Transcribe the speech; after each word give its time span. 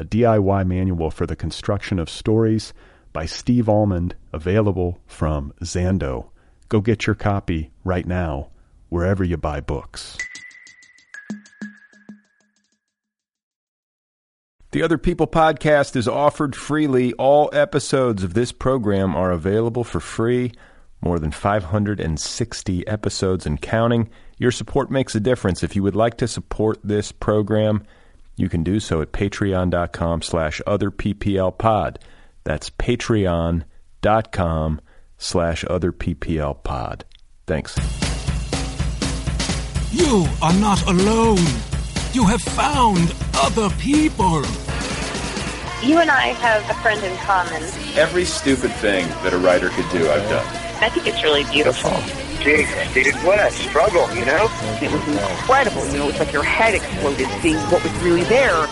a 0.00 0.04
DIY 0.04 0.66
manual 0.66 1.10
for 1.10 1.26
the 1.26 1.36
construction 1.36 1.98
of 1.98 2.08
stories 2.08 2.72
by 3.12 3.26
Steve 3.26 3.68
Almond, 3.68 4.14
available 4.32 4.98
from 5.06 5.52
Zando. 5.62 6.30
Go 6.70 6.80
get 6.80 7.06
your 7.06 7.14
copy 7.14 7.70
right 7.84 8.06
now, 8.06 8.48
wherever 8.88 9.22
you 9.22 9.36
buy 9.36 9.60
books. 9.60 10.16
The 14.72 14.82
Other 14.82 14.96
People 14.96 15.26
podcast 15.26 15.96
is 15.96 16.08
offered 16.08 16.56
freely. 16.56 17.12
All 17.14 17.50
episodes 17.52 18.22
of 18.22 18.32
this 18.32 18.52
program 18.52 19.14
are 19.14 19.32
available 19.32 19.84
for 19.84 20.00
free. 20.00 20.52
More 21.02 21.18
than 21.18 21.30
560 21.30 22.86
episodes 22.86 23.44
and 23.44 23.60
counting. 23.60 24.08
Your 24.38 24.52
support 24.52 24.90
makes 24.90 25.14
a 25.14 25.20
difference. 25.20 25.62
If 25.62 25.76
you 25.76 25.82
would 25.82 25.96
like 25.96 26.16
to 26.18 26.28
support 26.28 26.78
this 26.82 27.12
program, 27.12 27.84
you 28.40 28.48
can 28.48 28.62
do 28.62 28.80
so 28.80 29.02
at 29.02 29.12
patreon.com 29.12 30.22
slash 30.22 30.62
otherpplpod. 30.66 31.96
That's 32.44 32.70
patreon.com 32.70 34.80
slash 35.18 35.64
otherpplpod. 35.64 37.02
Thanks. 37.46 37.76
You 39.92 40.26
are 40.40 40.54
not 40.54 40.86
alone. 40.86 41.44
You 42.12 42.24
have 42.26 42.40
found 42.40 43.14
other 43.34 43.68
people. 43.76 44.42
You 45.82 45.98
and 45.98 46.10
I 46.10 46.34
have 46.38 46.68
a 46.70 46.74
friend 46.80 47.02
in 47.02 47.16
common. 47.18 47.62
Every 47.96 48.24
stupid 48.24 48.70
thing 48.72 49.08
that 49.22 49.32
a 49.32 49.38
writer 49.38 49.70
could 49.70 49.88
do, 49.90 50.08
I've 50.10 50.28
done. 50.28 50.69
I 50.82 50.88
think 50.88 51.06
it's 51.06 51.22
really 51.22 51.44
beautiful. 51.44 51.90
Jesus, 52.42 52.94
dude, 52.94 53.14
what 53.16 53.38
a 53.38 53.50
struggle, 53.50 54.08
you 54.16 54.24
know? 54.24 54.48
It 54.80 54.90
was 54.90 55.06
incredible. 55.08 55.86
You 55.88 55.98
know, 55.98 56.08
it's 56.08 56.18
like 56.18 56.32
your 56.32 56.42
head 56.42 56.74
exploded 56.74 57.28
seeing 57.42 57.56
what 57.70 57.82
was 57.84 57.92
really 58.02 58.24
there. 58.24 58.66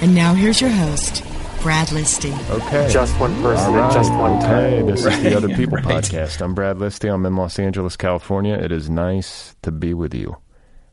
And 0.00 0.12
now 0.14 0.34
here's 0.34 0.60
your 0.60 0.70
host, 0.70 1.22
Brad 1.62 1.86
Listi. 1.88 2.32
Okay. 2.50 2.88
Just 2.92 3.18
one 3.20 3.32
person 3.40 3.66
All 3.66 3.74
right. 3.76 3.84
at 3.86 3.92
just 3.94 4.12
one 4.14 4.32
Okay, 4.38 4.78
time. 4.78 4.86
this 4.86 5.04
is 5.06 5.22
the 5.22 5.36
Other 5.36 5.48
People 5.50 5.76
right. 5.76 5.84
podcast. 5.84 6.40
I'm 6.40 6.54
Brad 6.54 6.78
Listi. 6.78 7.12
I'm 7.12 7.24
in 7.24 7.36
Los 7.36 7.60
Angeles, 7.60 7.96
California. 7.96 8.54
It 8.54 8.72
is 8.72 8.90
nice 8.90 9.54
to 9.62 9.70
be 9.70 9.94
with 9.94 10.14
you. 10.14 10.36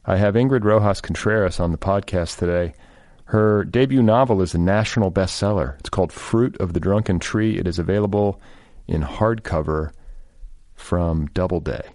I 0.05 0.17
have 0.17 0.35
Ingrid 0.35 0.63
Rojas 0.63 1.01
Contreras 1.01 1.59
on 1.59 1.71
the 1.71 1.77
podcast 1.79 2.37
today. 2.37 2.73
Her 3.25 3.63
debut 3.63 4.03
novel 4.03 4.41
is 4.43 4.53
a 4.53 4.59
national 4.59 5.11
bestseller. 5.11 5.79
It's 5.79 5.89
called 5.89 6.11
Fruit 6.13 6.55
of 6.59 6.73
the 6.73 6.79
Drunken 6.79 7.17
Tree. 7.17 7.57
It 7.57 7.67
is 7.67 7.79
available 7.79 8.39
in 8.87 9.01
hardcover 9.01 9.91
from 10.79 11.27
Doubleday, 11.33 11.87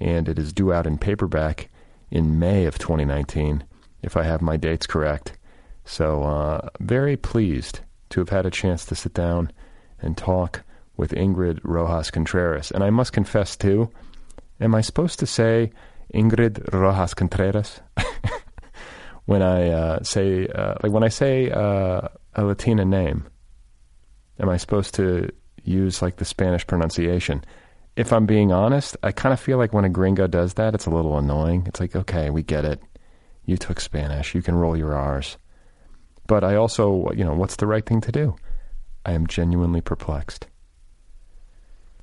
and 0.00 0.28
it 0.28 0.38
is 0.38 0.52
due 0.52 0.72
out 0.72 0.86
in 0.86 0.98
paperback 0.98 1.70
in 2.10 2.38
May 2.38 2.66
of 2.66 2.78
2019, 2.78 3.64
if 4.02 4.16
I 4.16 4.24
have 4.24 4.42
my 4.42 4.56
dates 4.56 4.86
correct. 4.86 5.38
So, 5.84 6.24
uh, 6.24 6.68
very 6.80 7.16
pleased 7.16 7.80
to 8.10 8.20
have 8.20 8.28
had 8.28 8.44
a 8.44 8.50
chance 8.50 8.84
to 8.86 8.94
sit 8.94 9.14
down 9.14 9.50
and 10.00 10.16
talk 10.16 10.62
with 10.96 11.12
Ingrid 11.12 11.60
Rojas 11.62 12.10
Contreras. 12.10 12.70
And 12.70 12.84
I 12.84 12.90
must 12.90 13.12
confess, 13.12 13.56
too, 13.56 13.90
am 14.60 14.74
I 14.74 14.80
supposed 14.80 15.18
to 15.20 15.26
say 15.26 15.72
Ingrid 16.12 16.72
Rojas 16.74 17.14
Contreras? 17.14 17.80
when 19.24 19.40
I 19.40 19.70
uh, 19.70 20.02
say, 20.02 20.46
uh, 20.48 20.74
like 20.82 20.92
when 20.92 21.04
I 21.04 21.08
say 21.08 21.50
uh, 21.50 22.08
a 22.34 22.44
Latina 22.44 22.84
name, 22.84 23.26
am 24.38 24.48
I 24.48 24.56
supposed 24.56 24.94
to 24.96 25.30
use 25.64 26.02
like 26.02 26.16
the 26.16 26.24
Spanish 26.24 26.66
pronunciation? 26.66 27.44
If 27.94 28.12
I'm 28.12 28.26
being 28.26 28.52
honest, 28.52 28.96
I 29.02 29.12
kind 29.12 29.32
of 29.32 29.40
feel 29.40 29.58
like 29.58 29.72
when 29.72 29.84
a 29.84 29.90
gringo 29.90 30.26
does 30.26 30.54
that, 30.54 30.74
it's 30.74 30.86
a 30.86 30.90
little 30.90 31.18
annoying. 31.18 31.64
It's 31.66 31.80
like, 31.80 31.94
okay, 31.94 32.30
we 32.30 32.42
get 32.42 32.64
it. 32.64 32.82
You 33.44 33.56
took 33.56 33.80
Spanish. 33.80 34.34
You 34.34 34.42
can 34.42 34.54
roll 34.54 34.76
your 34.76 34.94
R's. 34.94 35.36
But 36.26 36.44
I 36.44 36.54
also, 36.56 37.10
you 37.12 37.24
know, 37.24 37.34
what's 37.34 37.56
the 37.56 37.66
right 37.66 37.84
thing 37.84 38.00
to 38.02 38.12
do? 38.12 38.36
I 39.04 39.12
am 39.12 39.26
genuinely 39.26 39.80
perplexed. 39.80 40.46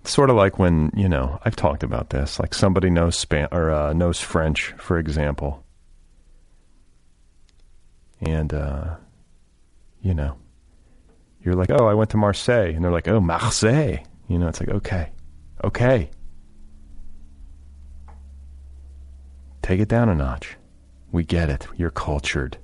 It's 0.02 0.12
sort 0.12 0.30
of 0.30 0.36
like 0.36 0.60
when, 0.60 0.92
you 0.96 1.10
know, 1.10 1.40
I've 1.44 1.56
talked 1.56 1.84
about 1.84 2.10
this, 2.10 2.40
like 2.40 2.54
somebody 2.54 2.90
knows 2.90 3.18
Span 3.18 3.48
or 3.52 3.72
uh, 3.72 3.94
knows 3.94 4.20
French, 4.20 4.74
for 4.78 4.98
example. 5.00 5.64
And 8.22 8.54
uh, 8.54 8.96
you 10.02 10.14
know, 10.14 10.36
you're 11.42 11.56
like, 11.56 11.70
"Oh, 11.72 11.88
I 11.88 11.94
went 11.94 12.10
to 12.12 12.18
Marseille." 12.18 12.74
And 12.76 12.84
they're 12.84 12.92
like, 12.92 13.08
"Oh, 13.08 13.22
Marseille." 13.22 14.00
You 14.28 14.40
know, 14.40 14.48
it's 14.48 14.60
like, 14.60 14.70
"Okay. 14.70 15.10
Okay. 15.64 16.10
Take 19.62 19.80
it 19.80 19.88
down 19.88 20.10
a 20.10 20.16
notch. 20.16 20.58
We 21.12 21.24
get 21.24 21.50
it. 21.50 21.68
You're 21.76 21.90
cultured." 21.92 22.58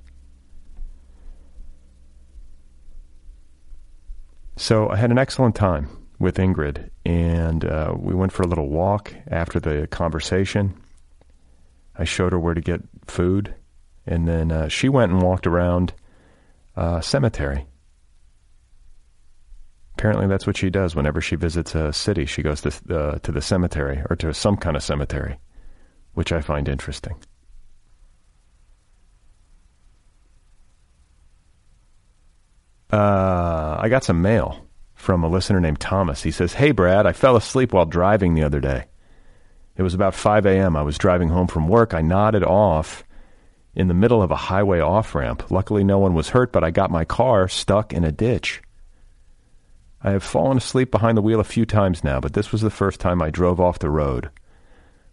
So 4.56 4.88
I 4.88 4.96
had 4.96 5.10
an 5.10 5.18
excellent 5.18 5.54
time 5.54 5.88
with 6.18 6.36
Ingrid, 6.38 6.88
and 7.04 7.64
uh, 7.64 7.94
we 7.96 8.14
went 8.14 8.32
for 8.32 8.42
a 8.42 8.46
little 8.46 8.68
walk 8.68 9.14
after 9.28 9.60
the 9.60 9.86
conversation. 9.88 10.74
I 11.94 12.04
showed 12.04 12.32
her 12.32 12.38
where 12.38 12.54
to 12.54 12.60
get 12.60 12.80
food, 13.06 13.54
and 14.06 14.26
then 14.26 14.50
uh, 14.50 14.68
she 14.68 14.88
went 14.88 15.12
and 15.12 15.20
walked 15.22 15.46
around 15.46 15.92
a 16.74 17.02
cemetery. 17.02 17.66
Apparently, 19.98 20.26
that's 20.26 20.46
what 20.46 20.58
she 20.58 20.68
does 20.68 20.94
whenever 20.94 21.22
she 21.22 21.36
visits 21.36 21.74
a 21.74 21.90
city. 21.90 22.26
She 22.26 22.42
goes 22.42 22.60
to 22.60 22.68
uh, 22.94 23.18
to 23.20 23.32
the 23.32 23.40
cemetery 23.40 24.02
or 24.10 24.16
to 24.16 24.34
some 24.34 24.58
kind 24.58 24.76
of 24.76 24.82
cemetery, 24.82 25.38
which 26.12 26.32
I 26.32 26.42
find 26.42 26.68
interesting. 26.68 27.16
Uh, 32.92 33.78
I 33.80 33.88
got 33.88 34.04
some 34.04 34.20
mail 34.20 34.66
from 34.94 35.24
a 35.24 35.28
listener 35.28 35.60
named 35.60 35.80
Thomas. 35.80 36.22
He 36.22 36.30
says, 36.30 36.52
Hey, 36.52 36.72
Brad, 36.72 37.06
I 37.06 37.12
fell 37.12 37.36
asleep 37.36 37.72
while 37.72 37.86
driving 37.86 38.34
the 38.34 38.44
other 38.44 38.60
day. 38.60 38.84
It 39.76 39.82
was 39.82 39.94
about 39.94 40.14
5 40.14 40.44
a.m. 40.44 40.76
I 40.76 40.82
was 40.82 40.98
driving 40.98 41.30
home 41.30 41.46
from 41.46 41.68
work. 41.68 41.94
I 41.94 42.02
nodded 42.02 42.44
off 42.44 43.02
in 43.74 43.88
the 43.88 43.94
middle 43.94 44.22
of 44.22 44.30
a 44.30 44.36
highway 44.36 44.80
off 44.80 45.14
ramp. 45.14 45.50
Luckily, 45.50 45.84
no 45.84 45.98
one 45.98 46.12
was 46.12 46.30
hurt, 46.30 46.52
but 46.52 46.64
I 46.64 46.70
got 46.70 46.90
my 46.90 47.06
car 47.06 47.48
stuck 47.48 47.94
in 47.94 48.04
a 48.04 48.12
ditch. 48.12 48.62
I 50.02 50.10
have 50.10 50.22
fallen 50.22 50.58
asleep 50.58 50.90
behind 50.90 51.16
the 51.16 51.22
wheel 51.22 51.40
a 51.40 51.44
few 51.44 51.66
times 51.66 52.04
now, 52.04 52.20
but 52.20 52.32
this 52.32 52.52
was 52.52 52.60
the 52.60 52.70
first 52.70 53.00
time 53.00 53.22
I 53.22 53.30
drove 53.30 53.60
off 53.60 53.78
the 53.78 53.90
road. 53.90 54.30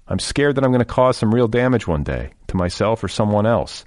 I'm 0.08 0.20
scared 0.20 0.56
that 0.56 0.64
I'm 0.64 0.72
going 0.72 0.80
to 0.80 0.86
cause 0.86 1.18
some 1.18 1.34
real 1.34 1.48
damage 1.48 1.88
one 1.88 2.04
day 2.04 2.32
to 2.48 2.58
myself 2.58 3.04
or 3.04 3.08
someone 3.08 3.46
else. 3.46 3.86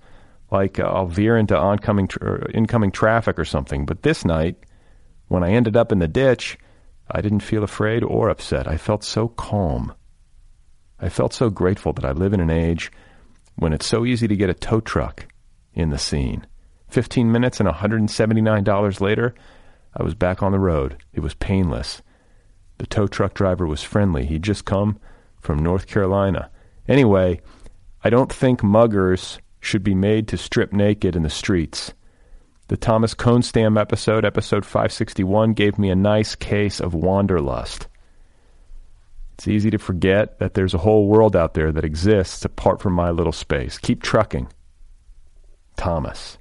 Like 0.50 0.78
uh, 0.78 0.84
I'll 0.84 1.06
veer 1.06 1.36
into 1.36 1.56
oncoming 1.56 2.08
or 2.20 2.48
incoming 2.54 2.90
traffic 2.92 3.38
or 3.38 3.44
something. 3.44 3.84
But 3.84 4.02
this 4.02 4.24
night, 4.24 4.56
when 5.28 5.44
I 5.44 5.50
ended 5.50 5.76
up 5.76 5.92
in 5.92 5.98
the 5.98 6.08
ditch, 6.08 6.58
I 7.10 7.20
didn't 7.20 7.40
feel 7.40 7.62
afraid 7.62 8.02
or 8.02 8.28
upset. 8.28 8.66
I 8.66 8.76
felt 8.76 9.04
so 9.04 9.28
calm. 9.28 9.92
I 10.98 11.08
felt 11.08 11.34
so 11.34 11.50
grateful 11.50 11.92
that 11.94 12.04
I 12.04 12.12
live 12.12 12.32
in 12.32 12.40
an 12.40 12.50
age 12.50 12.90
when 13.56 13.72
it's 13.72 13.86
so 13.86 14.04
easy 14.04 14.26
to 14.28 14.36
get 14.36 14.50
a 14.50 14.54
tow 14.54 14.80
truck 14.80 15.26
in 15.74 15.90
the 15.90 15.98
scene. 15.98 16.46
15 16.88 17.30
minutes 17.30 17.60
and 17.60 17.68
$179 17.68 19.00
later, 19.00 19.34
I 19.96 20.02
was 20.02 20.14
back 20.14 20.42
on 20.42 20.52
the 20.52 20.58
road. 20.58 21.02
It 21.14 21.20
was 21.20 21.34
painless. 21.34 22.02
The 22.78 22.86
tow 22.86 23.06
truck 23.06 23.32
driver 23.32 23.66
was 23.66 23.82
friendly. 23.82 24.26
He'd 24.26 24.42
just 24.42 24.66
come 24.66 25.00
from 25.40 25.58
North 25.58 25.86
Carolina. 25.86 26.50
Anyway, 26.86 27.40
I 28.04 28.10
don't 28.10 28.32
think 28.32 28.62
muggers 28.62 29.38
should 29.60 29.82
be 29.82 29.94
made 29.94 30.28
to 30.28 30.36
strip 30.36 30.72
naked 30.72 31.16
in 31.16 31.22
the 31.22 31.30
streets. 31.30 31.94
The 32.68 32.76
Thomas 32.76 33.14
Konstam 33.14 33.80
episode, 33.80 34.24
episode 34.24 34.64
561, 34.64 35.54
gave 35.54 35.78
me 35.78 35.88
a 35.88 35.96
nice 35.96 36.34
case 36.34 36.80
of 36.80 36.94
wanderlust. 36.94 37.88
It's 39.34 39.48
easy 39.48 39.70
to 39.70 39.78
forget 39.78 40.38
that 40.40 40.54
there's 40.54 40.74
a 40.74 40.78
whole 40.78 41.08
world 41.08 41.36
out 41.36 41.54
there 41.54 41.72
that 41.72 41.84
exists 41.84 42.44
apart 42.44 42.80
from 42.80 42.92
my 42.92 43.10
little 43.10 43.32
space. 43.32 43.78
Keep 43.78 44.02
trucking. 44.02 44.48
Thomas. 45.76 46.38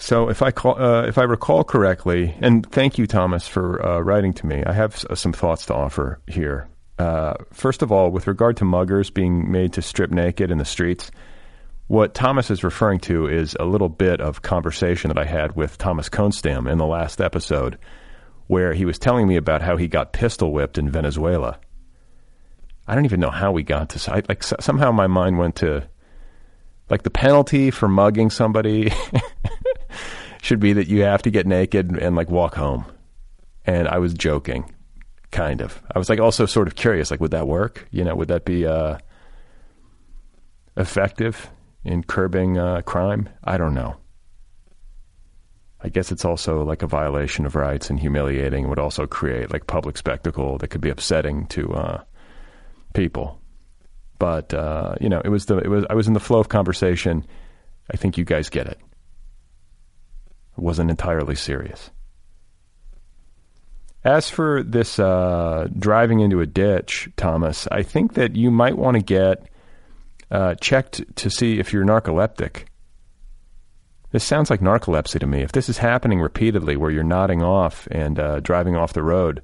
So, 0.00 0.28
if 0.30 0.42
I 0.42 0.52
call, 0.52 0.80
uh, 0.80 1.02
if 1.06 1.18
I 1.18 1.24
recall 1.24 1.64
correctly, 1.64 2.34
and 2.40 2.64
thank 2.70 2.98
you, 2.98 3.06
Thomas, 3.08 3.48
for 3.48 3.84
uh, 3.84 3.98
writing 4.00 4.32
to 4.34 4.46
me. 4.46 4.62
I 4.64 4.72
have 4.72 4.94
s- 4.94 5.04
some 5.20 5.32
thoughts 5.32 5.66
to 5.66 5.74
offer 5.74 6.20
here. 6.28 6.68
Uh, 7.00 7.34
first 7.52 7.82
of 7.82 7.90
all, 7.90 8.10
with 8.10 8.28
regard 8.28 8.56
to 8.58 8.64
muggers 8.64 9.10
being 9.12 9.50
made 9.50 9.72
to 9.72 9.82
strip 9.82 10.10
naked 10.12 10.52
in 10.52 10.58
the 10.58 10.64
streets, 10.64 11.10
what 11.88 12.14
Thomas 12.14 12.48
is 12.50 12.62
referring 12.62 13.00
to 13.00 13.26
is 13.26 13.56
a 13.58 13.64
little 13.64 13.88
bit 13.88 14.20
of 14.20 14.42
conversation 14.42 15.08
that 15.08 15.18
I 15.18 15.24
had 15.24 15.56
with 15.56 15.78
Thomas 15.78 16.08
Konstam 16.08 16.70
in 16.70 16.78
the 16.78 16.86
last 16.86 17.20
episode, 17.20 17.76
where 18.46 18.74
he 18.74 18.84
was 18.84 18.98
telling 19.00 19.26
me 19.26 19.36
about 19.36 19.62
how 19.62 19.76
he 19.76 19.88
got 19.88 20.12
pistol 20.12 20.52
whipped 20.52 20.78
in 20.78 20.88
Venezuela. 20.90 21.58
I 22.86 22.94
don't 22.94 23.04
even 23.04 23.20
know 23.20 23.30
how 23.30 23.50
we 23.50 23.64
got 23.64 23.88
to. 23.90 24.12
I, 24.14 24.22
like 24.28 24.44
so- 24.44 24.56
somehow 24.60 24.92
my 24.92 25.08
mind 25.08 25.38
went 25.38 25.56
to 25.56 25.88
like 26.90 27.02
the 27.02 27.10
penalty 27.10 27.70
for 27.70 27.86
mugging 27.86 28.30
somebody 28.30 28.90
should 30.48 30.60
be 30.60 30.72
that 30.72 30.88
you 30.88 31.02
have 31.02 31.20
to 31.20 31.30
get 31.30 31.46
naked 31.46 31.90
and, 31.90 32.16
like 32.16 32.30
walk 32.30 32.54
home. 32.54 32.86
And 33.66 33.86
I 33.86 33.98
was 33.98 34.14
joking, 34.14 34.74
kind 35.30 35.60
of. 35.60 35.82
I 35.94 35.98
was 35.98 36.08
like 36.08 36.20
also 36.20 36.46
sort 36.46 36.68
of 36.68 36.74
curious, 36.74 37.10
like 37.10 37.20
would 37.20 37.32
that 37.32 37.46
work? 37.46 37.86
You 37.90 38.02
know, 38.02 38.14
would 38.14 38.28
that 38.28 38.46
be 38.46 38.66
uh, 38.66 38.96
effective 40.78 41.50
in 41.84 42.02
curbing 42.02 42.56
uh, 42.56 42.80
crime? 42.80 43.28
I 43.44 43.58
don't 43.58 43.74
know. 43.74 43.98
I 45.82 45.90
guess 45.90 46.10
it's 46.10 46.24
also 46.24 46.64
like 46.64 46.82
a 46.82 46.86
violation 46.86 47.44
of 47.44 47.54
rights 47.54 47.90
and 47.90 48.00
humiliating. 48.00 48.64
It 48.64 48.68
would 48.68 48.78
also 48.78 49.06
create 49.06 49.52
like 49.52 49.66
public 49.66 49.98
spectacle 49.98 50.56
that 50.58 50.68
could 50.68 50.80
be 50.80 50.88
upsetting 50.88 51.46
to 51.48 51.74
uh, 51.74 52.02
people. 52.94 53.38
But 54.18 54.54
uh, 54.54 54.94
you 54.98 55.10
know, 55.10 55.20
it 55.22 55.28
was 55.28 55.44
the 55.44 55.58
it 55.58 55.68
was 55.68 55.84
I 55.90 55.94
was 55.94 56.08
in 56.08 56.14
the 56.14 56.20
flow 56.20 56.38
of 56.40 56.48
conversation. 56.48 57.26
I 57.92 57.98
think 57.98 58.16
you 58.16 58.24
guys 58.24 58.48
get 58.48 58.66
it. 58.66 58.78
Wasn't 60.58 60.90
entirely 60.90 61.34
serious. 61.34 61.90
As 64.04 64.30
for 64.30 64.62
this 64.62 64.98
uh, 64.98 65.68
driving 65.76 66.20
into 66.20 66.40
a 66.40 66.46
ditch, 66.46 67.08
Thomas, 67.16 67.66
I 67.70 67.82
think 67.82 68.14
that 68.14 68.36
you 68.36 68.50
might 68.50 68.76
want 68.76 68.96
to 68.96 69.02
get 69.02 69.48
uh, 70.30 70.54
checked 70.56 71.16
to 71.16 71.30
see 71.30 71.58
if 71.58 71.72
you're 71.72 71.84
narcoleptic. 71.84 72.64
This 74.10 74.24
sounds 74.24 74.50
like 74.50 74.60
narcolepsy 74.60 75.20
to 75.20 75.26
me. 75.26 75.42
If 75.42 75.52
this 75.52 75.68
is 75.68 75.78
happening 75.78 76.20
repeatedly, 76.20 76.76
where 76.76 76.90
you're 76.90 77.04
nodding 77.04 77.42
off 77.42 77.86
and 77.90 78.18
uh, 78.18 78.40
driving 78.40 78.76
off 78.76 78.94
the 78.94 79.02
road, 79.02 79.42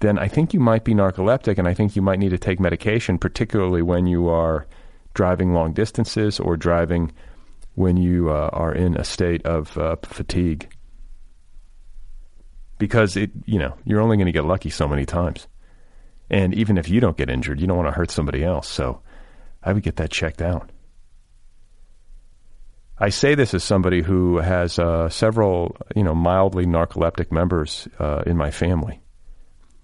then 0.00 0.18
I 0.18 0.28
think 0.28 0.54
you 0.54 0.60
might 0.60 0.84
be 0.84 0.94
narcoleptic, 0.94 1.58
and 1.58 1.68
I 1.68 1.74
think 1.74 1.94
you 1.94 2.02
might 2.02 2.18
need 2.18 2.30
to 2.30 2.38
take 2.38 2.58
medication, 2.58 3.18
particularly 3.18 3.82
when 3.82 4.06
you 4.06 4.28
are 4.28 4.66
driving 5.14 5.52
long 5.52 5.72
distances 5.72 6.40
or 6.40 6.56
driving 6.56 7.12
when 7.74 7.96
you 7.96 8.30
uh, 8.30 8.50
are 8.52 8.74
in 8.74 8.96
a 8.96 9.04
state 9.04 9.44
of 9.46 9.76
uh, 9.78 9.96
fatigue. 10.02 10.74
Because 12.78 13.16
it, 13.16 13.30
you 13.46 13.58
know, 13.58 13.76
you're 13.84 14.00
only 14.00 14.16
going 14.16 14.26
to 14.26 14.32
get 14.32 14.44
lucky 14.44 14.70
so 14.70 14.88
many 14.88 15.06
times, 15.06 15.46
and 16.28 16.54
even 16.54 16.78
if 16.78 16.88
you 16.88 17.00
don't 17.00 17.16
get 17.16 17.30
injured, 17.30 17.60
you 17.60 17.66
don't 17.66 17.76
want 17.76 17.88
to 17.88 17.92
hurt 17.94 18.10
somebody 18.10 18.42
else. 18.44 18.68
So, 18.68 19.02
I 19.62 19.72
would 19.72 19.82
get 19.82 19.96
that 19.96 20.10
checked 20.10 20.42
out. 20.42 20.70
I 22.98 23.08
say 23.08 23.34
this 23.34 23.54
as 23.54 23.64
somebody 23.64 24.02
who 24.02 24.38
has 24.38 24.78
uh, 24.78 25.08
several, 25.08 25.76
you 25.96 26.02
know, 26.02 26.14
mildly 26.14 26.66
narcoleptic 26.66 27.32
members 27.32 27.88
uh, 27.98 28.22
in 28.26 28.36
my 28.36 28.50
family. 28.50 29.00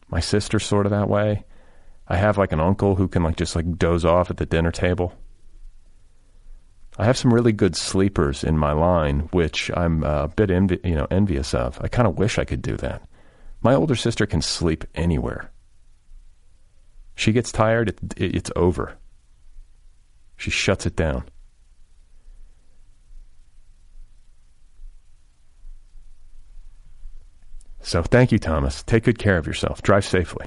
My 0.08 0.20
sister's 0.20 0.64
sort 0.64 0.86
of 0.86 0.90
that 0.90 1.08
way. 1.08 1.44
I 2.06 2.16
have 2.16 2.38
like 2.38 2.52
an 2.52 2.60
uncle 2.60 2.94
who 2.94 3.08
can 3.08 3.22
like 3.22 3.36
just 3.36 3.56
like 3.56 3.76
doze 3.76 4.04
off 4.04 4.30
at 4.30 4.36
the 4.36 4.46
dinner 4.46 4.70
table. 4.70 5.14
I 6.98 7.04
have 7.04 7.16
some 7.16 7.32
really 7.32 7.52
good 7.52 7.76
sleepers 7.76 8.42
in 8.42 8.58
my 8.58 8.72
line, 8.72 9.28
which 9.30 9.70
I'm 9.74 10.02
a 10.02 10.26
bit 10.26 10.50
envi- 10.50 10.84
you 10.84 10.96
know 10.96 11.06
envious 11.10 11.54
of. 11.54 11.78
I 11.80 11.86
kind 11.86 12.08
of 12.08 12.18
wish 12.18 12.38
I 12.38 12.44
could 12.44 12.60
do 12.60 12.76
that. 12.78 13.02
My 13.62 13.74
older 13.74 13.94
sister 13.94 14.26
can 14.26 14.42
sleep 14.42 14.84
anywhere. 14.96 15.52
She 17.14 17.32
gets 17.32 17.52
tired, 17.52 17.90
it, 17.90 17.98
it, 18.16 18.34
it's 18.34 18.50
over. 18.56 18.96
She 20.36 20.50
shuts 20.50 20.86
it 20.86 20.96
down. 20.96 21.24
So 27.80 28.02
thank 28.02 28.32
you, 28.32 28.38
Thomas. 28.38 28.82
Take 28.82 29.04
good 29.04 29.18
care 29.18 29.38
of 29.38 29.46
yourself. 29.46 29.82
Drive 29.82 30.04
safely. 30.04 30.46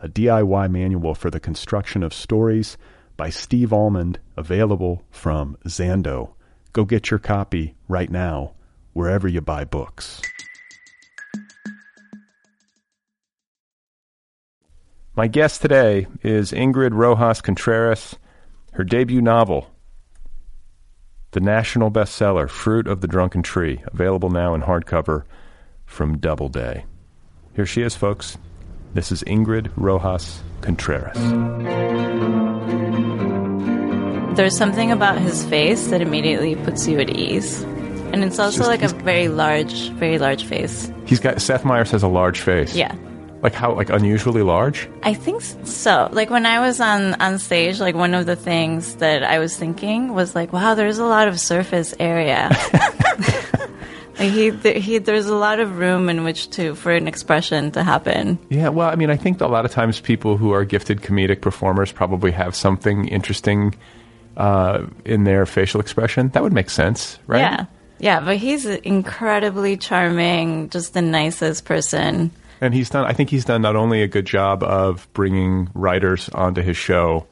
a 0.00 0.08
DIY 0.08 0.70
manual 0.70 1.14
for 1.14 1.30
the 1.30 1.40
construction 1.40 2.02
of 2.02 2.14
stories 2.14 2.76
by 3.16 3.30
Steve 3.30 3.72
Almond, 3.72 4.20
available 4.36 5.02
from 5.10 5.56
Zando. 5.66 6.34
Go 6.72 6.84
get 6.84 7.10
your 7.10 7.18
copy 7.18 7.74
right 7.88 8.10
now, 8.10 8.52
wherever 8.92 9.26
you 9.26 9.40
buy 9.40 9.64
books. 9.64 10.22
My 15.16 15.26
guest 15.26 15.62
today 15.62 16.06
is 16.22 16.52
Ingrid 16.52 16.92
Rojas 16.92 17.40
Contreras. 17.40 18.14
Her 18.74 18.84
debut 18.84 19.20
novel, 19.20 19.68
the 21.32 21.40
national 21.40 21.90
bestseller, 21.90 22.48
Fruit 22.48 22.86
of 22.86 23.00
the 23.00 23.08
Drunken 23.08 23.42
Tree, 23.42 23.82
available 23.86 24.30
now 24.30 24.54
in 24.54 24.62
hardcover 24.62 25.24
from 25.84 26.18
Doubleday. 26.18 26.84
Here 27.54 27.66
she 27.66 27.82
is, 27.82 27.96
folks. 27.96 28.38
This 28.94 29.12
is 29.12 29.22
Ingrid 29.24 29.70
Rojas 29.76 30.42
Contreras. 30.60 31.16
There's 34.36 34.56
something 34.56 34.90
about 34.92 35.18
his 35.18 35.44
face 35.44 35.88
that 35.88 36.00
immediately 36.00 36.54
puts 36.56 36.86
you 36.86 36.98
at 37.00 37.10
ease. 37.10 37.62
And 38.12 38.24
it's 38.24 38.38
also 38.38 38.58
just- 38.58 38.68
like 38.68 38.82
a 38.82 38.88
very 38.88 39.28
large, 39.28 39.90
very 39.90 40.18
large 40.18 40.44
face. 40.44 40.90
He's 41.06 41.20
got 41.20 41.40
Seth 41.40 41.64
Meyers 41.64 41.90
has 41.90 42.02
a 42.02 42.08
large 42.08 42.40
face. 42.40 42.74
Yeah. 42.74 42.94
Like 43.42 43.54
how 43.54 43.72
like 43.74 43.90
unusually 43.90 44.42
large? 44.42 44.88
I 45.04 45.14
think 45.14 45.42
so. 45.64 46.08
Like 46.10 46.28
when 46.30 46.44
I 46.46 46.58
was 46.60 46.80
on 46.80 47.14
on 47.20 47.38
stage, 47.38 47.78
like 47.80 47.94
one 47.94 48.14
of 48.14 48.26
the 48.26 48.34
things 48.34 48.96
that 48.96 49.22
I 49.22 49.38
was 49.38 49.56
thinking 49.56 50.12
was 50.14 50.34
like, 50.34 50.52
wow, 50.52 50.74
there's 50.74 50.98
a 50.98 51.04
lot 51.04 51.28
of 51.28 51.38
surface 51.38 51.94
area. 52.00 52.50
he, 54.18 54.50
th- 54.50 54.84
he, 54.84 54.98
there's 54.98 55.26
a 55.26 55.34
lot 55.34 55.60
of 55.60 55.78
room 55.78 56.08
in 56.08 56.24
which 56.24 56.50
to 56.50 56.74
for 56.74 56.92
an 56.92 57.06
expression 57.06 57.70
to 57.72 57.84
happen. 57.84 58.38
Yeah, 58.48 58.68
well, 58.68 58.88
I 58.88 58.96
mean, 58.96 59.10
I 59.10 59.16
think 59.16 59.40
a 59.40 59.46
lot 59.46 59.64
of 59.64 59.70
times 59.70 60.00
people 60.00 60.36
who 60.36 60.52
are 60.52 60.64
gifted 60.64 61.00
comedic 61.00 61.40
performers 61.40 61.92
probably 61.92 62.32
have 62.32 62.54
something 62.54 63.08
interesting 63.08 63.74
uh, 64.36 64.86
in 65.04 65.24
their 65.24 65.46
facial 65.46 65.80
expression. 65.80 66.28
That 66.30 66.42
would 66.42 66.52
make 66.52 66.70
sense, 66.70 67.18
right? 67.26 67.40
Yeah, 67.40 67.66
yeah. 67.98 68.20
But 68.20 68.38
he's 68.38 68.66
incredibly 68.66 69.76
charming, 69.76 70.70
just 70.70 70.94
the 70.94 71.02
nicest 71.02 71.64
person. 71.64 72.30
And 72.60 72.74
he's 72.74 72.90
done. 72.90 73.04
I 73.04 73.12
think 73.12 73.30
he's 73.30 73.44
done 73.44 73.62
not 73.62 73.76
only 73.76 74.02
a 74.02 74.08
good 74.08 74.26
job 74.26 74.62
of 74.62 75.06
bringing 75.12 75.70
writers 75.74 76.28
onto 76.30 76.60
his 76.60 76.76
show, 76.76 77.26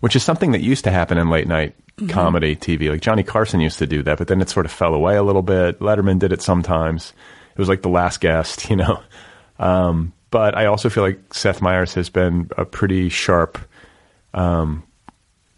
which 0.00 0.14
is 0.14 0.22
something 0.22 0.52
that 0.52 0.60
used 0.60 0.84
to 0.84 0.90
happen 0.90 1.16
in 1.16 1.30
late 1.30 1.48
night 1.48 1.74
comedy 2.08 2.54
TV. 2.56 2.90
Like 2.90 3.00
Johnny 3.00 3.22
Carson 3.22 3.60
used 3.60 3.78
to 3.78 3.86
do 3.86 4.02
that, 4.04 4.18
but 4.18 4.28
then 4.28 4.40
it 4.40 4.48
sort 4.48 4.66
of 4.66 4.72
fell 4.72 4.94
away 4.94 5.16
a 5.16 5.22
little 5.22 5.42
bit. 5.42 5.80
Letterman 5.80 6.18
did 6.18 6.32
it 6.32 6.42
sometimes. 6.42 7.12
It 7.52 7.58
was 7.58 7.68
like 7.68 7.82
the 7.82 7.88
last 7.88 8.20
guest, 8.20 8.70
you 8.70 8.76
know. 8.76 9.02
Um, 9.58 10.12
but 10.30 10.56
I 10.56 10.66
also 10.66 10.88
feel 10.88 11.02
like 11.02 11.34
Seth 11.34 11.60
Meyers 11.62 11.94
has 11.94 12.10
been 12.10 12.50
a 12.56 12.64
pretty 12.64 13.08
sharp 13.08 13.58
um, 14.34 14.82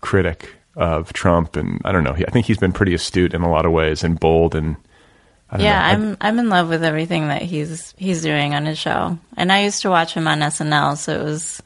critic 0.01 0.55
of 0.77 1.13
Trump, 1.13 1.57
and 1.57 1.81
I 1.85 1.93
don't 1.93 2.05
know. 2.05 2.13
I 2.15 2.31
think 2.31 2.47
he's 2.47 2.59
been 2.59 2.73
pretty 2.73 2.95
astute 2.95 3.35
in 3.35 3.43
a 3.43 3.51
lot 3.51 3.67
of 3.67 3.73
ways 3.73 4.05
and 4.05 4.19
bold 4.19 4.55
and. 4.55 4.77
I 5.53 5.57
don't 5.57 5.67
Yeah, 5.67 5.81
know. 5.81 6.11
I'm 6.11 6.17
I'm 6.21 6.39
in 6.39 6.49
love 6.49 6.69
with 6.69 6.85
everything 6.85 7.27
that 7.27 7.43
he's 7.43 7.93
he's 7.99 8.23
doing 8.23 8.55
on 8.55 8.67
his 8.67 8.79
show. 8.79 9.19
And 9.37 9.51
I 9.51 9.65
used 9.65 9.83
to 9.83 9.91
watch 9.91 10.15
him 10.15 10.29
on 10.29 10.39
SNL, 10.39 10.97
so 10.97 11.21
it 11.21 11.25
was 11.25 11.61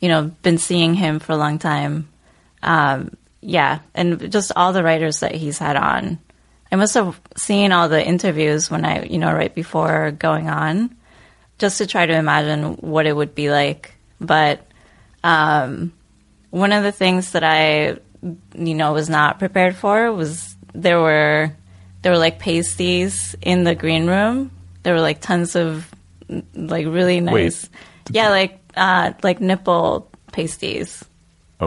you 0.00 0.08
know, 0.08 0.24
been 0.42 0.58
seeing 0.58 0.92
him 0.92 1.18
for 1.18 1.32
a 1.32 1.36
long 1.36 1.58
time. 1.58 2.06
Um, 2.62 3.16
yeah, 3.44 3.80
and 3.94 4.32
just 4.32 4.52
all 4.56 4.72
the 4.72 4.82
writers 4.82 5.20
that 5.20 5.34
he's 5.34 5.58
had 5.58 5.76
on. 5.76 6.18
I 6.72 6.76
must 6.76 6.94
have 6.94 7.20
seen 7.36 7.72
all 7.72 7.88
the 7.88 8.04
interviews 8.04 8.70
when 8.70 8.84
I, 8.84 9.04
you 9.04 9.18
know, 9.18 9.32
right 9.32 9.54
before 9.54 10.10
going 10.12 10.48
on, 10.48 10.96
just 11.58 11.78
to 11.78 11.86
try 11.86 12.06
to 12.06 12.14
imagine 12.14 12.76
what 12.76 13.06
it 13.06 13.14
would 13.14 13.34
be 13.34 13.50
like. 13.50 13.94
But 14.18 14.66
um, 15.22 15.92
one 16.50 16.72
of 16.72 16.82
the 16.82 16.90
things 16.90 17.32
that 17.32 17.44
I, 17.44 17.98
you 18.54 18.74
know, 18.74 18.94
was 18.94 19.10
not 19.10 19.38
prepared 19.38 19.76
for 19.76 20.10
was 20.10 20.56
there 20.72 21.00
were 21.00 21.52
there 22.00 22.12
were 22.12 22.18
like 22.18 22.38
pasties 22.38 23.36
in 23.42 23.64
the 23.64 23.74
green 23.74 24.06
room. 24.06 24.50
There 24.82 24.94
were 24.94 25.00
like 25.00 25.20
tons 25.20 25.54
of 25.54 25.88
like 26.54 26.86
really 26.86 27.20
nice, 27.20 27.68
yeah, 28.10 28.30
like 28.30 28.58
uh, 28.74 29.12
like 29.22 29.40
nipple 29.40 30.10
pasties. 30.32 31.04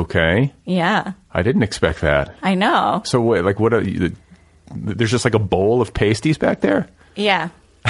Okay. 0.01 0.53
Yeah, 0.65 1.13
I 1.31 1.41
didn't 1.43 1.63
expect 1.63 2.01
that. 2.01 2.35
I 2.41 2.55
know. 2.55 3.01
So 3.05 3.21
wait, 3.21 3.41
like 3.41 3.59
what? 3.59 3.73
Are 3.73 3.81
you, 3.81 4.15
there's 4.73 5.11
just 5.11 5.25
like 5.25 5.33
a 5.35 5.39
bowl 5.39 5.81
of 5.81 5.93
pasties 5.93 6.37
back 6.37 6.61
there. 6.61 6.87
Yeah, 7.15 7.49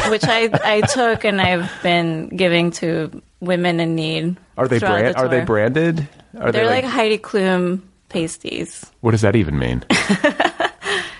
which 0.10 0.24
I 0.24 0.50
I 0.64 0.82
took 0.82 1.24
and 1.26 1.42
I've 1.42 1.72
been 1.84 2.30
giving 2.30 2.72
to 2.72 3.22
women 3.40 3.80
in 3.80 3.96
need. 3.96 4.38
Are 4.58 4.68
they 4.68 4.80
throughout 4.80 5.00
brand? 5.00 5.16
the 5.16 5.20
Are 5.20 5.28
they 5.28 5.38
tour. 5.38 5.46
branded? 5.46 6.08
Are 6.40 6.52
They're 6.52 6.66
they 6.66 6.70
like, 6.70 6.84
Heidi 6.86 7.18
Klum 7.18 7.82
pasties. 8.10 8.86
What 9.02 9.12
does 9.12 9.22
that 9.22 9.36
even 9.36 9.58
mean? 9.60 9.84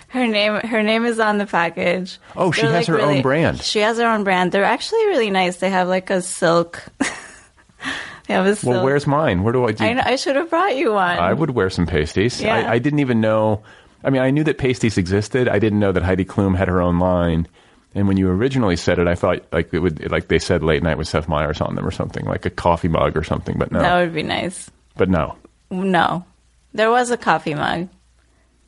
Her 0.10 0.26
name 0.26 0.54
her 0.56 0.82
name 0.82 1.06
is 1.06 1.20
on 1.20 1.38
the 1.38 1.46
package. 1.46 2.18
Oh, 2.36 2.52
she 2.52 2.62
has 2.62 2.72
like, 2.72 2.88
her 2.88 3.00
own 3.00 3.22
brand. 3.22 3.62
She 3.62 3.80
has 3.80 3.98
her 3.98 4.08
own 4.08 4.24
brand. 4.24 4.52
They're 4.52 4.64
actually 4.64 5.06
really 5.08 5.30
nice. 5.30 5.58
They 5.58 5.70
have 5.70 5.88
like 5.90 6.10
a 6.10 6.22
silk. 6.22 6.82
a 8.46 8.56
silk. 8.56 8.74
well, 8.76 8.84
where's 8.84 9.08
mine? 9.08 9.44
Where 9.44 9.54
do 9.54 9.66
I? 9.66 9.72
Do, 9.72 9.84
I, 9.84 10.12
I 10.12 10.16
should 10.16 10.36
have 10.36 10.50
brought 10.50 10.76
you 10.76 10.94
one. 10.94 11.18
I 11.18 11.34
would 11.34 11.52
wear 11.52 11.70
some 11.70 11.86
pasties. 11.88 12.42
Yeah. 12.42 12.56
I, 12.56 12.74
I 12.74 12.80
didn't 12.80 13.00
even 13.00 13.22
know. 13.22 13.64
I 14.04 14.10
mean, 14.10 14.22
I 14.22 14.30
knew 14.32 14.44
that 14.44 14.58
pasties 14.58 14.98
existed. 14.98 15.48
I 15.48 15.60
didn't 15.60 15.80
know 15.80 15.92
that 15.92 16.04
Heidi 16.04 16.26
Klum 16.26 16.56
had 16.56 16.68
her 16.68 16.82
own 16.82 17.00
line. 17.00 17.48
And 17.96 18.08
when 18.08 18.18
you 18.18 18.30
originally 18.30 18.76
said 18.76 19.00
it, 19.00 19.08
I 19.08 19.16
thought 19.16 19.40
like 19.52 19.74
it 19.74 19.80
would 19.80 20.12
like 20.12 20.28
they 20.28 20.40
said 20.40 20.62
late 20.64 20.84
night 20.84 20.98
with 20.98 21.08
Seth 21.08 21.28
Meyers 21.28 21.62
on 21.62 21.74
them 21.76 21.86
or 21.86 21.92
something 21.92 22.26
like 22.26 22.46
a 22.46 22.50
coffee 22.52 22.90
mug 22.90 23.18
or 23.18 23.24
something. 23.24 23.58
But 23.58 23.72
no, 23.72 23.80
That 23.80 24.00
would 24.02 24.14
be 24.14 24.24
nice. 24.24 24.70
but 24.96 25.10
no. 25.10 25.36
No, 25.72 26.24
there 26.74 26.92
was 26.92 27.12
a 27.12 27.18
coffee 27.18 27.56
mug. 27.56 27.90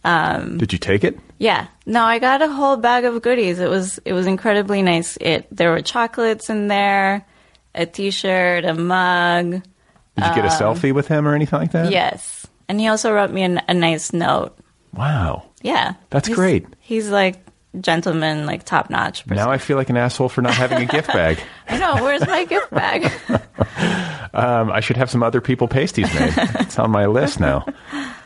Um, 0.03 0.57
Did 0.57 0.73
you 0.73 0.79
take 0.79 1.03
it? 1.03 1.19
Yeah. 1.37 1.67
No, 1.85 2.03
I 2.03 2.19
got 2.19 2.41
a 2.41 2.47
whole 2.51 2.77
bag 2.77 3.05
of 3.05 3.21
goodies. 3.21 3.59
It 3.59 3.69
was 3.69 3.99
it 4.05 4.13
was 4.13 4.25
incredibly 4.27 4.81
nice. 4.81 5.17
It 5.21 5.47
there 5.51 5.71
were 5.71 5.81
chocolates 5.81 6.49
in 6.49 6.67
there, 6.67 7.25
a 7.75 7.85
t-shirt, 7.85 8.65
a 8.65 8.73
mug. 8.73 9.51
Did 9.51 10.25
you 10.25 10.35
get 10.35 10.45
a 10.45 10.49
selfie 10.49 10.91
with 10.93 11.07
him 11.07 11.27
or 11.27 11.33
anything 11.35 11.59
like 11.59 11.71
that? 11.71 11.87
Um, 11.87 11.91
Yes. 11.93 12.45
And 12.67 12.79
he 12.79 12.87
also 12.87 13.11
wrote 13.13 13.31
me 13.31 13.43
an, 13.43 13.61
a 13.67 13.73
nice 13.73 14.13
note. 14.13 14.57
Wow. 14.93 15.45
Yeah. 15.61 15.93
That's 16.09 16.27
He's- 16.27 16.35
great. 16.37 16.65
He's 16.79 17.09
like 17.09 17.37
gentleman, 17.79 18.45
like 18.45 18.63
top 18.63 18.89
notch. 18.89 19.25
Now 19.27 19.49
I 19.51 19.57
feel 19.59 19.77
like 19.77 19.89
an 19.89 19.97
asshole 19.97 20.29
for 20.29 20.41
not 20.41 20.53
having 20.55 20.79
a 20.79 20.85
gift 20.85 21.07
bag. 21.13 21.39
I 21.67 21.77
know. 21.77 22.03
Where's 22.03 22.25
my 22.27 22.45
gift 22.45 22.69
bag? 22.71 23.11
Um, 24.31 24.71
I 24.71 24.79
should 24.79 24.95
have 24.97 25.09
some 25.09 25.23
other 25.23 25.41
people 25.41 25.67
pasties 25.67 26.13
made. 26.13 26.33
it's 26.37 26.77
on 26.77 26.91
my 26.91 27.07
list 27.07 27.39
now. 27.39 27.65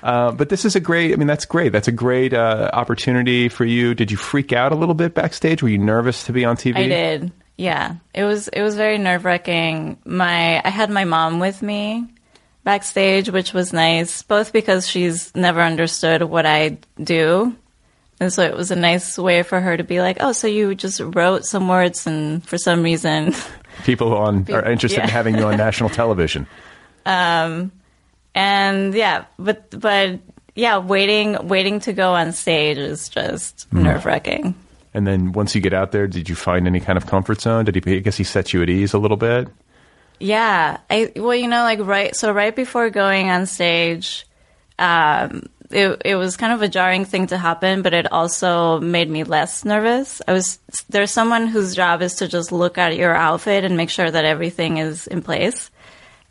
Uh, 0.03 0.33
but 0.33 0.49
this 0.49 0.65
is 0.65 0.75
a 0.75 0.81
great. 0.81 1.13
I 1.13 1.15
mean, 1.15 1.27
that's 1.27 1.45
great. 1.45 1.71
That's 1.71 1.87
a 1.87 1.93
great 1.93 2.33
uh, 2.33 2.69
opportunity 2.73 3.47
for 3.47 3.63
you. 3.63 3.95
Did 3.95 4.11
you 4.11 4.17
freak 4.17 4.51
out 4.51 4.73
a 4.73 4.75
little 4.75 4.95
bit 4.95 5.13
backstage? 5.13 5.63
Were 5.63 5.69
you 5.69 5.77
nervous 5.77 6.25
to 6.25 6.33
be 6.33 6.43
on 6.43 6.57
TV? 6.57 6.75
I 6.75 6.87
did. 6.87 7.31
Yeah. 7.57 7.95
It 8.13 8.23
was 8.23 8.47
it 8.47 8.61
was 8.61 8.75
very 8.75 8.97
nerve 8.97 9.25
wracking. 9.25 9.97
My 10.05 10.61
I 10.63 10.69
had 10.69 10.89
my 10.89 11.03
mom 11.05 11.39
with 11.39 11.61
me 11.61 12.05
backstage, 12.63 13.29
which 13.29 13.53
was 13.53 13.73
nice, 13.73 14.21
both 14.23 14.53
because 14.53 14.87
she's 14.87 15.35
never 15.35 15.61
understood 15.61 16.23
what 16.23 16.45
I 16.45 16.77
do. 17.01 17.55
And 18.19 18.31
so 18.31 18.43
it 18.43 18.55
was 18.55 18.71
a 18.71 18.75
nice 18.75 19.17
way 19.17 19.43
for 19.43 19.59
her 19.59 19.75
to 19.75 19.83
be 19.83 19.99
like, 19.99 20.17
"Oh, 20.21 20.31
so 20.31 20.47
you 20.47 20.75
just 20.75 20.99
wrote 21.01 21.45
some 21.45 21.67
words, 21.67 22.07
and 22.07 22.43
for 22.45 22.57
some 22.57 22.81
reason, 22.83 23.33
People 23.85 24.15
on 24.15 24.45
are 24.51 24.63
interested 24.69 25.03
in 25.03 25.09
having 25.09 25.35
you 25.35 25.45
on 25.45 25.57
national 25.69 25.89
television. 25.89 26.47
Um, 27.05 27.71
and 28.33 28.93
yeah, 28.93 29.25
but 29.37 29.77
but 29.79 30.19
yeah, 30.55 30.77
waiting 30.77 31.47
waiting 31.47 31.81
to 31.81 31.93
go 31.93 32.13
on 32.13 32.31
stage 32.31 32.77
is 32.77 33.09
just 33.09 33.67
Hmm. 33.71 33.83
nerve 33.83 34.05
wracking. 34.05 34.55
And 34.93 35.07
then 35.07 35.31
once 35.31 35.55
you 35.55 35.61
get 35.61 35.73
out 35.73 35.91
there, 35.91 36.07
did 36.07 36.29
you 36.29 36.35
find 36.35 36.67
any 36.67 36.79
kind 36.79 36.97
of 36.97 37.07
comfort 37.07 37.41
zone? 37.41 37.65
Did 37.65 37.83
he? 37.83 37.95
I 37.97 37.99
guess 37.99 38.17
he 38.17 38.23
set 38.23 38.53
you 38.53 38.61
at 38.61 38.69
ease 38.69 38.93
a 38.93 38.99
little 38.99 39.17
bit. 39.17 39.47
Yeah, 40.19 40.77
I 40.89 41.11
well, 41.15 41.35
you 41.35 41.47
know, 41.47 41.63
like 41.63 41.79
right. 41.79 42.15
So 42.15 42.31
right 42.31 42.55
before 42.55 42.89
going 42.89 43.29
on 43.29 43.45
stage, 43.45 44.27
um, 44.77 45.49
it 45.71 46.01
it 46.05 46.15
was 46.15 46.37
kind 46.37 46.53
of 46.53 46.61
a 46.61 46.67
jarring 46.67 47.05
thing 47.05 47.27
to 47.27 47.37
happen, 47.37 47.81
but 47.81 47.93
it 47.93 48.11
also 48.11 48.79
made 48.79 49.09
me 49.09 49.23
less 49.23 49.65
nervous. 49.65 50.21
I 50.27 50.33
was 50.33 50.59
there's 50.89 51.11
someone 51.11 51.47
whose 51.47 51.75
job 51.75 52.01
is 52.01 52.15
to 52.15 52.27
just 52.27 52.51
look 52.51 52.77
at 52.77 52.95
your 52.95 53.15
outfit 53.15 53.63
and 53.63 53.75
make 53.75 53.89
sure 53.89 54.09
that 54.09 54.25
everything 54.25 54.77
is 54.77 55.07
in 55.07 55.21
place. 55.21 55.71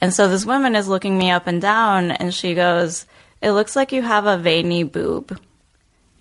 And 0.00 0.14
so 0.14 0.28
this 0.28 0.46
woman 0.46 0.74
is 0.74 0.88
looking 0.88 1.18
me 1.18 1.30
up 1.30 1.46
and 1.46 1.60
down, 1.60 2.12
and 2.12 2.32
she 2.32 2.54
goes, 2.54 3.06
"It 3.40 3.52
looks 3.52 3.76
like 3.76 3.92
you 3.92 4.02
have 4.02 4.26
a 4.26 4.38
veiny 4.38 4.84
boob." 4.84 5.38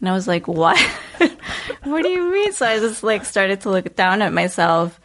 And 0.01 0.09
I 0.09 0.13
was 0.13 0.27
like, 0.27 0.47
"What? 0.47 0.77
what 1.83 2.03
do 2.03 2.09
you 2.09 2.31
mean?" 2.31 2.51
So 2.51 2.65
I 2.65 2.79
just 2.79 3.03
like 3.03 3.23
started 3.23 3.61
to 3.61 3.69
look 3.69 3.95
down 3.95 4.21
at 4.21 4.33
myself, 4.33 4.99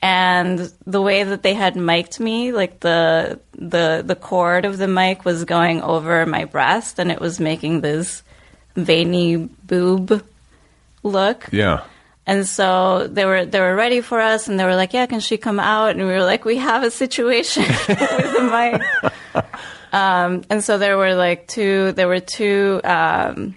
and 0.00 0.70
the 0.86 1.00
way 1.00 1.24
that 1.24 1.42
they 1.42 1.54
had 1.54 1.76
mic'd 1.76 2.20
me, 2.20 2.52
like 2.52 2.80
the 2.80 3.40
the 3.52 4.04
the 4.04 4.14
cord 4.14 4.66
of 4.66 4.78
the 4.78 4.86
mic 4.86 5.24
was 5.24 5.46
going 5.46 5.80
over 5.80 6.26
my 6.26 6.44
breast, 6.44 6.98
and 6.98 7.10
it 7.10 7.20
was 7.20 7.40
making 7.40 7.80
this 7.80 8.22
veiny 8.76 9.36
boob 9.36 10.22
look. 11.02 11.48
Yeah. 11.50 11.84
And 12.26 12.46
so 12.46 13.06
they 13.06 13.24
were 13.24 13.46
they 13.46 13.60
were 13.60 13.74
ready 13.74 14.02
for 14.02 14.20
us, 14.20 14.46
and 14.46 14.60
they 14.60 14.64
were 14.64 14.76
like, 14.76 14.92
"Yeah, 14.92 15.06
can 15.06 15.20
she 15.20 15.38
come 15.38 15.58
out?" 15.58 15.90
And 15.90 16.00
we 16.00 16.12
were 16.12 16.24
like, 16.24 16.44
"We 16.44 16.56
have 16.56 16.82
a 16.82 16.90
situation 16.90 17.64
with 17.88 17.98
the 17.98 18.80
mic." 19.34 19.44
Um, 19.94 20.42
and 20.50 20.64
so 20.64 20.76
there 20.76 20.98
were 20.98 21.14
like 21.14 21.46
two 21.46 21.92
there 21.92 22.08
were 22.08 22.18
two 22.18 22.80
um, 22.82 23.54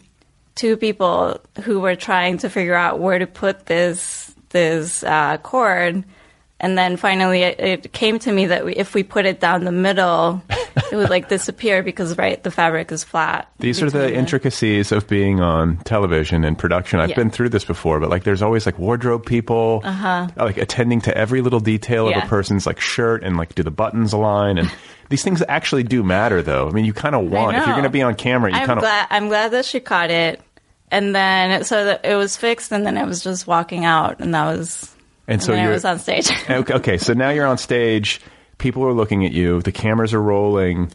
two 0.57 0.75
people 0.75 1.39
who 1.63 1.79
were 1.79 1.95
trying 1.95 2.39
to 2.39 2.49
figure 2.49 2.75
out 2.75 2.99
where 2.99 3.19
to 3.19 3.27
put 3.27 3.65
this 3.67 4.33
this 4.49 5.03
uh, 5.03 5.37
cord. 5.37 6.03
And 6.59 6.75
then 6.75 6.97
finally, 6.97 7.43
it, 7.43 7.59
it 7.59 7.93
came 7.93 8.17
to 8.17 8.31
me 8.31 8.47
that 8.47 8.65
we, 8.65 8.73
if 8.73 8.95
we 8.95 9.03
put 9.03 9.27
it 9.27 9.39
down 9.39 9.63
the 9.63 9.71
middle, 9.71 10.41
it 10.91 10.95
would 10.95 11.11
like 11.11 11.29
disappear 11.37 11.83
because 11.83 12.17
right, 12.17 12.41
the 12.41 12.49
fabric 12.49 12.91
is 12.91 13.03
flat. 13.03 13.47
These 13.59 13.83
are 13.83 13.91
the 13.91 14.11
intricacies 14.11 14.91
of 14.91 15.07
being 15.07 15.39
on 15.39 15.77
television 15.83 16.43
and 16.43 16.57
production. 16.57 16.99
I've 16.99 17.09
Yeah. 17.11 17.15
been 17.17 17.29
through 17.29 17.49
this 17.49 17.63
before, 17.63 17.99
but 17.99 18.09
like 18.09 18.23
there's 18.23 18.41
always 18.41 18.65
like 18.65 18.79
wardrobe 18.79 19.23
people, 19.23 19.81
like 20.35 20.57
attending 20.57 20.99
to 21.01 21.15
every 21.15 21.41
little 21.41 21.59
detail 21.59 22.07
of 22.07 22.15
Uh-huh. 22.15 22.25
A 22.25 22.29
person's 22.29 22.65
like 22.65 22.79
shirt 22.79 23.23
and 23.23 23.37
like 23.37 23.53
do 23.53 23.61
the 23.61 23.69
buttons 23.69 24.11
align 24.13 24.57
and 24.57 24.71
these 25.09 25.23
things 25.23 25.43
actually 25.47 25.83
do 25.83 26.01
matter 26.01 26.41
though. 26.41 26.67
I 26.67 26.71
mean, 26.71 26.85
you 26.85 26.93
kind 26.93 27.13
of 27.13 27.29
want 27.29 27.55
if 27.55 27.67
you're 27.67 27.75
going 27.75 27.83
to 27.83 27.89
be 27.91 28.01
on 28.01 28.15
camera, 28.15 28.51
you 28.51 28.65
kind 28.65 28.79
of. 28.79 28.85
I'm 29.11 29.27
glad 29.27 29.51
that 29.51 29.65
she 29.65 29.79
caught 29.79 30.09
it, 30.09 30.41
and 30.91 31.15
then 31.15 31.63
so 31.63 31.85
that 31.85 32.05
it 32.05 32.15
was 32.15 32.37
fixed, 32.37 32.71
and 32.71 32.85
then 32.85 32.97
I 32.97 33.03
was 33.03 33.23
just 33.23 33.47
walking 33.47 33.85
out, 33.85 34.19
and 34.19 34.33
that 34.33 34.45
was. 34.45 34.93
and 35.27 35.41
so 35.41 35.51
then 35.51 35.61
I 35.61 35.63
you're 35.63 35.73
was 35.73 35.85
on 35.85 35.99
stage. 35.99 36.29
okay, 36.49 36.73
okay, 36.73 36.97
so 36.97 37.13
now 37.13 37.29
you're 37.29 37.47
on 37.47 37.57
stage. 37.57 38.21
People 38.57 38.83
are 38.85 38.93
looking 38.93 39.25
at 39.25 39.31
you. 39.31 39.61
The 39.61 39.71
cameras 39.71 40.13
are 40.13 40.21
rolling. 40.21 40.91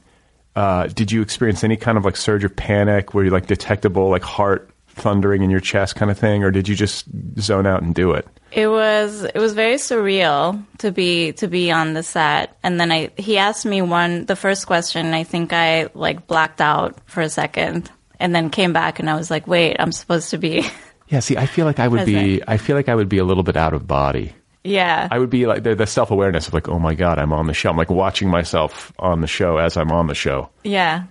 Uh, 0.54 0.86
did 0.88 1.12
you 1.12 1.22
experience 1.22 1.64
any 1.64 1.76
kind 1.76 1.96
of 1.96 2.04
like 2.04 2.16
surge 2.16 2.44
of 2.44 2.54
panic 2.54 3.14
where 3.14 3.24
you 3.24 3.30
like 3.30 3.46
detectable 3.46 4.10
like 4.10 4.22
heart 4.22 4.68
thundering 4.88 5.42
in 5.42 5.48
your 5.48 5.60
chest 5.60 5.96
kind 5.96 6.10
of 6.10 6.18
thing, 6.18 6.42
or 6.44 6.50
did 6.50 6.68
you 6.68 6.74
just 6.74 7.06
zone 7.38 7.66
out 7.66 7.82
and 7.82 7.94
do 7.94 8.12
it? 8.12 8.26
it 8.52 8.68
was 8.68 9.24
it 9.24 9.38
was 9.38 9.54
very 9.54 9.76
surreal 9.76 10.62
to 10.78 10.92
be 10.92 11.32
to 11.32 11.48
be 11.48 11.70
on 11.70 11.94
the 11.94 12.02
set, 12.02 12.56
and 12.62 12.78
then 12.78 12.92
I 12.92 13.10
he 13.16 13.38
asked 13.38 13.64
me 13.64 13.80
one 13.82 14.26
the 14.26 14.36
first 14.36 14.66
question. 14.66 15.14
I 15.14 15.24
think 15.24 15.52
I 15.52 15.88
like 15.94 16.26
blacked 16.26 16.60
out 16.60 16.98
for 17.06 17.22
a 17.22 17.30
second, 17.30 17.90
and 18.22 18.34
then 18.34 18.48
came 18.50 18.72
back, 18.72 18.98
and 19.00 19.10
I 19.10 19.14
was 19.16 19.30
like, 19.30 19.46
"Wait, 19.46 19.76
I'm 19.78 19.92
supposed 19.92 20.30
to 20.30 20.38
be." 20.38 20.64
Yeah, 21.08 21.20
see, 21.20 21.36
I 21.36 21.44
feel 21.44 21.66
like 21.66 21.78
I 21.78 21.88
would 21.88 22.06
be. 22.06 22.40
I 22.48 22.56
feel 22.56 22.74
like 22.74 22.88
I 22.88 22.94
would 22.94 23.10
be 23.10 23.18
a 23.18 23.24
little 23.24 23.42
bit 23.42 23.54
out 23.54 23.74
of 23.74 23.86
body. 23.86 24.32
yeah, 24.64 25.08
I 25.10 25.18
would 25.18 25.28
be 25.28 25.44
like 25.44 25.62
the, 25.62 25.74
the 25.74 25.86
self 25.86 26.10
awareness 26.10 26.48
of 26.48 26.54
like, 26.54 26.70
oh 26.70 26.78
my 26.78 26.94
god, 26.94 27.18
I'm 27.18 27.34
on 27.34 27.48
the 27.48 27.52
show. 27.52 27.68
I'm 27.68 27.76
like 27.76 27.90
watching 27.90 28.30
myself 28.30 28.92
on 28.98 29.20
the 29.20 29.26
show 29.26 29.58
as 29.58 29.76
I'm 29.76 29.92
on 29.92 30.06
the 30.06 30.14
show. 30.14 30.48
yeah. 30.64 31.04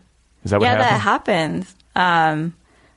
Is 0.44 0.50
that 0.50 0.60
what 0.60 0.66
yeah, 0.66 0.82
happened? 0.82 0.90
that 0.90 1.00
happened. 1.02 1.68
Um, 1.96 2.56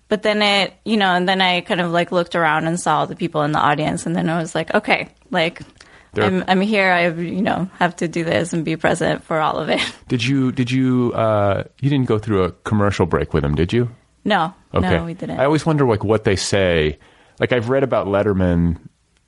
but 0.08 0.22
then 0.22 0.40
it, 0.40 0.72
you 0.86 0.96
know, 0.96 1.12
and 1.12 1.28
then 1.28 1.42
I 1.42 1.60
kind 1.60 1.82
of 1.82 1.90
like 1.92 2.10
looked 2.10 2.36
around 2.36 2.66
and 2.68 2.80
saw 2.80 3.04
the 3.04 3.16
people 3.16 3.42
in 3.42 3.52
the 3.52 3.58
audience, 3.60 4.06
and 4.06 4.16
then 4.16 4.30
I 4.30 4.38
was 4.38 4.54
like, 4.54 4.72
okay, 4.72 5.08
like 5.30 5.60
There- 6.14 6.24
I'm, 6.24 6.42
I'm 6.48 6.60
here. 6.62 6.90
I, 6.90 7.08
you 7.08 7.42
know, 7.42 7.68
have 7.78 7.96
to 7.96 8.08
do 8.08 8.24
this 8.24 8.54
and 8.54 8.64
be 8.64 8.76
present 8.76 9.24
for 9.24 9.40
all 9.40 9.58
of 9.58 9.68
it. 9.68 9.82
Did 10.08 10.24
you 10.24 10.52
did 10.52 10.70
you 10.70 11.12
uh, 11.12 11.64
you 11.82 11.90
didn't 11.90 12.06
go 12.08 12.18
through 12.18 12.44
a 12.44 12.52
commercial 12.64 13.04
break 13.04 13.34
with 13.34 13.44
him, 13.44 13.54
did 13.56 13.74
you? 13.74 13.90
No, 14.24 14.54
Okay. 14.72 14.96
no, 14.96 15.04
we 15.04 15.14
didn't. 15.14 15.38
I 15.38 15.44
always 15.44 15.66
wonder 15.66 15.86
like 15.86 16.02
what 16.04 16.24
they 16.24 16.36
say. 16.36 16.98
Like 17.40 17.52
I've 17.52 17.68
read 17.68 17.82
about 17.82 18.06
Letterman, 18.06 18.78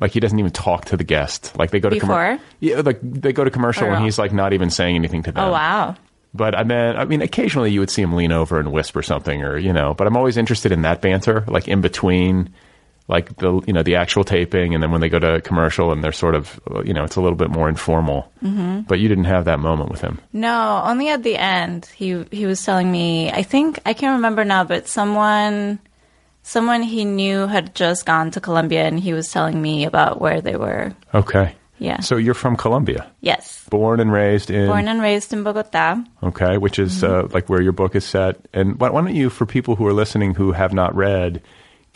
like 0.01 0.13
he 0.13 0.21
doesn't 0.21 0.39
even 0.39 0.53
talk 0.53 0.87
to 0.87 0.97
the 0.97 1.05
guest. 1.05 1.57
Like 1.59 1.71
they 1.71 1.81
go 1.81 1.91
to 1.91 1.97
commer- 1.97 2.01
Before? 2.01 2.39
yeah, 2.61 2.81
like 2.81 3.01
they 3.03 3.33
go 3.33 3.45
to 3.45 3.51
commercial 3.51 3.87
and 3.87 3.97
oh. 3.97 4.05
he's 4.05 4.19
like 4.19 4.33
not 4.33 4.53
even 4.53 4.71
saying 4.71 4.95
anything 4.97 5.23
to 5.25 5.33
them. 5.33 5.45
oh 5.45 5.53
wow. 5.53 5.97
But 6.35 6.55
I 6.55 6.65
mean, 6.65 6.97
I 6.97 7.05
mean, 7.07 7.23
occasionally 7.23 7.71
you 7.73 7.81
would 7.81 7.91
see 7.91 8.03
him 8.03 8.13
lean 8.15 8.31
over 8.31 8.61
and 8.61 8.71
whisper 8.71 9.03
something, 9.03 9.43
or 9.43 9.57
you 9.57 9.73
know. 9.73 9.95
But 9.95 10.07
I'm 10.07 10.17
always 10.17 10.37
interested 10.37 10.71
in 10.71 10.83
that 10.83 11.01
banter, 11.01 11.45
like 11.49 11.67
in 11.67 11.81
between, 11.81 12.51
like 13.09 13.37
the 13.37 13.61
you 13.67 13.73
know 13.73 13.83
the 13.83 13.97
actual 13.97 14.25
taping, 14.25 14.75
and 14.75 14.83
then 14.83 14.91
when 14.91 15.01
they 15.01 15.09
go 15.09 15.19
to 15.19 15.41
commercial 15.41 15.93
and 15.93 16.03
they're 16.03 16.13
sort 16.13 16.35
of 16.35 16.61
you 16.85 16.93
know 16.93 17.05
it's 17.05 17.17
a 17.17 17.21
little 17.21 17.37
bit 17.37 17.51
more 17.51 17.69
informal. 17.69 18.33
Mm-hmm. 18.43 18.81
But 18.83 18.99
you 18.99 19.09
didn't 19.09 19.25
have 19.25 19.45
that 19.45 19.61
moment 19.61 19.91
with 19.91 20.01
him. 20.01 20.21
No, 20.33 20.83
only 20.85 21.09
at 21.09 21.23
the 21.23 21.37
end. 21.37 21.87
He 21.95 22.25
he 22.31 22.47
was 22.47 22.65
telling 22.65 22.91
me. 22.91 23.31
I 23.31 23.43
think 23.43 23.81
I 23.87 23.93
can't 23.93 24.17
remember 24.17 24.45
now, 24.45 24.65
but 24.65 24.89
someone 24.89 25.79
someone 26.43 26.83
he 26.83 27.05
knew 27.05 27.47
had 27.47 27.75
just 27.75 28.07
gone 28.07 28.31
to 28.33 28.41
Colombia, 28.41 28.85
and 28.85 28.99
he 28.99 29.13
was 29.13 29.31
telling 29.31 29.61
me 29.61 29.85
about 29.85 30.21
where 30.21 30.41
they 30.41 30.57
were. 30.57 30.95
Okay. 31.15 31.55
Yeah. 31.79 32.01
So 32.01 32.17
you're 32.17 32.35
from 32.35 32.57
Colombia, 32.57 33.07
Yes, 33.21 33.67
born 33.69 34.01
and 34.01 34.11
raised 34.11 34.51
in 34.51 34.67
born 34.67 34.89
and 34.89 35.03
raised 35.03 35.33
in 35.33 35.43
Bogota. 35.43 36.03
Okay, 36.23 36.57
which 36.57 36.79
is 36.79 37.05
uh, 37.05 37.29
like 37.33 37.51
where 37.51 37.61
your 37.61 37.73
book 37.73 37.95
is 37.95 38.05
set. 38.05 38.37
And 38.55 38.81
why, 38.81 38.89
why 38.89 39.03
don't 39.03 39.15
you, 39.15 39.29
for 39.29 39.45
people 39.45 39.77
who 39.77 39.87
are 39.87 39.93
listening 39.93 40.35
who 40.35 40.53
have 40.53 40.73
not 40.73 40.97
read, 40.97 41.43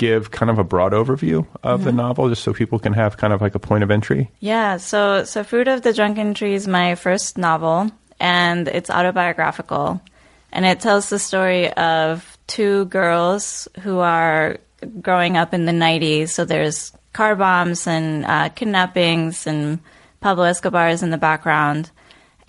give 0.00 0.30
kind 0.30 0.48
of 0.48 0.58
a 0.58 0.64
broad 0.64 0.92
overview 0.92 1.46
of 1.62 1.84
the 1.84 1.92
novel, 1.92 2.30
just 2.30 2.42
so 2.42 2.54
people 2.54 2.78
can 2.78 2.94
have 2.94 3.18
kind 3.18 3.34
of 3.34 3.42
like 3.42 3.54
a 3.54 3.58
point 3.58 3.84
of 3.84 3.90
entry? 3.90 4.30
Yeah, 4.40 4.78
so 4.78 5.24
so 5.24 5.44
Fruit 5.44 5.68
of 5.68 5.82
the 5.82 5.92
Drunken 5.92 6.32
Tree 6.32 6.54
is 6.54 6.66
my 6.66 6.94
first 6.94 7.36
novel, 7.36 7.90
and 8.18 8.66
it's 8.66 8.88
autobiographical, 8.88 10.00
and 10.52 10.64
it 10.64 10.80
tells 10.80 11.10
the 11.10 11.18
story 11.18 11.70
of 11.74 12.38
two 12.46 12.86
girls 12.86 13.68
who 13.82 13.98
are 13.98 14.56
growing 15.02 15.36
up 15.36 15.52
in 15.52 15.66
the 15.66 15.72
'90s. 15.72 16.30
So 16.30 16.46
there's 16.46 16.92
car 17.12 17.36
bombs 17.36 17.86
and 17.86 18.24
uh, 18.24 18.48
kidnappings 18.48 19.46
and 19.46 19.80
Pablo 20.20 20.44
Escobar's 20.44 21.02
in 21.02 21.10
the 21.10 21.18
background. 21.18 21.90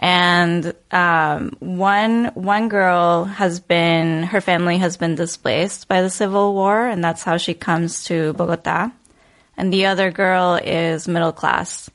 And 0.02 0.74
um, 0.92 1.56
one 1.60 2.32
one 2.34 2.70
girl 2.70 3.26
has 3.26 3.60
been 3.60 4.24
her 4.24 4.42
family 4.42 4.80
has 4.80 4.98
been 4.98 5.14
displaced 5.14 5.88
by 5.88 6.02
the 6.02 6.10
civil 6.10 6.56
war, 6.56 6.88
and 6.88 7.04
that's 7.04 7.22
how 7.22 7.38
she 7.38 7.54
comes 7.54 8.04
to 8.06 8.34
Bogota 8.34 8.90
and 9.62 9.72
the 9.72 9.86
other 9.86 10.10
girl 10.10 10.56
is 10.56 11.08
middle 11.08 11.32
class. 11.32 11.88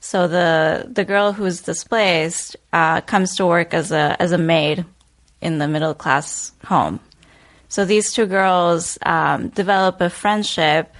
So 0.00 0.28
the 0.28 0.90
the 0.90 1.04
girl 1.04 1.32
who's 1.32 1.62
displaced 1.62 2.56
uh, 2.72 3.02
comes 3.02 3.36
to 3.36 3.46
work 3.46 3.72
as 3.72 3.92
a 3.92 4.16
as 4.20 4.32
a 4.32 4.38
maid 4.38 4.84
in 5.40 5.58
the 5.58 5.68
middle 5.68 5.94
class 5.94 6.52
home. 6.64 6.98
So 7.68 7.84
these 7.84 8.12
two 8.12 8.26
girls 8.26 8.98
um, 9.06 9.48
develop 9.48 10.00
a 10.00 10.10
friendship, 10.10 10.92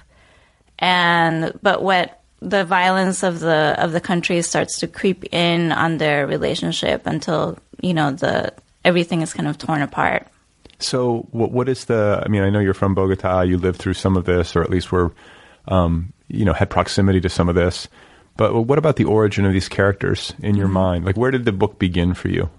and 0.79 1.57
but 1.61 1.83
what 1.83 2.14
the 2.41 2.63
violence 2.63 3.23
of 3.23 3.39
the 3.39 3.75
of 3.77 3.91
the 3.91 4.01
country 4.01 4.41
starts 4.41 4.79
to 4.79 4.87
creep 4.87 5.23
in 5.33 5.71
on 5.71 5.97
their 5.97 6.27
relationship 6.27 7.05
until 7.05 7.57
you 7.81 7.93
know 7.93 8.11
the 8.11 8.53
everything 8.83 9.21
is 9.21 9.33
kind 9.33 9.47
of 9.47 9.57
torn 9.57 9.81
apart. 9.81 10.27
So, 10.79 11.27
what, 11.31 11.51
what 11.51 11.69
is 11.69 11.85
the? 11.85 12.21
I 12.23 12.27
mean, 12.29 12.43
I 12.43 12.49
know 12.49 12.59
you're 12.59 12.73
from 12.73 12.95
Bogota. 12.95 13.41
You 13.41 13.57
lived 13.57 13.79
through 13.79 13.93
some 13.93 14.17
of 14.17 14.25
this, 14.25 14.55
or 14.55 14.61
at 14.61 14.69
least 14.69 14.91
were, 14.91 15.13
um, 15.67 16.13
you 16.27 16.45
know, 16.45 16.53
had 16.53 16.69
proximity 16.69 17.21
to 17.21 17.29
some 17.29 17.49
of 17.49 17.55
this. 17.55 17.87
But 18.37 18.53
what 18.53 18.77
about 18.77 18.97
the 18.97 19.05
origin 19.05 19.45
of 19.45 19.53
these 19.53 19.69
characters 19.69 20.33
in 20.39 20.55
your 20.55 20.67
mind? 20.67 21.05
Like, 21.05 21.15
where 21.15 21.31
did 21.31 21.45
the 21.45 21.53
book 21.53 21.79
begin 21.79 22.13
for 22.13 22.27
you, 22.27 22.49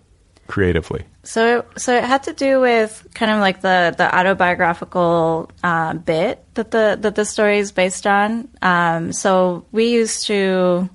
creatively? 0.47 1.05
So, 1.27 1.59
it, 1.59 1.81
so 1.81 1.95
it 1.97 2.05
had 2.05 2.23
to 2.25 2.33
do 2.33 2.61
with 2.61 3.07
kind 3.15 3.31
of 3.33 3.41
like 3.41 3.61
the 3.61 3.93
the 3.97 4.07
autobiographical 4.17 5.51
uh, 5.63 5.95
bit 5.95 6.45
that 6.55 6.71
the 6.71 6.97
that 7.01 7.15
the 7.17 7.25
story 7.25 7.59
is 7.59 7.73
based 7.73 8.07
on. 8.07 8.49
Um, 8.63 9.13
so 9.13 9.67
we 9.73 9.91
used 9.91 10.27
to 10.29 10.89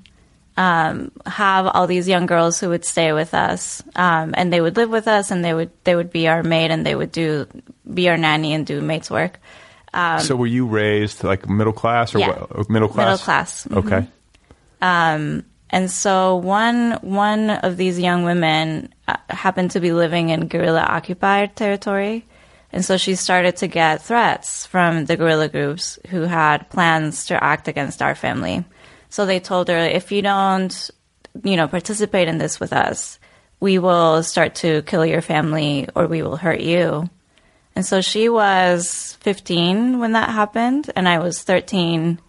um, 0.57 1.11
have 1.25 1.67
all 1.67 1.85
these 1.85 2.07
young 2.07 2.27
girls 2.27 2.59
who 2.59 2.69
would 2.69 2.85
stay 2.85 3.11
with 3.13 3.33
us, 3.33 3.83
um, 3.95 4.33
and 4.37 4.51
they 4.53 4.61
would 4.61 4.77
live 4.77 4.89
with 4.89 5.07
us, 5.07 5.31
and 5.31 5.43
they 5.43 5.53
would 5.53 5.71
they 5.83 5.95
would 5.95 6.11
be 6.11 6.27
our 6.27 6.43
maid, 6.43 6.71
and 6.71 6.85
they 6.85 6.95
would 6.95 7.11
do 7.11 7.45
be 7.93 8.07
our 8.09 8.17
nanny 8.17 8.53
and 8.53 8.65
do 8.65 8.79
maid's 8.81 9.11
work. 9.11 9.39
so, 10.19 10.35
were 10.37 10.47
you 10.47 10.65
raised 10.65 11.23
like 11.23 11.49
middle 11.49 11.73
class 11.73 12.15
or 12.15 12.19
Yeah. 12.19 12.29
what, 12.29 12.69
middle 12.69 12.87
class? 12.87 13.05
Middle 13.05 13.17
class. 13.17 13.67
mhm. 13.67 13.77
Okay. 13.77 14.07
And 15.71 15.89
so 15.89 16.35
one 16.35 16.99
one 17.01 17.49
of 17.49 17.77
these 17.77 17.97
young 17.97 18.25
women 18.25 18.93
uh, 19.07 19.15
happened 19.29 19.71
to 19.71 19.79
be 19.79 19.93
living 19.93 20.29
in 20.29 20.47
guerrilla 20.47 20.81
occupied 20.81 21.55
territory, 21.55 22.25
and 22.73 22.83
so 22.83 22.97
she 22.97 23.15
started 23.15 23.55
to 23.57 23.67
get 23.67 24.01
threats 24.01 24.65
from 24.65 25.05
the 25.05 25.15
guerrilla 25.15 25.47
groups 25.47 25.97
who 26.09 26.23
had 26.23 26.69
plans 26.69 27.25
to 27.27 27.41
act 27.41 27.69
against 27.69 28.01
our 28.01 28.15
family. 28.15 28.65
So 29.09 29.25
they 29.25 29.39
told 29.39 29.69
her, 29.69 29.77
if 29.77 30.11
you 30.11 30.21
don't, 30.21 30.89
you 31.43 31.55
know, 31.55 31.67
participate 31.67 32.27
in 32.27 32.37
this 32.37 32.59
with 32.59 32.73
us, 32.73 33.19
we 33.59 33.79
will 33.79 34.23
start 34.23 34.55
to 34.55 34.81
kill 34.83 35.05
your 35.05 35.21
family 35.21 35.87
or 35.95 36.07
we 36.07 36.21
will 36.21 36.37
hurt 36.37 36.61
you. 36.61 37.09
And 37.75 37.85
so 37.85 38.01
she 38.01 38.27
was 38.27 39.17
15 39.21 39.99
when 39.99 40.13
that 40.13 40.29
happened, 40.29 40.91
and 40.95 41.07
I 41.07 41.19
was 41.19 41.41
13 41.41 42.19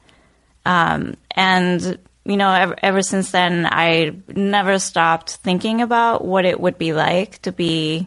and 0.65 1.99
you 2.25 2.37
know 2.37 2.53
ever, 2.53 2.77
ever 2.83 3.03
since 3.03 3.31
then 3.33 3.67
i 3.71 4.13
never 4.29 4.79
stopped 4.79 5.37
thinking 5.37 5.81
about 5.81 6.25
what 6.25 6.45
it 6.45 6.61
would 6.61 6.79
be 6.79 6.93
like 6.93 7.41
to 7.43 7.53
be 7.53 8.07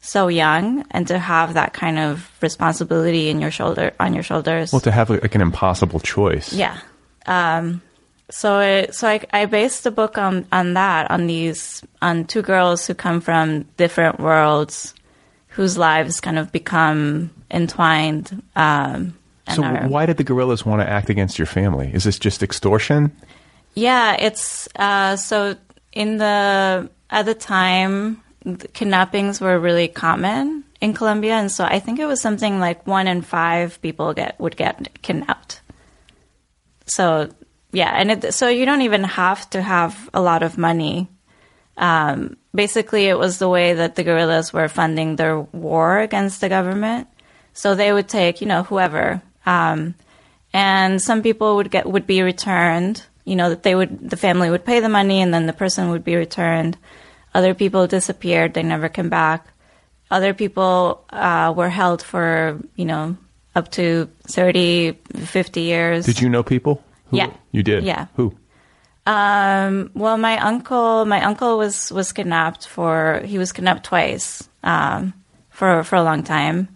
so 0.00 0.28
young 0.28 0.84
and 0.92 1.08
to 1.08 1.18
have 1.18 1.54
that 1.54 1.72
kind 1.72 1.98
of 1.98 2.30
responsibility 2.40 3.28
in 3.28 3.40
your 3.40 3.50
shoulder 3.50 3.92
on 3.98 4.14
your 4.14 4.22
shoulders 4.22 4.72
Well, 4.72 4.80
to 4.80 4.92
have 4.92 5.10
like 5.10 5.34
an 5.34 5.40
impossible 5.42 5.98
choice. 6.00 6.52
yeah 6.52 6.78
um, 7.26 7.82
so 8.30 8.60
it, 8.60 8.94
so 8.94 9.08
I, 9.08 9.20
I 9.32 9.46
based 9.46 9.82
the 9.84 9.90
book 9.90 10.16
on 10.18 10.46
on 10.52 10.74
that 10.74 11.10
on 11.10 11.26
these 11.26 11.82
on 12.00 12.24
two 12.24 12.42
girls 12.42 12.86
who 12.86 12.94
come 12.94 13.20
from 13.20 13.62
different 13.76 14.20
worlds 14.20 14.94
whose 15.48 15.76
lives 15.76 16.20
kind 16.20 16.38
of 16.38 16.52
become 16.52 17.30
entwined 17.50 18.42
um, 18.54 19.16
So, 19.54 19.62
are- 19.62 19.88
why 19.88 20.06
did 20.06 20.16
the 20.16 20.24
guerrillas 20.24 20.66
want 20.66 20.82
to 20.82 20.88
act 20.88 21.10
against 21.10 21.38
your 21.38 21.46
family? 21.46 21.90
Is 21.92 22.04
this 22.04 22.18
just 22.18 22.42
extortion? 22.42 23.12
Yeah, 23.74 24.16
it's 24.18 24.68
uh, 24.76 25.16
so 25.16 25.56
in 25.92 26.16
the 26.16 26.90
at 27.10 27.26
the 27.26 27.34
time 27.34 28.22
kidnappings 28.72 29.40
were 29.40 29.58
really 29.58 29.88
common 29.88 30.64
in 30.80 30.94
Colombia, 30.94 31.34
and 31.34 31.50
so 31.50 31.64
I 31.64 31.78
think 31.78 31.98
it 31.98 32.06
was 32.06 32.20
something 32.20 32.58
like 32.58 32.86
one 32.86 33.06
in 33.06 33.22
five 33.22 33.80
people 33.82 34.14
get 34.14 34.38
would 34.40 34.56
get 34.56 35.02
kidnapped. 35.02 35.60
So 36.86 37.30
yeah, 37.72 37.92
and 37.94 38.10
it, 38.10 38.34
so 38.34 38.48
you 38.48 38.64
don't 38.64 38.82
even 38.82 39.04
have 39.04 39.48
to 39.50 39.60
have 39.62 40.08
a 40.14 40.20
lot 40.20 40.42
of 40.42 40.56
money. 40.56 41.08
Um, 41.76 42.36
basically, 42.54 43.06
it 43.06 43.18
was 43.18 43.38
the 43.38 43.48
way 43.48 43.74
that 43.74 43.96
the 43.96 44.04
guerrillas 44.04 44.52
were 44.52 44.68
funding 44.68 45.16
their 45.16 45.40
war 45.40 45.98
against 46.00 46.40
the 46.40 46.48
government. 46.48 47.08
So 47.52 47.74
they 47.74 47.92
would 47.92 48.08
take, 48.08 48.40
you 48.40 48.46
know, 48.46 48.62
whoever, 48.62 49.20
um, 49.46 49.94
and 50.52 51.00
some 51.00 51.22
people 51.22 51.56
would 51.56 51.70
get 51.70 51.86
would 51.86 52.06
be 52.06 52.22
returned. 52.22 53.02
You 53.24 53.34
know, 53.36 53.48
that 53.50 53.62
they 53.62 53.74
would 53.74 54.10
the 54.10 54.16
family 54.16 54.50
would 54.50 54.64
pay 54.64 54.80
the 54.80 54.88
money, 54.88 55.20
and 55.22 55.32
then 55.32 55.46
the 55.46 55.52
person 55.52 55.90
would 55.90 56.04
be 56.04 56.16
returned. 56.16 56.76
Other 57.34 57.54
people 57.54 57.86
disappeared; 57.86 58.54
they 58.54 58.62
never 58.62 58.88
came 58.88 59.08
back. 59.08 59.46
Other 60.10 60.32
people 60.34 61.04
uh, 61.10 61.52
were 61.56 61.68
held 61.68 62.00
for, 62.00 62.60
you 62.76 62.84
know, 62.84 63.16
up 63.56 63.72
to 63.72 64.08
30, 64.28 64.92
50 65.16 65.60
years. 65.60 66.06
Did 66.06 66.20
you 66.20 66.28
know 66.28 66.44
people? 66.44 66.80
Who- 67.10 67.16
Yeah. 67.16 67.30
You 67.50 67.64
did? 67.64 67.82
Yeah. 67.82 68.06
Who? 68.14 68.32
Um, 69.06 69.90
well, 69.94 70.16
my 70.16 70.38
uncle, 70.38 71.04
my 71.06 71.22
uncle 71.24 71.58
was 71.58 71.92
was 71.92 72.12
kidnapped 72.12 72.66
for 72.66 73.20
he 73.24 73.38
was 73.38 73.52
kidnapped 73.52 73.84
twice 73.84 74.48
um, 74.64 75.12
for 75.50 75.84
for 75.84 75.96
a 75.96 76.02
long 76.02 76.22
time, 76.24 76.68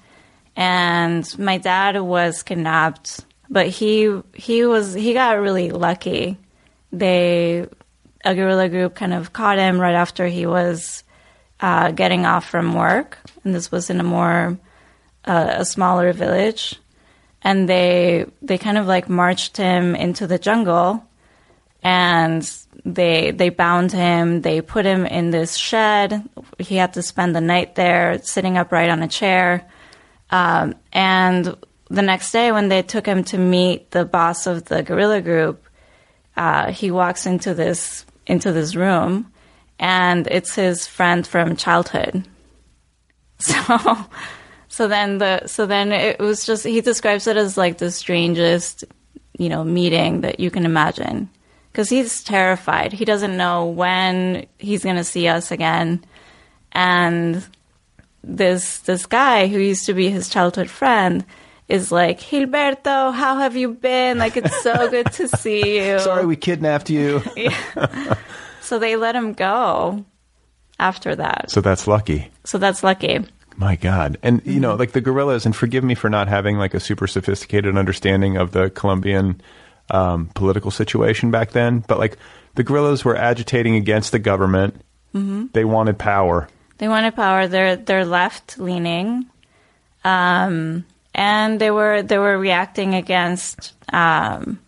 and 0.60 1.38
my 1.38 1.56
dad 1.56 1.98
was 1.98 2.42
kidnapped, 2.42 3.24
but 3.48 3.68
he 3.68 4.20
he 4.34 4.66
was 4.66 4.92
he 4.92 5.14
got 5.14 5.40
really 5.40 5.70
lucky. 5.70 6.36
They 6.92 7.66
a 8.22 8.34
guerrilla 8.34 8.68
group 8.68 8.94
kind 8.94 9.14
of 9.14 9.32
caught 9.32 9.58
him 9.58 9.80
right 9.80 9.94
after 9.94 10.26
he 10.26 10.44
was 10.44 11.02
uh, 11.60 11.92
getting 11.92 12.26
off 12.26 12.46
from 12.46 12.74
work, 12.74 13.16
and 13.42 13.54
this 13.54 13.72
was 13.72 13.88
in 13.88 14.00
a 14.00 14.04
more 14.04 14.58
uh, 15.24 15.54
a 15.60 15.64
smaller 15.64 16.12
village, 16.12 16.78
and 17.40 17.66
they 17.66 18.26
they 18.42 18.58
kind 18.58 18.76
of 18.76 18.86
like 18.86 19.08
marched 19.08 19.56
him 19.56 19.96
into 19.96 20.26
the 20.26 20.38
jungle. 20.38 21.02
And 21.82 22.46
they 22.84 23.30
they 23.30 23.48
bound 23.48 23.92
him. 23.92 24.42
They 24.42 24.60
put 24.60 24.84
him 24.84 25.06
in 25.06 25.30
this 25.30 25.56
shed. 25.56 26.28
He 26.58 26.76
had 26.76 26.92
to 26.92 27.02
spend 27.02 27.34
the 27.34 27.40
night 27.40 27.76
there 27.76 28.20
sitting 28.22 28.58
upright 28.58 28.90
on 28.90 29.02
a 29.02 29.08
chair 29.08 29.66
Um, 30.30 30.74
and 30.92 31.56
the 31.88 32.02
next 32.02 32.30
day, 32.30 32.52
when 32.52 32.68
they 32.68 32.82
took 32.82 33.06
him 33.06 33.24
to 33.24 33.38
meet 33.38 33.90
the 33.90 34.04
boss 34.04 34.46
of 34.46 34.64
the 34.66 34.82
guerrilla 34.82 35.20
group, 35.20 35.66
uh, 36.36 36.72
he 36.72 36.90
walks 36.90 37.26
into 37.26 37.52
this 37.52 38.06
into 38.26 38.52
this 38.52 38.76
room, 38.76 39.32
and 39.78 40.26
it's 40.28 40.54
his 40.54 40.86
friend 40.86 41.26
from 41.26 41.56
childhood. 41.56 42.26
So, 43.42 44.06
so 44.68 44.86
then 44.86 45.16
the 45.16 45.46
so 45.46 45.64
then 45.64 45.92
it 45.92 46.20
was 46.20 46.44
just 46.44 46.64
he 46.64 46.82
describes 46.82 47.26
it 47.26 47.38
as 47.38 47.56
like 47.56 47.78
the 47.78 47.90
strangest, 47.90 48.84
you 49.38 49.48
know, 49.48 49.64
meeting 49.64 50.20
that 50.20 50.40
you 50.40 50.50
can 50.50 50.66
imagine 50.66 51.30
because 51.72 51.88
he's 51.88 52.22
terrified. 52.22 52.92
He 52.92 53.06
doesn't 53.06 53.36
know 53.36 53.66
when 53.66 54.46
he's 54.58 54.84
going 54.84 54.96
to 54.96 55.04
see 55.04 55.26
us 55.26 55.50
again, 55.50 56.04
and 56.72 57.46
this 58.22 58.78
this 58.80 59.06
guy 59.06 59.46
who 59.46 59.58
used 59.58 59.86
to 59.86 59.94
be 59.94 60.10
his 60.10 60.28
childhood 60.28 60.70
friend 60.70 61.24
is 61.68 61.92
like, 61.92 62.20
Gilberto, 62.20 63.14
how 63.14 63.38
have 63.38 63.56
you 63.56 63.72
been? 63.74 64.18
Like, 64.18 64.36
it's 64.36 64.62
so 64.62 64.90
good 64.90 65.12
to 65.12 65.28
see 65.28 65.78
you. 65.78 66.00
Sorry, 66.00 66.26
we 66.26 66.36
kidnapped 66.36 66.90
you. 66.90 67.22
So 68.70 68.78
they 68.78 68.94
let 68.94 69.16
him 69.16 69.32
go 69.32 70.04
after 70.78 71.16
that. 71.16 71.50
so 71.50 71.60
that's 71.60 71.88
lucky. 71.88 72.30
So 72.44 72.56
that's 72.56 72.84
lucky. 72.84 73.18
My 73.56 73.74
God. 73.74 74.16
And, 74.22 74.40
you 74.44 74.60
know, 74.60 74.76
like 74.76 74.92
the 74.92 75.00
guerrillas, 75.00 75.44
and 75.44 75.56
forgive 75.56 75.82
me 75.82 75.96
for 75.96 76.08
not 76.08 76.28
having 76.28 76.56
like 76.56 76.72
a 76.72 76.78
super 76.78 77.08
sophisticated 77.08 77.76
understanding 77.76 78.36
of 78.36 78.52
the 78.52 78.70
Colombian 78.70 79.40
um, 79.90 80.28
political 80.36 80.70
situation 80.70 81.32
back 81.32 81.50
then, 81.50 81.82
but 81.88 81.98
like 81.98 82.16
the 82.54 82.62
guerrillas 82.62 83.04
were 83.04 83.16
agitating 83.16 83.74
against 83.74 84.12
the 84.12 84.20
government. 84.20 84.80
Mm-hmm. 85.16 85.46
They 85.52 85.64
wanted 85.64 85.98
power. 85.98 86.48
They 86.80 86.88
wanted 86.88 87.14
power. 87.14 87.46
They're 87.46 87.76
they're 87.76 88.06
left 88.06 88.58
leaning, 88.58 89.26
um, 90.02 90.86
and 91.14 91.60
they 91.60 91.70
were 91.70 92.00
they 92.00 92.16
were 92.16 92.38
reacting 92.38 92.94
against 92.94 93.74
um, 93.92 94.58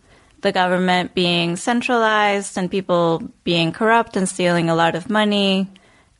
the 0.41 0.51
government 0.51 1.15
being 1.15 1.55
centralized 1.55 2.55
and 2.55 2.69
people 2.69 3.23
being 3.43 3.71
corrupt 3.71 4.15
and 4.15 4.29
stealing 4.29 4.69
a 4.69 4.75
lot 4.75 4.93
of 4.93 5.09
money, 5.09 5.67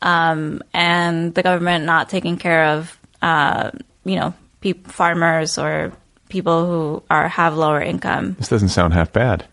um, 0.01 0.63
and 0.73 1.35
the 1.35 1.43
government 1.43 1.85
not 1.85 2.09
taking 2.09 2.37
care 2.37 2.65
of 2.73 2.99
uh, 3.21 3.69
you 4.03 4.15
know 4.15 4.33
peop 4.61 4.87
farmers 4.87 5.59
or 5.59 5.91
people 6.27 6.65
who 6.65 7.03
are 7.11 7.27
have 7.27 7.55
lower 7.55 7.81
income. 7.81 8.35
This 8.39 8.49
doesn't 8.49 8.69
sound 8.69 8.95
half 8.95 9.13
bad. 9.13 9.45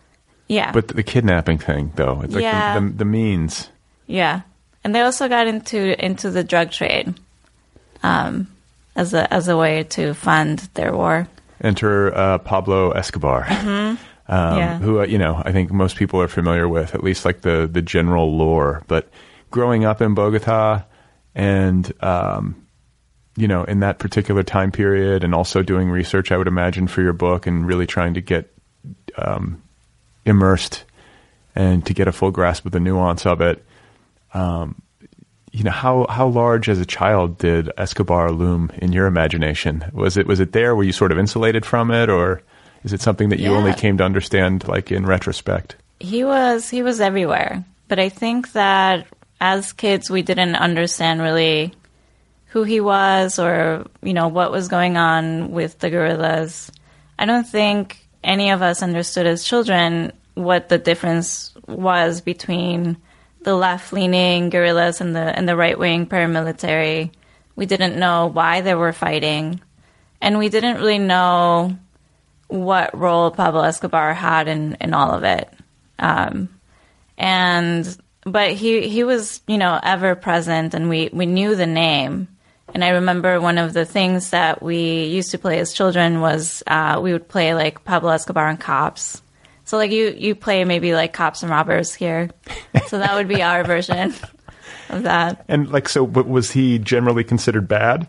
Yeah, 0.49 0.73
But 0.73 0.89
the 0.89 1.03
kidnapping 1.05 1.59
thing, 1.59 1.93
though, 1.97 2.23
it's 2.25 2.35
like 2.35 2.43
Yeah. 2.43 2.75
the, 2.75 2.81
the, 2.81 2.93
the 2.93 3.05
means. 3.05 3.69
Yeah, 4.09 4.41
and 4.85 4.95
they 4.95 5.01
also 5.01 5.29
got 5.29 5.47
into 5.47 6.03
into 6.05 6.31
the 6.31 6.45
drug 6.45 6.71
trade, 6.71 7.15
um, 8.03 8.47
as 8.97 9.15
a 9.15 9.33
as 9.33 9.49
a 9.49 9.57
way 9.57 9.85
to 9.85 10.15
fund 10.15 10.69
their 10.75 10.95
war. 10.95 11.29
Enter 11.63 12.15
uh, 12.17 12.39
Pablo 12.39 12.93
Escobar, 12.93 13.47
um, 13.51 13.99
Yeah. 14.29 14.79
who 14.79 15.01
uh, 15.01 15.05
you 15.05 15.19
know 15.19 15.43
I 15.45 15.53
think 15.53 15.71
most 15.71 15.97
people 15.97 16.21
are 16.23 16.29
familiar 16.29 16.69
with, 16.69 16.95
at 16.95 17.05
least 17.05 17.25
like 17.25 17.43
the 17.43 17.69
the 17.71 17.83
general 17.83 18.37
lore. 18.37 18.83
But 18.89 19.09
growing 19.51 19.85
up 19.85 20.01
in 20.01 20.15
Bogota, 20.15 20.83
and 21.35 21.93
um, 22.03 22.67
you 23.37 23.47
know 23.49 23.65
in 23.65 23.81
that 23.81 23.99
particular 23.99 24.43
time 24.43 24.73
period, 24.73 25.23
and 25.25 25.35
also 25.35 25.63
doing 25.63 25.91
research, 25.91 26.33
I 26.33 26.37
would 26.39 26.49
imagine 26.49 26.87
for 26.89 27.03
your 27.03 27.13
book, 27.13 27.47
and 27.47 27.67
really 27.67 27.87
trying 27.87 28.15
to 28.15 28.21
get 28.23 28.51
um, 29.19 29.63
immersed 30.25 30.85
and 31.55 31.85
to 31.85 31.93
get 31.93 32.09
a 32.09 32.13
full 32.13 32.31
grasp 32.31 32.65
of 32.65 32.73
the 32.73 32.81
nuance 32.81 33.27
of 33.27 33.41
it. 33.41 33.63
Um, 34.35 34.83
you 35.53 35.65
know 35.65 35.71
how 35.73 36.07
how 36.09 36.29
large 36.29 36.69
as 36.69 36.79
a 36.79 36.87
child 36.87 37.39
did 37.39 37.71
Escobar 37.77 38.31
loom 38.31 38.71
in 38.79 38.93
your 38.93 39.07
imagination? 39.07 39.85
Was 39.93 40.17
it 40.17 40.27
was 40.27 40.39
it 40.41 40.53
there? 40.53 40.77
Were 40.77 40.85
you 40.85 40.93
sort 40.93 41.11
of 41.13 41.19
insulated 41.19 41.67
from 41.67 41.91
it, 41.91 42.09
or 42.09 42.43
is 42.85 42.93
it 42.93 43.01
something 43.01 43.31
that 43.31 43.41
you 43.41 43.51
Yeah. 43.53 43.57
only 43.59 43.73
came 43.75 43.99
to 43.99 44.05
understand 44.05 44.69
like 44.69 44.93
in 44.93 45.05
retrospect? 45.07 45.75
He 45.99 46.23
was 46.25 46.71
he 46.71 46.83
was 46.83 47.01
everywhere, 47.01 47.65
but 47.89 47.99
I 47.99 48.09
think 48.11 48.53
that 48.53 49.07
as 49.41 49.73
kids 49.73 50.09
we 50.09 50.23
didn't 50.23 50.55
understand 50.55 51.21
really 51.21 51.73
who 52.47 52.63
he 52.63 52.81
was 52.81 53.39
or 53.41 53.85
you 54.03 54.13
know 54.15 54.29
what 54.29 54.53
was 54.53 54.69
going 54.69 54.97
on 54.97 55.51
with 55.51 55.79
the 55.81 55.91
guerrillas. 55.91 56.71
I 57.19 57.27
don't 57.27 57.47
think 57.47 58.07
any 58.23 58.51
of 58.51 58.63
us 58.63 58.83
understood 58.85 59.27
as 59.27 59.43
children 59.45 60.13
what 60.35 60.69
the 60.69 60.79
difference 60.79 61.53
was 61.67 62.21
between 62.21 62.97
the 63.43 63.55
left-leaning 63.55 64.51
guerrillas 64.51 65.01
and 65.01 65.15
the 65.15 65.21
and 65.21 65.49
the 65.49 65.57
right-wing 65.57 66.07
paramilitary. 66.07 67.11
We 67.57 67.67
didn't 67.67 67.99
know 67.99 68.27
why 68.27 68.61
they 68.61 68.75
were 68.75 68.93
fighting, 68.93 69.61
and 70.21 70.39
we 70.39 70.49
didn't 70.49 70.77
really 70.77 70.99
know 70.99 71.77
what 72.49 72.99
role 72.99 73.31
Pablo 73.31 73.63
Escobar 73.63 74.13
had 74.13 74.49
in, 74.49 74.77
in 74.81 74.93
all 74.93 75.13
of 75.13 75.25
it. 75.25 75.49
Um, 75.99 76.49
and 77.17 77.97
but 78.25 78.53
he 78.53 78.89
he 78.89 79.05
was 79.05 79.41
you 79.47 79.59
know 79.59 79.79
ever 79.83 80.15
present, 80.15 80.75
and 80.75 80.89
we 80.89 81.11
we 81.13 81.27
knew 81.27 81.55
the 81.55 81.67
name. 81.67 82.29
And 82.73 82.85
I 82.85 82.91
remember 82.91 83.41
one 83.41 83.59
of 83.59 83.73
the 83.73 83.85
things 83.85 84.31
that 84.31 84.63
we 84.63 85.07
used 85.07 85.33
to 85.33 85.39
play 85.39 85.59
as 85.59 85.73
children 85.73 86.21
was 86.21 86.63
uh, 86.69 87.01
we 87.03 87.13
would 87.13 87.27
play 87.29 87.53
like 87.53 87.85
Pablo 87.85 88.11
Escobar 88.11 88.49
and 88.49 88.61
cops. 88.61 89.23
So 89.71 89.77
like 89.77 89.93
you 89.93 90.13
you 90.19 90.35
play 90.35 90.65
maybe 90.65 90.95
like 90.95 91.13
cops 91.13 91.45
and 91.45 91.51
robbers 91.51 91.95
here. 91.95 92.29
So 92.89 92.99
that 92.99 93.15
would 93.15 93.29
be 93.29 93.41
our 93.51 93.63
version 93.63 94.13
of 94.89 95.05
that. 95.05 95.45
And 95.47 95.71
like, 95.71 95.89
so 95.89 96.03
was 96.03 96.51
he 96.51 96.81
generally 96.81 97.23
considered 97.23 97.69
bad? 97.69 98.09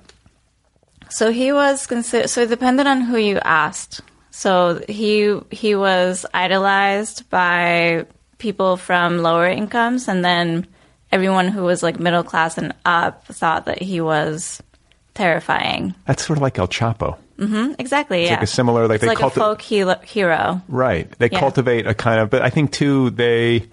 So 1.12 1.32
he 1.32 1.54
was 1.54 1.86
considered. 1.86 2.32
So 2.32 2.42
it 2.42 2.50
depended 2.50 2.88
on 2.88 3.02
who 3.02 3.16
you 3.16 3.38
asked. 3.44 4.02
So 4.32 4.84
he 4.90 5.40
he 5.52 5.76
was 5.76 6.26
idolized 6.34 7.30
by 7.30 8.08
people 8.40 8.76
from 8.76 9.20
lower 9.20 9.46
incomes, 9.46 10.08
and 10.08 10.26
then 10.26 10.66
everyone 11.12 11.48
who 11.48 11.62
was 11.62 11.84
like 11.84 12.00
middle 12.00 12.24
class 12.24 12.58
and 12.58 12.74
up 12.86 13.28
thought 13.28 13.66
that 13.66 13.84
he 13.84 14.02
was 14.02 14.64
terrifying. 15.14 15.94
That's 16.08 16.26
sort 16.26 16.40
of 16.40 16.42
like 16.42 16.58
El 16.58 16.68
Chapo, 16.68 17.20
Exactly. 17.80 18.26
yeah. 18.26 18.32
like 18.32 18.44
a 18.44 18.48
similar- 18.48 18.88
like 18.88 18.96
it's 18.96 19.02
they 19.02 19.08
like 19.08 19.18
cult- 19.18 19.36
a 19.36 19.40
folk 19.40 19.62
hero. 19.62 19.96
hero. 20.06 20.62
right? 20.68 21.10
They 21.20 21.30
Yeah. 21.32 21.40
cultivate 21.40 21.88
a 21.88 21.94
kind 21.94 22.20
of, 22.20 22.30
but 22.30 22.42
I 22.42 22.50
think 22.50 22.72
too 22.72 23.10
they 23.10 23.68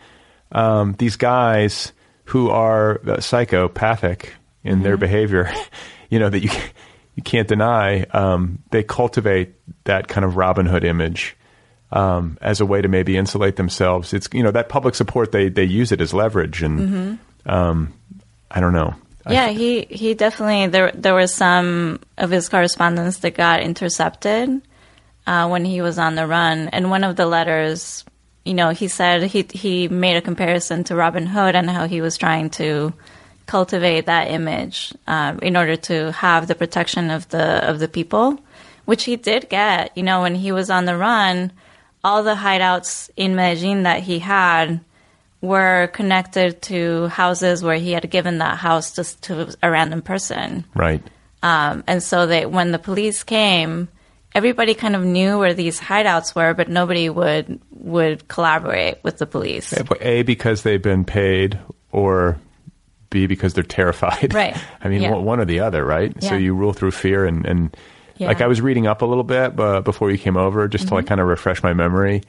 um, 0.53 0.95
these 0.99 1.17
guys 1.17 1.93
who 2.25 2.49
are 2.51 3.01
uh, 3.07 3.21
psychopathic 3.21 4.35
in 4.65 4.83
their 4.83 4.97
behavior, 4.97 5.53
you 6.11 6.19
know 6.19 6.31
that 6.31 6.41
you 6.41 6.51
you 7.15 7.23
can't 7.23 7.49
deny. 7.49 8.03
Um, 8.13 8.61
they 8.71 8.83
cultivate 8.83 9.55
that 9.85 10.09
kind 10.09 10.25
of 10.25 10.37
Robin 10.37 10.67
Hood 10.67 10.85
image 10.85 11.37
um, 11.93 12.39
as 12.41 12.61
a 12.61 12.67
way 12.67 12.81
to 12.81 12.89
maybe 12.89 13.17
insulate 13.17 13.57
themselves. 13.57 14.13
It's 14.15 14.29
you 14.33 14.43
know 14.43 14.51
that 14.53 14.69
public 14.69 14.95
support 14.95 15.33
they 15.33 15.49
they 15.51 15.65
use 15.65 15.93
it 15.93 16.01
as 16.01 16.15
leverage, 16.15 16.63
and 16.63 17.19
um, 17.47 17.93
I 18.51 18.61
don't 18.61 18.73
know. 18.73 18.95
Yeah, 19.31 19.49
he 19.49 19.83
he 19.91 20.15
definitely 20.15 20.69
there 20.69 20.93
there 20.95 21.15
was 21.15 21.33
some 21.33 22.01
of 22.17 22.31
his 22.31 22.49
correspondence 22.49 23.19
that 23.19 23.35
got 23.35 23.61
intercepted 23.61 24.63
uh, 25.27 25.49
when 25.49 25.65
he 25.65 25.83
was 25.83 25.99
on 25.99 26.15
the 26.15 26.27
run, 26.27 26.69
and 26.69 26.91
one 26.91 27.05
of 27.05 27.17
the 27.17 27.27
letters, 27.27 28.05
you 28.45 28.55
know, 28.55 28.71
he 28.71 28.89
said 28.89 29.23
he 29.25 29.47
he 29.53 29.89
made 29.89 30.17
a 30.17 30.23
comparison 30.23 30.85
to 30.85 30.97
Robin 30.97 31.27
Hood 31.27 31.55
and 31.55 31.69
how 31.69 31.87
he 31.87 32.01
was 32.01 32.17
trying 32.17 32.51
to 32.51 32.95
cultivate 33.47 34.07
that 34.07 34.31
image 34.31 34.93
um, 35.07 35.39
in 35.41 35.57
order 35.57 35.77
to 35.77 36.13
have 36.13 36.47
the 36.47 36.55
protection 36.55 37.11
of 37.11 37.29
the 37.29 37.69
of 37.69 37.79
the 37.79 37.89
people, 37.89 38.39
which 38.85 39.05
he 39.05 39.17
did 39.17 39.49
get. 39.49 39.97
You 39.97 40.03
know, 40.03 40.23
when 40.23 40.35
he 40.35 40.53
was 40.53 40.71
on 40.71 40.87
the 40.87 40.97
run, 40.97 41.53
all 42.03 42.23
the 42.23 42.37
hideouts 42.37 43.11
in 43.17 43.35
Medellin 43.37 43.83
that 43.83 44.03
he 44.05 44.21
had 44.21 44.81
were 45.41 45.89
connected 45.93 46.61
to 46.63 47.07
houses 47.09 47.63
where 47.63 47.77
he 47.77 47.93
had 47.93 48.09
given 48.11 48.39
that 48.39 48.59
house 48.59 48.95
just 48.97 49.23
to 49.25 49.55
a 49.63 49.71
random 49.71 50.03
person. 50.03 50.65
right. 50.75 51.03
Um, 51.41 51.85
and 51.87 52.03
so 52.03 52.27
that 52.27 52.51
when 52.51 52.73
the 52.73 52.81
police 52.81 53.23
came, 53.23 53.87
everybody 54.35 54.75
kind 54.75 54.97
of 54.97 55.05
knew 55.05 55.39
where 55.39 55.55
these 55.55 55.79
hideouts 55.79 56.35
were, 56.35 56.53
but 56.55 56.69
nobody 56.69 57.09
would 57.09 57.61
would 57.71 58.27
collaborate 58.27 58.99
with 59.05 59.19
the 59.19 59.27
police. 59.27 59.73
A 60.01 60.23
because 60.23 60.65
they've 60.65 60.83
been 60.83 61.05
paid, 61.05 61.57
or 61.93 62.39
B 63.11 63.27
because 63.27 63.55
they're 63.55 63.63
terrified. 63.63 64.35
Right. 64.35 64.57
I 64.83 64.89
mean, 64.89 65.03
Yeah. 65.03 65.15
one 65.15 65.39
or 65.39 65.45
the 65.45 65.61
other, 65.61 65.85
right? 65.85 66.13
So 66.23 66.35
you 66.35 66.55
rule 66.55 66.73
through 66.73 66.91
fear, 66.91 67.25
and 67.25 67.47
and 67.47 67.77
Yeah. 68.17 68.27
like 68.27 68.41
I 68.41 68.49
was 68.49 68.61
reading 68.61 68.89
up 68.89 69.03
a 69.03 69.07
little 69.07 69.23
bit, 69.23 69.55
but 69.55 69.83
before 69.83 70.11
you 70.11 70.19
came 70.19 70.37
over, 70.37 70.67
just 70.67 70.89
to 70.89 70.95
like 70.95 71.05
Mm-hmm. 71.05 71.09
kind 71.09 71.21
of 71.21 71.29
refresh 71.29 71.63
my 71.63 71.73
memory, 71.73 72.23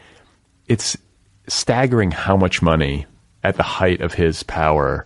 it's 0.68 0.96
staggering 1.50 2.12
how 2.12 2.38
much 2.38 2.62
money 2.62 3.06
at 3.44 3.56
the 3.58 3.64
height 3.64 4.02
of 4.02 4.14
his 4.14 4.44
power, 4.44 5.06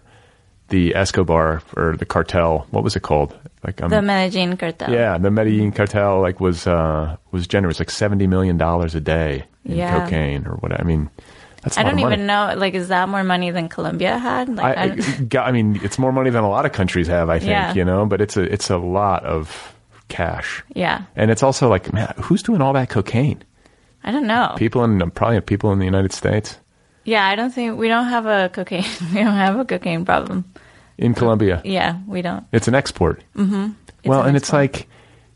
the 0.70 0.96
Escobar 0.96 1.62
or 1.76 1.96
the 1.98 2.06
cartel, 2.06 2.68
what 2.72 2.84
was 2.84 2.96
it 2.96 3.02
called? 3.02 3.36
Like 3.66 3.82
um, 3.82 3.90
The 3.90 4.02
Medellin 4.02 4.58
cartel. 4.58 4.92
yeah, 4.92 5.18
the 5.18 5.32
Medellin 5.32 5.72
cartel 5.72 6.22
like 6.22 6.40
was 6.40 6.68
uh, 6.68 7.16
was 7.32 7.48
generous, 7.48 7.80
like 7.80 7.90
seventy 7.90 8.28
million 8.28 8.58
dollars 8.58 8.94
a 8.96 9.00
day 9.02 9.46
in 9.66 9.78
Yeah. 9.78 10.04
cocaine 10.04 10.46
or 10.46 10.56
what. 10.58 10.78
I 10.80 10.84
mean, 10.84 11.10
that's 11.62 11.78
I 11.78 11.84
don't 11.84 12.00
even 12.00 12.26
know. 12.28 12.54
Like, 12.58 12.74
is 12.74 12.90
that 12.90 13.08
more 13.08 13.24
money 13.24 13.52
than 13.52 13.70
Colombia 13.70 14.18
had? 14.18 14.50
Like, 14.50 14.78
I, 14.78 14.84
I, 14.84 15.40
I 15.48 15.52
mean, 15.54 15.80
it's 15.82 15.98
more 15.98 16.12
money 16.12 16.30
than 16.30 16.44
a 16.44 16.50
lot 16.50 16.66
of 16.66 16.74
countries 16.74 17.08
have, 17.08 17.30
I 17.30 17.40
think. 17.40 17.52
Yeah. 17.52 17.74
You 17.74 17.86
know, 17.86 18.06
but 18.06 18.20
it's 18.20 18.36
a 18.36 18.42
it's 18.42 18.70
a 18.70 18.78
lot 18.78 19.24
of 19.24 19.74
cash. 20.10 20.62
Yeah. 20.76 21.04
And 21.16 21.32
it's 21.32 21.42
also 21.44 21.70
like, 21.70 21.94
man, 21.94 22.14
who's 22.18 22.44
doing 22.44 22.62
all 22.62 22.74
that 22.74 22.90
cocaine? 22.90 23.42
I 24.04 24.12
don't 24.12 24.28
know. 24.28 24.54
People 24.58 24.84
in 24.84 25.12
probably 25.12 25.40
people 25.42 25.72
in 25.72 25.80
the 25.80 25.86
United 25.86 26.12
States, 26.14 26.58
Yeah, 27.06 27.26
I 27.26 27.36
don't 27.36 27.52
think 27.52 27.78
we 27.78 27.88
don't 27.88 28.08
have 28.08 28.26
a 28.26 28.50
cocaine. 28.50 28.86
we 29.14 29.20
don't 29.20 29.36
have 29.36 29.58
a 29.60 29.66
cocaine 29.66 30.06
problem. 30.06 30.46
in 30.98 31.14
Colombia. 31.14 31.62
Yeah, 31.64 32.00
we 32.08 32.22
don't. 32.22 32.46
It's 32.52 32.68
an 32.68 32.76
export. 32.76 33.24
Mm-hmm. 33.36 33.72
Well, 34.06 34.22
an 34.22 34.28
and 34.30 34.38
it's 34.38 34.52
like, 34.52 34.88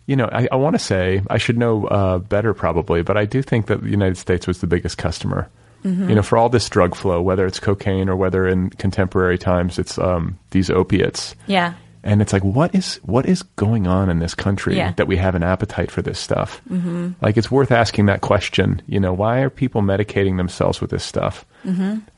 you 0.05 0.15
know, 0.15 0.29
I, 0.31 0.47
I 0.51 0.55
want 0.57 0.75
to 0.75 0.79
say 0.79 1.21
I 1.29 1.37
should 1.37 1.57
know 1.57 1.85
uh, 1.87 2.17
better 2.19 2.53
probably, 2.53 3.01
but 3.01 3.17
I 3.17 3.25
do 3.25 3.41
think 3.41 3.67
that 3.67 3.81
the 3.81 3.89
United 3.89 4.17
States 4.17 4.47
was 4.47 4.59
the 4.59 4.67
biggest 4.67 4.97
customer. 4.97 5.49
Mm-hmm. 5.85 6.09
You 6.09 6.15
know, 6.15 6.23
for 6.23 6.37
all 6.37 6.49
this 6.49 6.67
drug 6.69 6.95
flow, 6.95 7.21
whether 7.21 7.45
it's 7.45 7.59
cocaine 7.59 8.09
or 8.09 8.15
whether 8.15 8.47
in 8.47 8.71
contemporary 8.71 9.37
times 9.37 9.79
it's 9.79 9.97
um, 9.97 10.37
these 10.51 10.69
opiates. 10.69 11.35
Yeah. 11.45 11.75
And 12.03 12.21
it's 12.21 12.31
like, 12.33 12.43
what 12.43 12.73
is 12.73 12.95
what 13.03 13.25
is 13.25 13.43
going 13.43 13.87
on 13.87 14.09
in 14.09 14.19
this 14.19 14.35
country 14.35 14.77
Yeah. 14.77 14.93
that 14.93 15.07
we 15.07 15.17
have 15.17 15.35
an 15.35 15.43
appetite 15.43 15.91
for 15.91 16.01
this 16.01 16.19
stuff? 16.19 16.61
Mm-hmm. 16.69 17.11
Like, 17.21 17.37
it's 17.37 17.51
worth 17.51 17.71
asking 17.71 18.05
that 18.05 18.21
question. 18.21 18.81
You 18.87 18.99
know, 18.99 19.13
why 19.13 19.39
are 19.39 19.49
people 19.49 19.81
medicating 19.81 20.37
themselves 20.37 20.79
with 20.79 20.89
this 20.89 21.03
stuff 21.03 21.45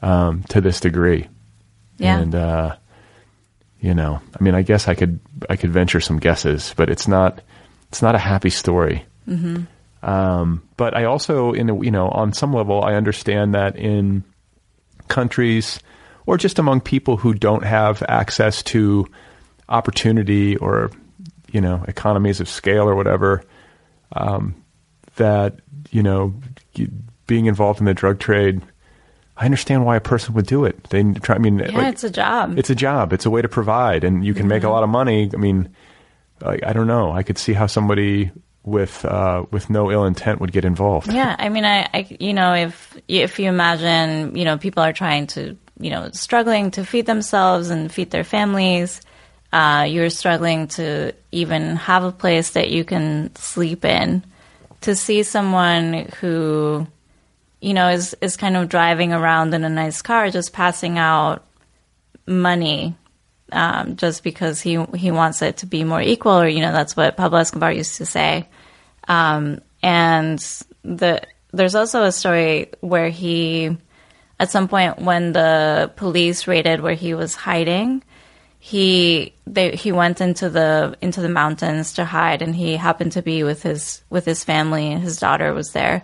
um, 0.02 0.44
to 0.50 0.62
this 0.62 0.80
degree? 0.80 1.22
Mm-hmm. 1.24 2.04
Yeah. 2.04 2.20
And 2.20 2.36
uh, 2.36 2.76
you 3.82 3.94
know, 3.94 4.22
I 4.39 4.44
mean, 4.44 4.56
I 4.56 4.62
guess 4.62 4.88
I 4.88 4.96
could 4.96 5.20
I 5.50 5.56
could 5.56 5.72
venture 5.72 6.02
some 6.02 6.20
guesses, 6.20 6.74
but 6.78 6.89
it's 6.89 7.08
not 7.08 7.42
it's 7.89 8.02
not 8.02 8.15
a 8.15 8.20
happy 8.20 8.50
story. 8.50 9.06
Mm-hmm. 9.28 9.63
Um, 10.02 10.63
but 10.78 10.96
I 10.96 11.06
also, 11.06 11.52
in 11.52 11.70
a, 11.70 11.84
you 11.84 11.92
know, 11.92 12.08
on 12.08 12.32
some 12.32 12.54
level, 12.54 12.84
I 12.84 12.94
understand 12.94 13.54
that 13.56 13.76
in 13.76 14.24
countries 15.08 15.80
or 16.26 16.38
just 16.38 16.60
among 16.60 16.82
people 16.82 17.18
who 17.18 17.34
don't 17.34 17.65
have 17.65 18.04
access 18.08 18.63
to 18.63 19.08
opportunity 19.69 20.58
or 20.58 20.91
you 21.51 21.62
know 21.62 21.84
economies 21.88 22.39
of 22.39 22.49
scale 22.49 22.84
or 22.89 22.95
whatever, 22.95 23.43
um, 24.13 24.55
that 25.15 25.60
you 25.91 26.03
know 26.03 26.34
being 27.27 27.45
involved 27.45 27.79
in 27.79 27.86
the 27.86 27.93
drug 27.93 28.19
trade. 28.19 28.62
I 29.38 29.45
understand 29.45 29.86
why 29.86 29.95
a 29.95 30.01
person 30.01 30.34
would 30.34 30.47
do 30.47 30.65
it. 30.65 30.84
They 30.89 31.01
try. 31.13 31.36
I 31.36 31.39
mean, 31.39 31.60
Yeah, 31.60 31.69
like, 31.71 31.93
it's 31.93 32.03
a 32.03 32.10
job. 32.10 32.60
it's 32.60 32.69
a 32.69 32.75
job. 32.75 33.13
It's 33.13 33.25
a 33.25 33.29
way 33.29 33.41
to 33.41 33.47
provide, 33.47 34.03
and 34.03 34.25
you 34.25 34.34
can 34.34 34.49
make 34.49 34.63
a 34.63 34.69
lot 34.69 34.84
of 34.84 34.89
money. 34.89 35.32
I 35.34 35.38
mean, 35.38 35.73
I, 36.43 36.60
I 36.62 36.73
don't 36.73 36.88
know. 36.88 37.13
I 37.13 37.23
could 37.23 37.38
see 37.38 37.53
how 37.53 37.65
somebody 37.65 38.32
with 38.63 39.05
uh, 39.05 39.45
with 39.51 39.69
no 39.69 39.91
ill 39.91 40.03
intent 40.03 40.41
would 40.41 40.51
get 40.51 40.65
involved. 40.65 41.12
Yeah, 41.12 41.38
I 41.39 41.47
mean, 41.47 41.63
I, 41.63 41.88
I, 41.93 42.17
you 42.19 42.34
know, 42.34 42.53
if 42.53 42.97
if 43.08 43.39
you 43.39 43.47
imagine, 43.47 44.36
you 44.36 44.43
know, 44.43 44.58
people 44.58 44.84
are 44.84 44.91
trying 44.91 45.27
to, 45.27 45.55
you 45.79 45.89
know, 45.89 46.10
struggling 46.12 46.71
to 46.71 46.84
feed 46.86 47.05
themselves 47.05 47.69
and 47.69 47.89
feed 47.89 48.12
their 48.12 48.25
families. 48.25 48.99
Uh, 49.51 49.85
you're 49.89 50.09
struggling 50.09 50.67
to 50.67 51.13
even 51.31 51.75
have 51.75 52.03
a 52.03 52.12
place 52.12 52.51
that 52.51 52.69
you 52.69 52.83
can 52.83 53.35
sleep 53.35 53.83
in. 53.83 54.23
To 54.81 54.95
see 54.95 55.23
someone 55.23 56.09
who, 56.21 56.88
you 57.59 57.73
know, 57.73 57.89
is 57.89 58.15
is 58.21 58.38
kind 58.38 58.55
of 58.55 58.69
driving 58.69 59.12
around 59.12 59.53
in 59.53 59.63
a 59.65 59.69
nice 59.69 60.01
car, 60.01 60.29
just 60.29 60.53
passing 60.53 60.97
out 60.97 61.43
money 62.25 62.95
um, 63.51 63.95
just 63.95 64.23
because 64.23 64.62
he 64.62 64.83
he 64.95 65.12
wants 65.12 65.41
it 65.41 65.57
to 65.57 65.65
be 65.65 65.83
more 65.83 66.01
equal, 66.01 66.39
or 66.39 66.47
you 66.47 66.62
know 66.62 66.71
that's 66.71 66.95
what 66.95 67.17
Pablo 67.17 67.39
Escobar 67.39 67.71
used 67.71 67.95
to 67.95 68.05
say. 68.05 68.47
Um, 69.07 69.62
and 69.81 70.39
the 70.83 71.21
there's 71.51 71.75
also 71.75 72.03
a 72.03 72.12
story 72.12 72.69
where 72.79 73.09
he, 73.09 73.75
at 74.39 74.51
some 74.51 74.67
point 74.67 74.99
when 74.99 75.33
the 75.33 75.91
police 75.95 76.47
raided 76.47 76.81
where 76.81 76.93
he 76.93 77.13
was 77.13 77.35
hiding, 77.35 78.03
he 78.62 79.34
they 79.48 79.72
he 79.72 79.93
went 79.93 80.19
into 80.19 80.50
the 80.50 80.95
into 81.02 81.22
the 81.22 81.30
mountains 81.30 81.93
to 81.93 82.04
hide, 82.04 82.41
and 82.41 82.54
he 82.54 82.76
happened 82.76 83.13
to 83.13 83.22
be 83.22 83.43
with 83.43 83.63
his 83.63 84.04
with 84.10 84.26
his 84.26 84.43
family. 84.43 84.91
His 84.91 85.17
daughter 85.17 85.54
was 85.54 85.72
there, 85.72 86.04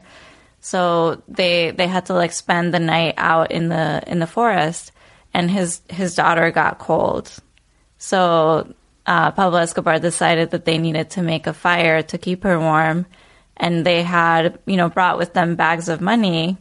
so 0.62 1.22
they 1.28 1.72
they 1.72 1.86
had 1.86 2.06
to 2.06 2.14
like 2.14 2.32
spend 2.32 2.74
the 2.74 2.80
night 2.80 3.16
out 3.18 3.52
in 3.52 3.68
the 3.68 4.02
in 4.08 4.20
the 4.20 4.28
forest, 4.28 4.94
and 5.34 5.52
his 5.52 5.82
his 5.90 6.16
daughter 6.16 6.50
got 6.50 6.80
cold. 6.80 7.30
So 7.98 8.74
uh, 9.06 9.32
Pablo 9.32 9.60
Escobar 9.60 10.00
decided 10.00 10.52
that 10.52 10.64
they 10.64 10.78
needed 10.78 11.10
to 11.12 11.22
make 11.22 11.48
a 11.48 11.54
fire 11.54 12.04
to 12.04 12.18
keep 12.18 12.44
her 12.44 12.58
warm, 12.58 13.06
and 13.58 13.86
they 13.86 14.02
had 14.02 14.60
you 14.66 14.78
know 14.78 14.88
brought 14.88 15.18
with 15.18 15.34
them 15.34 15.58
bags 15.58 15.90
of 15.90 16.00
money 16.00 16.58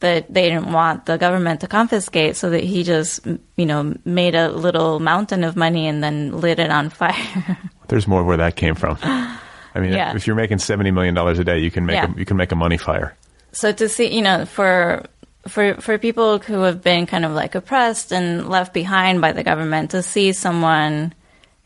that 0.00 0.32
they 0.32 0.48
didn't 0.50 0.72
want 0.72 1.06
the 1.06 1.16
government 1.18 1.60
to 1.60 1.66
confiscate, 1.68 2.36
so 2.36 2.50
that 2.50 2.62
he 2.64 2.82
just 2.82 3.26
you 3.56 3.66
know 3.66 3.94
made 4.04 4.34
a 4.34 4.48
little 4.50 5.00
mountain 5.00 5.42
of 5.44 5.56
money 5.56 5.86
and 5.88 6.02
then 6.02 6.40
lit 6.40 6.58
it 6.58 6.70
on 6.70 6.90
fire. 6.90 7.58
There's 7.88 8.06
more 8.08 8.24
where 8.24 8.36
that 8.36 8.56
came 8.56 8.74
from. 8.74 8.98
I 9.02 9.80
mean, 9.80 9.92
Yeah. 9.92 10.14
if 10.16 10.26
you're 10.26 10.36
making 10.36 10.58
seventy 10.58 10.90
million 10.90 11.14
dollars 11.14 11.38
a 11.38 11.44
day, 11.44 11.58
you 11.58 11.70
can 11.70 11.86
make 11.86 11.94
Yeah. 11.94 12.12
a, 12.14 12.18
you 12.18 12.24
can 12.24 12.36
make 12.36 12.52
a 12.52 12.56
money 12.56 12.76
fire. 12.78 13.16
so 13.52 13.72
to 13.72 13.88
see 13.88 14.14
you 14.14 14.22
know 14.22 14.44
for 14.44 15.04
for 15.48 15.74
for 15.80 15.96
people 15.98 16.38
who 16.40 16.60
have 16.62 16.82
been 16.82 17.06
kind 17.06 17.24
of 17.24 17.32
like 17.32 17.54
oppressed 17.54 18.12
and 18.12 18.48
left 18.48 18.74
behind 18.74 19.20
by 19.20 19.32
the 19.32 19.42
government 19.44 19.92
to 19.92 20.02
see 20.02 20.32
someone 20.32 21.14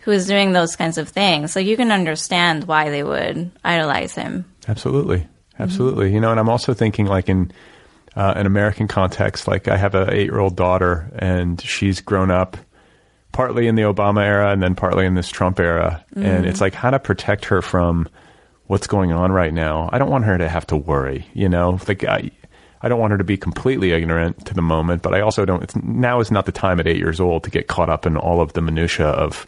who 0.05 0.11
is 0.13 0.27
doing 0.27 0.53
those 0.53 0.77
kinds 0.77 0.99
of 0.99 1.09
things 1.09 1.57
like 1.57 1.67
you 1.67 1.77
can 1.77 1.91
understand 1.91 2.65
why 2.65 2.91
they 2.91 3.03
would 3.03 3.51
idolize 3.65 4.15
him 4.15 4.45
Absolutely, 4.69 5.19
mm-hmm. 5.21 5.63
absolutely. 5.63 6.13
You 6.13 6.21
know, 6.21 6.31
and 6.31 6.39
I'm 6.39 6.49
also 6.51 6.75
thinking 6.75 7.07
like 7.07 7.29
in 7.29 7.51
uh, 8.17 8.35
an 8.37 8.47
American 8.47 8.89
context. 8.89 9.47
Like 9.47 9.69
I 9.69 9.77
have 9.77 9.95
an 9.95 10.11
eight 10.11 10.25
year 10.25 10.39
old 10.39 10.57
daughter, 10.57 11.11
and 11.19 11.61
she's 11.61 12.01
grown 12.01 12.31
up 12.31 12.57
partly 13.33 13.69
in 13.69 13.77
the 13.77 13.83
Obama 13.83 14.25
era 14.25 14.51
and 14.51 14.63
then 14.63 14.75
partly 14.75 15.07
in 15.07 15.15
this 15.15 15.29
Trump 15.29 15.61
era, 15.61 16.05
and 16.17 16.47
it's 16.47 16.61
like 16.61 16.75
how 16.75 16.91
to 16.91 16.99
protect 16.99 17.45
her 17.47 17.63
from 17.63 18.09
what's 18.67 18.87
going 18.87 19.13
on 19.13 19.33
right 19.33 19.53
now. 19.53 19.89
I 19.93 19.99
don't 19.99 20.11
want 20.11 20.25
her 20.25 20.39
to 20.39 20.49
have 20.49 20.67
to 20.69 20.77
worry. 20.77 21.27
You 21.35 21.49
know, 21.49 21.79
like 21.87 22.05
I. 22.05 22.31
I 22.83 22.89
don't 22.89 22.99
want 22.99 23.11
her 23.11 23.19
to 23.19 23.25
be 23.25 23.37
completely 23.37 23.93
ignorant 23.93 24.47
to 24.47 24.55
the 24.55 24.63
moment, 24.63 25.03
but 25.03 25.13
I 25.13 25.21
also 25.21 25.45
don't. 25.45 25.63
It's, 25.63 25.77
now 25.77 26.19
is 26.21 26.31
not 26.31 26.47
the 26.47 26.53
time 26.53 26.81
at 26.81 26.87
eight 26.87 26.97
years 26.97 27.21
old 27.21 27.45
to 27.45 27.51
get 27.51 27.69
caught 27.69 27.91
up 27.91 28.07
in 28.07 28.17
all 28.17 28.41
of 28.41 28.55
the 28.55 28.63
minutia 28.63 29.09
of 29.09 29.47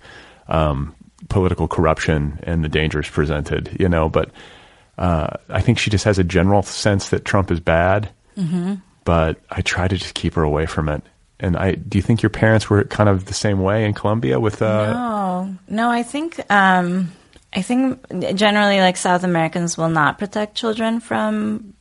um, 0.49 0.95
political 1.31 1.67
corruption 1.67 2.39
and 2.43 2.63
the 2.63 2.69
dangers 2.69 3.09
presented. 3.09 3.75
You 3.81 3.89
know, 3.89 4.11
but 4.11 4.31
uh, 4.99 5.29
I 5.49 5.63
think 5.63 5.79
she 5.79 5.89
just 5.89 6.05
has 6.05 6.19
a 6.19 6.25
general 6.25 6.63
sense 6.63 7.09
that 7.09 7.25
Trump 7.25 7.51
is 7.51 7.59
bad, 7.59 8.11
Mm-hmm. 8.37 8.75
but 9.05 9.39
I 9.51 9.61
try 9.63 9.89
to 9.89 9.97
just 9.97 10.15
keep 10.15 10.35
her 10.35 10.43
away 10.43 10.67
from 10.67 10.89
it. 10.89 11.03
And 11.41 11.57
I 11.57 11.73
do 11.73 11.99
you 11.99 12.03
think 12.03 12.23
your 12.23 12.31
parents 12.31 12.71
were 12.71 12.85
kind 12.85 13.09
of 13.09 13.25
the 13.25 13.35
same 13.35 13.61
way 13.61 13.85
in 13.85 13.95
Colombia 13.95 14.39
with 14.39 14.63
uh, 14.63 14.93
no 14.93 15.57
no 15.69 15.91
i 15.91 16.03
think 16.05 16.39
um 16.51 17.11
i 17.53 17.63
think 17.63 18.01
generally 18.35 18.79
like 18.79 18.97
south 18.97 19.25
americans 19.25 19.77
will 19.77 19.89
not 19.89 20.19
protect 20.19 20.55
children 20.55 21.01
from 21.01 21.75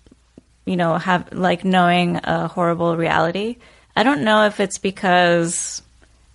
you 0.66 0.76
know 0.76 0.98
have 0.98 1.32
like 1.32 1.64
knowing 1.64 2.20
a 2.24 2.48
horrible 2.48 2.98
reality 2.98 3.58
i 3.96 4.02
don't 4.04 4.24
know 4.24 4.46
if 4.46 4.60
it's 4.60 4.80
because 4.80 5.82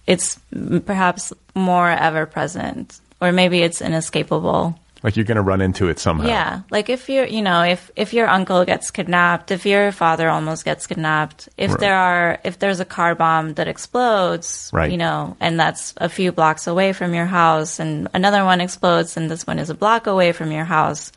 it's 0.06 0.38
perhaps 0.84 1.32
more 1.54 1.90
ever 1.90 2.26
present 2.26 3.00
or 3.20 3.32
maybe 3.32 3.60
it's 3.60 3.82
inescapable 3.82 4.78
like 5.06 5.14
you're 5.14 5.24
going 5.24 5.36
to 5.36 5.42
run 5.42 5.60
into 5.60 5.88
it 5.88 6.00
somehow? 6.00 6.26
Yeah, 6.26 6.62
like 6.68 6.90
if 6.90 7.08
you're, 7.08 7.26
you 7.26 7.40
know, 7.40 7.62
if 7.62 7.92
if 7.94 8.12
your 8.12 8.26
uncle 8.26 8.64
gets 8.64 8.90
kidnapped, 8.90 9.52
if 9.52 9.64
your 9.64 9.92
father 9.92 10.28
almost 10.28 10.64
gets 10.64 10.88
kidnapped, 10.88 11.48
if 11.56 11.70
Right. 11.70 11.78
there 11.80 11.94
are, 11.96 12.38
if 12.42 12.58
there's 12.58 12.80
a 12.80 12.84
car 12.84 13.14
bomb 13.14 13.54
that 13.54 13.68
explodes, 13.68 14.68
Right. 14.74 14.90
you 14.90 14.96
know, 14.98 15.36
and 15.38 15.60
that's 15.60 15.94
a 15.98 16.08
few 16.08 16.32
blocks 16.32 16.66
away 16.66 16.92
from 16.92 17.14
your 17.14 17.26
house, 17.26 17.78
and 17.78 18.08
another 18.14 18.44
one 18.44 18.60
explodes, 18.60 19.16
and 19.16 19.30
this 19.30 19.46
one 19.46 19.60
is 19.60 19.70
a 19.70 19.74
block 19.74 20.08
away 20.08 20.32
from 20.32 20.50
your 20.50 20.64
house, 20.64 21.12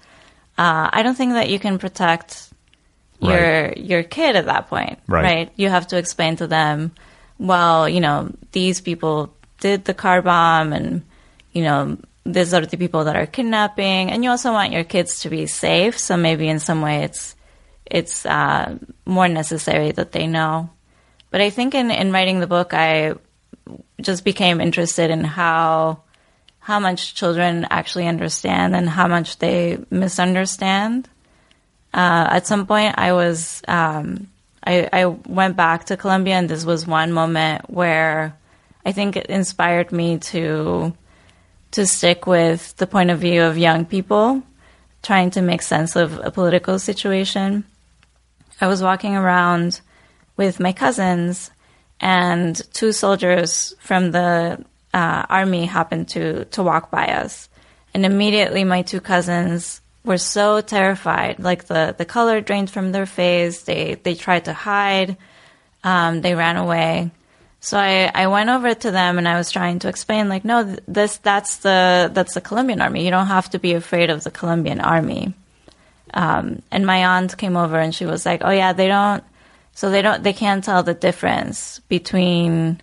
uh, 0.59 0.87
I 0.93 1.01
don't 1.01 1.15
think 1.17 1.33
that 1.33 1.49
you 1.49 1.57
can 1.57 1.79
protect 1.79 2.47
your 3.19 3.73
your 3.75 4.03
kid 4.03 4.35
at 4.35 4.45
that 4.45 4.69
point, 4.69 4.99
Right. 5.07 5.49
You 5.55 5.69
have 5.69 5.87
to 5.87 5.97
explain 5.97 6.35
to 6.37 6.45
them, 6.47 6.91
well, 7.39 7.89
you 7.89 8.01
know, 8.01 8.29
these 8.51 8.81
people 8.81 9.33
did 9.61 9.85
the 9.85 9.95
car 9.95 10.21
bomb, 10.21 10.73
and 10.73 11.01
you 11.53 11.63
know, 11.63 11.97
these 12.33 12.53
are 12.53 12.65
the 12.65 12.77
people 12.77 13.05
that 13.05 13.15
are 13.15 13.25
kidnapping, 13.25 14.11
and 14.11 14.23
you 14.23 14.29
also 14.29 14.51
want 14.51 14.73
your 14.73 14.83
kids 14.83 15.21
to 15.21 15.29
be 15.29 15.47
safe. 15.47 15.97
So 15.97 16.17
maybe 16.17 16.47
in 16.47 16.59
some 16.59 16.81
way, 16.81 17.03
it's 17.03 17.35
it's 17.85 18.25
uh, 18.25 18.77
more 19.05 19.27
necessary 19.27 19.91
that 19.91 20.11
they 20.11 20.27
know. 20.27 20.69
But 21.31 21.41
I 21.41 21.49
think 21.49 21.75
in 21.75 21.91
in 21.91 22.11
writing 22.11 22.39
the 22.39 22.47
book, 22.47 22.73
I 22.73 23.15
just 24.01 24.23
became 24.23 24.61
interested 24.61 25.09
in 25.09 25.23
how 25.23 26.03
how 26.59 26.79
much 26.79 27.15
children 27.15 27.65
actually 27.69 28.07
understand 28.07 28.75
and 28.75 28.87
how 28.89 29.07
much 29.07 29.39
they 29.39 29.79
misunderstand. 29.89 31.09
Uh, 31.93 32.27
at 32.29 32.45
some 32.45 32.67
point, 32.67 32.93
I 32.97 33.13
was 33.13 33.63
um, 33.67 34.27
I, 34.63 34.87
I 34.93 35.05
went 35.05 35.55
back 35.55 35.85
to 35.85 35.97
Colombia, 35.97 36.35
and 36.35 36.49
this 36.49 36.65
was 36.65 36.85
one 36.85 37.11
moment 37.11 37.69
where 37.69 38.35
I 38.85 38.91
think 38.91 39.17
it 39.17 39.25
inspired 39.27 39.91
me 39.91 40.19
to 40.33 40.93
to 41.71 41.85
stick 41.85 42.25
with 42.25 42.75
the 42.77 42.87
point 42.87 43.09
of 43.09 43.19
view 43.19 43.43
of 43.43 43.57
young 43.57 43.85
people 43.85 44.43
trying 45.01 45.31
to 45.31 45.41
make 45.41 45.61
sense 45.61 45.95
of 45.95 46.19
a 46.23 46.31
political 46.31 46.79
situation. 46.79 47.63
I 48.59 48.67
was 48.67 48.83
walking 48.83 49.15
around 49.15 49.81
with 50.35 50.59
my 50.59 50.73
cousins, 50.73 51.51
and 51.99 52.55
two 52.73 52.91
soldiers 52.91 53.73
from 53.79 54.11
the 54.11 54.63
uh, 54.93 55.25
army 55.29 55.65
happened 55.65 56.09
to 56.09 56.45
to 56.45 56.63
walk 56.63 56.91
by 56.91 57.07
us, 57.07 57.49
and 57.93 58.05
immediately 58.05 58.63
my 58.63 58.81
two 58.81 59.01
cousins 59.01 59.81
were 60.03 60.17
so 60.17 60.61
terrified. 60.61 61.39
Like 61.39 61.65
the 61.65 61.95
the 61.97 62.05
color 62.05 62.41
drained 62.41 62.69
from 62.69 62.91
their 62.91 63.05
face. 63.05 63.63
They 63.63 63.95
they 63.95 64.15
tried 64.15 64.45
to 64.45 64.53
hide. 64.53 65.17
Um, 65.83 66.21
they 66.21 66.35
ran 66.35 66.57
away. 66.57 67.11
So 67.61 67.77
I, 67.77 68.09
I 68.13 68.27
went 68.27 68.49
over 68.49 68.73
to 68.73 68.91
them 68.91 69.17
and 69.17 69.27
I 69.27 69.37
was 69.37 69.51
trying 69.51 69.79
to 69.79 69.89
explain, 69.89 70.29
like, 70.29 70.45
no, 70.45 70.75
this 70.87 71.17
that's 71.17 71.57
the 71.57 72.09
that's 72.13 72.33
the 72.33 72.41
Colombian 72.41 72.81
army. 72.81 73.03
You 73.03 73.11
don't 73.11 73.27
have 73.27 73.49
to 73.51 73.59
be 73.59 73.73
afraid 73.73 74.09
of 74.09 74.23
the 74.23 74.31
Colombian 74.31 74.79
army. 74.79 75.33
Um, 76.13 76.61
and 76.71 76.85
my 76.85 77.05
aunt 77.05 77.37
came 77.37 77.57
over 77.57 77.77
and 77.77 77.93
she 77.93 78.05
was 78.05 78.25
like, 78.25 78.41
oh 78.43 78.49
yeah, 78.49 78.73
they 78.73 78.87
don't. 78.87 79.23
So 79.73 79.89
they 79.89 80.01
don't. 80.01 80.23
They 80.23 80.33
can't 80.33 80.63
tell 80.63 80.83
the 80.83 80.93
difference 80.93 81.79
between 81.89 82.81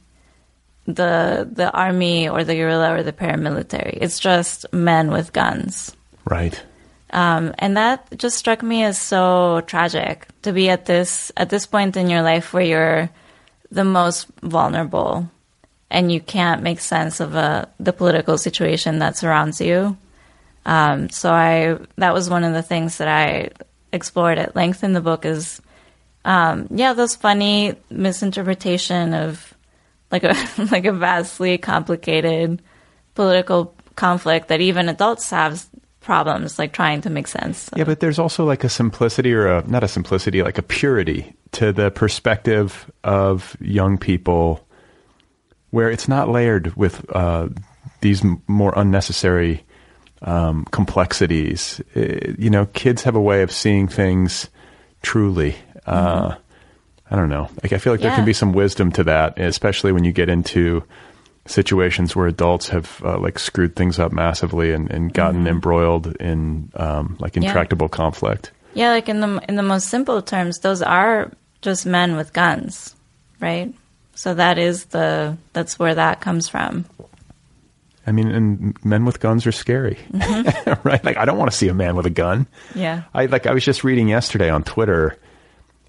the 0.86 1.48
the 1.50 1.70
army 1.70 2.28
or 2.28 2.44
the 2.44 2.54
guerrilla 2.54 2.94
or 2.94 3.02
the 3.02 3.12
paramilitary. 3.12 3.98
It's 4.00 4.20
just 4.20 4.72
men 4.72 5.10
with 5.10 5.32
guns. 5.32 5.96
Right. 6.24 6.62
Um, 7.10 7.54
and 7.58 7.76
that 7.76 8.18
just 8.18 8.36
struck 8.36 8.62
me 8.62 8.82
as 8.84 9.00
so 9.00 9.62
tragic 9.66 10.26
to 10.42 10.52
be 10.52 10.68
at 10.70 10.86
this 10.86 11.32
at 11.36 11.50
this 11.50 11.66
point 11.66 11.96
in 11.96 12.10
your 12.10 12.22
life 12.22 12.52
where 12.52 12.64
you're 12.64 13.10
the 13.70 13.84
most 13.84 14.26
vulnerable 14.42 15.28
and 15.90 16.10
you 16.10 16.20
can't 16.20 16.62
make 16.62 16.80
sense 16.80 17.20
of 17.20 17.36
uh, 17.36 17.66
the 17.78 17.92
political 17.92 18.38
situation 18.38 18.98
that 18.98 19.16
surrounds 19.16 19.60
you. 19.60 19.96
Um, 20.64 21.10
so 21.10 21.32
I 21.32 21.78
that 21.96 22.12
was 22.12 22.28
one 22.28 22.42
of 22.42 22.52
the 22.52 22.62
things 22.62 22.98
that 22.98 23.08
I 23.08 23.50
explored 23.92 24.38
at 24.38 24.56
length 24.56 24.82
in 24.82 24.92
the 24.92 25.00
book 25.00 25.24
is 25.24 25.60
um, 26.24 26.66
yeah 26.70 26.92
those 26.92 27.14
funny 27.14 27.76
misinterpretation 27.88 29.14
of 29.14 29.54
like 30.10 30.24
a 30.24 30.34
like 30.72 30.86
a 30.86 30.92
vastly 30.92 31.56
complicated 31.56 32.60
political 33.14 33.74
conflict 33.94 34.48
that 34.48 34.60
even 34.60 34.88
adults 34.88 35.30
have 35.30 35.64
problems 36.06 36.58
like 36.58 36.72
trying 36.72 37.02
to 37.02 37.10
make 37.10 37.26
sense. 37.26 37.68
Yeah, 37.76 37.84
but 37.84 38.00
there's 38.00 38.18
also 38.18 38.46
like 38.46 38.64
a 38.64 38.68
simplicity 38.68 39.34
or 39.34 39.46
a 39.48 39.66
not 39.66 39.84
a 39.84 39.88
simplicity, 39.88 40.42
like 40.42 40.56
a 40.56 40.62
purity 40.62 41.34
to 41.52 41.72
the 41.72 41.90
perspective 41.90 42.90
of 43.04 43.56
young 43.60 43.98
people 43.98 44.66
where 45.70 45.90
it's 45.90 46.08
not 46.08 46.28
layered 46.28 46.74
with 46.76 47.04
uh, 47.14 47.48
these 48.00 48.24
m- 48.24 48.40
more 48.46 48.72
unnecessary 48.76 49.64
um, 50.22 50.64
complexities. 50.70 51.82
Uh, 51.94 52.32
you 52.38 52.48
know, 52.48 52.66
kids 52.66 53.02
have 53.02 53.16
a 53.16 53.20
way 53.20 53.42
of 53.42 53.50
seeing 53.50 53.88
things 53.88 54.48
truly. 55.02 55.56
Uh, 55.84 56.36
I 57.10 57.16
don't 57.16 57.28
know. 57.28 57.50
Like 57.62 57.72
I 57.72 57.78
feel 57.78 57.92
like 57.92 58.00
there 58.00 58.14
can 58.14 58.24
be 58.24 58.32
some 58.32 58.52
wisdom 58.52 58.90
to 58.92 59.04
that, 59.04 59.38
especially 59.38 59.92
when 59.92 60.04
you 60.04 60.12
get 60.12 60.28
into 60.28 60.82
situations 61.46 62.14
where 62.16 62.26
adults 62.26 62.68
have 62.68 63.00
uh, 63.04 63.18
like 63.18 63.38
screwed 63.38 63.76
things 63.76 63.98
up 63.98 64.12
massively 64.12 64.72
and, 64.72 64.90
and 64.90 65.12
gotten 65.12 65.46
embroiled 65.46 66.14
in 66.16 66.70
um, 66.76 67.16
like 67.20 67.36
Yeah. 67.36 67.42
intractable 67.48 67.88
conflict. 67.88 68.50
Yeah, 68.74 68.90
like 68.90 69.08
in 69.08 69.20
the 69.20 69.42
in 69.48 69.56
the 69.56 69.62
most 69.62 69.88
simple 69.88 70.20
terms, 70.22 70.58
those 70.60 70.82
are 70.82 71.32
just 71.62 71.86
men 71.86 72.16
with 72.16 72.32
guns, 72.32 72.94
right? 73.40 73.72
So 74.14 74.34
that 74.34 74.58
is 74.58 74.86
the 74.86 75.36
that's 75.52 75.78
where 75.78 75.94
that 75.94 76.20
comes 76.20 76.48
from. 76.48 76.84
I 78.06 78.12
mean, 78.12 78.28
and 78.30 78.84
men 78.84 79.04
with 79.04 79.18
guns 79.18 79.46
are 79.46 79.52
scary, 79.52 79.98
right? 80.84 81.02
Like, 81.04 81.16
I 81.16 81.24
don't 81.24 81.38
want 81.38 81.50
to 81.50 81.56
see 81.56 81.66
a 81.68 81.74
man 81.74 81.96
with 81.96 82.06
a 82.06 82.10
gun. 82.10 82.46
Yeah. 82.74 83.02
I 83.12 83.26
like. 83.26 83.46
I 83.46 83.52
was 83.52 83.64
just 83.64 83.82
reading 83.82 84.08
yesterday 84.08 84.48
on 84.48 84.62
Twitter. 84.62 85.16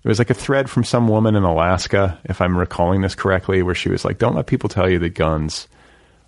It 0.07 0.09
was 0.09 0.19
like 0.19 0.29
a 0.29 0.33
thread 0.33 0.69
from 0.69 0.85
some 0.85 1.09
woman 1.09 1.35
in 1.35 1.43
Alaska, 1.43 2.17
if 2.23 2.39
I'm 2.39 2.57
recalling 2.57 3.01
this 3.01 3.13
correctly, 3.13 3.61
where 3.61 3.75
she 3.75 3.89
was 3.89 4.05
like, 4.05 4.17
"Don't 4.17 4.37
let 4.37 4.47
people 4.47 4.69
tell 4.69 4.89
you 4.89 4.99
that 4.99 5.15
guns 5.15 5.67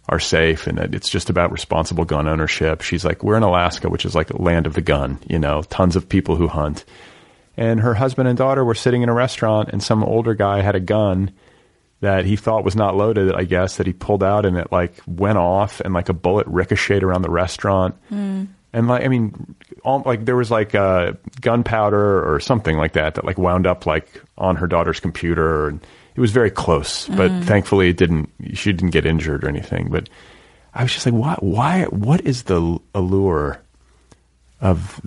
are 0.09 0.19
safe 0.19 0.67
and 0.67 0.77
that 0.77 0.93
it's 0.93 1.07
just 1.07 1.29
about 1.29 1.53
responsible 1.53 2.03
gun 2.03 2.27
ownership." 2.27 2.81
She's 2.81 3.05
like, 3.05 3.23
"We're 3.23 3.37
in 3.37 3.43
Alaska, 3.43 3.87
which 3.89 4.03
is 4.03 4.15
like 4.15 4.37
land 4.37 4.67
of 4.67 4.73
the 4.73 4.81
gun. 4.81 5.19
You 5.29 5.39
know, 5.39 5.61
tons 5.61 5.95
of 5.95 6.09
people 6.09 6.35
who 6.35 6.49
hunt." 6.49 6.83
And 7.55 7.79
her 7.79 7.93
husband 7.93 8.27
and 8.27 8.37
daughter 8.37 8.65
were 8.65 8.75
sitting 8.75 9.01
in 9.01 9.07
a 9.07 9.13
restaurant, 9.13 9.69
and 9.71 9.81
some 9.81 10.03
older 10.03 10.33
guy 10.33 10.59
had 10.59 10.75
a 10.75 10.81
gun 10.81 11.31
that 12.01 12.25
he 12.25 12.35
thought 12.35 12.65
was 12.65 12.75
not 12.75 12.97
loaded, 12.97 13.33
I 13.33 13.45
guess, 13.45 13.77
that 13.77 13.87
he 13.87 13.93
pulled 13.93 14.23
out 14.23 14.45
and 14.45 14.57
it 14.57 14.73
like 14.73 15.01
went 15.07 15.37
off 15.37 15.79
and 15.79 15.93
like 15.93 16.09
a 16.09 16.13
bullet 16.13 16.47
ricocheted 16.47 17.03
around 17.03 17.21
the 17.21 17.31
restaurant. 17.31 17.95
Hmm. 18.09 18.43
And 18.73 18.87
like, 18.87 19.03
I 19.03 19.07
mean, 19.07 19.55
all, 19.83 20.03
like 20.05 20.25
there 20.25 20.35
was 20.35 20.51
like 20.51 20.75
uh, 20.75 21.13
gunpowder 21.41 22.31
or 22.33 22.39
something 22.39 22.77
like 22.77 22.93
that 22.93 23.15
that 23.15 23.25
like 23.25 23.37
wound 23.37 23.65
up 23.65 23.85
like 23.85 24.21
on 24.37 24.55
her 24.57 24.67
daughter's 24.67 24.99
computer. 24.99 25.67
And 25.69 25.79
it 26.15 26.21
was 26.21 26.31
very 26.31 26.51
close, 26.51 27.07
but 27.07 27.31
thankfully 27.45 27.89
it 27.89 27.97
didn't, 27.97 28.29
she 28.53 28.71
didn't 28.71 28.91
get 28.91 29.05
injured 29.05 29.43
or 29.43 29.49
anything. 29.49 29.89
But 29.89 30.09
I 30.75 30.83
was 30.83 30.93
just 30.93 31.05
like, 31.05 31.15
why, 31.15 31.35
why, 31.39 31.83
what 31.85 32.21
is 32.21 32.43
the 32.43 32.77
allure 32.93 33.59
of 34.61 35.01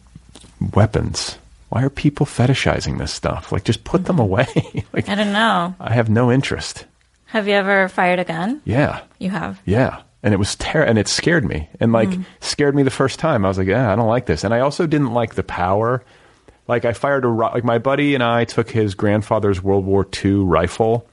weapons? 0.75 1.39
Why 1.69 1.85
are 1.85 1.91
people 1.91 2.27
fetishizing 2.27 2.99
this 2.99 3.13
stuff? 3.13 3.53
Like, 3.53 3.65
just 3.65 3.85
put 3.85 4.05
them 4.05 4.19
away. 4.19 4.47
like, 4.93 5.09
I 5.09 5.15
don't 5.15 5.33
know. 5.33 5.75
I 5.81 5.93
have 5.95 6.11
no 6.11 6.31
interest. 6.31 6.85
Have 7.27 7.49
you 7.49 7.55
ever 7.55 7.89
fired 7.89 8.19
a 8.19 8.25
gun? 8.25 8.61
Yeah, 8.65 9.01
You 9.19 9.31
have. 9.31 9.59
yeah, 9.65 10.03
and 10.23 10.33
it 10.33 10.37
was 10.37 10.55
ter- 10.57 10.83
and 10.85 10.99
it 10.99 11.09
scared 11.09 11.45
me, 11.45 11.69
and 11.81 11.93
like 11.93 12.11
scared 12.41 12.75
me 12.75 12.83
the 12.83 12.91
first 12.91 13.19
time. 13.19 13.45
I 13.45 13.49
was 13.49 13.59
like, 13.59 13.67
yeah, 13.67 13.93
I 13.93 13.97
don't 13.97 14.09
like 14.09 14.27
this, 14.27 14.45
and 14.45 14.55
I 14.55 14.61
also 14.61 14.87
didn't 14.87 15.13
like 15.13 15.35
the 15.35 15.43
power. 15.43 16.05
Like 16.69 16.85
I 16.85 16.93
fired 16.93 17.25
a 17.25 17.29
ro- 17.29 17.51
like 17.53 17.65
my 17.65 17.79
buddy 17.79 18.15
and 18.15 18.23
I 18.23 18.45
took 18.45 18.71
his 18.71 18.95
grandfather's 18.95 19.63
World 19.63 19.85
War 19.85 20.07
II 20.25 20.35
rifle, 20.35 21.09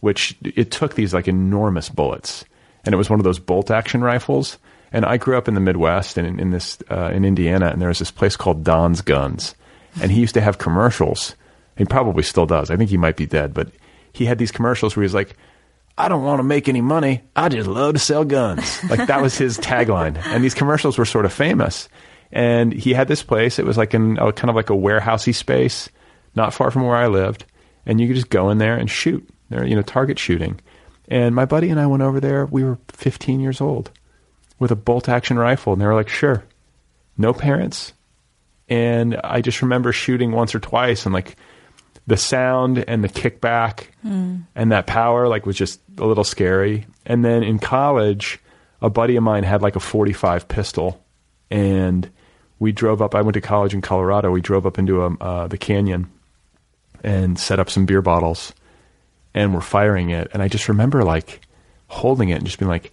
which 0.00 0.36
it 0.42 0.70
took 0.70 0.94
these 0.94 1.12
like 1.12 1.26
enormous 1.28 1.88
bullets, 1.88 2.44
and 2.84 2.94
it 2.94 2.98
was 2.98 3.10
one 3.10 3.18
of 3.20 3.24
those 3.24 3.38
bolt 3.38 3.70
action 3.70 4.02
rifles. 4.02 4.58
And 4.94 5.06
I 5.06 5.16
grew 5.16 5.38
up 5.38 5.48
in 5.48 5.54
the 5.54 5.60
Midwest 5.60 6.18
and 6.18 6.26
in, 6.26 6.38
in 6.38 6.50
this 6.50 6.78
uh, 6.90 7.10
in 7.12 7.24
Indiana, 7.24 7.68
and 7.68 7.80
there 7.80 7.88
was 7.88 7.98
this 7.98 8.10
place 8.10 8.36
called 8.36 8.62
Don's 8.62 9.00
Guns, 9.00 9.54
and 10.00 10.12
he 10.12 10.20
used 10.20 10.34
to 10.34 10.40
have 10.40 10.58
commercials. 10.58 11.34
He 11.76 11.84
probably 11.84 12.22
still 12.22 12.46
does. 12.46 12.70
I 12.70 12.76
think 12.76 12.90
he 12.90 12.98
might 12.98 13.16
be 13.16 13.26
dead, 13.26 13.54
but 13.54 13.72
he 14.12 14.26
had 14.26 14.38
these 14.38 14.52
commercials 14.52 14.94
where 14.94 15.02
he's 15.02 15.14
like, 15.14 15.36
I 15.96 16.08
don't 16.08 16.22
want 16.24 16.38
to 16.38 16.44
make 16.44 16.68
any 16.68 16.80
money. 16.80 17.22
I 17.36 17.48
just 17.48 17.68
love 17.68 17.94
to 17.94 17.98
sell 18.00 18.24
guns. 18.24 18.80
Like 18.90 19.06
that 19.06 19.22
was 19.22 19.36
his 19.36 19.58
tagline. 19.58 20.16
And 20.24 20.42
these 20.42 20.54
commercials 20.54 20.98
were 20.98 21.04
sort 21.04 21.24
of 21.24 21.32
famous. 21.32 21.88
And 22.30 22.72
he 22.72 22.94
had 22.94 23.08
this 23.08 23.22
place. 23.22 23.58
It 23.58 23.66
was 23.66 23.76
like 23.76 23.94
in 23.94 24.18
a 24.18 24.32
kind 24.32 24.50
of 24.50 24.56
like 24.56 24.70
a 24.70 24.74
warehousey 24.74 25.34
space, 25.34 25.88
not 26.34 26.54
far 26.54 26.70
from 26.70 26.86
where 26.86 26.96
I 26.96 27.06
lived. 27.06 27.44
And 27.84 28.00
you 28.00 28.06
could 28.06 28.16
just 28.16 28.30
go 28.30 28.50
in 28.50 28.58
there 28.58 28.76
and 28.76 28.90
shoot. 28.90 29.28
There, 29.50 29.66
you 29.66 29.76
know, 29.76 29.82
target 29.82 30.18
shooting. 30.18 30.60
And 31.08 31.34
my 31.34 31.44
buddy 31.44 31.68
and 31.68 31.78
I 31.78 31.86
went 31.86 32.02
over 32.02 32.20
there. 32.20 32.46
We 32.46 32.64
were 32.64 32.78
15 32.88 33.40
years 33.40 33.60
old 33.60 33.90
with 34.58 34.70
a 34.70 34.76
bolt 34.76 35.08
action 35.08 35.38
rifle. 35.38 35.74
And 35.74 35.82
they 35.82 35.86
were 35.86 35.94
like, 35.94 36.08
sure. 36.08 36.44
No 37.18 37.34
parents. 37.34 37.92
And 38.68 39.20
I 39.22 39.42
just 39.42 39.60
remember 39.60 39.92
shooting 39.92 40.32
once 40.32 40.54
or 40.54 40.60
twice 40.60 41.04
and 41.04 41.12
like 41.12 41.36
the 42.06 42.16
sound 42.16 42.84
and 42.88 43.04
the 43.04 43.08
kickback 43.08 43.86
and 44.56 44.72
that 44.72 44.86
power 44.86 45.28
like 45.28 45.46
was 45.46 45.56
just 45.56 45.80
a 45.98 46.04
little 46.04 46.24
scary. 46.24 46.86
And 47.06 47.24
then 47.24 47.42
in 47.42 47.58
college, 47.58 48.40
a 48.80 48.90
buddy 48.90 49.16
of 49.16 49.22
mine 49.22 49.44
had 49.44 49.62
like 49.62 49.76
a 49.76 49.80
45 49.80 50.48
pistol 50.48 51.04
and 51.50 52.10
we 52.58 52.72
drove 52.72 53.00
up. 53.02 53.14
I 53.14 53.22
went 53.22 53.34
to 53.34 53.40
college 53.40 53.74
in 53.74 53.80
Colorado. 53.80 54.30
We 54.30 54.40
drove 54.40 54.66
up 54.66 54.78
into 54.78 55.02
um, 55.02 55.18
uh, 55.20 55.46
the 55.48 55.58
canyon 55.58 56.10
and 57.04 57.38
set 57.38 57.58
up 57.60 57.68
some 57.70 57.86
beer 57.86 58.02
bottles 58.02 58.52
and 59.34 59.54
we're 59.54 59.60
firing 59.60 60.10
it. 60.10 60.28
And 60.32 60.42
I 60.42 60.48
just 60.48 60.68
remember 60.68 61.04
like 61.04 61.40
holding 61.88 62.30
it 62.30 62.34
and 62.36 62.44
just 62.46 62.58
being 62.58 62.68
like, 62.68 62.92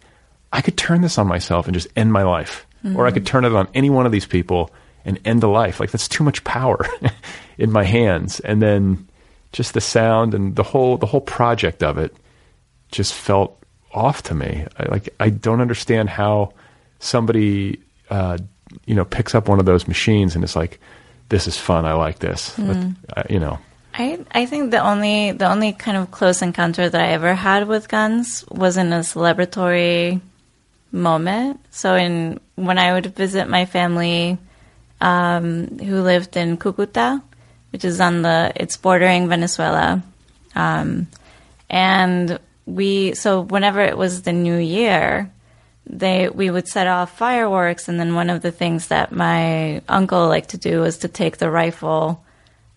I 0.52 0.62
could 0.62 0.78
turn 0.78 1.02
this 1.02 1.18
on 1.18 1.28
myself 1.28 1.68
and 1.68 1.74
just 1.74 1.88
end 1.96 2.12
my 2.12 2.24
life, 2.24 2.66
or 2.96 3.06
I 3.06 3.12
could 3.12 3.26
turn 3.26 3.46
it 3.46 3.54
on 3.54 3.68
any 3.74 3.90
one 3.90 4.06
of 4.06 4.12
these 4.12 4.26
people 4.26 4.72
and 5.06 5.20
end 5.26 5.44
a 5.44 5.48
life. 5.48 5.80
Like 5.80 5.92
that's 5.92 6.08
too 6.08 6.24
much 6.24 6.44
power 6.44 6.86
in 7.60 7.72
my 7.72 7.84
hands. 7.84 8.40
And 8.40 8.62
then 8.62 9.08
just 9.52 9.74
the 9.74 9.82
sound 9.82 10.34
and 10.34 10.56
the 10.56 10.64
whole 10.64 10.98
the 10.98 11.06
whole 11.06 11.22
project 11.22 11.84
of 11.84 11.98
it 11.98 12.16
just 12.92 13.14
felt 13.14 13.62
off 13.94 14.24
to 14.24 14.34
me. 14.34 14.66
I, 14.78 14.84
like 14.90 15.10
I 15.20 15.30
don't 15.30 15.62
understand 15.62 16.10
how 16.10 16.54
somebody 17.00 17.80
uh, 18.10 18.38
you 18.86 18.96
know 18.96 19.06
picks 19.06 19.36
up 19.36 19.48
one 19.48 19.60
of 19.60 19.66
those 19.66 19.88
machines 19.88 20.36
and 20.36 20.44
it's 20.44 20.56
like, 20.56 20.80
this 21.28 21.48
is 21.48 21.58
fun. 21.58 21.86
I 21.86 21.94
like 21.94 22.20
this. 22.20 22.58
Let- 22.58 22.96
uh, 23.16 23.24
you 23.30 23.40
know. 23.40 23.60
I 23.94 24.20
I 24.32 24.46
think 24.46 24.72
the 24.72 24.80
only 24.80 25.34
the 25.34 25.50
only 25.50 25.74
kind 25.74 25.98
of 25.98 26.12
close 26.12 26.42
encounter 26.42 26.88
that 26.90 27.02
I 27.02 27.10
ever 27.10 27.34
had 27.36 27.68
with 27.68 27.90
guns 27.90 28.46
was 28.50 28.78
in 28.78 28.94
a 28.94 29.00
celebratory 29.00 30.22
moment. 30.92 31.60
So 31.72 31.96
in 31.96 32.40
when 32.56 32.78
I 32.78 32.94
would 32.94 33.08
visit 33.16 33.50
my 33.50 33.66
family 33.66 34.38
um, 35.02 35.80
who 35.80 36.02
lived 36.02 36.38
in 36.38 36.58
Cucuta, 36.58 37.22
which 37.72 37.86
is 37.86 38.00
on 38.02 38.22
the 38.22 38.52
it's 38.56 38.78
bordering 38.78 39.30
Venezuela, 39.30 40.04
um, 40.56 41.08
and 41.70 42.40
we 42.66 43.14
so 43.14 43.42
whenever 43.42 43.82
it 43.82 43.98
was 43.98 44.24
the 44.24 44.34
new 44.34 44.58
year, 44.58 45.32
they 45.86 46.30
we 46.30 46.50
would 46.50 46.68
set 46.68 46.88
off 46.88 47.18
fireworks, 47.18 47.88
and 47.88 48.00
then 48.00 48.16
one 48.16 48.30
of 48.30 48.42
the 48.42 48.52
things 48.52 48.88
that 48.88 49.12
my 49.12 49.82
uncle 49.88 50.28
liked 50.28 50.50
to 50.50 50.58
do 50.58 50.82
was 50.82 51.00
to 51.00 51.08
take 51.08 51.38
the 51.38 51.50
rifle 51.50 52.24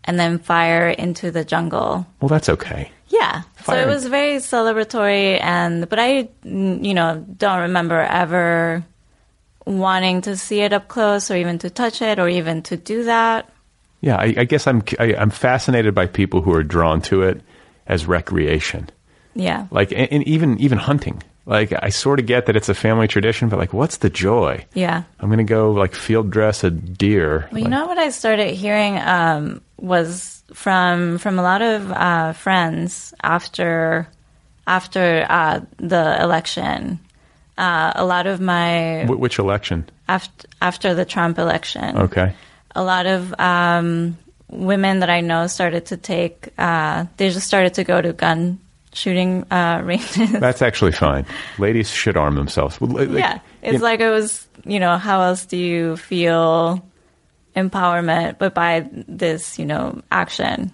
and 0.05 0.18
then 0.18 0.38
fire 0.38 0.88
into 0.88 1.30
the 1.30 1.45
jungle. 1.45 2.07
Well, 2.20 2.28
that's 2.28 2.49
okay. 2.49 2.90
Yeah. 3.09 3.43
So 3.64 3.74
it 3.74 3.86
was 3.86 4.07
very 4.07 4.36
celebratory 4.36 5.40
and 5.40 5.88
but 5.88 5.99
I 5.99 6.28
you 6.45 6.95
know 6.95 7.24
don't 7.36 7.61
remember 7.61 8.01
ever 8.01 8.84
wanting 9.66 10.22
to 10.22 10.36
see 10.36 10.61
it 10.61 10.72
up 10.72 10.88
close 10.88 11.30
or 11.30 11.36
even 11.36 11.59
to 11.59 11.70
touch 11.70 12.03
it 12.03 12.18
or 12.18 12.28
even 12.28 12.62
to 12.62 12.76
do 12.76 13.05
that. 13.05 13.53
Yeah, 14.03 14.16
I, 14.16 14.34
I 14.36 14.44
guess 14.44 14.66
I'm 14.66 14.82
I, 14.98 15.14
I'm 15.14 15.30
fascinated 15.30 15.94
by 15.94 16.07
people 16.07 16.42
who 16.42 16.53
are 16.53 16.62
drawn 16.62 17.00
to 17.03 17.22
it 17.22 17.40
as 17.86 18.05
recreation, 18.07 18.90
Yeah. 19.34 19.66
like 19.70 19.90
and, 19.92 20.09
and 20.12 20.22
even 20.28 20.59
even 20.61 20.76
hunting. 20.78 21.22
Like 21.46 21.72
I 21.82 21.88
sort 21.90 22.20
of 22.20 22.26
get 22.26 22.46
that 22.46 22.55
it's 22.57 22.68
a 22.68 22.74
family 22.74 23.09
tradition, 23.09 23.48
but 23.48 23.59
like, 23.59 23.72
what's 23.72 23.96
the 23.98 24.11
joy? 24.11 24.64
Yeah. 24.74 25.03
I'm 25.18 25.30
gonna 25.30 25.42
go 25.44 25.72
like 25.72 25.94
field 25.94 26.30
dress 26.30 26.62
a 26.62 26.70
deer. 26.70 27.48
Well, 27.50 27.59
you 27.59 27.64
Like, 27.64 27.70
know 27.70 27.86
what 27.86 27.98
I 27.98 28.11
started 28.11 28.55
hearing 28.55 28.98
um, 28.98 29.61
was 29.78 30.42
from 30.55 31.18
from 31.18 31.38
a 31.38 31.42
lot 31.42 31.62
of 31.62 31.90
uh, 31.90 32.32
friends 32.34 33.14
after 33.22 34.07
after 34.66 35.26
uh, 35.28 35.61
the 35.78 36.22
election. 36.22 36.98
Uh, 37.59 37.92
a 37.96 38.05
lot 38.05 38.26
of 38.26 38.40
my 38.40 39.05
wh- 39.07 39.18
which 39.20 39.38
election? 39.38 39.88
after 40.09 40.48
after 40.61 40.94
the 40.94 41.05
Trump 41.05 41.38
election. 41.38 41.98
Okay, 41.98 42.34
a 42.75 42.83
lot 42.83 43.07
of 43.07 43.35
um, 43.39 44.16
women 44.49 45.01
that 45.01 45.11
I 45.11 45.20
know 45.20 45.47
started 45.47 45.87
to 45.87 45.97
take. 45.97 46.49
Uh, 46.59 47.07
they 47.16 47.31
just 47.31 47.47
started 47.47 47.75
to 47.75 47.85
go 47.85 48.01
to 48.01 48.12
gun 48.12 48.59
shooting 48.95 49.45
uh, 49.51 49.81
ranges. 49.85 50.33
that's 50.33 50.62
actually 50.62 50.93
fine. 50.93 51.25
Ladies 51.59 51.91
should 51.91 52.16
arm 52.16 52.35
themselves. 52.35 52.81
Like- 52.81 53.11
yeah, 53.11 53.41
it's 53.62 53.75
you- 53.75 53.79
like 53.79 54.01
it 54.01 54.11
was. 54.11 54.47
You 54.64 54.79
know, 54.79 54.97
how 54.97 55.23
else 55.23 55.45
do 55.47 55.57
you 55.57 55.97
feel 55.97 56.85
empowerment 57.57 58.39
but 58.39 58.55
by 58.55 58.87
this? 58.93 59.59
You 59.59 59.66
know, 59.66 60.01
action. 60.11 60.70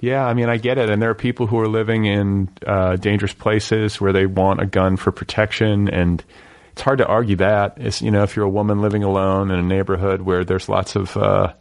Yeah, 0.00 0.24
I 0.26 0.34
mean, 0.34 0.48
I 0.48 0.56
get 0.56 0.78
it. 0.78 0.90
And 0.90 1.00
there 1.00 1.10
are 1.10 1.14
people 1.14 1.46
who 1.46 1.58
are 1.60 1.68
living 1.68 2.06
in 2.06 2.48
uh, 2.66 2.96
dangerous 2.96 3.32
places 3.34 4.00
where 4.00 4.12
they 4.12 4.26
want 4.26 4.60
a 4.60 4.66
gun 4.66 4.96
for 4.96 5.12
protection, 5.12 5.88
and 5.88 6.22
it's 6.72 6.80
hard 6.82 6.98
to 6.98 7.06
argue 7.06 7.36
that. 7.36 7.74
It's 7.76 8.02
you 8.02 8.10
know, 8.10 8.22
if 8.22 8.34
you're 8.36 8.44
a 8.44 8.50
woman 8.50 8.80
living 8.80 9.02
alone 9.02 9.50
in 9.50 9.58
a 9.58 9.62
neighborhood 9.62 10.22
where 10.22 10.44
there's 10.44 10.68
lots 10.68 10.96
of 10.96 11.16
uh, 11.16 11.52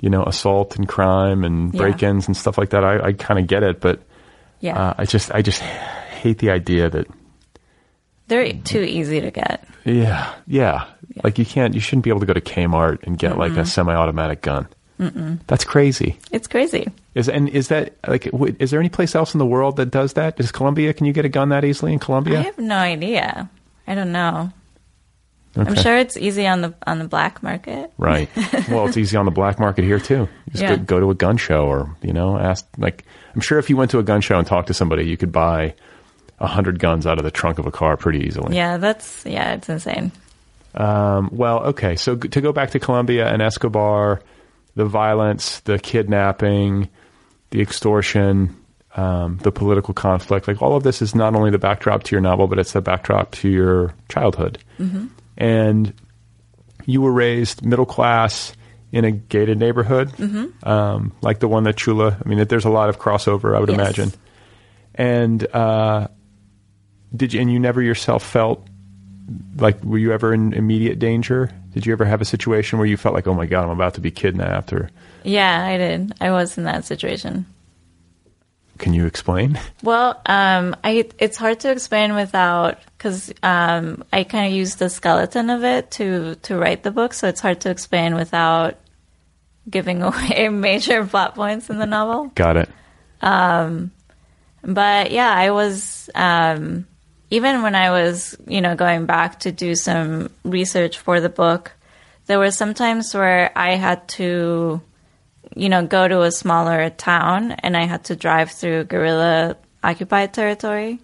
you 0.00 0.10
know 0.10 0.24
assault 0.24 0.76
and 0.76 0.88
crime 0.88 1.44
and 1.44 1.72
break-ins 1.72 2.26
and 2.26 2.36
stuff 2.36 2.58
like 2.58 2.70
that, 2.70 2.84
I, 2.84 3.08
I 3.08 3.12
kind 3.12 3.38
of 3.38 3.46
get 3.46 3.62
it. 3.62 3.80
But 3.80 4.02
Yeah, 4.60 4.78
uh, 4.78 4.94
I 4.98 5.04
just 5.04 5.30
I 5.32 5.42
just 5.42 5.60
hate 5.60 6.38
the 6.38 6.50
idea 6.50 6.90
that 6.90 7.06
they're 8.28 8.52
too 8.52 8.80
easy 8.80 9.20
to 9.20 9.30
get. 9.30 9.66
yeah, 9.84 10.34
yeah, 10.46 10.86
like 11.22 11.38
you 11.38 11.44
can't, 11.44 11.74
you 11.74 11.80
shouldn't 11.80 12.04
be 12.04 12.10
able 12.10 12.20
to 12.20 12.26
go 12.26 12.32
to 12.32 12.40
Kmart 12.40 13.02
and 13.02 13.18
get 13.18 13.36
like 13.36 13.52
a 13.52 13.66
semi-automatic 13.66 14.40
gun. 14.40 14.66
Mm-mm. 14.98 15.40
That's 15.48 15.64
crazy. 15.64 16.18
It's 16.30 16.46
crazy. 16.46 16.86
Is 17.14 17.28
and 17.28 17.48
is 17.48 17.68
that 17.68 17.96
like 18.06 18.28
is 18.58 18.70
there 18.70 18.80
any 18.80 18.88
place 18.88 19.14
else 19.14 19.34
in 19.34 19.38
the 19.38 19.46
world 19.46 19.76
that 19.76 19.90
does 19.90 20.14
that? 20.14 20.38
Is 20.40 20.52
Colombia? 20.52 20.94
Can 20.94 21.04
you 21.06 21.12
get 21.12 21.24
a 21.24 21.28
gun 21.28 21.50
that 21.50 21.64
easily 21.64 21.92
in 21.92 21.98
Colombia? 21.98 22.38
I 22.38 22.42
have 22.42 22.58
no 22.58 22.76
idea. 22.76 23.50
I 23.86 23.94
don't 23.94 24.12
know. 24.12 24.50
I'm 25.56 25.76
sure 25.76 25.96
it's 25.96 26.16
easy 26.16 26.46
on 26.48 26.62
the 26.62 26.74
on 26.84 26.98
the 26.98 27.06
black 27.06 27.40
market. 27.42 27.92
Right. 27.96 28.28
well, 28.68 28.86
it's 28.88 28.96
easy 28.96 29.16
on 29.16 29.24
the 29.24 29.30
black 29.30 29.60
market 29.60 29.84
here 29.84 30.00
too. 30.00 30.28
You 30.46 30.50
just 30.50 30.62
Yeah. 30.62 30.76
go, 30.76 30.82
go 30.82 31.00
to 31.00 31.10
a 31.10 31.14
gun 31.14 31.36
show 31.36 31.66
or 31.66 31.94
you 32.02 32.12
know 32.12 32.36
ask 32.36 32.66
like 32.76 33.04
I'm 33.34 33.40
sure 33.40 33.58
if 33.60 33.70
you 33.70 33.76
went 33.76 33.92
to 33.92 34.00
a 34.00 34.02
gun 34.02 34.20
show 34.20 34.36
and 34.36 34.46
talked 34.46 34.66
to 34.68 34.74
somebody, 34.74 35.04
you 35.04 35.16
could 35.16 35.30
buy 35.30 35.74
a 36.40 36.48
hundred 36.48 36.80
guns 36.80 37.06
out 37.06 37.18
of 37.18 37.24
the 37.24 37.30
trunk 37.30 37.60
of 37.60 37.66
a 37.66 37.70
car 37.70 37.96
pretty 37.96 38.26
easily. 38.26 38.56
Yeah, 38.56 38.78
that's 38.78 39.24
yeah, 39.24 39.54
it's 39.54 39.68
insane. 39.68 40.10
Um, 40.74 41.28
well, 41.32 41.60
okay. 41.66 41.94
So 41.94 42.16
to 42.16 42.40
go 42.40 42.52
back 42.52 42.70
to 42.70 42.80
Colombia 42.80 43.28
and 43.32 43.40
Escobar, 43.40 44.22
the 44.74 44.84
violence, 44.86 45.60
the 45.60 45.78
kidnapping, 45.78 46.88
the 47.50 47.60
extortion, 47.60 48.56
um, 48.94 49.38
the 49.42 49.50
political 49.52 49.92
conflict, 49.94 50.46
like 50.48 50.62
all 50.62 50.76
of 50.76 50.82
this 50.84 51.02
is 51.02 51.14
not 51.14 51.34
only 51.34 51.50
the 51.50 51.58
backdrop 51.58 52.04
to 52.04 52.12
your 52.14 52.20
novel, 52.20 52.46
but 52.46 52.58
it's 52.58 52.72
the 52.72 52.80
backdrop 52.80 53.32
to 53.32 53.48
your 53.48 53.94
childhood. 54.08 54.58
And 55.36 55.92
you 56.86 57.00
were 57.00 57.12
raised 57.12 57.64
middle 57.64 57.86
class 57.86 58.52
in 58.92 59.04
a 59.04 59.10
gated 59.10 59.58
neighborhood, 59.58 60.12
um, 60.62 61.12
like 61.22 61.40
the 61.40 61.48
one 61.48 61.64
that 61.64 61.76
Chula. 61.76 62.16
I 62.24 62.28
mean, 62.28 62.44
there's 62.46 62.64
a 62.64 62.70
lot 62.70 62.88
of 62.88 62.98
crossover, 63.00 63.56
I 63.56 63.60
would 63.60 63.68
Yes. 63.70 63.78
imagine. 63.78 64.12
And 64.94 65.44
uh, 65.52 66.06
did 67.14 67.32
you? 67.32 67.40
And 67.40 67.52
you 67.52 67.58
never 67.58 67.82
yourself 67.82 68.22
felt 68.24 68.64
like 69.56 69.82
were 69.82 69.98
you 69.98 70.12
ever 70.12 70.32
in 70.32 70.52
immediate 70.52 71.00
danger? 71.00 71.50
Did 71.72 71.84
you 71.86 71.92
ever 71.92 72.04
have 72.04 72.20
a 72.20 72.24
situation 72.24 72.78
where 72.78 72.86
you 72.86 72.96
felt 72.96 73.14
like, 73.16 73.26
oh 73.26 73.34
my 73.34 73.46
god, 73.46 73.64
I'm 73.64 73.70
about 73.70 73.94
to 73.94 74.00
be 74.00 74.12
kidnapped? 74.12 74.72
Or 74.72 74.90
Yeah, 75.24 75.64
I 75.64 75.76
did. 75.78 76.12
I 76.20 76.30
was 76.30 76.56
in 76.56 76.64
that 76.64 76.84
situation. 76.84 77.46
Can 78.84 78.92
you 78.92 79.06
explain? 79.06 79.58
Well, 79.82 80.20
um, 80.26 80.76
I 80.84 81.08
it's 81.18 81.38
hard 81.38 81.60
to 81.60 81.70
explain 81.70 82.14
without 82.14 82.78
because 82.98 83.32
um, 83.42 84.04
I 84.12 84.24
kind 84.24 84.46
of 84.46 84.52
used 84.52 84.78
the 84.78 84.90
skeleton 84.90 85.48
of 85.48 85.64
it 85.64 85.90
to 85.92 86.34
to 86.42 86.58
write 86.58 86.82
the 86.82 86.90
book, 86.90 87.14
so 87.14 87.26
it's 87.26 87.40
hard 87.40 87.62
to 87.62 87.70
explain 87.70 88.14
without 88.14 88.76
giving 89.70 90.02
away 90.08 90.50
major 90.50 91.06
plot 91.06 91.34
points 91.34 91.70
in 91.70 91.78
the 91.78 91.86
novel. 91.86 92.26
Got 92.34 92.58
it. 92.58 92.68
But 94.62 95.12
yeah, 95.12 95.32
I 95.32 95.50
was 95.50 96.10
um, 96.14 96.86
even 97.30 97.62
when 97.62 97.74
I 97.74 97.90
was 97.90 98.36
you 98.46 98.60
know 98.60 98.74
going 98.74 99.06
back 99.06 99.40
to 99.40 99.50
do 99.52 99.74
some 99.74 100.28
research 100.44 100.98
for 100.98 101.22
the 101.22 101.30
book. 101.30 101.72
There 102.26 102.38
were 102.38 102.50
some 102.50 102.74
times 102.74 103.14
where 103.14 103.50
I 103.56 103.76
had 103.76 104.08
to, 104.16 104.80
you 105.54 105.68
know, 105.68 105.86
go 105.86 106.08
to 106.08 106.22
a 106.22 106.30
smaller 106.32 106.90
town 106.90 107.52
and 107.52 107.76
I 107.76 107.84
had 107.84 108.04
to 108.04 108.16
drive 108.16 108.50
through 108.50 108.84
guerrilla 108.84 109.56
occupied 109.82 110.32
territory. 110.34 110.98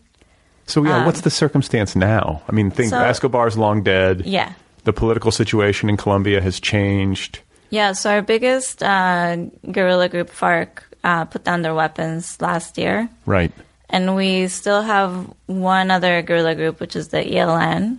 So 0.66 0.84
yeah, 0.84 1.04
what's 1.06 1.22
the 1.22 1.30
circumstance 1.30 1.96
now? 1.96 2.42
I 2.48 2.52
mean, 2.52 2.70
think 2.70 2.92
Um, 2.92 3.00
so- 3.00 3.04
Escobar's 3.06 3.56
long 3.58 3.82
dead. 3.82 4.22
Yeah. 4.26 4.52
The 4.84 4.92
political 4.92 5.30
situation 5.30 5.88
in 5.90 5.96
Colombia 5.96 6.40
has 6.40 6.58
changed. 6.60 7.40
Yeah, 7.70 7.92
so 7.92 8.10
our 8.10 8.22
biggest 8.22 8.82
uh, 8.82 9.36
guerrilla 9.70 10.08
group, 10.08 10.30
FARC, 10.30 10.82
uh, 11.04 11.24
put 11.26 11.44
down 11.44 11.62
their 11.62 11.74
weapons 11.74 12.40
last 12.40 12.78
year. 12.78 13.08
Right. 13.26 13.52
And 13.90 14.16
we 14.16 14.48
still 14.48 14.82
have 14.82 15.30
one 15.46 15.90
other 15.90 16.22
guerrilla 16.22 16.54
group, 16.54 16.80
which 16.80 16.96
is 16.96 17.08
the 17.08 17.18
ELN. 17.22 17.98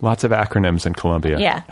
Lots 0.00 0.24
of 0.24 0.30
acronyms 0.30 0.86
in 0.86 0.94
Colombia. 0.94 1.38
Yeah, 1.38 1.62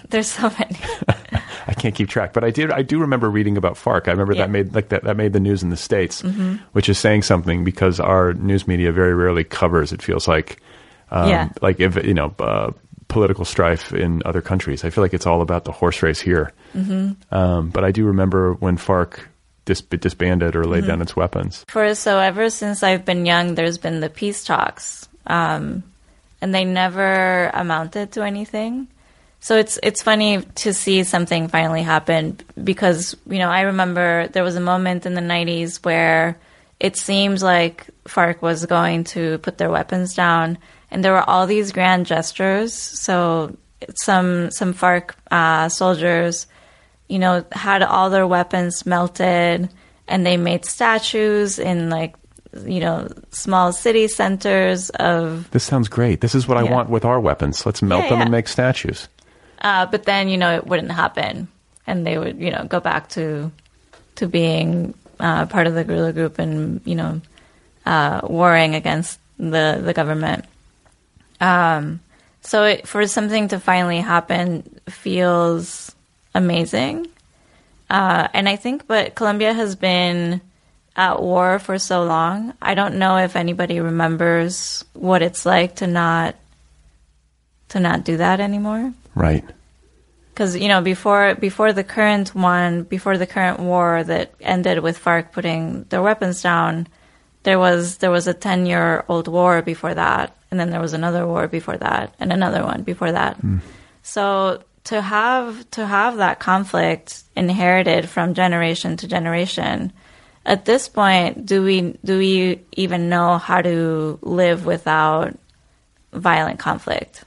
there's 0.10 0.28
so 0.28 0.50
many. 0.58 0.76
I 1.66 1.72
can't 1.74 1.94
keep 1.94 2.08
track, 2.08 2.32
but 2.32 2.44
I 2.44 2.50
did. 2.50 2.70
I 2.70 2.82
do 2.82 2.98
remember 2.98 3.30
reading 3.30 3.56
about 3.56 3.74
FARC. 3.74 4.08
I 4.08 4.10
remember 4.12 4.34
Yeah. 4.34 4.42
that 4.42 4.50
made 4.50 4.74
like 4.74 4.88
that, 4.90 5.04
that 5.04 5.16
made 5.16 5.32
the 5.32 5.40
news 5.40 5.62
in 5.62 5.70
the 5.70 5.76
states, 5.76 6.22
Mm-hmm. 6.22 6.56
which 6.72 6.88
is 6.88 6.98
saying 6.98 7.22
something 7.22 7.64
because 7.64 8.00
our 8.00 8.34
news 8.34 8.66
media 8.68 8.92
very 8.92 9.14
rarely 9.14 9.44
covers. 9.44 9.92
It 9.92 10.02
feels 10.02 10.28
like, 10.28 10.60
um, 11.10 11.28
Yeah. 11.28 11.48
like 11.62 11.80
if 11.80 11.96
you 12.04 12.14
know, 12.14 12.34
uh, 12.38 12.72
political 13.08 13.44
strife 13.44 13.92
in 13.92 14.22
other 14.24 14.40
countries. 14.40 14.82
I 14.84 14.90
feel 14.90 15.04
like 15.04 15.14
it's 15.14 15.26
all 15.26 15.40
about 15.42 15.64
the 15.64 15.72
horse 15.72 16.02
race 16.02 16.20
here. 16.20 16.52
Mm-hmm. 16.76 17.34
Um, 17.34 17.68
but 17.70 17.84
I 17.84 17.92
do 17.92 18.06
remember 18.06 18.54
when 18.54 18.76
FARC 18.76 19.20
dis- 19.66 19.82
disbanded 19.82 20.56
or 20.56 20.64
laid 20.64 20.80
Mm-hmm. 20.82 20.88
down 20.88 21.02
its 21.02 21.14
weapons. 21.14 21.64
For 21.68 21.94
so 21.94 22.18
ever 22.18 22.50
since 22.50 22.82
I've 22.82 23.04
been 23.04 23.24
young, 23.24 23.54
there's 23.54 23.78
been 23.78 24.00
the 24.00 24.08
peace 24.08 24.42
talks, 24.44 25.08
um, 25.26 25.82
and 26.40 26.52
they 26.54 26.64
never 26.64 27.50
amounted 27.54 28.12
to 28.12 28.22
anything. 28.22 28.88
So 29.44 29.58
it's 29.58 29.78
it's 29.82 30.02
funny 30.02 30.40
to 30.64 30.72
see 30.72 31.04
something 31.04 31.48
finally 31.48 31.82
happen 31.82 32.40
because 32.62 33.14
you 33.28 33.38
know 33.38 33.50
I 33.50 33.62
remember 33.72 34.28
there 34.28 34.42
was 34.42 34.56
a 34.56 34.60
moment 34.72 35.04
in 35.04 35.12
the 35.12 35.20
'90s 35.20 35.84
where 35.84 36.38
it 36.80 36.96
seemed 36.96 37.42
like 37.42 37.86
FARC 38.04 38.40
was 38.40 38.64
going 38.64 39.04
to 39.12 39.38
put 39.44 39.58
their 39.58 39.70
weapons 39.70 40.14
down, 40.14 40.56
and 40.90 41.04
there 41.04 41.12
were 41.12 41.28
all 41.28 41.46
these 41.46 41.72
grand 41.72 42.06
gestures. 42.06 42.72
So 42.72 43.54
some 43.96 44.50
some 44.50 44.72
FARC 44.72 45.14
uh, 45.30 45.68
soldiers 45.68 46.46
you 47.08 47.18
know, 47.18 47.44
had 47.52 47.82
all 47.82 48.10
their 48.10 48.26
weapons 48.26 48.86
melted 48.86 49.68
and 50.08 50.26
they 50.26 50.36
made 50.36 50.64
statues 50.64 51.58
in 51.58 51.90
like, 51.90 52.14
you 52.64 52.80
know, 52.80 53.08
small 53.30 53.72
city 53.72 54.08
centers 54.08 54.90
of, 54.90 55.50
This 55.50 55.64
sounds 55.64 55.88
great. 55.88 56.20
This 56.20 56.34
is 56.34 56.48
what 56.48 56.56
I 56.56 56.62
want 56.62 56.88
with 56.88 57.04
our 57.04 57.20
weapons. 57.20 57.66
Let's 57.66 57.82
melt 57.82 58.04
Yeah, 58.04 58.10
them 58.10 58.22
and 58.22 58.30
make 58.30 58.48
statues. 58.48 59.08
Uh, 59.64 59.86
but 59.86 60.04
then, 60.04 60.28
you 60.28 60.36
know, 60.36 60.54
it 60.54 60.66
wouldn't 60.66 60.92
happen 60.92 61.48
and 61.86 62.06
they 62.06 62.18
would, 62.18 62.38
you 62.38 62.50
know, 62.50 62.64
go 62.68 62.80
back 62.80 63.08
to, 63.08 63.50
to 64.16 64.28
being 64.28 64.94
uh, 65.18 65.46
part 65.46 65.66
of 65.66 65.74
the 65.74 65.84
guerrilla 65.84 66.12
group 66.12 66.38
and, 66.38 66.82
you 66.84 66.94
know, 66.94 67.20
uh, 67.86 68.20
warring 68.24 68.74
against 68.74 69.18
the, 69.38 69.80
the 69.82 69.94
government. 69.94 70.44
Um, 71.40 72.00
so 72.42 72.64
it, 72.64 72.86
for 72.86 73.06
something 73.06 73.48
to 73.48 73.58
finally 73.58 74.00
happen 74.00 74.80
feels 74.88 75.94
amazing. 76.34 77.06
Uh, 77.88 78.28
and 78.34 78.48
I 78.48 78.56
think, 78.56 78.86
but 78.86 79.14
Colombia 79.14 79.54
has 79.54 79.76
been 79.76 80.42
at 80.94 81.22
war 81.22 81.58
for 81.58 81.78
so 81.78 82.04
long. 82.04 82.52
I 82.60 82.74
don't 82.74 82.96
know 82.96 83.16
if 83.16 83.34
anybody 83.34 83.80
remembers 83.80 84.84
what 84.92 85.22
it's 85.22 85.46
like 85.46 85.76
to 85.76 85.86
not 85.86 86.36
to 87.70 87.80
not 87.80 88.04
do 88.04 88.18
that 88.18 88.40
anymore. 88.40 88.92
Right. 89.14 89.44
Because 90.32 90.56
you 90.56 90.68
know, 90.68 90.80
before 90.80 91.34
before 91.34 91.72
the 91.72 91.84
current 91.84 92.34
one, 92.34 92.82
before 92.82 93.18
the 93.18 93.26
current 93.26 93.60
war 93.60 94.02
that 94.02 94.34
ended 94.40 94.80
with 94.80 94.98
FARC 94.98 95.32
putting 95.32 95.84
their 95.84 96.02
weapons 96.02 96.42
down, 96.42 96.88
there 97.44 97.58
was 97.58 97.98
there 97.98 98.10
was 98.10 98.26
a 98.26 98.34
10 98.34 98.66
year 98.66 99.04
old 99.08 99.28
war 99.28 99.62
before 99.62 99.94
that 99.94 100.36
and 100.50 100.58
then 100.58 100.70
there 100.70 100.80
was 100.80 100.92
another 100.92 101.26
war 101.26 101.46
before 101.46 101.76
that 101.76 102.14
and 102.18 102.32
another 102.32 102.64
one 102.64 102.82
before 102.82 103.12
that. 103.12 103.36
Hmm. 103.36 103.58
So 104.02 104.62
to 104.84 105.00
have 105.00 105.68
to 105.72 105.86
have 105.86 106.18
that 106.18 106.38
conflict 106.38 107.22
inherited 107.36 108.08
from 108.08 108.34
generation 108.34 108.96
to 108.98 109.08
generation 109.08 109.92
at 110.46 110.64
this 110.64 110.88
point 110.88 111.46
do 111.46 111.62
we 111.62 111.98
do 112.04 112.18
we 112.18 112.60
even 112.72 113.08
know 113.08 113.38
how 113.38 113.60
to 113.60 114.18
live 114.22 114.66
without 114.66 115.36
violent 116.12 116.58
conflict 116.58 117.23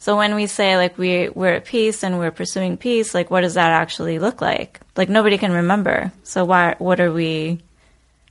so 0.00 0.16
when 0.16 0.34
we 0.34 0.46
say 0.46 0.76
like 0.76 0.98
we 0.98 1.28
we're 1.28 1.54
at 1.54 1.66
peace 1.66 2.02
and 2.02 2.18
we're 2.18 2.30
pursuing 2.30 2.76
peace 2.78 3.14
like 3.14 3.30
what 3.30 3.42
does 3.42 3.54
that 3.54 3.70
actually 3.70 4.18
look 4.18 4.40
like? 4.40 4.80
Like 4.96 5.10
nobody 5.10 5.38
can 5.38 5.52
remember. 5.52 6.10
So 6.24 6.44
why 6.44 6.74
what 6.78 7.00
are 7.00 7.12
we 7.12 7.60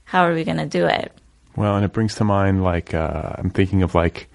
how 0.04 0.26
are 0.26 0.34
we 0.34 0.44
going 0.44 0.58
to 0.58 0.66
do 0.66 0.88
it? 0.88 1.12
Well, 1.56 1.76
and 1.76 1.86
it 1.86 1.94
brings 1.94 2.16
to 2.16 2.24
mind 2.24 2.64
like 2.64 2.96
uh, 2.96 3.34
I'm 3.38 3.52
thinking 3.52 3.84
of 3.84 3.94
like 3.94 4.28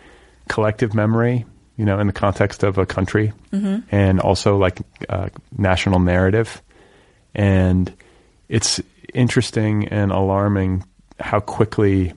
collective 0.49 0.95
memory, 0.95 1.45
you 1.77 1.85
know, 1.85 1.99
in 1.99 2.07
the 2.07 2.13
context 2.13 2.63
of 2.63 2.79
a 2.79 2.87
country, 2.87 3.33
and 3.91 4.21
also 4.21 4.57
like 4.57 4.79
uh, 5.09 5.31
national 5.59 5.99
narrative. 5.99 6.63
And 7.35 7.93
it's 8.49 8.81
interesting 9.13 9.89
and 9.89 10.13
alarming 10.13 10.85
how 11.19 11.41
quickly 11.41 12.13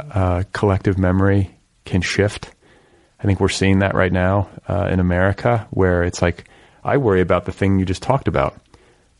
uh, 0.00 0.44
collective 0.52 0.96
memory 0.96 1.50
can 1.84 2.00
shift. 2.00 2.50
I 3.24 3.26
think 3.26 3.40
we're 3.40 3.48
seeing 3.48 3.78
that 3.78 3.94
right 3.94 4.12
now 4.12 4.50
uh, 4.68 4.88
in 4.90 5.00
America, 5.00 5.66
where 5.70 6.02
it's 6.04 6.20
like 6.20 6.44
I 6.84 6.98
worry 6.98 7.22
about 7.22 7.46
the 7.46 7.52
thing 7.52 7.78
you 7.78 7.86
just 7.86 8.02
talked 8.02 8.28
about. 8.28 8.60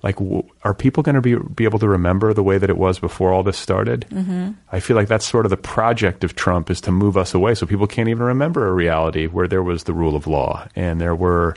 Like, 0.03 0.17
w- 0.17 0.43
are 0.63 0.75
people 0.75 1.03
going 1.03 1.15
to 1.15 1.23
be 1.23 1.37
be 1.37 1.65
able 1.65 1.79
to 1.79 1.89
remember 1.89 2.35
the 2.35 2.43
way 2.43 2.59
that 2.59 2.69
it 2.69 2.77
was 2.77 2.99
before 2.99 3.33
all 3.33 3.43
this 3.43 3.57
started? 3.57 4.05
Mm-hmm. 4.11 4.51
I 4.71 4.81
feel 4.81 4.95
like 4.95 5.09
that's 5.09 5.25
sort 5.25 5.47
of 5.47 5.51
the 5.51 5.57
project 5.57 6.23
of 6.23 6.35
Trump 6.35 6.71
is 6.71 6.83
to 6.83 6.93
move 6.93 7.17
us 7.17 7.33
away, 7.33 7.55
so 7.55 7.65
people 7.65 7.87
can't 7.87 8.11
even 8.11 8.25
remember 8.25 8.67
a 8.67 8.73
reality 8.75 9.27
where 9.27 9.49
there 9.49 9.63
was 9.63 9.85
the 9.85 9.95
rule 9.95 10.15
of 10.15 10.27
law 10.27 10.69
and 10.77 11.01
there 11.01 11.15
were 11.15 11.57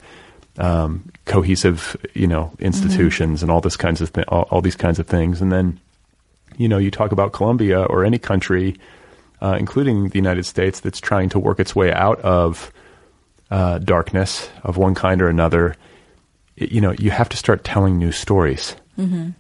um, 0.58 1.12
cohesive, 1.26 1.98
you 2.14 2.28
know, 2.28 2.54
institutions 2.60 3.44
and 3.44 3.52
all 3.52 3.60
this 3.60 3.76
kinds 3.76 4.00
of 4.00 4.10
thi- 4.12 4.24
all, 4.30 4.48
all 4.52 4.62
these 4.62 4.78
kinds 4.78 5.00
of 5.00 5.08
things. 5.08 5.42
And 5.42 5.52
then, 5.52 5.82
you 6.56 6.70
know, 6.70 6.78
you 6.78 6.92
talk 6.92 7.12
about 7.12 7.34
Colombia 7.34 7.84
or 7.84 8.06
any 8.06 8.18
country, 8.18 8.78
uh, 9.42 9.56
including 9.60 10.10
the 10.10 10.16
United 10.18 10.46
States, 10.46 10.80
that's 10.80 11.00
trying 11.00 11.30
to 11.30 11.40
work 11.40 11.60
its 11.60 11.76
way 11.76 11.92
out 11.94 12.20
of 12.22 12.72
uh, 13.52 13.78
darkness 13.80 14.50
of 14.64 14.78
one 14.78 14.96
kind 14.96 15.22
or 15.22 15.30
another. 15.30 15.76
It- 16.56 16.72
you 16.72 16.82
know, 16.82 16.92
you 16.92 17.12
have 17.12 17.30
to 17.30 17.38
start 17.38 17.64
telling 17.64 17.98
new 17.98 18.12
stories. 18.12 18.76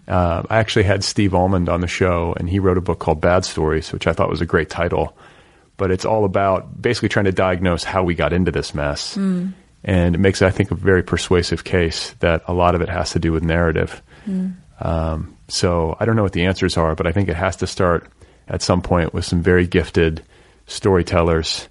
Uh, 0.08 0.44
I 0.52 0.58
actually 0.58 0.84
had 0.84 1.04
Steve 1.04 1.34
Almond 1.34 1.68
on 1.68 1.82
the 1.82 1.88
show, 1.88 2.34
and 2.38 2.48
he 2.48 2.60
wrote 2.60 2.78
a 2.78 2.82
book 2.82 3.00
called 3.00 3.20
Bad 3.22 3.44
Stories, 3.44 3.92
which 3.92 4.06
I 4.06 4.14
thought 4.14 4.30
was 4.30 4.40
a 4.42 4.46
great 4.46 4.70
title. 4.70 5.18
But 5.78 5.90
it's 5.92 6.06
all 6.06 6.26
about 6.26 6.80
basically 6.80 7.10
trying 7.10 7.26
to 7.26 7.32
diagnose 7.32 7.84
how 7.84 8.04
we 8.04 8.14
got 8.16 8.34
into 8.34 8.52
this 8.52 8.74
mess. 8.76 9.16
And 9.84 10.16
it 10.16 10.18
makes, 10.20 10.42
I 10.44 10.50
think, 10.52 10.70
a 10.72 10.76
very 10.76 11.02
persuasive 11.04 11.64
case 11.64 12.12
that 12.20 12.44
a 12.48 12.54
lot 12.54 12.76
of 12.76 12.82
it 12.82 12.90
has 12.90 13.12
to 13.12 13.20
do 13.20 13.32
with 13.32 13.44
narrative. 13.44 14.02
Um, 14.80 15.36
so 15.48 15.96
I 16.00 16.06
don't 16.06 16.16
know 16.16 16.24
what 16.24 16.34
the 16.34 16.46
answers 16.46 16.78
are, 16.78 16.94
but 16.96 17.08
I 17.08 17.12
think 17.12 17.30
it 17.30 17.36
has 17.36 17.56
to 17.58 17.68
start 17.68 18.08
at 18.48 18.62
some 18.62 18.82
point 18.82 19.14
with 19.14 19.26
some 19.26 19.42
very 19.42 19.68
gifted 19.68 20.24
storytellers 20.68 21.68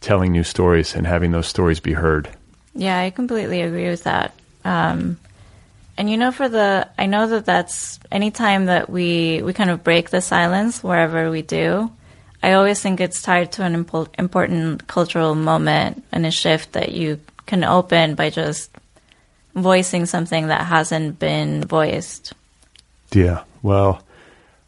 telling 0.00 0.32
new 0.32 0.44
stories 0.44 0.94
and 0.94 1.06
having 1.06 1.32
those 1.32 1.46
stories 1.46 1.80
be 1.80 1.92
heard. 1.92 2.28
Yeah, 2.74 2.98
I 2.98 3.10
completely 3.10 3.62
agree 3.62 3.88
with 3.88 4.04
that. 4.04 4.34
Um, 4.64 5.18
and 5.96 6.08
you 6.08 6.16
know, 6.16 6.30
for 6.30 6.48
the, 6.48 6.88
I 6.96 7.06
know 7.06 7.26
that 7.26 7.44
that's 7.44 7.98
anytime 8.12 8.66
that 8.66 8.88
we 8.88 9.42
we 9.42 9.52
kind 9.52 9.70
of 9.70 9.82
break 9.82 10.10
the 10.10 10.20
silence 10.20 10.82
wherever 10.82 11.30
we 11.30 11.42
do. 11.42 11.90
I 12.40 12.52
always 12.52 12.80
think 12.80 13.00
it's 13.00 13.20
tied 13.20 13.50
to 13.52 13.64
an 13.64 13.84
impo- 13.84 14.08
important 14.16 14.86
cultural 14.86 15.34
moment 15.34 16.04
and 16.12 16.24
a 16.24 16.30
shift 16.30 16.74
that 16.74 16.92
you 16.92 17.18
can 17.46 17.64
open 17.64 18.14
by 18.14 18.30
just 18.30 18.70
voicing 19.56 20.06
something 20.06 20.46
that 20.46 20.64
hasn't 20.64 21.18
been 21.18 21.64
voiced. 21.64 22.32
Yeah. 23.12 23.42
Well, 23.62 24.02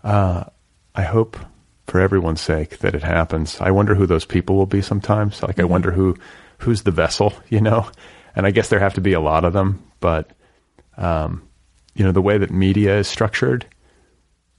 uh, 0.03 0.45
I 0.97 1.03
hope 1.03 1.39
for 1.91 2.01
everyone's 2.01 2.41
sake 2.41 2.79
that 2.79 2.95
it 2.95 3.03
happens. 3.03 3.61
I 3.61 3.73
wonder 3.73 3.97
who 3.97 4.07
those 4.07 4.25
people 4.25 4.55
will 4.55 4.67
be 4.67 4.81
sometimes. 4.81 5.43
Like, 5.43 5.59
I 5.59 5.65
wonder 5.65 5.91
who 5.91 6.17
who's 6.59 6.83
the 6.83 6.93
vessel, 6.93 7.33
you 7.49 7.61
know? 7.61 7.91
And 8.37 8.47
I 8.47 8.53
guess 8.53 8.69
there 8.69 8.79
have 8.79 8.95
to 8.95 9.01
be 9.01 9.13
a 9.13 9.21
lot 9.21 9.45
of 9.45 9.53
them, 9.53 9.83
but, 9.99 10.31
um, 10.97 11.43
you 11.95 12.05
know, 12.05 12.13
the 12.13 12.23
way 12.23 12.39
that 12.39 12.53
media 12.53 12.97
is 12.99 13.09
structured, 13.09 13.67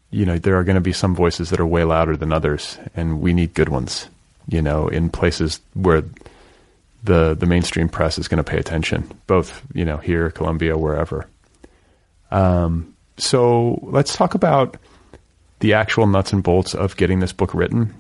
you 0.10 0.26
know, 0.26 0.38
there 0.38 0.58
are 0.58 0.66
going 0.66 0.76
to 0.76 0.82
be 0.82 0.92
some 0.92 1.16
voices 1.16 1.50
that 1.50 1.62
are 1.62 1.66
way 1.66 1.86
louder 1.86 2.18
than 2.18 2.34
others, 2.34 2.78
and 2.98 3.22
we 3.22 3.32
need 3.32 3.54
good 3.54 3.70
ones, 3.70 4.10
you 4.50 4.62
know, 4.62 4.90
in 4.90 5.10
places 5.10 5.62
where 5.74 6.04
the 7.04 7.34
the 7.34 7.46
mainstream 7.46 7.88
press 7.88 8.20
is 8.20 8.28
going 8.28 8.44
to 8.44 8.52
pay 8.52 8.58
attention, 8.58 9.10
both, 9.26 9.62
you 9.74 9.86
know, 9.86 9.98
here, 9.98 10.30
Colombia, 10.32 10.78
wherever. 10.78 11.30
Um, 12.30 12.94
so 13.18 13.80
let's 13.84 14.18
talk 14.18 14.36
about 14.36 14.76
the 15.62 15.74
actual 15.74 16.08
nuts 16.08 16.34
and 16.34 16.44
bolts 16.44 16.76
of 16.76 16.98
getting 16.98 17.20
this 17.20 17.34
book 17.34 17.54
written. 17.54 17.94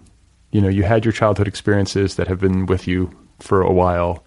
You 0.51 0.61
know, 0.61 0.67
you 0.67 0.83
had 0.83 1.05
your 1.05 1.13
childhood 1.13 1.47
experiences 1.47 2.15
that 2.15 2.27
have 2.27 2.39
been 2.39 2.65
with 2.65 2.87
you 2.87 3.15
for 3.39 3.61
a 3.61 3.71
while. 3.71 4.23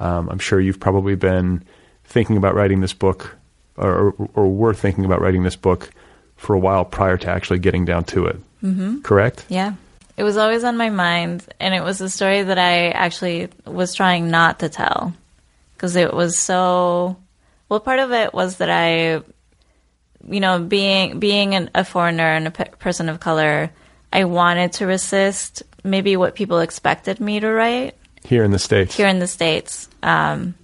Um, 0.00 0.28
I'm 0.30 0.38
sure 0.38 0.60
you've 0.60 0.80
probably 0.80 1.14
been 1.14 1.64
thinking 2.04 2.36
about 2.36 2.54
writing 2.54 2.80
this 2.80 2.92
book, 2.92 3.36
or, 3.76 4.14
or, 4.34 4.48
were 4.48 4.74
thinking 4.74 5.04
about 5.04 5.20
writing 5.20 5.42
this 5.42 5.56
book 5.56 5.90
for 6.36 6.54
a 6.54 6.58
while 6.58 6.84
prior 6.84 7.16
to 7.16 7.28
actually 7.28 7.58
getting 7.58 7.84
down 7.84 8.04
to 8.04 8.26
it. 8.26 8.36
Mm-hmm. 8.62 9.00
Correct? 9.00 9.44
Yeah. 9.48 9.74
It 10.16 10.22
was 10.22 10.36
always 10.36 10.64
on 10.64 10.76
my 10.76 10.88
mind, 10.88 11.44
and 11.60 11.74
it 11.74 11.82
was 11.82 12.00
a 12.00 12.08
story 12.08 12.42
that 12.42 12.58
I 12.58 12.90
actually 12.90 13.48
was 13.66 13.94
trying 13.94 14.30
not 14.30 14.60
to 14.60 14.68
tell 14.68 15.12
because 15.74 15.96
it 15.96 16.14
was 16.14 16.38
so. 16.38 17.16
Well, 17.68 17.80
part 17.80 17.98
of 17.98 18.12
it 18.12 18.32
was 18.32 18.58
that 18.58 18.70
I, 18.70 19.22
you 20.28 20.40
know, 20.40 20.58
being 20.60 21.18
being 21.18 21.54
an, 21.54 21.70
a 21.74 21.84
foreigner 21.84 22.24
and 22.26 22.46
a 22.48 22.50
pe- 22.50 22.70
person 22.78 23.08
of 23.08 23.20
color, 23.20 23.70
I 24.12 24.24
wanted 24.24 24.72
to 24.74 24.86
resist 24.86 25.62
maybe 25.84 26.16
what 26.16 26.34
people 26.34 26.58
expected 26.60 27.20
me 27.20 27.40
to 27.40 27.50
write 27.50 27.94
Here 28.24 28.42
in 28.44 28.50
the 28.50 28.58
States. 28.58 28.96
here 28.96 29.06
in 29.08 29.18
the 29.18 29.26
states. 29.26 29.88
Um, 30.02 30.54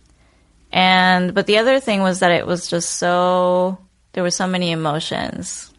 and 0.72 1.34
but 1.34 1.46
the 1.46 1.58
other 1.58 1.80
thing 1.80 2.02
was 2.02 2.20
that 2.20 2.30
it 2.32 2.46
was 2.46 2.66
just 2.68 2.90
so 2.98 3.78
there 4.12 4.22
were 4.22 4.30
so 4.30 4.46
many 4.46 4.70
emotions 4.72 5.70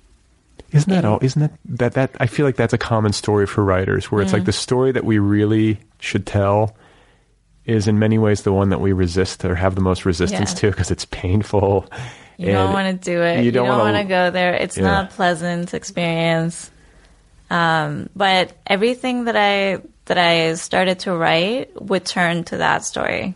Isn't 0.72 0.90
that 0.92 1.06
all? 1.06 1.20
Isn't 1.22 1.42
that, 1.42 1.52
that 1.78 1.94
that? 1.94 2.12
I 2.20 2.28
feel 2.28 2.46
like 2.46 2.56
that's 2.56 2.74
a 2.74 2.78
common 2.78 3.14
story 3.14 3.46
for 3.48 3.64
writers, 3.64 4.12
where 4.12 4.22
it's 4.22 4.34
like 4.34 4.46
the 4.46 4.52
story 4.52 4.92
that 4.92 5.04
we 5.06 5.20
really 5.20 5.80
should 6.00 6.26
tell 6.26 6.76
is 7.66 7.88
in 7.88 7.98
many 8.00 8.18
ways 8.18 8.42
the 8.44 8.52
one 8.52 8.70
that 8.70 8.82
we 8.82 8.92
resist 8.92 9.46
or 9.46 9.56
have 9.56 9.76
the 9.76 9.82
most 9.82 10.04
resistance 10.06 10.52
Yeah. 10.54 10.60
to 10.60 10.72
because 10.72 10.92
it's 10.92 11.06
painful. 11.06 11.86
You 12.38 12.52
don't 12.52 12.74
want 12.74 13.02
to 13.02 13.12
do 13.12 13.22
it. 13.22 13.44
You 13.44 13.52
don't, 13.52 13.68
wanna- 13.68 13.84
want 13.84 13.98
to 13.98 14.04
go 14.04 14.32
there. 14.32 14.54
It's 14.54 14.78
Yeah. 14.78 14.84
not 14.84 15.06
a 15.06 15.16
pleasant 15.16 15.74
experience. 15.74 16.72
Um, 17.50 18.10
but 18.16 18.54
everything 18.66 19.26
that 19.26 19.36
I 19.36 19.80
that 20.06 20.18
I 20.18 20.56
started 20.56 21.00
to 21.00 21.16
write 21.16 21.82
would 21.82 22.06
turn 22.06 22.44
to 22.46 22.58
that 22.58 22.84
story. 22.84 23.36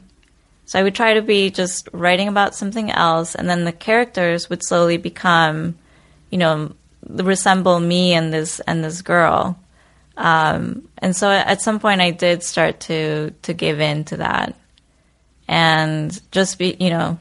So 0.66 0.78
I 0.80 0.84
would 0.84 0.96
try 0.96 1.14
to 1.14 1.22
be 1.22 1.50
just 1.50 1.88
writing 1.94 2.28
about 2.28 2.56
something 2.56 2.92
else, 2.92 3.36
and 3.36 3.50
then 3.50 3.64
the 3.64 3.72
characters 3.72 4.50
would 4.50 4.64
slowly 4.66 4.98
become, 4.98 5.78
you 6.30 6.38
know, 6.38 6.74
resemble 7.08 7.80
me 7.80 8.14
and 8.14 8.34
this 8.34 8.60
and 8.62 8.84
this 8.84 9.02
girl. 9.02 9.58
Um, 10.18 10.90
and 10.98 11.16
so 11.16 11.30
at 11.30 11.62
some 11.62 11.80
point, 11.80 12.02
I 12.02 12.12
did 12.12 12.44
start 12.44 12.82
to 12.82 13.32
to 13.44 13.54
give 13.54 13.80
in 13.80 14.04
to 14.06 14.18
that, 14.18 14.56
and 15.48 16.20
just 16.32 16.58
be, 16.58 16.76
you 16.80 16.90
know, 16.90 17.20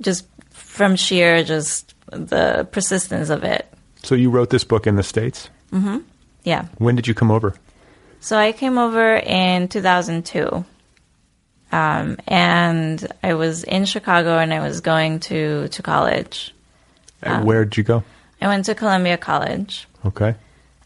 just 0.00 0.24
from 0.72 0.96
sheer 0.96 1.44
just 1.44 1.94
the 2.06 2.66
persistence 2.72 3.28
of 3.28 3.44
it. 3.44 3.68
So 4.02 4.14
you 4.14 4.30
wrote 4.30 4.48
this 4.48 4.64
book 4.64 4.86
in 4.86 4.96
the 4.96 5.02
states. 5.02 5.50
Mm-hmm. 5.70 5.98
Yeah. 6.44 6.64
When 6.78 6.96
did 6.96 7.06
you 7.06 7.12
come 7.12 7.30
over? 7.30 7.54
So 8.20 8.38
I 8.38 8.52
came 8.52 8.78
over 8.78 9.16
in 9.16 9.68
2002. 9.68 10.64
Um, 11.72 12.16
and 12.26 13.06
I 13.22 13.34
was 13.34 13.64
in 13.64 13.84
Chicago 13.84 14.38
and 14.38 14.52
I 14.52 14.60
was 14.60 14.80
going 14.80 15.20
to, 15.20 15.68
to 15.68 15.82
college. 15.82 16.54
And 17.22 17.44
Where 17.44 17.64
did 17.64 17.76
you 17.76 17.84
go? 17.84 18.02
I 18.40 18.46
went 18.48 18.64
to 18.64 18.74
Columbia 18.74 19.18
College. 19.18 19.86
Okay. 20.06 20.34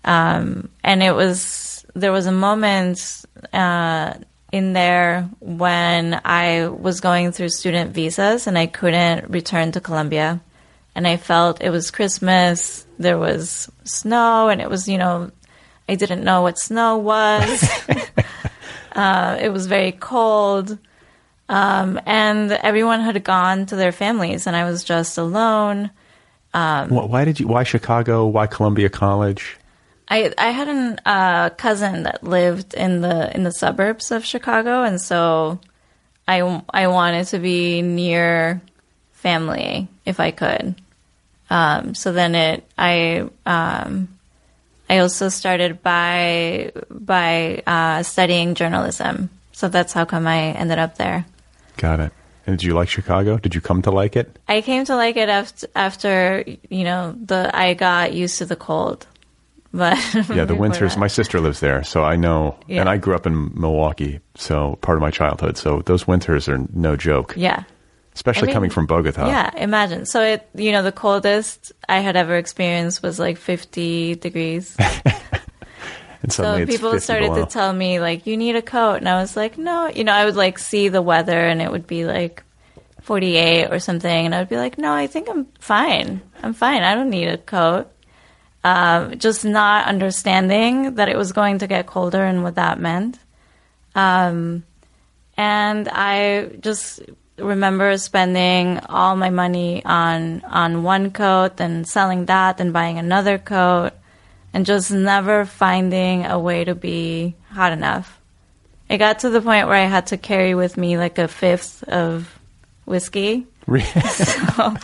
Um, 0.05 0.69
and 0.83 1.03
it 1.03 1.13
was 1.13 1.87
there 1.95 2.13
was 2.13 2.27
a 2.27 2.33
moment 2.33 3.25
uh, 3.53 4.15
in 4.53 4.73
there 4.73 5.29
when 5.41 6.21
I 6.25 6.69
was 6.69 7.01
going 7.01 7.33
through 7.33 7.49
student 7.51 7.93
visas 7.93 8.47
and 8.47 8.57
I 8.57 8.67
couldn't 8.67 9.31
return 9.31 9.73
to 9.73 9.81
Colombia, 9.81 10.41
and 10.95 11.07
I 11.07 11.17
felt 11.17 11.63
it 11.63 11.71
was 11.71 11.91
Christmas. 11.91 12.87
There 12.99 13.19
was 13.19 13.71
snow, 13.85 14.49
and 14.49 14.61
it 14.61 14.71
was 14.71 14.89
you 14.89 14.99
know 14.99 15.31
I 15.89 15.95
didn't 15.95 16.25
know 16.25 16.43
what 16.43 16.59
snow 16.59 16.99
was. 16.99 17.69
uh, 18.93 19.39
it 19.41 19.51
was 19.51 19.67
very 19.67 19.93
cold. 19.93 20.79
Um, 21.49 22.01
and 22.07 22.51
everyone 22.51 23.01
had 23.01 23.23
gone 23.23 23.67
to 23.67 23.77
their 23.77 23.93
families, 23.93 24.47
and 24.47 24.57
I 24.57 24.65
was 24.65 24.83
just 24.83 25.17
alone. 25.17 25.91
Wh- 26.89 27.09
why 27.09 27.25
did 27.25 27.39
you? 27.39 27.47
Why 27.47 27.63
Chicago? 27.63 28.27
Why 28.27 28.47
Columbia 28.47 28.89
College? 28.89 29.57
I 30.09 30.33
I 30.39 30.51
had 30.51 30.69
a 30.69 31.09
uh, 31.09 31.51
cousin 31.51 32.05
that 32.05 32.23
lived 32.23 32.75
in 32.75 33.01
the 33.01 33.35
in 33.35 33.43
the 33.43 33.53
suburbs 33.53 34.11
of 34.11 34.25
Chicago, 34.25 34.83
and 34.83 35.01
so 35.01 35.59
I 36.29 36.63
I 36.71 36.87
wanted 36.89 37.27
to 37.29 37.39
be 37.39 37.83
near 37.83 38.61
family 39.13 39.89
if 40.05 40.21
I 40.21 40.31
could. 40.31 40.81
Um, 41.51 41.95
so 41.95 42.13
then 42.13 42.35
it 42.35 42.65
I 42.79 43.29
um, 43.45 44.09
I 44.89 44.99
also 44.99 45.29
started 45.29 45.83
by 45.83 46.73
by 46.91 47.63
uh, 47.67 48.03
studying 48.03 48.55
journalism. 48.55 49.31
So 49.53 49.69
that's 49.69 49.93
how 49.93 50.05
come 50.05 50.27
I 50.27 50.53
ended 50.53 50.79
up 50.79 50.97
there. 50.97 51.25
Got 51.79 52.01
it. 52.01 52.13
And 52.47 52.57
did 52.57 52.65
you 52.65 52.75
like 52.75 52.89
Chicago? 52.89 53.39
Did 53.39 53.55
you 53.55 53.61
come 53.61 53.83
to 53.83 53.91
like 53.91 54.15
it? 54.15 54.39
I 54.47 54.61
came 54.61 54.85
to 54.85 54.95
like 54.95 55.17
it 55.17 55.29
after, 55.29 55.67
after 55.75 56.45
you 56.69 56.85
know 56.85 57.17
the 57.21 57.51
I 57.53 57.75
got 57.75 58.13
used 58.13 58.39
to 58.39 58.47
the 58.47 58.55
cold. 58.55 59.07
But 59.77 59.99
Yeah, 60.35 60.45
the 60.45 60.55
winters. 60.55 60.97
My 60.97 61.07
sister 61.09 61.41
lives 61.41 61.61
there, 61.61 61.85
so 61.85 62.03
I 62.03 62.17
know. 62.17 62.59
Yeah. 62.67 62.81
And 62.81 62.89
I 62.89 62.97
grew 62.97 63.15
up 63.15 63.27
in 63.27 63.53
Milwaukee, 63.55 64.21
so 64.35 64.77
part 64.81 64.97
of 64.97 65.03
my 65.03 65.11
childhood. 65.11 65.57
So 65.59 65.83
those 65.83 66.07
winters 66.07 66.49
are 66.49 66.59
no 66.73 66.97
joke, 66.97 67.35
yeah. 67.37 67.65
especially 68.15 68.49
I 68.49 68.51
mean, 68.51 68.55
coming 68.55 68.71
from 68.71 68.87
Bogota. 68.87 69.27
Yeah, 69.29 69.51
imagine. 69.57 70.07
So 70.07 70.23
it, 70.23 70.49
you 70.55 70.73
know, 70.73 70.83
the 70.83 70.93
coldest 70.93 71.73
I 71.89 72.01
had 72.01 72.17
ever 72.17 72.37
experienced 72.37 73.03
was 73.03 73.19
like 73.19 73.37
50 73.37 74.17
degrees. 74.17 74.77
And 76.23 76.33
So 76.33 76.65
people 76.67 76.99
started 77.01 77.29
below. 77.35 77.45
to 77.45 77.51
tell 77.51 77.73
me 77.73 78.01
like, 78.01 78.27
you 78.27 78.37
need 78.37 78.57
a 78.57 78.63
coat, 78.63 78.97
and 78.97 79.09
I 79.09 79.21
was 79.21 79.37
like, 79.37 79.59
no. 79.59 79.89
You 79.89 80.03
know, 80.03 80.13
I 80.13 80.25
would 80.25 80.35
like 80.35 80.59
see 80.59 80.89
the 80.89 81.03
weather, 81.03 81.39
and 81.39 81.61
it 81.61 81.71
would 81.71 81.87
be 81.87 82.05
like 82.05 82.43
48 83.03 83.71
or 83.71 83.79
something, 83.79 84.27
and 84.27 84.35
I 84.35 84.41
would 84.41 84.49
be 84.49 84.57
like, 84.57 84.79
no, 84.79 84.93
I 84.93 85.07
think 85.07 85.29
I'm 85.29 85.47
fine. 85.61 86.23
I'm 86.43 86.55
fine. 86.55 86.83
I 86.83 86.95
don't 86.95 87.11
need 87.11 87.29
a 87.29 87.39
coat. 87.39 87.89
Um, 88.67 89.17
just 89.19 89.45
not 89.45 89.87
understanding 89.87 90.97
that 90.97 91.09
it 91.09 91.17
was 91.17 91.31
going 91.31 91.59
to 91.59 91.69
get 91.69 91.87
colder 91.87 92.25
and 92.25 92.43
what 92.43 92.57
that 92.57 92.81
meant. 92.81 93.17
Um, 93.95 94.65
and 95.37 95.89
I 95.89 96.47
just 96.59 97.01
remember 97.39 97.97
spending 97.97 98.81
all 98.89 99.15
my 99.15 99.31
money 99.31 99.85
on 99.85 100.43
on 100.43 100.83
one 100.83 101.13
coat, 101.13 101.59
then 101.59 101.85
selling 101.85 102.27
that, 102.27 102.57
then 102.57 102.73
buying 102.73 102.99
another 102.99 103.39
coat, 103.39 103.93
and 104.53 104.67
just 104.67 104.91
never 104.91 105.45
finding 105.45 106.27
a 106.27 106.37
way 106.37 106.65
to 106.65 106.75
be 106.75 107.37
hot 107.53 107.73
enough. 107.73 108.21
It 108.89 108.99
got 108.99 109.21
to 109.21 109.31
the 109.31 109.41
point 109.41 109.69
where 109.69 109.77
I 109.77 109.87
had 109.87 110.09
to 110.09 110.17
carry 110.17 110.57
with 110.57 110.77
me 110.77 110.99
like 110.99 111.19
a 111.19 111.29
fifth 111.29 111.85
of 111.85 112.37
whiskey. 112.85 113.47
so, 114.11 114.77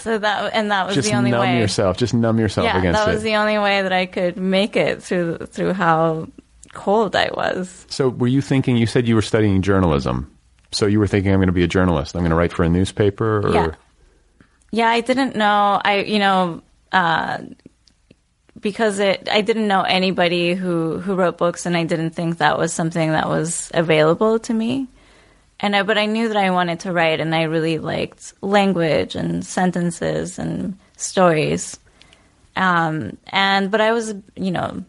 so 0.00 0.18
that 0.18 0.54
and 0.54 0.70
that 0.70 0.86
was 0.86 0.94
just 0.94 1.08
the 1.08 1.14
only 1.14 1.30
numb 1.30 1.40
way. 1.40 1.58
yourself. 1.58 1.96
Just 1.96 2.14
numb 2.14 2.38
yourself 2.38 2.64
yeah, 2.64 2.78
against 2.78 3.00
that 3.00 3.10
it. 3.10 3.14
was 3.14 3.22
the 3.22 3.36
only 3.36 3.58
way 3.58 3.82
that 3.82 3.92
I 3.92 4.06
could 4.06 4.36
make 4.36 4.76
it 4.76 5.02
through 5.02 5.38
through 5.38 5.74
how 5.74 6.28
cold 6.72 7.14
I 7.14 7.30
was. 7.34 7.86
So, 7.88 8.08
were 8.08 8.26
you 8.26 8.40
thinking? 8.40 8.76
You 8.76 8.86
said 8.86 9.06
you 9.06 9.14
were 9.14 9.22
studying 9.22 9.62
journalism. 9.62 10.30
So 10.74 10.86
you 10.86 10.98
were 10.98 11.06
thinking, 11.06 11.32
I'm 11.32 11.38
going 11.38 11.46
to 11.46 11.52
be 11.52 11.62
a 11.62 11.68
journalist. 11.68 12.16
I'm 12.16 12.22
going 12.22 12.30
to 12.30 12.36
write 12.36 12.52
for 12.52 12.64
a 12.64 12.68
newspaper, 12.68 13.46
or 13.46 13.52
Yeah. 13.52 13.74
Yeah, 14.72 14.88
I 14.88 15.02
didn't 15.02 15.36
know. 15.36 15.80
I 15.84 15.98
you 16.00 16.18
know 16.18 16.62
uh, 16.90 17.38
because 18.60 18.98
it 18.98 19.28
I 19.30 19.40
didn't 19.40 19.68
know 19.68 19.82
anybody 19.82 20.54
who 20.54 20.98
who 20.98 21.14
wrote 21.14 21.38
books, 21.38 21.64
and 21.64 21.76
I 21.76 21.84
didn't 21.84 22.10
think 22.10 22.38
that 22.38 22.58
was 22.58 22.72
something 22.72 23.12
that 23.12 23.28
was 23.28 23.70
available 23.72 24.40
to 24.40 24.52
me. 24.52 24.88
And 25.60 25.76
I, 25.76 25.82
but 25.82 25.98
I 25.98 26.06
knew 26.06 26.28
that 26.28 26.36
I 26.36 26.50
wanted 26.50 26.80
to 26.80 26.92
write, 26.92 27.20
and 27.20 27.34
I 27.34 27.44
really 27.44 27.78
liked 27.78 28.34
language 28.40 29.14
and 29.14 29.44
sentences 29.44 30.38
and 30.38 30.76
stories. 30.96 31.78
Um, 32.56 33.16
and 33.28 33.70
but 33.70 33.80
I 33.80 33.92
was, 33.92 34.14
you 34.36 34.50
know, 34.50 34.84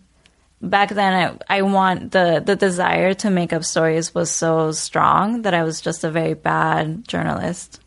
back 0.61 0.89
then 0.89 1.39
I, 1.49 1.57
I 1.57 1.61
want 1.61 2.11
the 2.11 2.41
the 2.45 2.55
desire 2.55 3.13
to 3.15 3.29
make 3.29 3.53
up 3.53 3.63
stories 3.63 4.13
was 4.13 4.31
so 4.31 4.71
strong 4.71 5.43
that 5.43 5.53
I 5.53 5.63
was 5.63 5.81
just 5.81 6.03
a 6.03 6.11
very 6.11 6.33
bad 6.33 7.07
journalist 7.07 7.79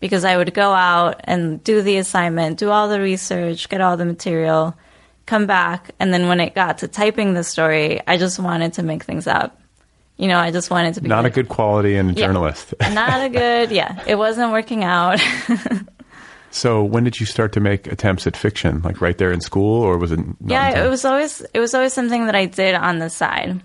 because 0.00 0.24
I 0.24 0.36
would 0.36 0.52
go 0.52 0.72
out 0.72 1.20
and 1.24 1.62
do 1.64 1.82
the 1.82 1.96
assignment, 1.96 2.58
do 2.58 2.70
all 2.70 2.88
the 2.88 3.00
research, 3.00 3.68
get 3.68 3.80
all 3.80 3.96
the 3.96 4.04
material, 4.04 4.76
come 5.26 5.46
back, 5.46 5.92
and 5.98 6.12
then 6.12 6.28
when 6.28 6.40
it 6.40 6.54
got 6.54 6.78
to 6.78 6.88
typing 6.88 7.34
the 7.34 7.44
story, 7.44 8.00
I 8.06 8.18
just 8.18 8.38
wanted 8.38 8.74
to 8.74 8.82
make 8.82 9.04
things 9.04 9.26
up. 9.26 9.58
You 10.16 10.28
know, 10.28 10.38
I 10.38 10.52
just 10.52 10.70
wanted 10.70 10.94
to 10.94 11.00
be 11.00 11.08
not 11.08 11.24
a 11.24 11.30
good 11.30 11.48
quality 11.48 11.96
in 11.96 12.10
a 12.10 12.12
Yeah. 12.12 12.26
journalist. 12.26 12.72
not 12.92 13.24
a 13.24 13.28
good, 13.28 13.72
yeah, 13.72 14.00
it 14.06 14.14
wasn't 14.14 14.52
working 14.52 14.84
out. 14.84 15.20
so, 16.50 16.84
when 16.84 17.02
did 17.02 17.18
you 17.18 17.26
start 17.26 17.52
to 17.54 17.60
make 17.60 17.88
attempts 17.90 18.26
at 18.26 18.36
fiction? 18.36 18.80
Like 18.82 19.00
right 19.00 19.18
there 19.18 19.32
in 19.32 19.40
school, 19.40 19.82
or 19.82 19.98
was 19.98 20.12
it? 20.12 20.20
Not 20.20 20.36
yeah, 20.46 20.84
it 20.84 20.88
was 20.88 21.04
always 21.04 21.40
it 21.52 21.58
was 21.58 21.74
always 21.74 21.92
something 21.92 22.26
that 22.26 22.34
I 22.36 22.46
did 22.46 22.74
on 22.74 22.98
the 23.00 23.10
side. 23.10 23.60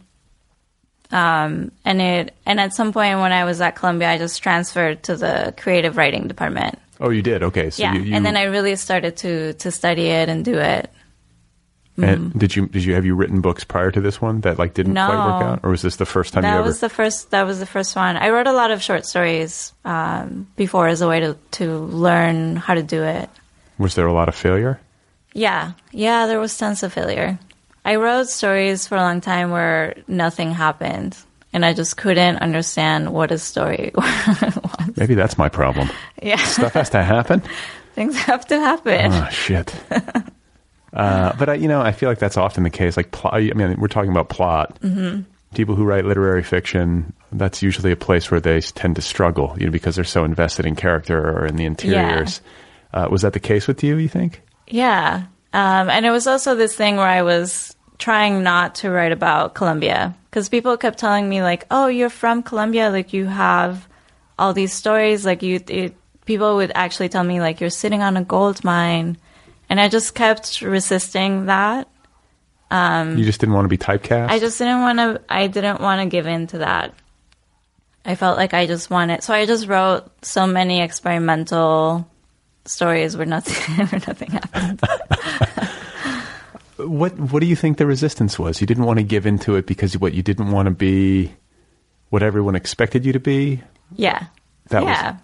Um, 1.12 1.72
and 1.86 2.02
it 2.02 2.36
and 2.46 2.60
at 2.60 2.74
some 2.74 2.94
point 2.94 3.20
when 3.20 3.32
I 3.32 3.44
was 3.44 3.62
at 3.62 3.76
Columbia, 3.76 4.10
I 4.10 4.18
just 4.18 4.42
transferred 4.44 5.04
to 5.04 5.16
the 5.16 5.54
creative 5.58 5.98
writing 5.98 6.28
department. 6.28 6.78
Oh, 7.00 7.10
you 7.10 7.22
did. 7.22 7.44
Okay, 7.44 7.70
so 7.70 7.82
yeah, 7.84 7.94
you, 7.94 8.02
you 8.02 8.16
and 8.16 8.26
then 8.26 8.36
I 8.38 8.44
really 8.44 8.76
started 8.76 9.18
to 9.18 9.54
to 9.54 9.72
study 9.72 10.08
it 10.08 10.30
and 10.30 10.44
do 10.46 10.58
it. 10.58 10.92
And 12.04 12.34
did 12.40 12.56
you 12.56 12.68
did 12.68 12.84
you 12.84 12.94
have 12.96 13.06
you 13.06 13.16
written 13.16 13.42
books 13.42 13.64
prior 13.64 13.92
to 13.92 14.02
this 14.02 14.22
one 14.22 14.42
that 14.42 14.58
like 14.60 14.74
didn't 14.74 14.94
quite 14.96 15.10
work 15.10 15.44
out, 15.44 15.60
or 15.64 15.72
was 15.72 15.82
this 15.82 15.96
the 15.98 16.06
first 16.06 16.34
time 16.34 16.44
you 16.44 16.50
That 16.50 16.58
ever? 16.60 16.66
was 16.68 16.80
the 16.80 16.90
first. 16.90 17.32
That 17.32 17.46
was 17.46 17.60
the 17.60 17.66
first 17.66 17.96
one. 17.96 18.18
I 18.18 18.30
wrote 18.30 18.48
a 18.48 18.54
lot 18.54 18.72
of 18.72 18.82
short 18.82 19.06
stories 19.06 19.74
um, 19.86 20.48
before 20.56 20.88
as 20.88 21.02
a 21.02 21.08
way 21.08 21.20
to 21.22 21.38
to 21.52 21.78
learn 21.78 22.56
how 22.56 22.74
to 22.76 22.84
do 22.84 23.04
it. 23.04 23.30
was 23.78 23.96
there 23.96 24.08
a 24.08 24.14
lot 24.14 24.28
of 24.30 24.36
failure? 24.36 24.80
Yeah, 25.34 25.74
yeah, 25.92 26.26
there 26.28 26.40
was 26.40 26.58
tons 26.58 26.84
of 26.84 26.92
failure. 26.94 27.38
I 27.86 27.96
wrote 27.96 28.28
stories 28.28 28.88
for 28.88 28.96
a 28.98 29.02
long 29.02 29.22
time 29.22 29.52
where 29.52 29.96
nothing 30.08 30.52
happened, 30.52 31.16
and 31.54 31.64
I 31.66 31.74
just 31.74 31.96
couldn't 31.98 32.38
understand 32.42 33.14
what 33.14 33.32
a 33.32 33.38
story 33.38 33.92
was. 33.96 34.98
Maybe 34.98 35.16
that's 35.16 35.38
my 35.38 35.48
problem. 35.50 35.90
Yeah, 36.22 36.38
Stuff 36.44 36.74
has 36.74 36.90
to 36.92 37.04
happen. 37.04 37.42
things 37.96 38.18
have 38.18 38.46
to 38.48 38.60
happen. 38.60 39.12
Oh 39.14 39.28
shit. 39.32 39.74
uh, 40.94 41.34
but 41.38 41.50
I, 41.50 41.54
you 41.56 41.68
know, 41.68 41.82
I 41.82 41.92
feel 41.92 42.10
like 42.10 42.20
that's 42.20 42.38
often 42.38 42.64
the 42.64 42.70
case. 42.70 42.98
Like, 42.98 43.12
plot, 43.12 43.36
I 43.36 43.40
mean, 43.40 43.80
we're 43.80 43.88
talking 43.88 44.12
about 44.12 44.30
plot. 44.30 44.80
Mm-hmm. 44.82 45.22
People 45.56 45.76
who 45.76 45.84
write 45.84 46.06
literary 46.06 46.44
fiction, 46.44 47.14
that's 47.32 47.64
usually 47.64 47.92
a 47.92 47.96
place 47.96 48.30
where 48.30 48.40
they 48.40 48.62
tend 48.62 48.96
to 48.98 49.02
struggle, 49.02 49.56
you 49.58 49.66
know, 49.66 49.72
because 49.72 49.96
they're 49.96 50.04
so 50.04 50.24
invested 50.24 50.66
in 50.66 50.76
character 50.76 51.18
or 51.20 51.46
in 51.46 51.56
the 51.56 51.66
interiors. 51.66 52.42
Uh, 52.94 53.08
was 53.10 53.24
that 53.24 53.34
the 53.34 53.40
case 53.40 53.68
with 53.68 53.84
you? 53.84 53.98
You 53.98 54.08
think? 54.08 54.42
Yeah. 54.68 55.24
Um, 55.54 55.90
and 55.90 56.06
it 56.06 56.12
was 56.12 56.28
also 56.28 56.56
this 56.56 56.76
thing 56.76 56.98
where 56.98 57.08
I 57.08 57.24
was 57.24 57.76
trying 57.98 58.44
not 58.44 58.76
to 58.76 58.90
write 58.90 59.12
about 59.12 59.56
Colombia 59.56 60.16
because 60.30 60.50
people 60.50 60.78
kept 60.78 61.00
telling 61.00 61.28
me 61.28 61.42
like, 61.42 61.66
"Oh, 61.72 61.88
you're 61.88 62.10
from 62.10 62.44
Colombia, 62.44 62.90
like 62.90 63.14
you 63.14 63.26
have 63.26 63.88
all 64.38 64.54
these 64.54 64.74
stories." 64.74 65.26
Like 65.26 65.42
you, 65.42 65.60
it, 65.68 65.96
people 66.26 66.58
would 66.58 66.72
actually 66.76 67.10
tell 67.10 67.24
me 67.24 67.42
like, 67.42 67.60
"You're 67.60 67.70
sitting 67.70 68.02
on 68.02 68.18
a 68.18 68.24
gold 68.24 68.64
mine," 68.64 69.18
and 69.70 69.80
I 69.80 69.88
just 69.90 70.16
kept 70.16 70.62
resisting 70.62 71.46
that. 71.46 71.88
you 72.72 73.24
just 73.26 73.40
didn't 73.40 73.56
want 73.56 73.66
to 73.66 73.70
be 73.70 73.78
typecast. 73.78 74.24
Um, 74.26 74.30
I 74.30 74.40
just 74.40 74.58
didn't 74.58 74.82
want 74.82 75.00
to. 75.00 75.22
I 75.30 75.48
didn't 75.48 75.82
want 75.82 76.02
to 76.02 76.08
give 76.10 76.26
in 76.28 76.48
to 76.48 76.60
that. 76.60 76.94
I 78.06 78.16
felt 78.16 78.38
like 78.38 78.54
I 78.54 78.66
just 78.66 78.90
wanted, 78.90 79.24
so 79.24 79.34
I 79.34 79.46
just 79.46 79.68
wrote 79.68 80.10
so 80.26 80.48
many 80.48 80.82
experimental 80.82 82.10
stories 82.66 83.16
where 83.18 83.26
nothing, 83.26 83.76
where 83.88 84.02
nothing 84.08 84.32
happened. 84.32 84.82
What 86.78 87.20
What 87.20 87.42
do 87.42 87.46
you 87.46 87.58
think 87.58 87.78
the 87.78 87.86
resistance 87.86 88.40
was? 88.40 88.62
You 88.62 88.68
didn't 88.68 88.86
want 88.86 89.00
to 89.00 89.04
give 89.04 89.26
into 89.26 89.56
it 89.58 89.66
because 89.66 89.98
what 89.98 90.14
you 90.14 90.24
didn't 90.24 90.52
want 90.52 90.68
to 90.68 90.72
be 90.72 91.34
what 92.10 92.24
everyone 92.24 92.56
expected 92.56 93.06
you 93.06 93.12
to 93.12 93.20
be. 93.20 93.62
Yeah. 93.98 94.28
That 94.70 94.84
was- 94.86 94.92
yeah. 94.98 95.18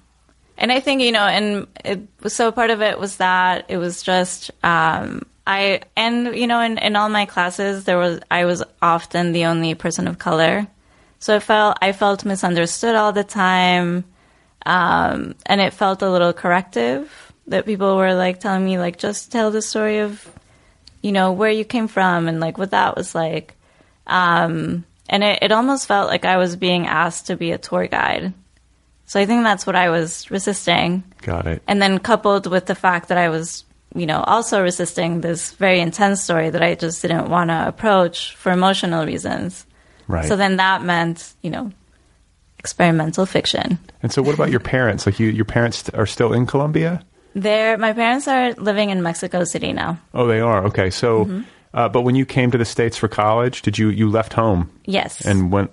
And 0.58 0.72
I 0.72 0.80
think, 0.80 1.01
you 1.01 1.12
know, 1.12 1.26
and 1.26 1.68
it 1.84 2.08
so 2.28 2.51
part 2.51 2.70
of 2.70 2.82
it 2.82 2.99
was 2.99 3.18
that 3.18 3.66
it 3.68 3.78
was 3.78 4.01
just, 4.01 4.51
um, 4.64 5.24
I, 5.47 5.82
and, 5.95 6.36
you 6.36 6.47
know, 6.47 6.60
in, 6.62 6.78
in 6.78 6.95
all 6.95 7.10
my 7.10 7.26
classes, 7.26 7.84
there 7.84 7.97
was, 7.97 8.20
I 8.32 8.45
was 8.45 8.64
often 8.82 9.32
the 9.32 9.45
only 9.45 9.76
person 9.76 10.08
of 10.08 10.18
color. 10.18 10.68
So 11.20 11.36
I 11.36 11.39
felt, 11.39 11.78
I 11.82 11.91
felt 11.91 12.26
misunderstood 12.26 12.95
all 12.95 13.12
the 13.12 13.24
time. 13.24 14.06
Um, 14.66 15.36
and 15.45 15.62
it 15.62 15.74
felt 15.74 16.01
a 16.01 16.10
little 16.10 16.34
corrective 16.34 17.34
that 17.47 17.66
people 17.66 17.97
were 17.97 18.16
like 18.16 18.39
telling 18.39 18.66
me, 18.66 18.80
like, 18.80 18.97
just 18.97 19.32
tell 19.32 19.51
the 19.51 19.62
story 19.62 19.99
of, 19.99 20.28
you 21.03 21.12
know, 21.12 21.34
where 21.34 21.51
you 21.51 21.64
came 21.64 21.88
from 21.88 22.28
and 22.28 22.39
like 22.39 22.58
what 22.58 22.72
that 22.72 22.97
was 22.97 23.14
like. 23.14 23.56
Um, 24.08 24.86
and 25.08 25.24
it, 25.24 25.39
it 25.43 25.51
almost 25.51 25.88
felt 25.88 26.08
like 26.08 26.26
I 26.26 26.38
was 26.38 26.56
being 26.56 26.88
asked 26.88 27.28
to 27.28 27.36
be 27.36 27.51
a 27.51 27.60
tour 27.60 27.86
guide. 27.86 28.34
So 29.06 29.20
I 29.20 29.26
think 29.26 29.43
that's 29.43 29.66
what 29.68 29.76
I 29.76 29.89
was 29.89 30.30
resisting. 30.32 31.03
Got 31.22 31.45
it. 31.47 31.62
And 31.68 31.82
then 31.82 31.99
coupled 31.99 32.47
with 32.47 32.66
the 32.66 32.76
fact 32.76 33.10
that 33.10 33.18
I 33.18 33.30
was, 33.30 33.64
you 33.93 34.06
know, 34.06 34.22
also 34.24 34.62
resisting 34.64 35.22
this 35.22 35.51
very 35.53 35.80
intense 35.80 36.24
story 36.24 36.49
that 36.49 36.62
I 36.64 36.76
just 36.76 37.01
didn't 37.01 37.30
want 37.30 37.49
to 37.51 37.68
approach 37.68 38.36
for 38.36 38.51
emotional 38.51 39.06
reasons. 39.06 39.66
Right. 40.08 40.26
So 40.26 40.36
then 40.36 40.58
that 40.58 40.84
meant, 40.84 41.34
you 41.41 41.49
know, 41.51 41.72
experimental 42.60 43.26
fiction. 43.26 43.78
and 44.01 44.12
so, 44.12 44.22
what 44.22 44.34
about 44.36 44.49
your 44.49 44.60
parents? 44.60 45.06
Like, 45.06 45.20
you, 45.20 45.28
your 45.30 45.45
parents 45.45 45.88
are 45.89 46.06
still 46.08 46.34
in 46.34 46.45
Colombia? 46.45 47.03
There, 47.36 47.78
my 47.78 47.93
parents 47.93 48.28
are 48.28 48.53
living 48.53 48.89
in 48.89 49.03
Mexico 49.03 49.43
City 49.43 49.74
now. 49.74 49.99
Oh, 50.14 50.26
they 50.26 50.39
are. 50.39 50.66
Okay. 50.66 50.89
So, 50.89 51.26
Mm-hmm. 51.26 51.41
Uh, 51.74 51.89
but 51.89 52.03
when 52.03 52.16
you 52.16 52.26
came 52.26 52.51
to 52.51 52.58
the 52.58 52.64
states 52.64 52.95
for 52.95 53.10
college, 53.10 53.62
did 53.62 53.78
you 53.78 53.89
you 53.89 54.10
left 54.10 54.32
home 54.32 54.70
Yes. 54.86 55.20
and 55.26 55.51
went 55.51 55.72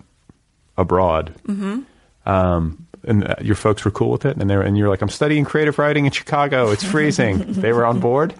abroad? 0.76 1.32
Mm-hmm. 1.46 1.82
Um, 2.28 2.81
and 3.04 3.26
uh, 3.26 3.34
your 3.40 3.54
folks 3.54 3.84
were 3.84 3.90
cool 3.90 4.10
with 4.10 4.24
it, 4.24 4.36
and 4.36 4.48
they 4.48 4.56
were, 4.56 4.62
and 4.62 4.76
you're 4.76 4.88
like, 4.88 5.02
I'm 5.02 5.08
studying 5.08 5.44
creative 5.44 5.78
writing 5.78 6.06
in 6.06 6.12
Chicago. 6.12 6.70
It's 6.70 6.84
freezing. 6.84 7.38
they 7.52 7.72
were 7.72 7.84
on 7.84 8.00
board, 8.00 8.34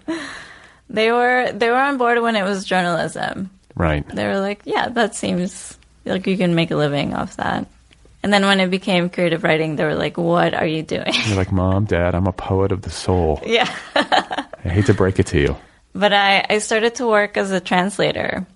they 0.88 1.10
were 1.10 1.50
they 1.52 1.68
were 1.68 1.76
on 1.80 1.98
board 1.98 2.20
when 2.20 2.36
it 2.36 2.42
was 2.42 2.64
journalism. 2.64 3.50
right? 3.74 4.06
They 4.08 4.26
were 4.26 4.40
like, 4.40 4.62
"Yeah, 4.64 4.88
that 4.90 5.14
seems 5.14 5.76
like 6.04 6.26
you 6.26 6.36
can 6.36 6.54
make 6.54 6.70
a 6.70 6.76
living 6.76 7.14
off 7.14 7.36
that." 7.36 7.66
And 8.22 8.32
then 8.32 8.46
when 8.46 8.60
it 8.60 8.70
became 8.70 9.10
creative 9.10 9.42
writing, 9.42 9.76
they 9.76 9.84
were 9.84 9.96
like, 9.96 10.16
"What 10.16 10.54
are 10.54 10.66
you 10.66 10.82
doing?" 10.82 11.12
You're 11.26 11.36
like, 11.36 11.50
Mom, 11.50 11.86
Dad, 11.86 12.14
I'm 12.14 12.26
a 12.26 12.32
poet 12.32 12.70
of 12.70 12.82
the 12.82 12.90
soul. 12.90 13.40
yeah. 13.46 13.68
I 13.96 14.68
hate 14.68 14.86
to 14.86 14.94
break 14.94 15.18
it 15.18 15.26
to 15.28 15.40
you. 15.40 15.56
But 15.94 16.12
I, 16.12 16.46
I 16.48 16.58
started 16.58 16.94
to 16.96 17.06
work 17.06 17.36
as 17.36 17.50
a 17.50 17.60
translator. 17.60 18.46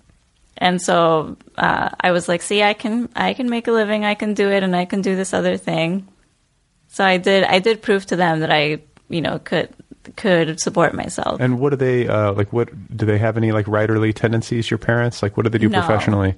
And 0.59 0.81
so 0.81 1.37
uh, 1.57 1.89
I 1.99 2.11
was 2.11 2.27
like, 2.27 2.41
see, 2.41 2.63
I 2.63 2.73
can 2.73 3.09
I 3.15 3.33
can 3.33 3.49
make 3.49 3.67
a 3.67 3.71
living, 3.71 4.05
I 4.05 4.15
can 4.15 4.33
do 4.33 4.49
it, 4.49 4.63
and 4.63 4.75
I 4.75 4.85
can 4.85 5.01
do 5.01 5.15
this 5.15 5.33
other 5.33 5.57
thing. 5.57 6.07
So 6.89 7.03
I 7.05 7.17
did 7.17 7.43
I 7.43 7.59
did 7.59 7.81
prove 7.81 8.05
to 8.07 8.15
them 8.15 8.39
that 8.39 8.51
I 8.51 8.79
you 9.09 9.21
know 9.21 9.39
could 9.39 9.69
could 10.15 10.59
support 10.59 10.93
myself. 10.93 11.39
And 11.41 11.59
what 11.59 11.69
do 11.71 11.75
they 11.75 12.07
uh, 12.07 12.31
like? 12.33 12.51
What 12.53 12.69
do 12.95 13.05
they 13.05 13.17
have 13.17 13.37
any 13.37 13.51
like 13.51 13.65
writerly 13.65 14.13
tendencies? 14.13 14.71
Your 14.71 14.77
parents 14.77 15.21
like 15.21 15.37
what 15.37 15.43
do 15.43 15.49
they 15.49 15.57
do 15.59 15.69
No. 15.69 15.79
professionally? 15.79 16.35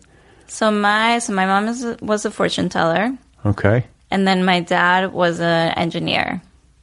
So 0.47 0.71
my 0.71 1.19
so 1.19 1.33
my 1.33 1.45
mom 1.45 1.67
is, 1.67 1.85
was 2.01 2.25
a 2.25 2.31
fortune 2.31 2.69
teller, 2.69 3.15
Okay, 3.45 3.85
and 4.11 4.27
then 4.27 4.43
my 4.43 4.59
dad 4.61 5.13
was 5.13 5.39
an 5.39 5.71
engineer. 5.77 6.41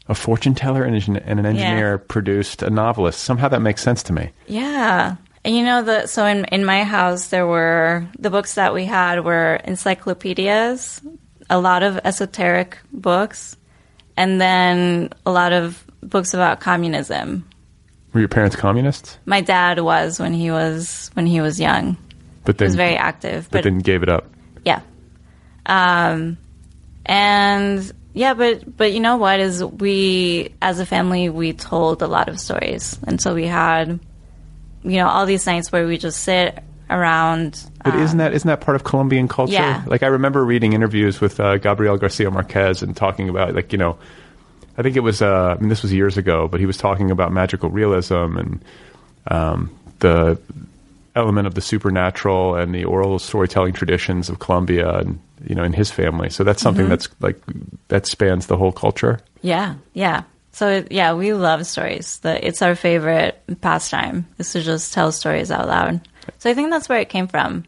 a 0.09 0.15
fortune 0.15 0.55
teller 0.55 0.85
and, 0.85 0.95
an- 0.95 1.17
and 1.17 1.41
an 1.41 1.47
engineer 1.47 1.99
produced 1.99 2.63
a 2.63 2.71
novelist. 2.71 3.21
Somehow 3.25 3.49
that 3.49 3.61
makes 3.61 3.83
sense 3.83 4.05
to 4.05 4.13
me. 4.13 4.31
Yeah. 4.47 5.17
And 5.47 5.55
you 5.55 5.63
know 5.63 5.81
the 5.85 6.09
so 6.09 6.27
in 6.27 6.45
in 6.47 6.65
my 6.65 6.83
house 6.83 7.29
there 7.29 7.47
were 7.47 8.05
the 8.19 8.31
books 8.31 8.55
that 8.55 8.75
we 8.75 8.85
had 8.85 9.25
were 9.25 9.61
encyclopedias, 9.63 11.01
a 11.49 11.61
lot 11.61 11.85
of 11.85 12.01
esoteric 12.05 12.79
books, 12.93 13.57
and 14.17 14.41
then 14.41 15.11
a 15.25 15.31
lot 15.31 15.53
of 15.53 15.85
books 16.03 16.35
about 16.35 16.59
communism. 16.59 17.49
Were 18.13 18.19
your 18.19 18.29
parents 18.29 18.57
communists? 18.57 19.19
My 19.25 19.41
dad 19.41 19.79
was 19.79 20.19
when 20.19 20.35
he 20.35 20.51
was 20.51 21.13
when 21.15 21.27
he 21.27 21.41
was 21.41 21.61
young. 21.61 21.97
But 22.45 22.59
then 22.59 22.67
He 22.67 22.71
was 22.71 22.75
very 22.77 22.97
active, 22.97 23.47
but 23.49 23.59
but 23.59 23.65
then 23.65 23.79
gave 23.79 24.03
it 24.03 24.09
up. 24.09 24.27
yeah. 24.65 24.81
Um 25.67 26.39
and 27.05 27.93
yeah, 28.15 28.35
but 28.35 28.77
but 28.77 28.93
you 28.93 28.99
know 28.99 29.17
what 29.17 29.39
is 29.39 29.63
we 29.63 30.55
as 30.61 30.81
a 30.81 30.87
family 30.87 31.29
we 31.29 31.53
told 31.53 32.03
a 32.03 32.09
lot 32.09 32.29
of 32.29 32.41
stories. 32.41 32.99
And 33.07 33.21
so 33.21 33.33
we 33.33 33.47
had 33.47 34.01
you 34.87 34.99
know 34.99 35.09
all 35.09 35.27
these 35.27 35.47
nights 35.47 35.73
where 35.73 35.87
we 35.87 35.99
just 35.99 36.23
sit 36.23 36.63
around 36.89 37.69
But 37.85 37.97
isn't 37.97 38.19
that 38.19 38.33
isn't 38.33 38.47
that 38.47 38.61
part 38.61 38.77
of 38.77 38.85
Colombian 38.85 39.29
culture? 39.29 39.55
Yeah. 39.55 39.83
Like 39.87 40.03
I 40.03 40.07
remember 40.07 40.45
reading 40.45 40.73
interviews 40.73 41.21
with 41.21 41.41
uh, 41.41 41.59
Gabriel 41.59 41.97
Garcia 41.97 42.31
Marquez 42.31 42.83
and 42.83 42.97
talking 42.97 43.29
about 43.29 43.55
like 43.55 43.73
you 43.73 43.79
know, 43.79 43.99
I 44.79 44.83
think 44.83 44.97
it 44.97 45.01
was 45.01 45.21
uh, 45.21 45.57
I 45.57 45.61
mean 45.61 45.69
this 45.69 45.83
was 45.83 45.93
years 45.93 46.17
ago, 46.17 46.49
but 46.49 46.61
he 46.61 46.67
was 46.67 46.77
talking 46.77 47.11
about 47.11 47.33
magical 47.33 47.71
realism 47.71 48.37
and 48.37 48.65
um, 49.29 49.77
the 49.99 50.39
element 51.17 51.47
of 51.47 51.55
the 51.55 51.61
supernatural 51.61 52.55
and 52.55 52.75
the 52.75 52.85
oral 52.85 53.19
storytelling 53.19 53.73
traditions 53.73 54.29
of 54.29 54.39
Colombia 54.39 54.99
and 54.99 55.19
you 55.45 55.55
know 55.55 55.65
in 55.65 55.73
his 55.73 55.91
family. 55.91 56.31
So 56.31 56.45
that's 56.45 56.63
something 56.63 56.89
that's 56.89 57.09
like 57.21 57.41
that 57.89 58.07
spans 58.07 58.47
the 58.47 58.57
whole 58.57 58.73
culture. 58.73 59.19
Yeah, 59.43 59.75
yeah. 59.93 60.23
So 60.57 60.85
yeah, 60.91 61.13
we 61.13 61.35
love 61.35 61.67
stories. 61.67 62.19
The, 62.21 62.41
it's 62.41 62.63
our 62.63 62.75
favorite 62.75 63.39
pastime 63.61 64.27
is 64.39 64.53
to 64.53 64.63
just 64.63 64.95
tell 64.95 65.13
stories 65.13 65.51
out 65.51 65.69
loud. 65.69 66.01
So 66.39 66.49
I 66.49 66.55
think 66.55 66.71
that's 66.71 66.89
where 66.89 66.99
it 66.99 67.11
came 67.11 67.29
from. 67.29 67.65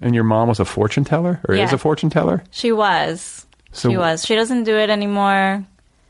And 0.00 0.14
your 0.14 0.24
mom 0.24 0.48
was 0.48 0.58
a 0.58 0.64
fortune 0.64 1.04
teller, 1.04 1.38
or 1.46 1.54
is 1.54 1.74
a 1.74 1.76
fortune 1.78 2.08
teller? 2.08 2.42
She 2.50 2.72
was. 2.72 3.44
So 3.72 3.90
she 3.90 3.98
was. 3.98 4.24
She 4.24 4.36
doesn't 4.36 4.64
do 4.64 4.74
it 4.74 4.88
anymore. 4.88 5.66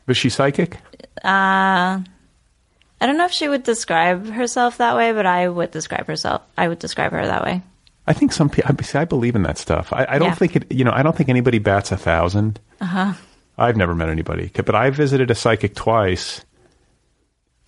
Was 0.06 0.16
she 0.16 0.28
psychic? 0.30 0.76
Uh, 1.24 1.98
I 1.98 3.06
don't 3.06 3.18
know 3.18 3.24
if 3.24 3.32
she 3.32 3.48
would 3.48 3.64
describe 3.64 4.30
herself 4.30 4.78
that 4.78 4.94
way, 4.94 5.12
but 5.12 5.26
I 5.26 5.48
would 5.48 5.72
describe 5.72 6.06
herself. 6.06 6.42
I 6.56 6.68
would 6.68 6.78
describe 6.78 7.10
her 7.10 7.26
that 7.26 7.42
way. 7.42 7.60
I 8.06 8.12
think 8.12 8.32
some 8.32 8.48
people. 8.48 8.72
I 8.94 9.04
believe 9.04 9.34
in 9.34 9.42
that 9.42 9.58
stuff. 9.58 9.92
I, 9.92 10.06
I 10.08 10.18
don't 10.20 10.28
Yeah. 10.28 10.34
think 10.36 10.54
it. 10.54 10.70
You 10.70 10.84
know, 10.84 10.92
I 10.92 11.02
don't 11.02 11.16
think 11.16 11.28
anybody 11.28 11.58
bats 11.58 11.90
a 11.90 11.96
thousand. 11.96 12.60
Uh 12.80 12.84
huh. 12.86 13.12
I've 13.60 13.76
never 13.76 13.94
met 13.94 14.08
anybody, 14.08 14.50
but 14.54 14.74
I 14.74 14.90
visited 14.90 15.30
a 15.30 15.34
psychic 15.34 15.74
twice. 15.74 16.44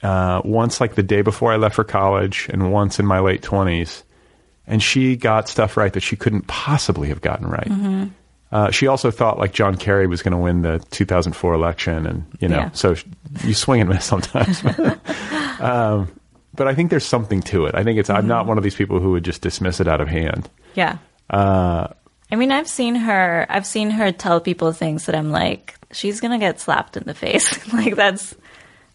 Uh, 0.03 0.41
once, 0.45 0.81
like 0.81 0.97
the 0.97 1.03
day 1.05 1.23
before 1.23 1.53
I 1.53 1.57
left 1.57 1.77
for 1.77 1.85
college, 1.85 2.49
and 2.53 2.73
once 2.73 2.99
in 2.99 3.07
my 3.07 3.21
late 3.21 3.43
twenties, 3.43 4.03
and 4.67 4.83
she 4.83 5.15
got 5.15 5.49
stuff 5.49 5.77
right 5.77 5.93
that 5.93 6.03
she 6.03 6.17
couldn't 6.17 6.49
possibly 6.49 7.09
have 7.09 7.21
gotten 7.21 7.47
right. 7.47 7.69
Mm-hmm. 7.69 8.05
Uh, 8.51 8.71
she 8.73 8.87
also 8.89 9.11
thought 9.13 9.39
like 9.39 9.53
John 9.53 9.77
Kerry 9.77 10.07
was 10.09 10.21
going 10.23 10.33
to 10.33 10.39
win 10.39 10.63
the 10.63 10.85
2004 10.91 11.55
election, 11.55 12.07
and 12.07 12.27
you 12.41 12.49
know, 12.49 12.57
Yeah. 12.57 12.71
so 12.73 12.97
you 13.45 13.55
swing 13.55 13.81
and 13.81 13.91
miss 13.91 14.05
sometimes. 14.05 14.63
um, 15.61 16.09
but 16.55 16.67
I 16.69 16.75
think 16.75 16.91
there's 16.91 17.07
something 17.07 17.41
to 17.43 17.67
it. 17.67 17.75
I 17.77 17.85
think 17.85 17.99
it's. 18.01 18.11
I'm 18.11 18.19
Mm-hmm. 18.23 18.29
not 18.29 18.47
one 18.47 18.59
of 18.59 18.65
these 18.65 18.75
people 18.75 18.99
who 18.99 19.13
would 19.13 19.25
just 19.25 19.41
dismiss 19.41 19.79
it 19.81 19.87
out 19.89 20.01
of 20.01 20.09
hand. 20.09 20.51
Yeah. 20.75 20.99
I 22.33 22.37
mean, 22.37 22.51
I've 22.51 22.69
seen 22.69 22.95
her. 22.95 23.47
I've 23.51 23.67
seen 23.67 23.91
her 23.91 24.11
tell 24.11 24.41
people 24.41 24.73
things 24.73 25.05
that 25.05 25.15
I'm 25.15 25.31
like, 25.31 25.77
she's 25.93 26.21
gonna 26.21 26.39
get 26.39 26.59
slapped 26.59 26.97
in 26.97 27.05
the 27.05 27.15
face. 27.15 27.73
like 27.73 27.95
that's 27.95 28.35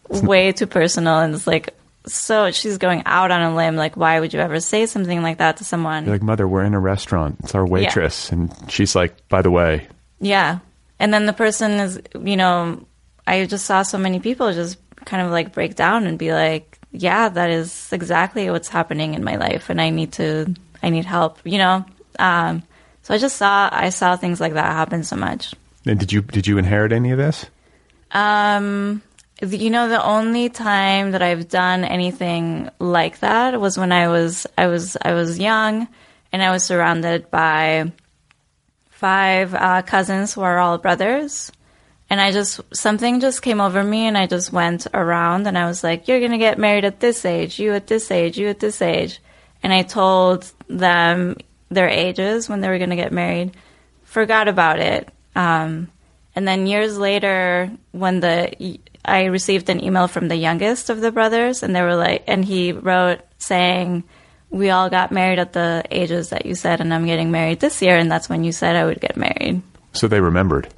way 0.08 0.50
too 0.50 0.66
personal, 0.66 1.20
and 1.20 1.32
it's 1.34 1.46
like, 1.46 1.74
so 2.04 2.50
she's 2.50 2.78
going 2.78 3.04
out 3.06 3.30
on 3.30 3.40
a 3.40 3.54
limb. 3.54 3.76
Like, 3.76 3.96
why 3.96 4.18
would 4.18 4.34
you 4.34 4.40
ever 4.40 4.58
say 4.58 4.86
something 4.86 5.22
like 5.22 5.38
that 5.38 5.58
to 5.58 5.64
someone? 5.64 6.04
You're 6.04 6.16
like, 6.16 6.22
mother, 6.22 6.48
we're 6.48 6.64
in 6.64 6.74
a 6.74 6.80
restaurant. 6.80 7.36
It's 7.44 7.54
our 7.54 7.64
waitress, 7.64 8.32
and 8.32 8.52
she's 8.68 8.96
like, 8.96 9.28
by 9.28 9.40
the 9.42 9.52
way, 9.52 9.86
Yeah. 10.20 10.58
And 10.98 11.14
then 11.14 11.26
the 11.26 11.32
person 11.32 11.72
is, 11.72 12.02
you 12.20 12.36
know, 12.36 12.84
I 13.24 13.46
just 13.46 13.66
saw 13.66 13.82
so 13.82 13.98
many 13.98 14.18
people 14.18 14.52
just 14.52 14.78
kind 15.04 15.24
of 15.24 15.30
like 15.30 15.52
break 15.52 15.76
down 15.76 16.08
and 16.08 16.18
be 16.18 16.32
like, 16.32 16.76
yeah, 16.90 17.28
that 17.28 17.50
is 17.50 17.92
exactly 17.92 18.50
what's 18.50 18.68
happening 18.68 19.14
in 19.14 19.22
my 19.22 19.36
life 19.36 19.70
and 19.70 19.80
I 19.80 19.90
need 19.90 20.14
to, 20.14 20.52
I 20.82 20.90
need 20.90 21.04
help, 21.04 21.38
you 21.44 21.58
know? 21.58 21.84
Um, 22.18 22.64
so 23.08 23.14
I 23.14 23.16
just 23.16 23.36
saw, 23.36 23.70
I 23.72 23.88
saw 23.88 24.16
things 24.16 24.38
like 24.38 24.52
that 24.52 24.70
happen 24.70 25.02
so 25.02 25.16
much. 25.16 25.54
and 25.86 25.98
did 25.98 26.12
you 26.12 26.20
did 26.20 26.46
you 26.46 26.58
inherit 26.58 26.92
any 26.92 27.10
of 27.10 27.16
this? 27.16 27.46
Um, 28.12 29.00
you 29.40 29.70
know, 29.70 29.88
the 29.88 30.04
only 30.04 30.50
time 30.50 31.12
that 31.12 31.22
I've 31.22 31.48
done 31.48 31.84
anything 31.84 32.68
like 32.78 33.20
that 33.20 33.58
was 33.58 33.78
when 33.78 33.92
I 33.92 34.08
was, 34.08 34.46
I 34.58 34.66
was, 34.66 34.98
I 35.00 35.14
was 35.14 35.38
young 35.38 35.88
and 36.32 36.42
I 36.42 36.50
was 36.50 36.64
surrounded 36.64 37.30
by 37.30 37.92
five 38.90 39.54
uh, 39.54 39.80
cousins 39.80 40.34
who 40.34 40.42
are 40.42 40.58
all 40.58 40.76
brothers. 40.76 41.50
And 42.10 42.20
I 42.20 42.30
just, 42.30 42.60
something 42.74 43.20
just 43.20 43.40
came 43.40 43.62
over 43.62 43.82
me 43.82 44.06
and 44.06 44.18
I 44.18 44.26
just 44.26 44.52
went 44.52 44.86
around 44.92 45.46
and 45.46 45.56
I 45.56 45.64
was 45.64 45.82
like, 45.82 46.08
you're 46.08 46.20
going 46.20 46.32
to 46.32 46.36
get 46.36 46.58
married 46.58 46.84
at 46.84 47.00
this 47.00 47.24
age, 47.24 47.58
you 47.58 47.72
at 47.72 47.86
this 47.86 48.10
age, 48.10 48.36
you 48.36 48.48
at 48.48 48.60
this 48.60 48.82
age. 48.82 49.18
And 49.62 49.72
I 49.72 49.80
told 49.80 50.52
them 50.68 51.36
their 51.68 51.88
ages 51.88 52.48
when 52.48 52.60
they 52.60 52.68
were 52.68 52.78
going 52.78 52.90
to 52.90 52.96
get 52.96 53.12
married, 53.12 53.56
forgot 54.04 54.48
about 54.48 54.78
it. 54.78 55.08
Um, 55.34 55.90
and 56.34 56.46
then 56.46 56.66
years 56.66 56.98
later, 56.98 57.70
when 57.92 58.20
the, 58.20 58.78
I 59.04 59.24
received 59.24 59.68
an 59.68 59.82
email 59.82 60.08
from 60.08 60.28
the 60.28 60.36
youngest 60.36 60.90
of 60.90 61.00
the 61.00 61.12
brothers 61.12 61.62
and 61.62 61.74
they 61.74 61.82
were 61.82 61.96
like, 61.96 62.24
and 62.26 62.44
he 62.44 62.72
wrote 62.72 63.20
saying, 63.38 64.04
we 64.50 64.70
all 64.70 64.88
got 64.88 65.12
married 65.12 65.38
at 65.38 65.52
the 65.52 65.84
ages 65.90 66.30
that 66.30 66.46
you 66.46 66.54
said, 66.54 66.80
and 66.80 66.92
I'm 66.92 67.06
getting 67.06 67.30
married 67.30 67.60
this 67.60 67.82
year, 67.82 67.96
and 67.96 68.10
that's 68.10 68.28
when 68.28 68.44
you 68.44 68.52
said 68.52 68.76
I 68.76 68.84
would 68.84 69.00
get 69.00 69.16
married. 69.16 69.62
So 69.92 70.08
they 70.08 70.20
remembered. 70.20 70.72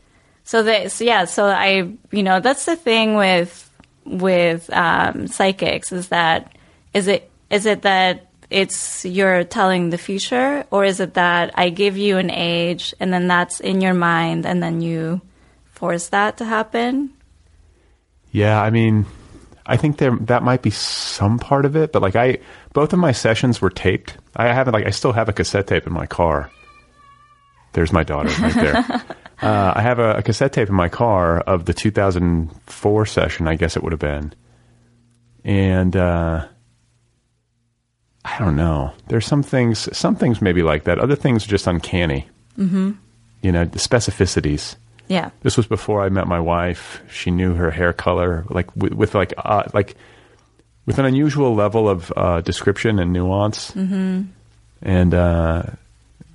So 0.44 0.62
they, 0.62 0.88
so 0.88 1.04
yeah, 1.04 1.26
so 1.26 1.46
I, 1.46 1.92
you 2.10 2.22
know, 2.22 2.40
that's 2.40 2.64
the 2.64 2.76
thing 2.76 3.14
with 3.14 3.70
with 4.04 4.68
um, 4.72 5.28
psychics 5.28 5.92
is 5.92 6.08
that 6.08 6.56
is 6.92 7.06
it 7.06 7.30
is 7.50 7.66
it 7.66 7.82
that 7.82 8.29
it's 8.50 9.04
you're 9.04 9.44
telling 9.44 9.90
the 9.90 9.98
future, 9.98 10.64
or 10.70 10.84
is 10.84 11.00
it 11.00 11.14
that 11.14 11.52
I 11.54 11.70
give 11.70 11.96
you 11.96 12.18
an 12.18 12.30
age 12.30 12.94
and 13.00 13.12
then 13.12 13.28
that's 13.28 13.60
in 13.60 13.80
your 13.80 13.94
mind, 13.94 14.44
and 14.44 14.62
then 14.62 14.80
you 14.80 15.20
force 15.66 16.08
that 16.08 16.38
to 16.38 16.44
happen? 16.44 17.10
Yeah, 18.32 18.60
I 18.60 18.70
mean, 18.70 19.06
I 19.66 19.76
think 19.76 19.98
there 19.98 20.16
that 20.22 20.42
might 20.42 20.62
be 20.62 20.70
some 20.70 21.38
part 21.38 21.64
of 21.64 21.76
it, 21.76 21.92
but 21.92 22.02
like 22.02 22.16
I, 22.16 22.38
both 22.72 22.92
of 22.92 22.98
my 22.98 23.12
sessions 23.12 23.60
were 23.60 23.70
taped. 23.70 24.16
I 24.34 24.52
haven't 24.52 24.74
like 24.74 24.86
I 24.86 24.90
still 24.90 25.12
have 25.12 25.28
a 25.28 25.32
cassette 25.32 25.68
tape 25.68 25.86
in 25.86 25.92
my 25.92 26.06
car. 26.06 26.50
There's 27.72 27.92
my 27.92 28.02
daughter 28.02 28.30
right 28.42 28.54
there. 28.54 28.76
uh, 29.42 29.72
I 29.76 29.80
have 29.80 30.00
a, 30.00 30.16
a 30.16 30.22
cassette 30.22 30.52
tape 30.52 30.68
in 30.68 30.74
my 30.74 30.88
car 30.88 31.38
of 31.38 31.66
the 31.66 31.72
2004 31.72 33.06
session. 33.06 33.46
I 33.46 33.54
guess 33.54 33.76
it 33.76 33.84
would 33.84 33.92
have 33.92 34.00
been, 34.00 34.34
and 35.44 35.94
uh, 35.94 36.48
I 38.24 38.38
don't 38.38 38.56
know. 38.56 38.92
There's 39.08 39.26
some 39.26 39.42
things, 39.42 39.88
some 39.96 40.14
things 40.14 40.42
maybe 40.42 40.62
like 40.62 40.84
that. 40.84 40.98
Other 40.98 41.16
things 41.16 41.44
are 41.44 41.48
just 41.48 41.66
uncanny. 41.66 42.28
Mm-hmm. 42.58 42.92
You 43.42 43.52
know, 43.52 43.64
the 43.64 43.78
specificities 43.78 44.76
Yeah, 45.10 45.30
this 45.42 45.56
was 45.56 45.66
before 45.66 46.04
I 46.04 46.08
met 46.08 46.28
my 46.28 46.38
wife. 46.38 47.02
She 47.10 47.32
knew 47.32 47.54
her 47.54 47.72
hair 47.72 47.92
color, 47.92 48.44
like 48.48 48.74
with, 48.76 48.92
with 48.92 49.14
like 49.14 49.34
uh, 49.36 49.64
like 49.74 49.96
with 50.86 50.98
an 51.00 51.04
unusual 51.04 51.54
level 51.56 51.88
of 51.88 52.12
uh, 52.16 52.42
description 52.42 53.00
and 53.00 53.12
nuance. 53.12 53.72
Mm-hmm. 53.72 54.22
And 54.82 55.14
uh, 55.14 55.64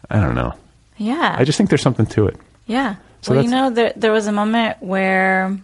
I 0.09 0.19
don't 0.19 0.35
know. 0.35 0.53
Yeah. 0.97 1.35
I 1.39 1.45
just 1.45 1.57
think 1.57 1.69
there's 1.69 1.81
something 1.81 2.05
to 2.07 2.27
it. 2.27 2.37
Yeah. 2.67 2.95
So 3.21 3.33
well, 3.33 3.43
you 3.43 3.49
know, 3.49 3.69
there 3.69 3.93
there 3.95 4.11
was 4.11 4.27
a 4.27 4.33
moment 4.33 4.81
where, 4.81 5.57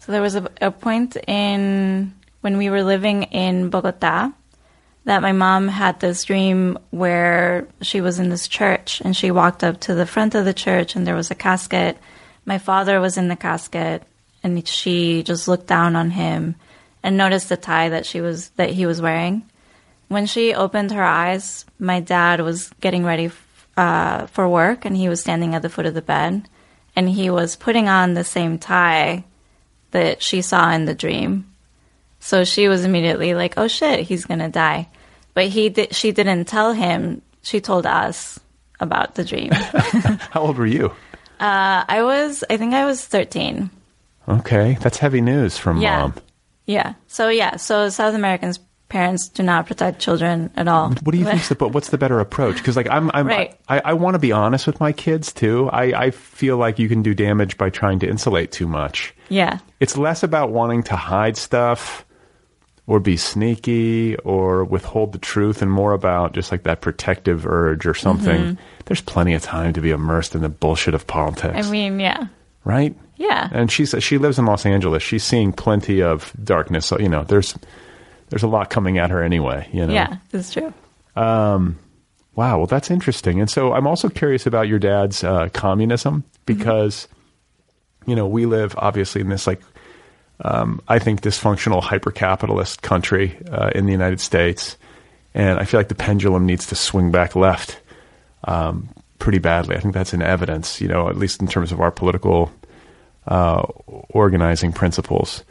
so 0.00 0.12
there 0.12 0.22
was 0.22 0.36
a, 0.36 0.48
a 0.60 0.70
point 0.70 1.16
in 1.26 2.12
when 2.42 2.58
we 2.58 2.68
were 2.68 2.82
living 2.82 3.24
in 3.24 3.70
Bogota 3.70 4.30
that 5.04 5.22
my 5.22 5.32
mom 5.32 5.68
had 5.68 5.98
this 6.00 6.24
dream 6.24 6.78
where 6.90 7.66
she 7.80 8.00
was 8.00 8.18
in 8.18 8.28
this 8.28 8.46
church 8.46 9.00
and 9.04 9.16
she 9.16 9.30
walked 9.30 9.64
up 9.64 9.80
to 9.80 9.94
the 9.94 10.06
front 10.06 10.34
of 10.34 10.44
the 10.44 10.54
church 10.54 10.94
and 10.94 11.06
there 11.06 11.16
was 11.16 11.30
a 11.30 11.34
casket. 11.34 11.98
My 12.44 12.58
father 12.58 13.00
was 13.00 13.16
in 13.16 13.28
the 13.28 13.36
casket 13.36 14.04
and 14.42 14.66
she 14.66 15.22
just 15.22 15.48
looked 15.48 15.66
down 15.66 15.96
on 15.96 16.10
him 16.10 16.54
and 17.02 17.16
noticed 17.16 17.48
the 17.48 17.56
tie 17.56 17.88
that 17.88 18.06
she 18.06 18.20
was 18.20 18.50
that 18.50 18.70
he 18.70 18.86
was 18.86 19.02
wearing. 19.02 19.42
When 20.08 20.26
she 20.26 20.54
opened 20.54 20.92
her 20.92 21.02
eyes, 21.02 21.64
my 21.78 22.00
dad 22.00 22.40
was 22.40 22.70
getting 22.80 23.04
ready 23.04 23.30
uh, 23.76 24.26
for 24.26 24.48
work 24.48 24.84
and 24.84 24.96
he 24.96 25.08
was 25.08 25.20
standing 25.20 25.54
at 25.54 25.62
the 25.62 25.70
foot 25.70 25.86
of 25.86 25.94
the 25.94 26.02
bed 26.02 26.48
and 26.94 27.08
he 27.08 27.30
was 27.30 27.56
putting 27.56 27.88
on 27.88 28.14
the 28.14 28.24
same 28.24 28.58
tie 28.58 29.24
that 29.90 30.22
she 30.22 30.42
saw 30.42 30.70
in 30.70 30.84
the 30.84 30.94
dream. 30.94 31.51
So 32.24 32.44
she 32.44 32.68
was 32.68 32.84
immediately 32.84 33.34
like, 33.34 33.54
"Oh 33.58 33.66
shit, 33.66 34.00
he's 34.06 34.24
gonna 34.24 34.48
die," 34.48 34.88
but 35.34 35.46
he 35.48 35.68
did. 35.68 35.92
She 35.94 36.12
didn't 36.12 36.44
tell 36.46 36.72
him. 36.72 37.20
She 37.42 37.60
told 37.60 37.84
us 37.84 38.38
about 38.78 39.16
the 39.16 39.24
dream. 39.24 39.50
uh, 39.52 40.16
How 40.30 40.42
old 40.42 40.56
were 40.56 40.66
you? 40.66 40.92
I 41.40 42.02
was, 42.04 42.44
I 42.48 42.56
think, 42.56 42.74
I 42.74 42.84
was 42.86 43.04
thirteen. 43.04 43.70
Okay, 44.28 44.78
that's 44.80 44.98
heavy 44.98 45.20
news 45.20 45.58
from 45.58 45.80
Yeah. 45.80 45.98
mom. 46.02 46.14
Yeah. 46.66 46.94
So 47.08 47.28
yeah. 47.28 47.56
So 47.56 47.88
South 47.88 48.14
Americans 48.14 48.60
parents 48.88 49.28
do 49.30 49.42
not 49.42 49.66
protect 49.66 49.98
children 50.00 50.50
at 50.54 50.68
all. 50.68 50.90
What 51.02 51.12
do 51.12 51.18
you 51.18 51.24
think? 51.24 51.58
but 51.58 51.70
what's 51.70 51.88
the 51.90 51.98
better 51.98 52.20
approach? 52.20 52.56
Because 52.58 52.76
like 52.76 52.88
I'm, 52.88 53.10
I'm 53.14 53.26
Right. 53.26 53.58
I, 53.66 53.80
I 53.84 53.92
want 53.94 54.14
to 54.14 54.18
be 54.20 54.30
honest 54.32 54.66
with 54.66 54.78
my 54.78 54.92
kids 54.92 55.32
too. 55.32 55.68
I, 55.72 55.84
I 56.06 56.10
feel 56.12 56.56
like 56.58 56.78
you 56.78 56.88
can 56.88 57.02
do 57.02 57.14
damage 57.14 57.56
by 57.58 57.70
trying 57.70 57.98
to 58.00 58.06
insulate 58.08 58.52
too 58.52 58.68
much. 58.68 59.14
Yeah. 59.30 59.58
It's 59.80 59.96
less 59.96 60.22
about 60.22 60.50
wanting 60.52 60.82
to 60.84 60.94
hide 60.96 61.36
stuff 61.38 62.04
or 62.86 62.98
be 63.00 63.16
sneaky 63.16 64.16
or 64.18 64.64
withhold 64.64 65.12
the 65.12 65.18
truth 65.18 65.62
and 65.62 65.70
more 65.70 65.92
about 65.92 66.32
just 66.34 66.50
like 66.50 66.64
that 66.64 66.80
protective 66.80 67.46
urge 67.46 67.86
or 67.86 67.94
something. 67.94 68.58
There's 68.86 69.00
plenty 69.00 69.34
of 69.34 69.42
time 69.42 69.72
to 69.74 69.80
be 69.80 69.90
immersed 69.90 70.34
in 70.34 70.42
the 70.42 70.48
bullshit 70.48 70.92
of 70.94 71.06
politics, 71.06 71.54
Mm-hmm. 71.54 71.68
I 71.68 71.70
mean, 71.70 72.00
yeah. 72.00 72.26
right? 72.64 72.94
Yeah. 73.16 73.48
And 73.52 73.70
she's 73.70 73.94
she 74.00 74.18
lives 74.18 74.38
in 74.38 74.46
Los 74.46 74.66
Angeles. 74.66 75.02
She's 75.02 75.22
seeing 75.22 75.52
plenty 75.52 76.02
of 76.02 76.32
darkness. 76.42 76.86
So, 76.86 76.98
you 76.98 77.08
know, 77.08 77.22
there's 77.22 77.54
there's 78.30 78.42
a 78.42 78.48
lot 78.48 78.68
coming 78.68 78.98
at 78.98 79.10
her 79.10 79.22
anyway. 79.22 79.68
You 79.72 79.86
know. 79.86 79.92
Yeah. 79.94 80.16
that's 80.32 80.52
true. 80.52 80.74
Wow. 82.34 82.58
Well, 82.58 82.66
that's 82.66 82.90
interesting. 82.90 83.40
And 83.40 83.48
so 83.50 83.72
I'm 83.74 83.86
also 83.86 84.08
curious 84.08 84.46
about 84.46 84.66
your 84.68 84.78
dad's 84.78 85.22
uh, 85.22 85.48
communism 85.52 86.24
because, 86.46 87.06
you 88.06 88.16
know, 88.16 88.26
we 88.26 88.46
live 88.46 88.74
obviously 88.78 89.20
in 89.20 89.28
this 89.28 89.46
like, 89.46 89.60
um, 90.40 90.80
I 90.88 90.98
think 90.98 91.20
dysfunctional 91.20 91.82
hyper 91.82 92.10
capitalist 92.10 92.82
country 92.82 93.36
uh, 93.50 93.70
in 93.74 93.86
the 93.86 93.92
United 93.92 94.20
States, 94.20 94.76
and 95.34 95.58
I 95.58 95.64
feel 95.64 95.78
like 95.80 95.88
the 95.88 95.94
pendulum 95.94 96.46
needs 96.46 96.66
to 96.68 96.74
swing 96.74 97.10
back 97.10 97.36
left 97.36 97.78
um, 98.44 98.88
pretty 99.18 99.38
badly. 99.38 99.76
I 99.76 99.80
think 99.80 99.94
that's 99.94 100.12
in 100.14 100.22
evidence, 100.22 100.80
you 100.80 100.88
know, 100.88 101.08
at 101.08 101.16
least 101.16 101.40
in 101.40 101.46
terms 101.46 101.72
of 101.72 101.80
our 101.80 101.90
political 101.90 102.50
uh, 103.26 103.62
organizing 104.10 104.72
principles. 104.72 105.44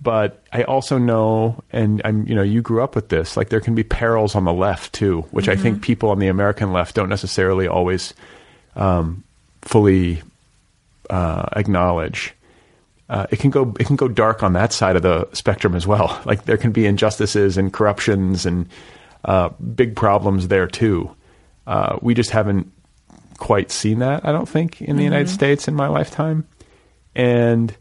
But 0.00 0.40
I 0.52 0.62
also 0.62 0.98
know, 0.98 1.62
and 1.72 2.00
I'm, 2.04 2.26
you 2.28 2.34
know, 2.36 2.42
you 2.42 2.62
grew 2.62 2.84
up 2.84 2.94
with 2.94 3.08
this. 3.08 3.36
Like 3.36 3.48
there 3.48 3.60
can 3.60 3.74
be 3.74 3.82
perils 3.82 4.36
on 4.36 4.44
the 4.44 4.52
left 4.52 4.92
too, 4.92 5.22
which 5.32 5.48
I 5.48 5.56
think 5.56 5.82
people 5.82 6.10
on 6.10 6.20
the 6.20 6.28
American 6.28 6.72
left 6.72 6.94
don't 6.94 7.08
necessarily 7.08 7.66
always 7.66 8.14
um, 8.76 9.24
fully 9.62 10.22
uh, 11.10 11.48
acknowledge. 11.56 12.32
Uh, 13.08 13.26
it 13.30 13.38
can 13.38 13.50
go 13.50 13.74
it 13.80 13.86
can 13.86 13.96
go 13.96 14.06
dark 14.06 14.42
on 14.42 14.52
that 14.52 14.72
side 14.72 14.96
of 14.96 15.02
the 15.02 15.28
spectrum 15.32 15.74
as 15.74 15.86
well. 15.86 16.20
Like 16.26 16.44
there 16.44 16.58
can 16.58 16.72
be 16.72 16.86
injustices 16.86 17.56
and 17.56 17.72
corruptions 17.72 18.44
and 18.44 18.68
uh, 19.24 19.50
big 19.74 19.96
problems 19.96 20.48
there 20.48 20.66
too. 20.66 21.14
Uh, 21.66 21.98
we 22.02 22.14
just 22.14 22.30
haven't 22.30 22.70
quite 23.38 23.70
seen 23.70 24.00
that. 24.00 24.26
I 24.26 24.32
don't 24.32 24.48
think 24.48 24.82
in 24.82 24.96
the 24.96 25.04
United 25.04 25.28
States 25.30 25.68
in 25.68 25.74
my 25.74 25.88
lifetime, 25.88 26.46
and 27.14 27.74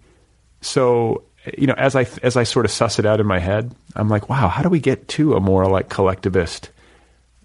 so 0.62 1.24
you 1.58 1.68
know 1.68 1.76
as 1.78 1.96
I 1.96 2.06
as 2.24 2.38
I 2.38 2.44
sort 2.44 2.66
of 2.66 2.72
suss 2.72 3.00
it 3.00 3.06
out 3.06 3.20
in 3.20 3.28
my 3.28 3.40
head, 3.40 3.74
I'm 3.96 4.08
like, 4.08 4.30
wow, 4.30 4.48
how 4.48 4.64
do 4.64 4.70
we 4.70 4.80
get 4.80 5.08
to 5.10 5.36
a 5.36 5.40
more 5.40 5.66
like 5.66 5.90
collectivist 5.90 6.70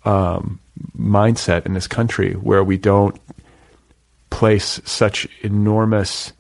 um, 0.05 0.61
mindset 0.97 1.67
in 1.67 1.75
this 1.75 1.87
country 1.87 2.35
where 2.35 2.65
we 2.65 2.77
don't 2.77 3.21
place 4.31 4.81
such 4.85 5.29
enormous 5.43 6.33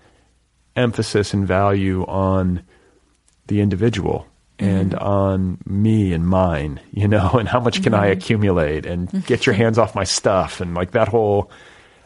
emphasis 0.76 1.34
and 1.34 1.46
value 1.46 2.04
on 2.06 2.62
the 3.46 3.60
individual 3.60 4.26
and 4.58 4.94
on 4.94 5.58
me 5.66 6.12
and 6.12 6.26
mine, 6.26 6.80
you 6.92 7.08
know, 7.08 7.30
and 7.38 7.48
how 7.48 7.60
much 7.60 7.82
can 7.82 7.94
I 7.94 8.06
accumulate 8.06 8.86
and 8.86 9.10
get 9.26 9.46
your 9.46 9.54
hands 9.54 9.78
off 9.78 9.94
my 9.94 10.04
stuff 10.04 10.60
and 10.60 10.74
like 10.74 10.92
that 10.92 11.08
whole, 11.08 11.50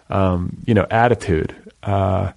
um, 0.09 0.57
you 0.67 0.75
know, 0.75 0.87
attitude. 0.91 1.55
Uh, 1.83 2.33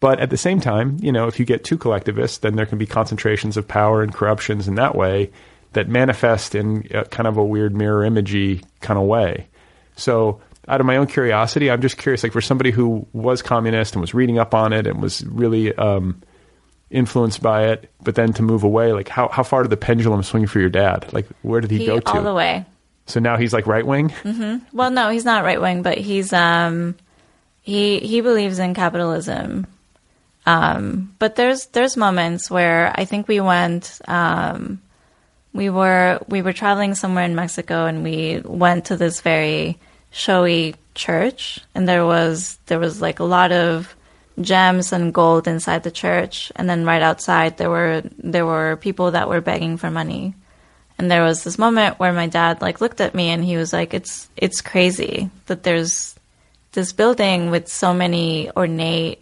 but 0.00 0.20
at 0.20 0.30
the 0.30 0.36
same 0.36 0.60
time, 0.60 0.96
you 1.00 1.10
know, 1.10 1.26
if 1.26 1.40
you 1.40 1.44
get 1.44 1.64
too 1.64 1.76
collectivist, 1.76 2.42
then 2.42 2.54
there 2.54 2.66
can 2.66 2.78
be 2.78 2.86
concentrations 2.86 3.56
of 3.56 3.66
power 3.66 4.02
and 4.02 4.14
corruptions 4.14 4.68
in 4.68 4.76
that 4.76 4.94
way 4.94 5.30
that 5.72 5.88
manifest 5.88 6.54
in 6.54 6.86
a, 6.92 7.04
kind 7.04 7.26
of 7.26 7.36
a 7.36 7.44
weird 7.44 7.74
mirror 7.74 8.08
imagey 8.08 8.62
kind 8.80 8.98
of 8.98 9.06
way. 9.06 9.48
So, 9.96 10.40
out 10.68 10.80
of 10.80 10.86
my 10.86 10.96
own 10.96 11.06
curiosity, 11.06 11.70
I'm 11.70 11.80
just 11.80 11.96
curious, 11.96 12.22
like 12.22 12.32
for 12.32 12.40
somebody 12.40 12.70
who 12.70 13.06
was 13.12 13.42
communist 13.42 13.94
and 13.94 14.00
was 14.00 14.14
reading 14.14 14.38
up 14.38 14.54
on 14.54 14.72
it 14.72 14.86
and 14.86 15.00
was 15.00 15.24
really 15.26 15.74
um, 15.74 16.22
influenced 16.90 17.42
by 17.42 17.68
it, 17.68 17.90
but 18.02 18.14
then 18.14 18.32
to 18.34 18.42
move 18.42 18.64
away, 18.64 18.92
like 18.92 19.08
how 19.08 19.28
how 19.28 19.42
far 19.42 19.62
did 19.62 19.70
the 19.70 19.76
pendulum 19.76 20.22
swing 20.22 20.46
for 20.46 20.60
your 20.60 20.68
dad? 20.70 21.12
Like 21.12 21.26
where 21.42 21.60
did 21.60 21.70
he, 21.70 21.78
He 21.78 21.86
go 21.86 22.00
to? 22.00 22.12
all 22.12 22.22
the 22.22 22.34
way. 22.34 22.64
So 23.06 23.20
now 23.20 23.36
he's 23.38 23.52
like 23.54 23.66
right 23.66 23.86
wing. 23.86 24.12
Well, 24.72 24.90
no, 24.90 25.08
he's 25.08 25.24
not 25.24 25.44
right 25.44 25.60
wing, 25.60 25.82
but 25.82 25.96
he's 25.98 26.32
um 26.32 26.94
he 27.62 27.98
he 28.00 28.20
believes 28.20 28.58
in 28.58 28.74
capitalism. 28.74 29.66
Um, 30.46 31.14
but 31.18 31.36
there's 31.36 31.66
there's 31.66 31.96
moments 31.96 32.50
where 32.50 32.92
I 32.94 33.04
think 33.04 33.28
we 33.28 33.40
went 33.40 34.00
um 34.06 34.80
we 35.52 35.70
were 35.70 36.20
we 36.28 36.42
were 36.42 36.52
traveling 36.52 36.94
somewhere 36.94 37.24
in 37.24 37.34
Mexico 37.34 37.86
and 37.86 38.04
we 38.04 38.40
went 38.44 38.86
to 38.86 38.96
this 38.96 39.20
very 39.20 39.78
showy 40.10 40.74
church 40.94 41.60
and 41.74 41.88
there 41.88 42.04
was 42.04 42.58
there 42.66 42.78
was 42.78 43.00
like 43.00 43.20
a 43.20 43.24
lot 43.24 43.52
of 43.52 43.94
gems 44.40 44.92
and 44.92 45.14
gold 45.14 45.46
inside 45.46 45.82
the 45.82 45.90
church 45.90 46.50
and 46.56 46.68
then 46.68 46.84
right 46.84 47.02
outside 47.02 47.56
there 47.56 47.70
were 47.70 48.02
there 48.18 48.46
were 48.46 48.76
people 48.76 49.10
that 49.12 49.28
were 49.28 49.40
begging 49.40 49.76
for 49.76 49.90
money 49.90 50.34
and 50.98 51.10
there 51.10 51.22
was 51.22 51.44
this 51.44 51.58
moment 51.58 51.98
where 51.98 52.12
my 52.12 52.26
dad 52.26 52.60
like 52.60 52.80
looked 52.80 53.00
at 53.00 53.14
me 53.14 53.28
and 53.30 53.44
he 53.44 53.56
was 53.56 53.72
like 53.72 53.94
it's 53.94 54.28
it's 54.36 54.60
crazy 54.60 55.30
that 55.46 55.62
there's 55.62 56.14
this 56.72 56.92
building 56.92 57.50
with 57.50 57.68
so 57.68 57.92
many 57.94 58.50
ornate 58.56 59.20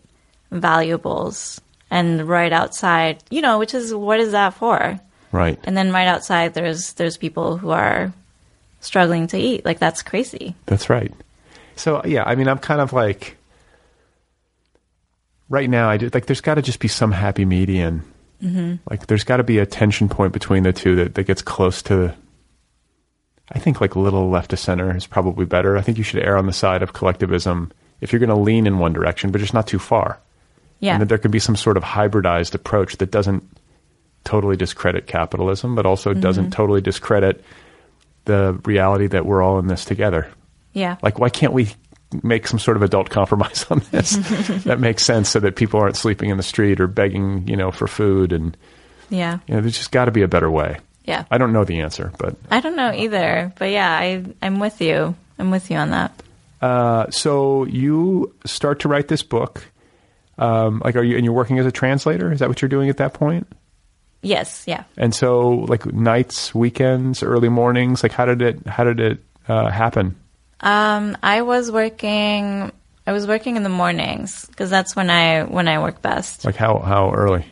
valuables 0.51 1.61
and 1.91 2.27
right 2.29 2.53
outside 2.53 3.23
you 3.31 3.41
know 3.43 3.59
which 3.59 3.75
is 3.75 3.95
what 3.95 4.21
is 4.21 4.33
that 4.33 4.55
for 4.55 4.99
Right. 5.33 5.59
and 5.65 5.77
then 5.77 5.93
right 5.93 6.09
outside 6.09 6.55
there's 6.55 6.95
there's 6.95 7.17
people 7.17 7.57
who 7.59 7.71
are 7.71 8.13
struggling 8.87 9.27
to 9.27 9.39
eat 9.39 9.65
like 9.65 9.79
that's 9.79 10.03
crazy 10.03 10.55
That's 10.67 10.89
right. 10.89 11.13
So 11.77 12.03
yeah, 12.05 12.25
I 12.25 12.35
mean, 12.35 12.49
I'm 12.49 12.59
kind 12.59 12.81
of 12.81 12.93
like 12.93 13.37
right 15.49 15.69
now. 15.69 15.89
I 15.89 15.99
do, 15.99 16.11
like 16.13 16.27
there's 16.27 16.41
got 16.41 16.55
to 16.55 16.63
just 16.63 16.81
be 16.81 16.89
some 16.89 17.13
happy 17.13 17.45
median. 17.45 18.03
Mm-hmm. 18.43 18.77
Like 18.91 19.07
there's 19.07 19.25
got 19.25 19.37
to 19.37 19.45
be 19.45 19.59
a 19.59 19.67
tension 19.67 20.09
point 20.09 20.33
between 20.33 20.63
the 20.63 20.73
two 20.73 20.97
that, 20.97 21.15
that 21.15 21.25
gets 21.25 21.43
close 21.43 21.83
to. 21.83 22.15
I 23.53 23.61
think 23.61 23.81
like 23.81 23.95
a 23.95 24.01
little 24.01 24.29
left 24.29 24.51
to 24.51 24.57
center 24.57 24.97
is 24.97 25.07
probably 25.07 25.45
better. 25.45 25.77
I 25.77 25.83
think 25.83 25.99
you 25.99 26.05
should 26.05 26.23
err 26.23 26.37
on 26.37 26.47
the 26.47 26.53
side 26.53 26.83
of 26.83 26.93
collectivism 26.93 27.71
if 28.01 28.13
you're 28.13 28.21
going 28.21 28.31
to 28.31 28.35
lean 28.35 28.67
in 28.67 28.79
one 28.79 28.93
direction, 28.93 29.31
but 29.31 29.41
just 29.41 29.55
not 29.55 29.69
too 29.69 29.79
far. 29.79 30.19
yeah 30.81 30.95
And 30.95 31.03
that 31.03 31.09
there 31.09 31.19
could 31.19 31.31
be 31.31 31.39
some 31.39 31.57
sort 31.57 31.77
of 31.77 31.85
hybridized 31.85 32.55
approach 32.55 32.97
that 32.97 33.11
doesn't 33.11 33.45
totally 34.25 34.57
discredit 34.57 35.07
capitalism, 35.07 35.77
but 35.77 35.87
also 35.87 36.13
doesn't 36.13 36.51
totally 36.51 36.81
discredit 36.81 37.45
the 38.27 38.61
reality 38.65 39.07
that 39.09 39.25
we're 39.27 39.43
all 39.43 39.59
in 39.59 39.67
this 39.67 39.85
together. 39.85 40.29
yeah 40.73 40.97
Like, 41.03 41.19
why 41.19 41.29
can't 41.31 41.53
we 41.53 41.69
make 42.23 42.47
some 42.47 42.59
sort 42.61 42.77
of 42.77 42.83
adult 42.83 43.11
compromise 43.19 43.67
on 43.71 43.83
this 43.91 44.11
that 44.65 44.79
makes 44.79 45.03
sense 45.05 45.29
so 45.31 45.41
that 45.41 45.57
people 45.57 45.81
aren't 45.81 45.97
sleeping 45.97 46.31
in 46.31 46.37
the 46.37 46.43
street 46.43 46.81
or 46.81 46.87
begging, 46.87 47.49
you 47.49 47.57
know, 47.57 47.71
for 47.73 47.87
food? 47.89 48.33
And, 48.33 48.57
yeah 49.11 49.39
you 49.47 49.55
know, 49.55 49.61
there's 49.61 49.77
just 49.79 49.91
got 49.93 50.05
to 50.05 50.11
be 50.11 50.23
a 50.23 50.29
better 50.29 50.51
way. 50.51 50.79
yeah 51.05 51.25
I 51.31 51.39
don't 51.39 51.53
know 51.53 51.65
the 51.65 51.81
answer, 51.81 52.13
but 52.19 52.37
i 52.51 52.61
don't 52.61 52.77
know 52.77 52.93
either 52.93 53.53
but 53.59 53.71
yeah 53.71 53.91
i 53.91 54.25
i'm 54.43 54.59
with 54.61 54.81
you 54.81 55.15
i'm 55.39 55.51
with 55.51 55.71
you 55.71 55.77
on 55.79 55.91
that 55.91 56.13
uh, 56.63 57.11
so 57.11 57.65
you 57.67 58.35
start 58.47 58.81
to 58.81 58.89
write 58.89 59.09
this 59.09 59.23
book. 59.23 59.63
Um, 60.39 60.81
like, 60.83 60.97
are 60.97 61.03
you, 61.03 61.17
and 61.17 61.25
you're 61.25 61.35
working 61.35 61.59
as 61.59 61.67
a 61.67 61.71
translator? 61.71 62.33
Is 62.33 62.41
that 62.41 62.49
what 62.49 62.63
you're 62.63 62.69
doing 62.71 62.89
at 62.89 62.97
that 62.97 63.13
point? 63.13 63.47
Yes, 64.27 64.65
yeah. 64.67 64.83
And 64.97 65.15
so, 65.15 65.51
like 65.51 65.87
nights, 65.87 66.53
weekends, 66.53 67.23
early 67.23 67.49
mornings, 67.49 68.03
like 68.03 68.11
how 68.11 68.25
did 68.25 68.43
it 68.43 68.67
how 68.67 68.83
did 68.83 68.99
it 68.99 69.19
uh, 69.47 69.71
happen? 69.71 70.17
Um, 70.61 71.17
I 71.23 71.43
was 71.43 71.71
working. 71.71 72.73
I 73.07 73.13
was 73.13 73.29
working 73.29 73.57
in 73.57 73.63
the 73.63 73.69
mornings 73.69 74.45
because 74.47 74.69
that's 74.69 74.97
when 74.97 75.11
I 75.11 75.45
when 75.45 75.69
I 75.69 75.79
work 75.79 76.03
best. 76.03 76.45
Like 76.45 76.57
how 76.57 76.81
how 76.81 77.13
early? 77.13 77.47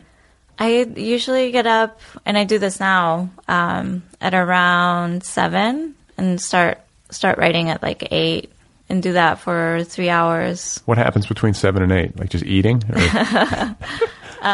I 0.59 0.83
usually 0.97 1.51
get 1.51 1.65
up, 1.65 2.01
and 2.25 2.37
I 2.37 2.43
do 2.43 2.59
this 2.59 2.81
now 2.81 3.29
um, 3.47 4.03
at 4.19 4.33
around 4.33 5.23
seven, 5.23 5.95
and 6.17 6.41
start 6.41 6.79
start 7.09 7.37
writing 7.37 7.69
at 7.69 7.81
like 7.81 8.09
eight, 8.11 8.51
and 8.89 9.01
do 9.01 9.13
that 9.13 9.39
for 9.39 9.85
three 9.85 10.09
hours. 10.09 10.81
What 10.83 10.97
happens 10.97 11.25
between 11.25 11.53
seven 11.53 11.83
and 11.83 11.91
eight? 11.93 12.19
Like 12.19 12.29
just 12.29 12.43
eating? 12.43 12.83
Or- 12.89 13.75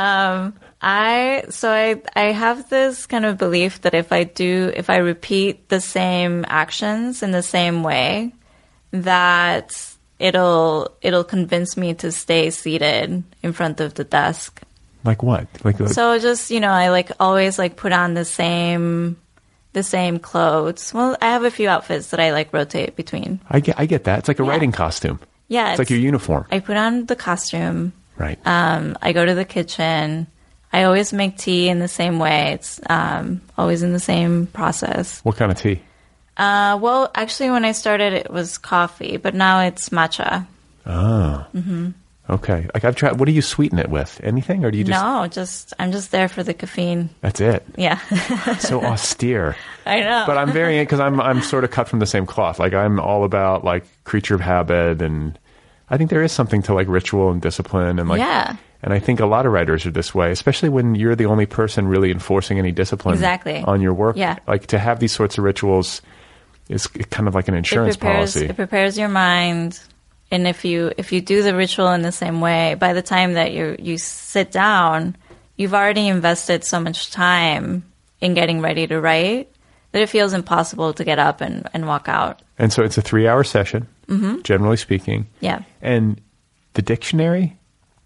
I 0.81 1.43
so 1.49 1.71
I 1.71 2.01
I 2.15 2.31
have 2.31 2.69
this 2.69 3.05
kind 3.05 3.25
of 3.25 3.37
belief 3.37 3.81
that 3.81 3.93
if 3.93 4.11
I 4.11 4.23
do 4.23 4.71
if 4.75 4.89
I 4.89 4.97
repeat 4.97 5.69
the 5.69 5.79
same 5.79 6.43
actions 6.47 7.21
in 7.21 7.31
the 7.31 7.43
same 7.43 7.83
way, 7.83 8.33
that 8.91 9.71
it'll 10.19 10.91
it'll 11.01 11.23
convince 11.23 11.77
me 11.77 11.93
to 11.95 12.11
stay 12.11 12.49
seated 12.49 13.23
in 13.43 13.53
front 13.53 13.79
of 13.79 13.93
the 13.93 14.03
desk. 14.03 14.61
like 15.03 15.23
what? 15.23 15.47
Like 15.63 15.79
uh, 15.81 15.87
So 15.87 16.17
just 16.19 16.51
you 16.51 16.59
know, 16.59 16.71
I 16.71 16.89
like 16.89 17.11
always 17.19 17.57
like 17.59 17.75
put 17.75 17.91
on 17.91 18.13
the 18.13 18.25
same 18.25 19.17
the 19.73 19.83
same 19.83 20.19
clothes. 20.19 20.93
Well, 20.93 21.15
I 21.21 21.27
have 21.27 21.43
a 21.43 21.51
few 21.51 21.69
outfits 21.69 22.09
that 22.09 22.19
I 22.19 22.31
like 22.33 22.51
rotate 22.53 22.95
between. 22.95 23.39
I 23.49 23.59
get 23.59 23.79
I 23.79 23.85
get 23.85 24.03
that. 24.05 24.19
It's 24.19 24.27
like 24.27 24.39
a 24.39 24.43
Yeah. 24.43 24.49
writing 24.49 24.71
costume. 24.71 25.19
Yeah, 25.47 25.71
It's 25.71 25.79
like 25.79 25.89
your 25.89 25.99
uniform, 25.99 26.45
I 26.49 26.59
put 26.59 26.77
on 26.77 27.05
the 27.07 27.15
costume. 27.15 27.91
right? 28.17 28.39
Um, 28.45 28.97
I 29.01 29.11
go 29.11 29.25
to 29.25 29.35
the 29.35 29.43
kitchen. 29.45 30.27
I 30.73 30.83
always 30.83 31.11
make 31.13 31.37
tea 31.37 31.69
in 31.69 31.79
the 31.79 31.87
same 31.87 32.19
way. 32.19 32.53
It's 32.53 32.79
um, 32.89 33.41
always 33.57 33.83
in 33.83 33.93
the 33.93 33.99
same 33.99 34.47
process. 34.47 35.19
what 35.23 35.35
kind 35.35 35.51
of 35.51 35.57
tea? 35.59 35.81
Uh, 36.37 36.79
well, 36.81 37.11
actually, 37.13 37.51
when 37.51 37.65
I 37.65 37.73
started, 37.73 38.13
it 38.13 38.31
was 38.31 38.57
coffee, 38.57 39.17
but 39.17 39.35
now 39.35 39.61
it's 39.61 39.89
matcha. 39.89 40.47
Oh. 40.85 41.45
Okay. 42.29 42.67
Like 42.73 42.85
I've 42.85 42.95
tried. 42.95 43.19
What 43.19 43.25
do 43.25 43.33
you 43.33 43.41
sweeten 43.41 43.77
it 43.77 43.89
with? 43.89 44.21
Anything, 44.23 44.63
or 44.63 44.71
do 44.71 44.77
you 44.77 44.85
just? 44.85 45.03
no, 45.03 45.27
just 45.27 45.73
I'm 45.77 45.91
just 45.91 46.11
there 46.11 46.29
for 46.29 46.43
the 46.43 46.53
caffeine. 46.53 47.09
That's 47.19 47.41
it. 47.41 47.65
Yeah, 47.75 47.99
So 48.59 48.81
austere. 48.85 49.57
I 49.85 49.99
know. 49.99 50.23
But 50.25 50.37
I'm 50.37 50.51
very 50.51 50.79
because 50.79 51.01
I'm 51.01 51.19
I'm 51.19 51.41
sort 51.41 51.65
of 51.65 51.71
cut 51.71 51.89
from 51.89 51.99
the 51.99 52.05
same 52.05 52.25
cloth. 52.25 52.57
Like 52.57 52.73
I'm 52.73 52.99
all 52.99 53.25
about 53.25 53.65
like 53.65 53.83
creature 54.05 54.35
of 54.35 54.41
habit, 54.41 55.01
and 55.01 55.37
I 55.91 55.97
think 55.97 56.09
there 56.09 56.23
is 56.23 56.31
something 56.31 56.63
to 56.63 56.73
like 56.73 56.87
ritual 56.87 57.29
and 57.31 57.41
discipline, 57.41 57.99
and 57.99 58.09
like 58.09 58.19
Yeah. 58.19 58.55
And 58.81 58.93
I 58.93 58.99
think 58.99 59.19
a 59.19 59.27
lot 59.27 59.45
of 59.45 59.51
writers 59.51 59.85
are 59.85 59.91
this 59.91 60.15
way, 60.15 60.31
especially 60.31 60.69
when 60.69 60.95
you're 60.95 61.15
the 61.15 61.27
only 61.27 61.45
person 61.45 61.87
really 61.87 62.09
enforcing 62.09 62.57
any 62.57 62.71
discipline 62.71 63.13
Exactly. 63.13 63.61
on 63.61 63.79
your 63.79 63.93
work. 63.93 64.17
Yeah. 64.17 64.37
Like 64.47 64.65
to 64.67 64.79
have 64.79 64.99
these 64.99 65.11
sorts 65.11 65.37
of 65.37 65.43
rituals 65.43 66.01
is 66.67 66.87
kind 66.87 67.27
of 67.27 67.35
like 67.35 67.47
an 67.47 67.53
it 67.53 67.59
insurance 67.59 67.95
prepares 67.97 68.33
policy. 68.33 68.45
it 68.47 68.55
prepares 68.55 68.97
your 68.97 69.09
mind, 69.09 69.79
and 70.31 70.47
if 70.47 70.65
you 70.65 70.91
if 70.97 71.11
you 71.11 71.21
do 71.21 71.43
the 71.43 71.53
ritual 71.55 71.91
in 71.91 72.01
the 72.01 72.11
same 72.11 72.41
way, 72.41 72.75
by 72.75 72.93
the 72.93 73.01
time 73.03 73.33
that 73.33 73.51
you 73.51 73.75
you 73.77 73.97
sit 73.99 74.51
down, 74.51 75.15
you've 75.57 75.73
already 75.75 76.07
invested 76.07 76.63
so 76.63 76.79
much 76.79 77.11
time 77.11 77.83
in 78.21 78.33
getting 78.33 78.61
ready 78.61 78.87
to 78.87 78.99
write 78.99 79.51
that 79.91 80.01
it 80.01 80.07
feels 80.09 80.31
impossible 80.33 80.93
to 80.93 81.03
get 81.03 81.19
up 81.19 81.41
and, 81.41 81.67
and 81.73 81.85
walk 81.85 82.07
out. 82.07 82.41
and 82.57 82.71
so 82.71 82.81
it's 82.81 82.97
a 82.97 83.01
three 83.01 83.27
hour 83.27 83.43
session, 83.43 83.87
Mm-hmm. 84.11 84.41
generally 84.43 84.77
speaking. 84.77 85.27
Yeah. 85.39 85.63
And 85.81 86.19
the 86.73 86.81
dictionary, 86.81 87.57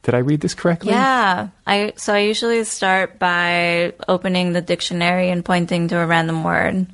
did 0.03 0.14
I 0.14 0.20
read 0.20 0.41
this 0.41 0.53
correctly? 0.53 0.91
Yeah, 0.91 1.49
I 1.66 1.93
so 1.97 2.14
I 2.14 2.20
usually 2.20 2.64
start 2.64 3.18
by 3.20 3.93
opening 4.08 4.53
the 4.53 4.62
dictionary 4.62 5.30
and 5.32 5.43
pointing 5.43 5.88
to 5.89 5.97
a 5.99 6.06
random 6.06 6.43
word, 6.43 6.86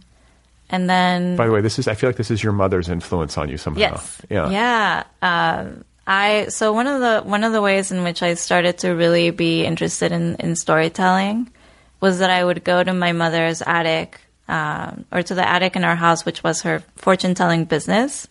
and 0.70 0.90
then 0.90 1.36
By 1.36 1.46
the 1.46 1.52
way, 1.52 1.62
this 1.62 1.78
is 1.78 1.88
I 1.88 1.94
feel 1.96 2.08
like 2.10 2.16
this 2.18 2.32
is 2.32 2.42
your 2.42 2.54
mother's 2.54 2.88
influence 2.88 3.38
on 3.38 3.50
you 3.50 3.58
somehow. 3.58 3.80
yes, 3.80 4.22
Yeah. 4.30 4.50
yeah. 4.50 5.04
Um, 5.22 5.84
I 6.08 6.48
so 6.48 6.72
one 6.74 6.88
of 6.88 7.00
the 7.02 7.22
one 7.30 7.44
of 7.44 7.52
the 7.54 7.62
ways 7.62 7.92
in 7.92 8.04
which 8.04 8.24
I 8.24 8.34
started 8.36 8.80
to 8.80 8.92
really 8.92 9.30
be 9.32 9.66
interested 9.66 10.12
in 10.12 10.36
in 10.40 10.56
storytelling 10.56 11.52
was 12.00 12.20
that 12.20 12.30
I 12.32 12.44
would 12.44 12.64
go 12.64 12.84
to 12.84 12.94
my 12.94 13.12
mother's 13.12 13.62
attic 13.62 14.20
um, 14.48 15.06
or 15.12 15.22
to 15.22 15.36
the 15.36 15.48
attic 15.48 15.76
in 15.76 15.84
our 15.84 15.96
house, 15.96 16.26
which 16.26 16.44
was 16.44 16.64
her 16.64 16.82
fortune 16.96 17.36
telling 17.36 17.66
business. 17.66 18.28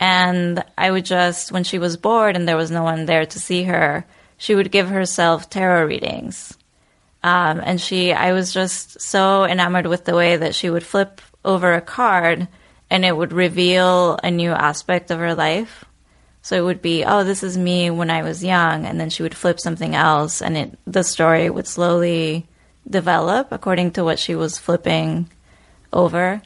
And 0.00 0.64
I 0.76 0.90
would 0.90 1.04
just, 1.04 1.52
when 1.52 1.62
she 1.62 1.78
was 1.78 1.98
bored 1.98 2.34
and 2.34 2.48
there 2.48 2.56
was 2.56 2.70
no 2.70 2.82
one 2.82 3.04
there 3.04 3.26
to 3.26 3.38
see 3.38 3.64
her, 3.64 4.06
she 4.38 4.54
would 4.54 4.72
give 4.72 4.88
herself 4.88 5.50
tarot 5.50 5.84
readings. 5.84 6.56
Um, 7.22 7.60
and 7.62 7.78
she, 7.78 8.14
I 8.14 8.32
was 8.32 8.52
just 8.52 9.02
so 9.02 9.44
enamored 9.44 9.86
with 9.86 10.06
the 10.06 10.16
way 10.16 10.38
that 10.38 10.54
she 10.54 10.70
would 10.70 10.82
flip 10.82 11.20
over 11.44 11.74
a 11.74 11.82
card 11.82 12.48
and 12.88 13.04
it 13.04 13.16
would 13.16 13.32
reveal 13.32 14.18
a 14.24 14.30
new 14.30 14.50
aspect 14.50 15.10
of 15.10 15.18
her 15.18 15.34
life. 15.34 15.84
So 16.42 16.56
it 16.56 16.64
would 16.64 16.80
be, 16.80 17.04
oh, 17.04 17.22
this 17.22 17.42
is 17.42 17.58
me 17.58 17.90
when 17.90 18.10
I 18.10 18.22
was 18.22 18.42
young, 18.42 18.86
and 18.86 18.98
then 18.98 19.10
she 19.10 19.22
would 19.22 19.34
flip 19.34 19.60
something 19.60 19.94
else, 19.94 20.40
and 20.40 20.56
it 20.56 20.78
the 20.86 21.04
story 21.04 21.50
would 21.50 21.66
slowly 21.66 22.48
develop 22.88 23.52
according 23.52 23.90
to 23.92 24.04
what 24.04 24.18
she 24.18 24.34
was 24.34 24.58
flipping 24.58 25.28
over. 25.92 26.40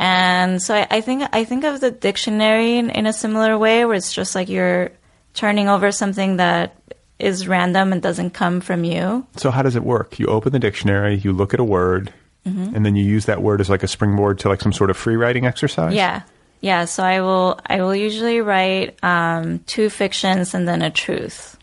And 0.00 0.62
so 0.62 0.74
I, 0.74 0.86
I 0.90 1.00
think 1.02 1.28
I 1.30 1.44
think 1.44 1.64
of 1.64 1.80
the 1.80 1.90
dictionary 1.90 2.78
in, 2.78 2.88
in 2.88 3.04
a 3.06 3.12
similar 3.12 3.58
way, 3.58 3.84
where 3.84 3.94
it's 3.94 4.12
just 4.14 4.34
like 4.34 4.48
you're 4.48 4.90
turning 5.34 5.68
over 5.68 5.92
something 5.92 6.38
that 6.38 6.74
is 7.18 7.46
random 7.46 7.92
and 7.92 8.00
doesn't 8.00 8.30
come 8.30 8.62
from 8.62 8.82
you. 8.82 9.26
So 9.36 9.50
how 9.50 9.60
does 9.62 9.76
it 9.76 9.84
work? 9.84 10.18
You 10.18 10.26
open 10.28 10.52
the 10.52 10.58
dictionary, 10.58 11.16
you 11.16 11.32
look 11.34 11.52
at 11.54 11.60
a 11.60 11.64
word, 11.64 12.12
Mm-hmm. 12.48 12.74
and 12.74 12.86
then 12.86 12.96
you 12.96 13.04
use 13.04 13.26
that 13.26 13.42
word 13.42 13.60
as 13.60 13.68
like 13.68 13.82
a 13.82 13.86
springboard 13.86 14.38
to 14.38 14.48
like 14.48 14.62
some 14.62 14.72
sort 14.72 14.88
of 14.88 14.96
free 14.96 15.16
writing 15.16 15.44
exercise. 15.44 15.92
Yeah, 15.92 16.22
yeah. 16.62 16.86
So 16.86 17.02
I 17.04 17.20
will 17.20 17.60
I 17.66 17.82
will 17.82 17.94
usually 17.94 18.40
write 18.40 18.96
um, 19.04 19.58
two 19.66 19.90
fictions 19.90 20.54
and 20.54 20.66
then 20.66 20.80
a 20.80 20.88
truth, 20.90 21.58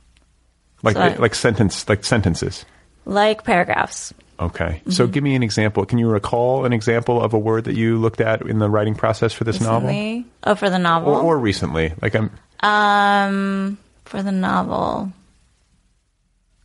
like 0.83 0.93
So 0.95 1.01
I- 1.01 1.15
like 1.15 1.33
sentence 1.33 1.89
like 1.89 2.05
sentences. 2.05 2.63
like 3.05 3.43
paragraphs. 3.43 4.13
Okay. 4.39 4.65
Mm-hmm. 4.81 4.91
So 4.91 5.07
give 5.07 5.23
me 5.23 5.35
an 5.35 5.41
example. 5.43 5.85
Can 5.85 5.97
you 5.97 6.07
recall 6.09 6.65
an 6.65 6.73
example 6.73 7.21
of 7.21 7.33
a 7.33 7.39
word 7.39 7.63
that 7.65 7.75
you 7.75 7.97
looked 7.97 8.21
at 8.21 8.41
in 8.43 8.59
the 8.59 8.69
writing 8.69 8.93
process 8.95 9.33
for 9.33 9.43
this 9.45 9.59
novel? 9.59 10.23
Oh, 10.43 10.55
for 10.55 10.69
the 10.69 10.77
novel. 10.77 11.13
Or, 11.13 11.21
or 11.21 11.39
recently? 11.39 11.93
Like 12.01 12.15
I'm 12.15 12.29
Um, 12.61 13.77
for 14.05 14.21
the 14.21 14.31
novel, 14.31 15.11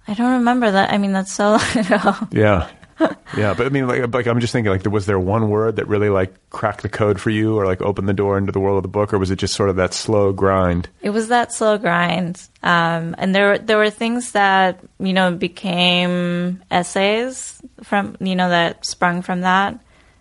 I 0.07 0.15
don't 0.15 0.33
remember 0.33 0.71
that. 0.71 0.93
I 0.93 0.99
mean, 0.99 1.13
that's 1.13 1.33
so 1.33 1.53
long 1.57 1.77
ago. 1.79 2.15
yeah. 2.31 2.69
yeah, 3.37 3.55
but 3.55 3.67
I 3.67 3.69
mean, 3.71 3.87
like, 3.87 4.13
like 4.13 4.27
I'm 4.27 4.41
just 4.41 4.53
thinking, 4.53 4.71
like, 4.71 4.85
was 4.87 5.07
there 5.07 5.19
one 5.19 5.49
word 5.49 5.77
that 5.77 5.89
really 5.89 6.09
like 6.09 6.35
cracked 6.51 6.83
the 6.83 6.89
code 6.89 7.21
for 7.21 7.31
you, 7.31 7.57
or 7.57 7.67
like 7.67 7.81
opened 7.83 8.09
the 8.09 8.15
door 8.15 8.39
into 8.39 8.53
the 8.53 8.61
world 8.61 8.77
of 8.77 8.83
the 8.83 8.89
book, 8.89 9.13
or 9.13 9.19
was 9.19 9.31
it 9.31 9.37
just 9.37 9.55
sort 9.55 9.71
of 9.71 9.77
that 9.77 9.95
slow 9.95 10.33
grind? 10.33 10.89
It 11.01 11.11
was 11.11 11.29
that 11.29 11.53
slow 11.53 11.79
grind, 11.79 12.43
um, 12.63 13.15
and 13.19 13.35
there 13.35 13.59
there 13.59 13.79
were 13.79 13.91
things 13.91 14.33
that 14.33 14.81
you 14.99 15.13
know 15.13 15.35
became 15.35 16.63
essays 16.71 17.61
from 17.83 18.17
you 18.21 18.37
know 18.37 18.49
that 18.49 18.85
sprung 18.85 19.23
from 19.23 19.43
that. 19.43 19.79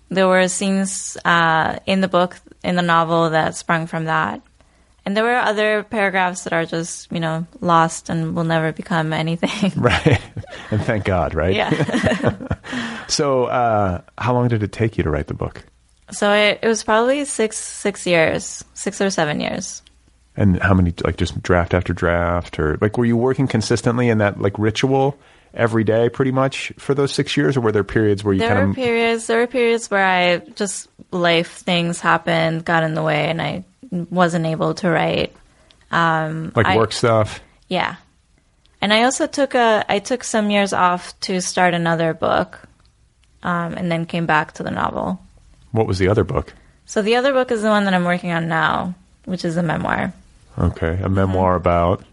There 0.10 0.28
were 0.28 0.48
scenes 0.48 1.18
uh, 1.24 1.80
in 1.86 2.02
the 2.02 2.08
book 2.08 2.38
in 2.64 2.76
the 2.76 2.82
novel 2.82 3.30
that 3.30 3.56
sprung 3.56 3.88
from 3.88 4.06
that, 4.06 4.42
and 5.06 5.18
there 5.18 5.24
were 5.24 5.36
other 5.36 5.84
paragraphs 5.84 6.44
that 6.44 6.54
are 6.54 6.66
just 6.66 7.12
you 7.12 7.20
know 7.20 7.46
lost 7.60 8.10
and 8.10 8.36
will 8.36 8.44
never 8.44 8.72
become 8.72 9.14
anything. 9.14 9.72
Right. 9.82 10.22
and 10.70 10.82
thank 10.82 11.06
God, 11.06 11.34
right? 11.34 11.56
yeah. 11.56 12.38
So, 13.08 13.46
uh, 13.46 14.02
how 14.18 14.34
long 14.34 14.48
did 14.48 14.64
it 14.64 14.72
take 14.72 14.98
you 14.98 15.04
to 15.04 15.10
write 15.10 15.28
the 15.28 15.34
book? 15.34 15.66
So 16.12 16.32
it, 16.32 16.60
it 16.62 16.68
was 16.68 16.84
probably 16.84 17.26
six 17.26 17.58
six 17.58 18.08
years, 18.08 18.64
six 18.74 19.02
or 19.02 19.10
seven 19.10 19.42
years. 19.42 19.82
And 20.38 20.62
how 20.62 20.74
many, 20.74 20.94
like, 21.04 21.18
just 21.18 21.44
draft 21.44 21.74
after 21.74 21.92
draft, 21.92 22.58
or 22.58 22.78
like, 22.80 22.98
were 22.98 23.04
you 23.04 23.18
working 23.18 23.48
consistently 23.48 24.08
in 24.08 24.20
that 24.20 24.40
like 24.40 24.58
ritual 24.58 25.18
every 25.54 25.84
day, 25.84 26.08
pretty 26.10 26.32
much 26.32 26.72
for 26.78 26.94
those 26.94 27.12
six 27.12 27.36
years, 27.36 27.58
or 27.58 27.62
were 27.62 27.72
there 27.72 27.84
periods 27.84 28.24
where 28.24 28.34
you 28.34 28.40
There 28.40 28.50
kind 28.50 28.62
were 28.62 28.70
of 28.70 28.76
periods. 28.76 29.28
There 29.28 29.40
were 29.40 29.48
periods 29.48 29.92
where 29.92 30.06
I 30.06 30.38
just 30.56 30.88
life 31.12 31.52
things 31.58 32.00
happened, 32.00 32.64
got 32.64 32.84
in 32.84 32.94
the 32.94 33.04
way, 33.04 33.30
and 33.30 33.42
I 33.42 33.66
wasn't 33.92 34.46
able 34.46 34.74
to 34.76 34.90
write. 34.90 35.36
like 35.92 36.66
I- 36.66 36.78
work 36.78 36.94
stuff? 36.94 37.40
Yeah, 37.68 37.96
and 38.82 38.92
I 38.94 39.04
also 39.04 39.28
took 39.28 39.56
a 39.56 39.86
I 39.88 40.00
took 40.00 40.24
some 40.24 40.50
years 40.50 40.74
off 40.74 41.18
to 41.22 41.42
start 41.42 41.74
another 41.74 42.14
book, 42.14 42.60
um, 43.44 43.74
and 43.74 43.92
then 43.92 44.06
came 44.06 44.26
back 44.26 44.54
to 44.54 44.64
the 44.64 44.72
novel. 44.72 45.20
What 45.72 45.88
was 45.88 46.00
the 46.00 46.08
other 46.10 46.24
book? 46.24 46.54
So 46.86 47.02
the 47.02 47.16
other 47.16 47.32
book 47.32 47.52
is 47.52 47.62
the 47.62 47.70
one 47.70 47.86
that 47.86 47.94
I'm 47.94 48.04
working 48.04 48.32
on 48.32 48.50
now, 48.50 48.96
which 49.26 49.46
is 49.46 49.56
a 49.56 49.64
memoir. 49.64 50.14
Okay, 50.58 51.00
a 51.02 51.08
memoir 51.08 51.56
about. 51.56 52.04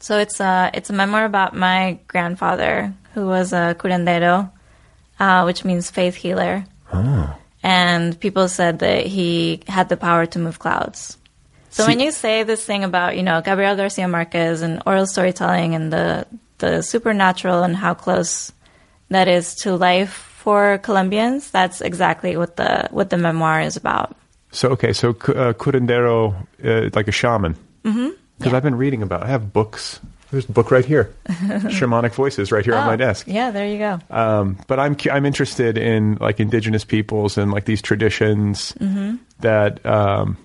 So 0.00 0.18
it's 0.18 0.40
a 0.40 0.70
it's 0.72 0.90
a 0.90 0.94
memoir 0.94 1.24
about 1.24 1.54
my 1.54 1.98
grandfather 2.08 2.94
who 3.14 3.26
was 3.26 3.52
a 3.52 3.76
curandero, 3.78 4.50
uh, 5.20 5.42
which 5.44 5.64
means 5.64 5.90
faith 5.90 6.14
healer. 6.14 6.64
And 7.62 8.18
people 8.18 8.48
said 8.48 8.80
that 8.80 9.06
he 9.06 9.60
had 9.68 9.88
the 9.88 9.96
power 9.96 10.26
to 10.26 10.38
move 10.38 10.58
clouds. 10.58 11.16
So 11.72 11.82
See- 11.84 11.90
when 11.90 12.00
you 12.00 12.12
say 12.12 12.42
this 12.44 12.64
thing 12.64 12.84
about 12.84 13.16
you 13.16 13.22
know 13.24 13.40
Gabriel 13.40 13.74
Garcia 13.76 14.06
Marquez 14.06 14.62
and 14.62 14.82
oral 14.86 15.06
storytelling 15.06 15.74
and 15.74 15.92
the 15.92 16.26
the 16.58 16.82
supernatural 16.82 17.64
and 17.64 17.74
how 17.74 17.94
close 17.94 18.52
that 19.10 19.26
is 19.26 19.54
to 19.56 19.74
life 19.76 20.12
for 20.12 20.78
Colombians. 20.78 21.50
That's 21.50 21.80
exactly 21.80 22.36
what 22.36 22.56
the 22.56 22.88
what 22.90 23.10
the 23.10 23.16
memoir 23.16 23.60
is 23.60 23.76
about. 23.76 24.14
So 24.52 24.68
okay, 24.70 24.92
so 24.92 25.10
uh, 25.10 25.54
curandero, 25.56 26.34
uh, 26.62 26.90
like 26.94 27.08
a 27.08 27.12
shaman. 27.12 27.56
Mm-hmm. 27.84 28.10
Because 28.38 28.52
I've 28.54 28.62
been 28.62 28.76
reading 28.76 29.02
about. 29.02 29.22
I 29.22 29.28
have 29.28 29.52
books. 29.52 29.98
There's 30.30 30.48
a 30.48 30.52
book 30.52 30.70
right 30.70 30.84
here, 30.84 31.14
shamanic 31.28 32.12
voices, 32.14 32.50
right 32.52 32.64
here 32.64 32.74
on 32.74 32.86
my 32.86 32.94
Oh, 32.94 32.96
desk. 32.96 33.26
Yeah, 33.28 33.50
there 33.50 33.66
you 33.66 33.78
go. 33.78 33.98
Um, 34.10 34.56
but 34.66 34.78
I'm 34.80 34.96
I'm 35.10 35.24
interested 35.26 35.76
in 35.78 36.16
like 36.20 36.40
indigenous 36.40 36.84
peoples 36.84 37.36
and 37.38 37.50
like 37.52 37.64
these 37.66 37.82
traditions 37.82 38.74
that 39.40 39.84
um, 39.86 40.36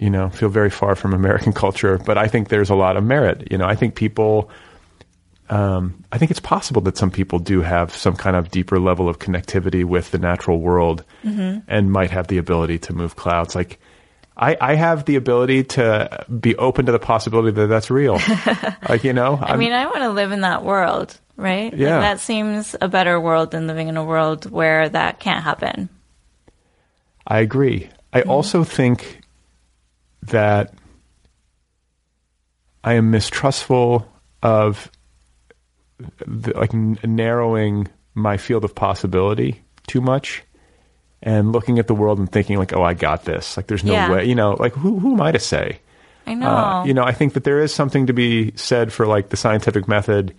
you 0.00 0.10
know 0.10 0.28
feel 0.30 0.48
very 0.48 0.70
far 0.70 0.96
from 0.96 1.12
American 1.14 1.52
culture. 1.64 1.98
But 1.98 2.18
I 2.18 2.26
think 2.26 2.48
there's 2.48 2.70
a 2.70 2.74
lot 2.74 2.96
of 2.96 3.04
merit. 3.04 3.48
You 3.52 3.58
know, 3.58 3.66
I 3.66 3.76
think 3.76 3.94
people. 3.94 4.50
Um, 5.48 6.04
I 6.12 6.18
think 6.18 6.30
it's 6.30 6.38
possible 6.38 6.80
that 6.82 6.96
some 6.96 7.10
people 7.10 7.40
do 7.40 7.60
have 7.60 7.92
some 7.94 8.14
kind 8.14 8.36
of 8.36 8.52
deeper 8.52 8.78
level 8.78 9.08
of 9.08 9.18
connectivity 9.18 9.84
with 9.84 10.12
the 10.12 10.18
natural 10.18 10.60
world 10.60 11.02
and 11.24 11.90
might 11.90 12.12
have 12.12 12.28
the 12.28 12.38
ability 12.38 12.78
to 12.78 12.92
move 12.92 13.16
clouds. 13.16 13.56
Like, 13.56 13.80
I, 14.36 14.56
I 14.60 14.74
have 14.76 15.06
the 15.06 15.16
ability 15.16 15.64
to 15.64 16.24
be 16.38 16.54
open 16.54 16.86
to 16.86 16.92
the 16.92 17.00
possibility 17.00 17.50
that 17.50 17.66
that's 17.66 17.90
real. 17.90 18.20
like, 18.88 19.02
you 19.02 19.12
know, 19.12 19.40
I 19.42 19.56
mean, 19.56 19.72
I 19.72 19.86
want 19.86 19.98
to 20.02 20.10
live 20.10 20.30
in 20.30 20.42
that 20.42 20.64
world, 20.64 21.18
right? 21.36 21.72
Like, 21.72 21.80
Yeah. 21.80 21.98
that 21.98 22.20
seems 22.20 22.76
a 22.80 22.86
better 22.86 23.20
world 23.20 23.50
than 23.50 23.66
living 23.66 23.88
in 23.88 23.96
a 23.96 24.04
world 24.04 24.48
where 24.48 24.88
that 24.88 25.18
can't 25.18 25.42
happen. 25.42 25.88
I 27.26 27.40
agree. 27.40 27.88
I 28.12 28.22
also 28.22 28.62
think 28.62 29.19
that 30.30 30.74
I 32.82 32.94
am 32.94 33.10
mistrustful 33.10 34.10
of 34.42 34.90
the, 36.26 36.52
like 36.56 36.72
n- 36.74 36.98
narrowing 37.04 37.88
my 38.14 38.36
field 38.36 38.64
of 38.64 38.74
possibility 38.74 39.62
too 39.86 40.00
much 40.00 40.42
and 41.22 41.52
looking 41.52 41.78
at 41.78 41.86
the 41.86 41.94
world 41.94 42.18
and 42.18 42.30
thinking 42.30 42.56
like, 42.58 42.72
oh, 42.74 42.82
I 42.82 42.94
got 42.94 43.24
this. 43.24 43.56
Like, 43.56 43.66
there's 43.66 43.84
no 43.84 43.92
Yeah. 43.92 44.10
way. 44.10 44.24
You 44.24 44.34
know, 44.34 44.52
like 44.58 44.72
who 44.72 44.98
who 44.98 45.12
am 45.14 45.20
I 45.20 45.32
to 45.32 45.38
say? 45.38 45.80
I 46.26 46.34
know. 46.34 46.48
Uh, 46.48 46.84
you 46.84 46.94
know, 46.94 47.02
I 47.04 47.12
think 47.12 47.34
that 47.34 47.44
there 47.44 47.60
is 47.60 47.74
something 47.74 48.06
to 48.06 48.12
be 48.12 48.52
said 48.56 48.92
for 48.92 49.06
like 49.06 49.28
the 49.28 49.36
scientific 49.36 49.86
method 49.88 50.34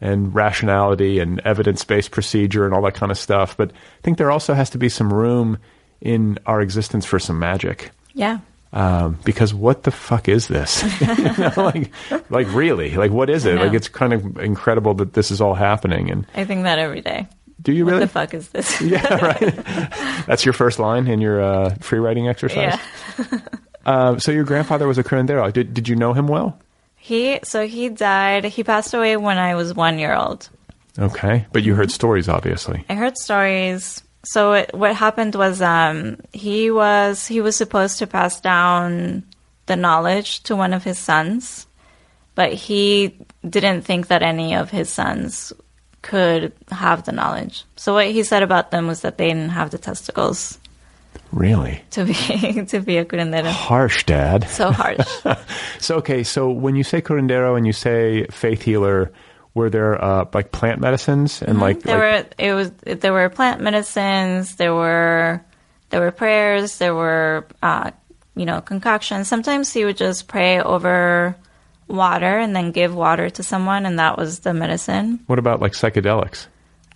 and 0.00 0.32
rationality 0.34 1.18
and 1.18 1.40
evidence 1.40 1.82
based 1.84 2.10
procedure 2.10 2.64
and 2.66 2.74
all 2.74 2.82
that 2.82 2.94
kind 2.94 3.10
of 3.10 3.18
stuff. 3.18 3.56
But 3.56 3.70
I 3.72 4.02
think 4.02 4.18
there 4.18 4.30
also 4.30 4.54
has 4.54 4.70
to 4.70 4.78
be 4.78 4.88
some 4.88 5.12
room 5.12 5.58
in 6.00 6.38
our 6.46 6.60
existence 6.60 7.04
for 7.06 7.18
some 7.18 7.38
magic. 7.38 7.90
yeah. 8.14 8.38
Um, 8.76 9.18
because 9.24 9.54
what 9.54 9.84
the 9.84 9.90
fuck 9.90 10.28
is 10.28 10.48
this? 10.48 10.82
You 11.00 11.16
know, 11.38 11.52
like, 11.56 11.90
like 12.30 12.52
really, 12.52 12.94
like 12.94 13.10
what 13.10 13.30
is 13.30 13.46
it? 13.46 13.58
Like 13.58 13.72
it's 13.72 13.88
kind 13.88 14.12
of 14.12 14.36
incredible 14.38 14.92
that 14.94 15.14
this 15.14 15.30
is 15.30 15.40
all 15.40 15.54
happening. 15.54 16.10
And 16.10 16.26
I 16.34 16.44
think 16.44 16.64
that 16.64 16.78
every 16.78 17.00
day. 17.00 17.26
do 17.62 17.72
you 17.72 17.84
What 17.86 17.92
really? 17.92 18.04
the 18.04 18.08
fuck 18.10 18.34
is 18.34 18.48
this? 18.50 18.78
yeah, 18.82 19.14
right. 19.24 19.56
That's 20.26 20.44
your 20.44 20.52
first 20.52 20.78
line 20.78 21.08
in 21.08 21.20
your 21.22 21.40
uh, 21.40 21.74
free 21.80 21.98
writing 22.00 22.28
exercise. 22.28 22.78
Yeah. 23.18 23.38
Uh, 23.86 24.18
so 24.18 24.30
your 24.32 24.44
grandfather 24.44 24.86
was 24.86 24.98
a 24.98 25.04
curandero. 25.04 25.50
Did 25.52 25.72
Did 25.72 25.88
you 25.88 25.96
know 25.96 26.12
him 26.12 26.26
well? 26.28 26.58
He 26.96 27.38
so 27.44 27.66
he 27.66 27.88
died. 27.88 28.44
He 28.44 28.62
passed 28.64 28.92
away 28.92 29.16
when 29.16 29.38
I 29.38 29.54
was 29.54 29.72
one 29.74 29.98
year 29.98 30.14
old. 30.14 30.50
Okay, 30.98 31.46
but 31.52 31.62
you 31.62 31.74
heard 31.76 31.90
stories, 31.90 32.28
obviously. 32.28 32.84
I 32.88 32.94
heard 32.94 33.16
stories. 33.16 34.02
So 34.26 34.52
it, 34.54 34.74
what 34.74 34.94
happened 34.96 35.34
was 35.34 35.62
um, 35.62 36.18
he 36.32 36.70
was 36.70 37.26
he 37.26 37.40
was 37.40 37.56
supposed 37.56 37.98
to 37.98 38.06
pass 38.06 38.40
down 38.40 39.22
the 39.66 39.76
knowledge 39.76 40.42
to 40.44 40.56
one 40.56 40.74
of 40.74 40.82
his 40.82 40.98
sons, 40.98 41.66
but 42.34 42.52
he 42.52 43.16
didn't 43.48 43.82
think 43.82 44.08
that 44.08 44.22
any 44.22 44.54
of 44.54 44.70
his 44.70 44.88
sons 44.90 45.52
could 46.02 46.52
have 46.70 47.04
the 47.04 47.12
knowledge. 47.12 47.64
So 47.76 47.94
what 47.94 48.06
he 48.06 48.22
said 48.22 48.42
about 48.42 48.70
them 48.70 48.86
was 48.86 49.00
that 49.02 49.16
they 49.16 49.28
didn't 49.28 49.50
have 49.50 49.70
the 49.70 49.78
testicles 49.78 50.58
Really 51.32 51.82
to 51.90 52.04
be 52.04 52.14
to 52.66 52.80
be 52.80 52.98
a 52.98 53.04
curandero. 53.04 53.50
harsh, 53.50 54.04
Dad. 54.04 54.48
So 54.48 54.70
harsh. 54.70 55.06
So 55.80 55.96
okay, 55.96 56.22
so 56.22 56.50
when 56.50 56.76
you 56.76 56.82
say 56.84 57.00
curandero 57.00 57.56
and 57.56 57.66
you 57.66 57.72
say 57.72 58.26
faith 58.30 58.62
healer, 58.62 59.12
were 59.56 59.70
there 59.70 59.96
uh, 59.96 60.24
like 60.34 60.52
plant 60.52 60.78
medicines 60.80 61.40
and 61.42 61.58
like, 61.58 61.80
there 61.80 61.98
like 61.98 62.28
were 62.38 62.44
it 62.46 62.52
was 62.52 62.70
there 63.00 63.12
were 63.12 63.28
plant 63.30 63.60
medicines 63.60 64.54
there 64.56 64.74
were 64.74 65.40
there 65.90 66.00
were 66.00 66.12
prayers 66.12 66.76
there 66.78 66.94
were 66.94 67.46
uh, 67.62 67.90
you 68.36 68.44
know 68.44 68.60
concoctions 68.60 69.26
sometimes 69.28 69.72
he 69.72 69.84
would 69.86 69.96
just 69.96 70.28
pray 70.28 70.60
over 70.60 71.34
water 71.88 72.38
and 72.38 72.54
then 72.54 72.70
give 72.70 72.94
water 72.94 73.30
to 73.30 73.42
someone 73.42 73.86
and 73.86 73.98
that 73.98 74.18
was 74.18 74.40
the 74.40 74.52
medicine 74.52 75.20
what 75.26 75.38
about 75.38 75.60
like 75.60 75.72
psychedelics? 75.72 76.46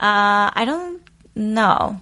uh, 0.00 0.50
i 0.54 0.64
don't 0.66 1.00
know 1.34 1.98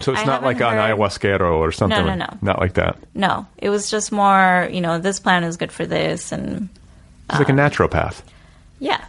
So 0.00 0.12
it's 0.12 0.22
I 0.22 0.24
not 0.24 0.42
like 0.42 0.56
an 0.60 0.72
haven't 0.74 0.98
ayahuasquero 0.98 1.58
or 1.60 1.70
something. 1.72 2.00
no, 2.06 2.08
like- 2.10 2.18
no. 2.18 2.38
Not 2.42 2.58
like 2.58 2.74
that. 2.74 2.96
no 3.14 3.46
it 3.58 3.68
was 3.70 3.88
just 3.90 4.10
more 4.10 4.66
you 4.72 4.80
know 4.80 4.98
this 4.98 5.20
plant 5.20 5.44
is 5.44 5.56
good 5.56 5.70
for 5.70 5.86
this 5.86 6.32
and 6.32 6.68
It's 7.30 7.38
like 7.38 7.50
a 7.50 7.52
Uh, 7.52 7.56
naturopath. 7.68 8.22
Yeah. 8.80 9.04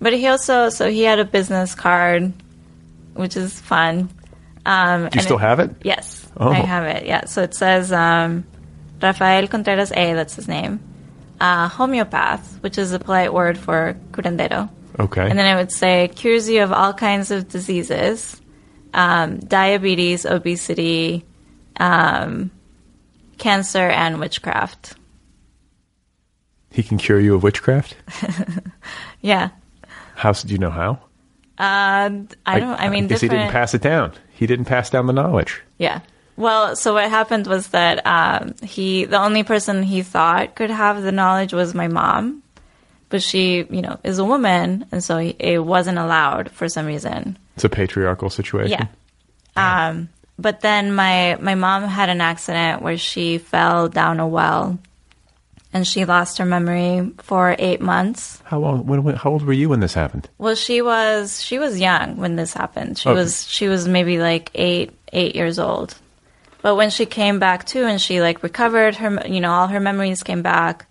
But 0.00 0.12
he 0.12 0.26
also, 0.26 0.68
so 0.70 0.90
he 0.90 1.02
had 1.02 1.18
a 1.18 1.24
business 1.24 1.74
card, 1.74 2.32
which 3.14 3.36
is 3.36 3.60
fun. 3.60 4.10
Um, 4.64 5.08
Do 5.08 5.18
you 5.18 5.22
still 5.22 5.38
have 5.38 5.58
it? 5.60 5.70
Yes. 5.82 6.26
Oh. 6.36 6.50
I 6.50 6.60
have 6.60 6.84
it. 6.84 7.06
Yeah. 7.06 7.24
So 7.24 7.42
it 7.42 7.54
says 7.54 7.90
um, 7.92 8.44
Rafael 9.02 9.48
Contreras 9.48 9.90
A, 9.92 10.14
that's 10.14 10.34
his 10.34 10.46
name. 10.46 10.80
Uh, 11.40 11.68
homeopath, 11.68 12.62
which 12.62 12.78
is 12.78 12.92
a 12.92 12.98
polite 12.98 13.32
word 13.32 13.58
for 13.58 13.96
curandero. 14.12 14.68
Okay. 14.98 15.28
And 15.28 15.38
then 15.38 15.46
I 15.46 15.56
would 15.56 15.72
say 15.72 16.08
cures 16.14 16.48
you 16.48 16.62
of 16.62 16.72
all 16.72 16.92
kinds 16.92 17.30
of 17.30 17.48
diseases, 17.48 18.40
um, 18.94 19.38
diabetes, 19.38 20.26
obesity, 20.26 21.24
um, 21.78 22.50
cancer, 23.38 23.88
and 23.88 24.18
witchcraft. 24.18 24.94
he 26.72 26.82
can 26.82 26.98
cure 26.98 27.20
you 27.20 27.34
of 27.34 27.42
witchcraft. 27.42 27.96
Yeah. 29.20 29.50
How 30.18 30.32
do 30.32 30.52
you 30.52 30.58
know 30.58 30.70
how? 30.70 30.98
Uh, 31.58 32.10
I 32.44 32.58
don't. 32.58 32.80
I 32.80 32.88
mean, 32.88 33.06
guess 33.06 33.20
he 33.20 33.28
didn't 33.28 33.52
pass 33.52 33.72
it 33.72 33.82
down. 33.82 34.12
He 34.34 34.48
didn't 34.48 34.64
pass 34.64 34.90
down 34.90 35.06
the 35.06 35.12
knowledge. 35.12 35.62
Yeah. 35.78 36.00
Well, 36.36 36.74
so 36.74 36.94
what 36.94 37.08
happened 37.08 37.46
was 37.46 37.68
that 37.68 38.04
um, 38.04 38.54
he, 38.62 39.04
the 39.04 39.20
only 39.20 39.44
person 39.44 39.84
he 39.84 40.02
thought 40.02 40.56
could 40.56 40.70
have 40.70 41.02
the 41.02 41.12
knowledge 41.12 41.52
was 41.52 41.72
my 41.72 41.86
mom, 41.86 42.42
but 43.10 43.22
she, 43.22 43.64
you 43.70 43.80
know, 43.80 44.00
is 44.02 44.18
a 44.18 44.24
woman, 44.24 44.86
and 44.90 45.04
so 45.04 45.18
he, 45.18 45.36
it 45.38 45.64
wasn't 45.64 45.98
allowed 45.98 46.50
for 46.50 46.68
some 46.68 46.86
reason. 46.86 47.38
It's 47.54 47.64
a 47.64 47.68
patriarchal 47.68 48.28
situation. 48.28 48.88
Yeah. 49.56 49.88
Um, 49.88 50.08
but 50.36 50.62
then 50.62 50.92
my 50.92 51.36
my 51.40 51.54
mom 51.54 51.84
had 51.84 52.08
an 52.08 52.20
accident 52.20 52.82
where 52.82 52.98
she 52.98 53.38
fell 53.38 53.88
down 53.88 54.18
a 54.18 54.26
well, 54.26 54.78
and 55.72 55.86
she 55.86 56.04
lost 56.04 56.38
her 56.38 56.44
memory 56.44 57.12
for 57.18 57.54
eight 57.58 57.80
months. 57.80 58.42
How 58.44 58.64
old? 58.64 58.88
When, 58.88 59.02
when, 59.04 59.14
how 59.16 59.30
old 59.30 59.42
were 59.42 59.52
you 59.52 59.68
when 59.68 59.80
this 59.80 59.94
happened? 59.94 60.28
Well, 60.38 60.54
she 60.54 60.80
was 60.82 61.42
she 61.42 61.58
was 61.58 61.78
young 61.78 62.16
when 62.16 62.36
this 62.36 62.54
happened. 62.54 62.98
She 62.98 63.08
was 63.08 63.46
she 63.48 63.68
was 63.68 63.86
maybe 63.86 64.18
like 64.18 64.50
eight 64.54 64.92
eight 65.12 65.34
years 65.34 65.58
old. 65.58 65.94
But 66.62 66.76
when 66.76 66.90
she 66.90 67.06
came 67.06 67.38
back 67.38 67.66
too, 67.66 67.84
and 67.84 68.00
she 68.00 68.20
like 68.20 68.42
recovered 68.42 68.96
her, 68.96 69.22
you 69.26 69.40
know, 69.40 69.52
all 69.52 69.68
her 69.68 69.80
memories 69.80 70.22
came 70.22 70.42
back. 70.42 70.86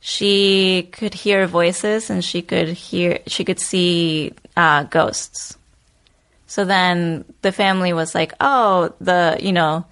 She 0.00 0.88
could 0.92 1.14
hear 1.14 1.46
voices, 1.46 2.10
and 2.10 2.24
she 2.24 2.42
could 2.42 2.68
hear 2.68 3.20
she 3.26 3.44
could 3.44 3.60
see 3.60 4.32
uh, 4.56 4.84
ghosts. 4.84 5.56
So 6.48 6.64
then 6.64 7.24
the 7.42 7.52
family 7.52 7.92
was 7.92 8.14
like, 8.14 8.32
"Oh, 8.40 8.92
the 9.00 9.36
you 9.40 9.52
know." 9.52 9.84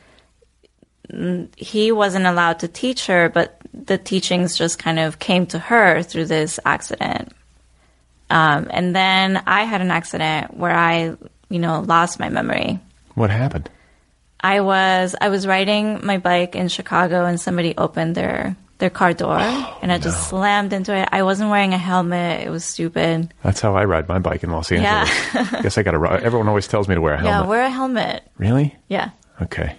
He 1.56 1.92
wasn't 1.92 2.26
allowed 2.26 2.60
to 2.60 2.68
teach 2.68 3.06
her, 3.06 3.28
but 3.28 3.58
the 3.72 3.98
teachings 3.98 4.56
just 4.56 4.78
kind 4.78 4.98
of 4.98 5.18
came 5.18 5.46
to 5.46 5.58
her 5.58 6.02
through 6.02 6.26
this 6.26 6.58
accident. 6.64 7.32
Um, 8.28 8.68
and 8.70 8.94
then 8.94 9.42
I 9.46 9.64
had 9.64 9.80
an 9.80 9.90
accident 9.90 10.56
where 10.56 10.74
I, 10.74 11.16
you 11.48 11.58
know, 11.58 11.80
lost 11.80 12.20
my 12.20 12.28
memory. 12.28 12.78
What 13.14 13.30
happened? 13.30 13.68
I 14.40 14.60
was 14.60 15.14
I 15.20 15.28
was 15.28 15.46
riding 15.46 16.04
my 16.06 16.18
bike 16.18 16.54
in 16.56 16.68
Chicago, 16.68 17.26
and 17.26 17.40
somebody 17.40 17.74
opened 17.76 18.14
their 18.14 18.56
their 18.78 18.88
car 18.88 19.12
door, 19.12 19.36
and 19.82 19.92
I 19.92 19.98
just 19.98 20.28
slammed 20.30 20.72
into 20.72 20.96
it. 20.96 21.08
I 21.12 21.22
wasn't 21.24 21.50
wearing 21.50 21.74
a 21.74 21.78
helmet. 21.78 22.46
It 22.46 22.50
was 22.50 22.64
stupid. 22.64 23.34
That's 23.42 23.60
how 23.60 23.74
I 23.76 23.84
ride 23.84 24.08
my 24.08 24.18
bike 24.18 24.42
in 24.42 24.50
Los 24.50 24.72
Angeles. 24.72 25.10
Yeah. 25.34 25.60
Guess 25.62 25.76
I 25.76 25.82
got 25.82 25.90
to. 25.90 26.24
Everyone 26.24 26.48
always 26.48 26.68
tells 26.68 26.88
me 26.88 26.94
to 26.94 27.00
wear 27.00 27.14
a 27.14 27.18
helmet. 27.18 27.32
Yeah, 27.44 27.46
wear 27.46 27.64
a 27.64 27.70
helmet. 27.70 28.22
really? 28.38 28.74
Yeah, 28.88 29.10
Okay. 29.42 29.76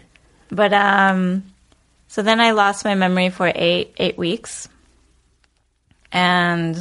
But 0.52 0.74
um, 0.74 1.44
so 2.08 2.22
then 2.22 2.40
I 2.40 2.52
lost 2.52 2.86
my 2.86 2.96
memory 2.96 3.30
for 3.30 3.52
eight 3.54 3.94
eight 3.98 4.18
weeks, 4.18 4.68
and 6.12 6.78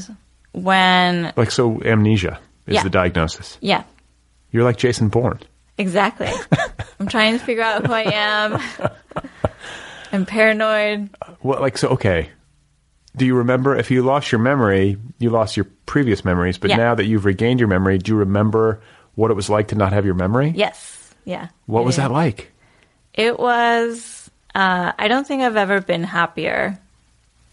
when 0.52 1.32
Like 1.36 1.50
so, 1.50 1.80
amnesia 1.82 2.38
is 2.66 2.74
Yeah. 2.76 2.82
the 2.82 2.90
diagnosis. 2.90 3.58
yeah, 3.60 3.84
You're 4.50 4.64
like 4.64 4.76
Jason 4.76 5.08
Bourne. 5.08 5.40
Exactly. 5.78 6.28
I'm 6.98 7.06
trying 7.08 7.38
to 7.38 7.44
figure 7.44 7.62
out 7.62 7.86
who 7.86 7.92
I 7.92 8.02
am. 8.12 8.60
I'm 10.12 10.26
paranoid. 10.26 11.08
What? 11.40 11.60
Like 11.60 11.78
so? 11.78 11.88
Okay. 11.90 12.28
Do 13.16 13.24
you 13.24 13.34
remember 13.36 13.74
if 13.76 13.90
you 13.90 14.02
lost 14.02 14.30
your 14.30 14.40
memory? 14.40 14.96
You 15.18 15.30
lost 15.30 15.56
your 15.56 15.66
previous 15.86 16.24
memories, 16.24 16.58
but 16.58 16.70
Yeah. 16.70 16.76
now 16.76 16.94
that 16.96 17.04
you've 17.06 17.24
regained 17.24 17.60
your 17.60 17.68
memory, 17.68 17.96
do 17.98 18.12
you 18.12 18.18
remember 18.18 18.80
what 19.14 19.30
it 19.30 19.34
was 19.34 19.48
like 19.48 19.68
to 19.68 19.74
not 19.74 19.92
have 19.92 20.04
your 20.04 20.14
memory? 20.14 20.52
Yes. 20.54 21.14
Yeah. 21.24 21.48
What 21.66 21.84
was 21.84 21.96
that 21.96 22.10
like? 22.10 22.52
It 23.14 23.38
was. 23.38 24.30
Uh, 24.54 24.92
I 24.98 25.08
don't 25.08 25.26
think 25.26 25.42
I've 25.42 25.56
ever 25.56 25.80
been 25.80 26.02
happier 26.04 26.78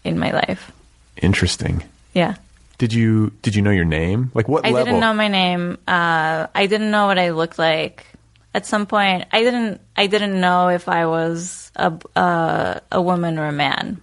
in 0.04 0.18
my 0.18 0.32
life. 0.32 0.72
Interesting. 1.16 1.84
Yeah. 2.14 2.36
Did 2.78 2.92
you 2.92 3.32
did 3.42 3.54
you 3.54 3.62
know 3.62 3.70
your 3.72 3.84
name? 3.84 4.30
Like 4.34 4.48
what 4.48 4.64
I 4.64 4.70
level? 4.70 4.86
didn't 4.86 5.00
know 5.00 5.14
my 5.14 5.28
name. 5.28 5.78
Uh, 5.86 6.46
I 6.54 6.66
didn't 6.66 6.90
know 6.90 7.06
what 7.06 7.18
I 7.18 7.30
looked 7.30 7.58
like. 7.58 8.06
At 8.54 8.66
some 8.66 8.86
point, 8.86 9.24
I 9.32 9.42
didn't. 9.42 9.80
I 9.96 10.06
didn't 10.06 10.40
know 10.40 10.68
if 10.68 10.88
I 10.88 11.06
was 11.06 11.70
a 11.76 11.92
uh, 12.16 12.80
a 12.90 13.02
woman 13.02 13.38
or 13.38 13.46
a 13.46 13.52
man. 13.52 14.00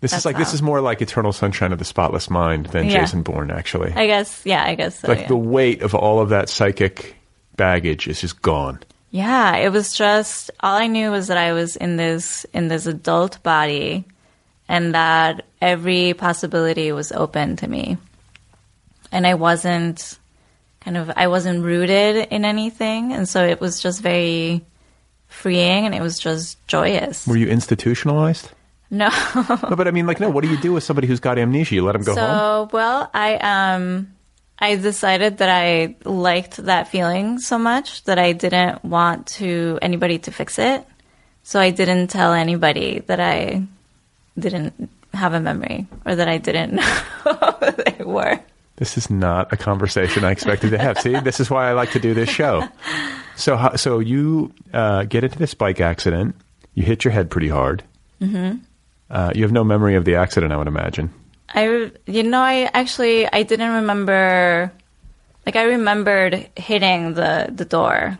this 0.00 0.10
is 0.12 0.16
that's 0.18 0.24
like 0.26 0.36
this 0.36 0.52
is 0.52 0.62
more 0.62 0.80
like 0.80 1.00
Eternal 1.00 1.32
Sunshine 1.32 1.72
of 1.72 1.78
the 1.78 1.84
Spotless 1.84 2.28
Mind 2.28 2.66
than 2.66 2.86
Yeah. 2.86 3.00
Jason 3.00 3.22
Bourne 3.22 3.50
actually. 3.50 3.92
I 3.92 4.06
guess. 4.06 4.42
Yeah. 4.44 4.64
I 4.64 4.74
guess 4.74 4.98
so. 5.00 5.08
like 5.08 5.20
yeah. 5.20 5.28
the 5.28 5.36
weight 5.36 5.82
of 5.82 5.94
all 5.94 6.20
of 6.20 6.28
that 6.30 6.48
psychic 6.48 7.16
baggage 7.56 8.06
is 8.08 8.20
just 8.20 8.42
gone. 8.42 8.80
Yeah, 9.10 9.56
it 9.56 9.70
was 9.70 9.94
just 9.94 10.50
all 10.60 10.76
I 10.76 10.86
knew 10.86 11.10
was 11.10 11.28
that 11.28 11.38
I 11.38 11.52
was 11.52 11.76
in 11.76 11.96
this 11.96 12.44
in 12.52 12.68
this 12.68 12.86
adult 12.86 13.42
body 13.42 14.04
and 14.68 14.94
that 14.94 15.46
every 15.62 16.14
possibility 16.14 16.92
was 16.92 17.10
open 17.12 17.56
to 17.56 17.68
me. 17.68 17.96
And 19.10 19.26
I 19.26 19.34
wasn't 19.34 20.18
kind 20.80 20.96
of 20.96 21.10
I 21.16 21.28
wasn't 21.28 21.64
rooted 21.64 22.28
in 22.30 22.44
anything 22.44 23.12
and 23.12 23.26
so 23.26 23.46
it 23.46 23.60
was 23.60 23.80
just 23.80 24.02
very 24.02 24.64
freeing 25.26 25.86
and 25.86 25.94
it 25.94 26.02
was 26.02 26.18
just 26.18 26.64
joyous. 26.66 27.26
Were 27.26 27.36
you 27.36 27.48
institutionalized? 27.48 28.50
No. 28.90 29.08
no, 29.34 29.76
but 29.76 29.86
I 29.86 29.90
mean, 29.90 30.06
like, 30.06 30.18
no. 30.18 30.30
What 30.30 30.42
do 30.42 30.50
you 30.50 30.56
do 30.56 30.72
with 30.72 30.82
somebody 30.82 31.06
who's 31.06 31.20
got 31.20 31.38
amnesia? 31.38 31.74
You 31.74 31.84
let 31.84 31.92
them 31.92 32.02
go 32.02 32.14
so, 32.14 32.20
home? 32.20 32.68
So, 32.68 32.70
well, 32.72 33.10
I 33.12 33.36
um 33.36 34.14
I 34.60 34.74
decided 34.76 35.38
that 35.38 35.48
I 35.48 35.96
liked 36.04 36.56
that 36.56 36.88
feeling 36.88 37.38
so 37.38 37.58
much 37.58 38.04
that 38.04 38.18
I 38.18 38.32
didn't 38.32 38.84
want 38.84 39.26
to 39.38 39.78
anybody 39.80 40.18
to 40.20 40.32
fix 40.32 40.58
it. 40.58 40.84
So 41.44 41.60
I 41.60 41.70
didn't 41.70 42.08
tell 42.08 42.32
anybody 42.32 43.00
that 43.06 43.20
I 43.20 43.62
didn't 44.38 44.90
have 45.14 45.32
a 45.32 45.40
memory 45.40 45.86
or 46.04 46.16
that 46.16 46.28
I 46.28 46.38
didn't 46.38 46.72
know 46.74 46.82
who 46.82 47.70
they 47.70 48.04
were. 48.04 48.40
This 48.76 48.96
is 48.96 49.10
not 49.10 49.52
a 49.52 49.56
conversation 49.56 50.24
I 50.24 50.30
expected 50.30 50.70
to 50.70 50.78
have. 50.78 51.00
See, 51.00 51.18
this 51.20 51.40
is 51.40 51.50
why 51.50 51.68
I 51.68 51.72
like 51.72 51.92
to 51.92 52.00
do 52.00 52.14
this 52.14 52.28
show. 52.28 52.68
So, 53.34 53.72
so 53.76 53.98
you 53.98 54.52
uh, 54.72 55.04
get 55.04 55.24
into 55.24 55.38
this 55.38 55.54
bike 55.54 55.80
accident. 55.80 56.36
You 56.74 56.82
hit 56.82 57.04
your 57.04 57.12
head 57.12 57.30
pretty 57.30 57.48
hard. 57.48 57.82
Mm-hmm. 58.20 58.58
Uh, 59.10 59.32
you 59.34 59.42
have 59.42 59.52
no 59.52 59.64
memory 59.64 59.94
of 59.94 60.04
the 60.04 60.16
accident, 60.16 60.52
I 60.52 60.56
would 60.56 60.68
imagine. 60.68 61.12
I 61.48 61.90
you 62.06 62.22
know 62.22 62.40
I 62.40 62.70
actually 62.72 63.26
I 63.32 63.42
didn't 63.42 63.72
remember 63.72 64.72
like 65.46 65.56
I 65.56 65.64
remembered 65.64 66.50
hitting 66.56 67.14
the 67.14 67.50
the 67.52 67.64
door 67.64 68.18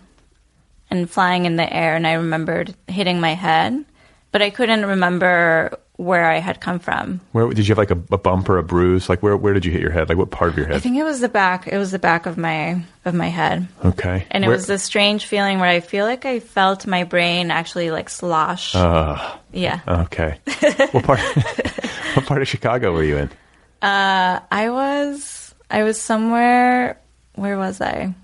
and 0.91 1.11
flying 1.11 1.45
in 1.45 1.57
the 1.57 1.71
air 1.73 1.95
and 1.95 2.07
I 2.07 2.15
remembered 2.15 2.75
hitting 2.87 3.21
my 3.21 3.35
head 3.35 3.85
but 4.33 4.43
I 4.43 4.51
couldn't 4.51 4.87
remember 4.87 5.79
where 5.99 6.31
I 6.31 6.39
had 6.39 6.61
come 6.61 6.79
from. 6.79 7.21
Where 7.33 7.49
did 7.51 7.67
you 7.67 7.73
have 7.73 7.79
like 7.79 7.91
a, 7.91 8.01
a 8.15 8.19
bump 8.19 8.49
or 8.49 8.57
a 8.57 8.63
bruise? 8.63 9.09
Like 9.09 9.21
where 9.21 9.37
where 9.37 9.53
did 9.53 9.65
you 9.65 9.73
hit 9.73 9.83
your 9.83 9.91
head? 9.91 10.09
Like 10.09 10.17
what 10.17 10.31
part 10.31 10.51
of 10.51 10.57
your 10.57 10.67
head? 10.67 10.77
I 10.77 10.79
think 10.79 10.97
it 10.97 11.03
was 11.03 11.21
the 11.21 11.29
back 11.29 11.67
it 11.67 11.77
was 11.77 11.91
the 11.91 11.99
back 11.99 12.27
of 12.27 12.39
my 12.39 12.83
of 13.05 13.15
my 13.15 13.27
head. 13.29 13.67
Okay. 13.85 14.25
And 14.31 14.45
it 14.45 14.47
Where- 14.47 14.57
was 14.57 14.67
this 14.67 14.85
strange 14.85 15.27
feeling 15.27 15.59
where 15.59 15.69
I 15.69 15.81
feel 15.81 16.07
like 16.07 16.25
I 16.25 16.39
felt 16.39 16.87
my 16.87 17.03
brain 17.03 17.51
actually 17.51 17.91
like 17.91 18.09
slosh. 18.09 18.75
Uh, 18.75 19.37
yeah. 19.53 19.81
okay. 19.87 20.39
what 20.93 21.05
part? 21.05 21.21
what 22.15 22.27
part 22.27 22.43
of 22.43 22.49
Chicago 22.49 22.93
were 22.93 23.05
you 23.05 23.19
in? 23.19 23.31
I 23.83 24.71
was 24.71 25.55
I 25.69 25.83
was 25.83 26.01
somewhere 26.01 27.01
where 27.35 27.59
was 27.59 27.81
I? 27.81 28.15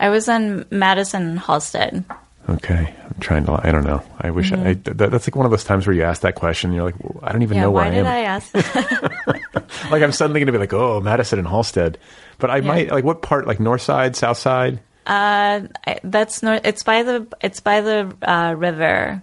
I 0.00 0.08
was 0.08 0.28
on 0.28 0.66
Madison 0.70 1.22
and 1.30 1.38
Halsted. 1.38 2.04
Okay, 2.48 2.94
trying 3.20 3.44
to. 3.46 3.52
I 3.66 3.70
don't 3.70 3.84
know. 3.84 4.02
I 4.20 4.30
wish 4.30 4.52
I, 4.52 4.74
that, 4.74 4.96
that's 5.10 5.26
like 5.28 5.36
one 5.36 5.44
of 5.46 5.50
those 5.50 5.64
times 5.64 5.86
where 5.86 5.94
you 5.94 6.02
ask 6.02 6.22
that 6.22 6.34
question. 6.34 6.70
And 6.70 6.76
you're 6.76 6.84
like, 6.84 6.98
well, 7.02 7.20
I 7.22 7.32
don't 7.32 7.42
even 7.42 7.56
Mm-hmm. 7.56 7.58
Yeah, 7.58 7.62
know 7.62 7.70
where 7.70 7.84
why 7.84 7.90
I 7.90 7.94
did 7.94 8.06
am. 8.06 8.06
I 8.06 8.20
ask 8.22 8.54
like 9.90 10.02
I'm 10.02 10.12
suddenly 10.12 10.40
going 10.40 10.46
to 10.46 10.52
be 10.52 10.58
like, 10.58 10.72
oh, 10.72 11.00
Madison 11.00 11.38
and 11.38 11.46
Halsted. 11.48 11.96
But 12.38 12.50
I 12.50 12.60
might 12.60 12.90
like 12.90 13.04
what 13.04 13.22
part? 13.22 13.46
Like 13.46 13.60
North 13.60 13.82
Side, 13.82 14.16
South 14.16 14.38
Side. 14.38 14.80
I, 15.06 15.68
that's 16.04 16.42
north. 16.42 16.60
It's 16.64 16.82
by 16.82 17.02
the 17.02 17.26
it's 17.40 17.60
by 17.60 17.80
the 17.80 18.14
uh, 18.22 18.54
river, 18.56 19.22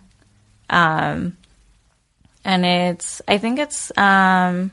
um, 0.70 1.38
and 2.44 2.66
it's 2.66 3.22
I 3.28 3.38
think 3.38 3.60
it's 3.60 3.92
um, 3.98 4.72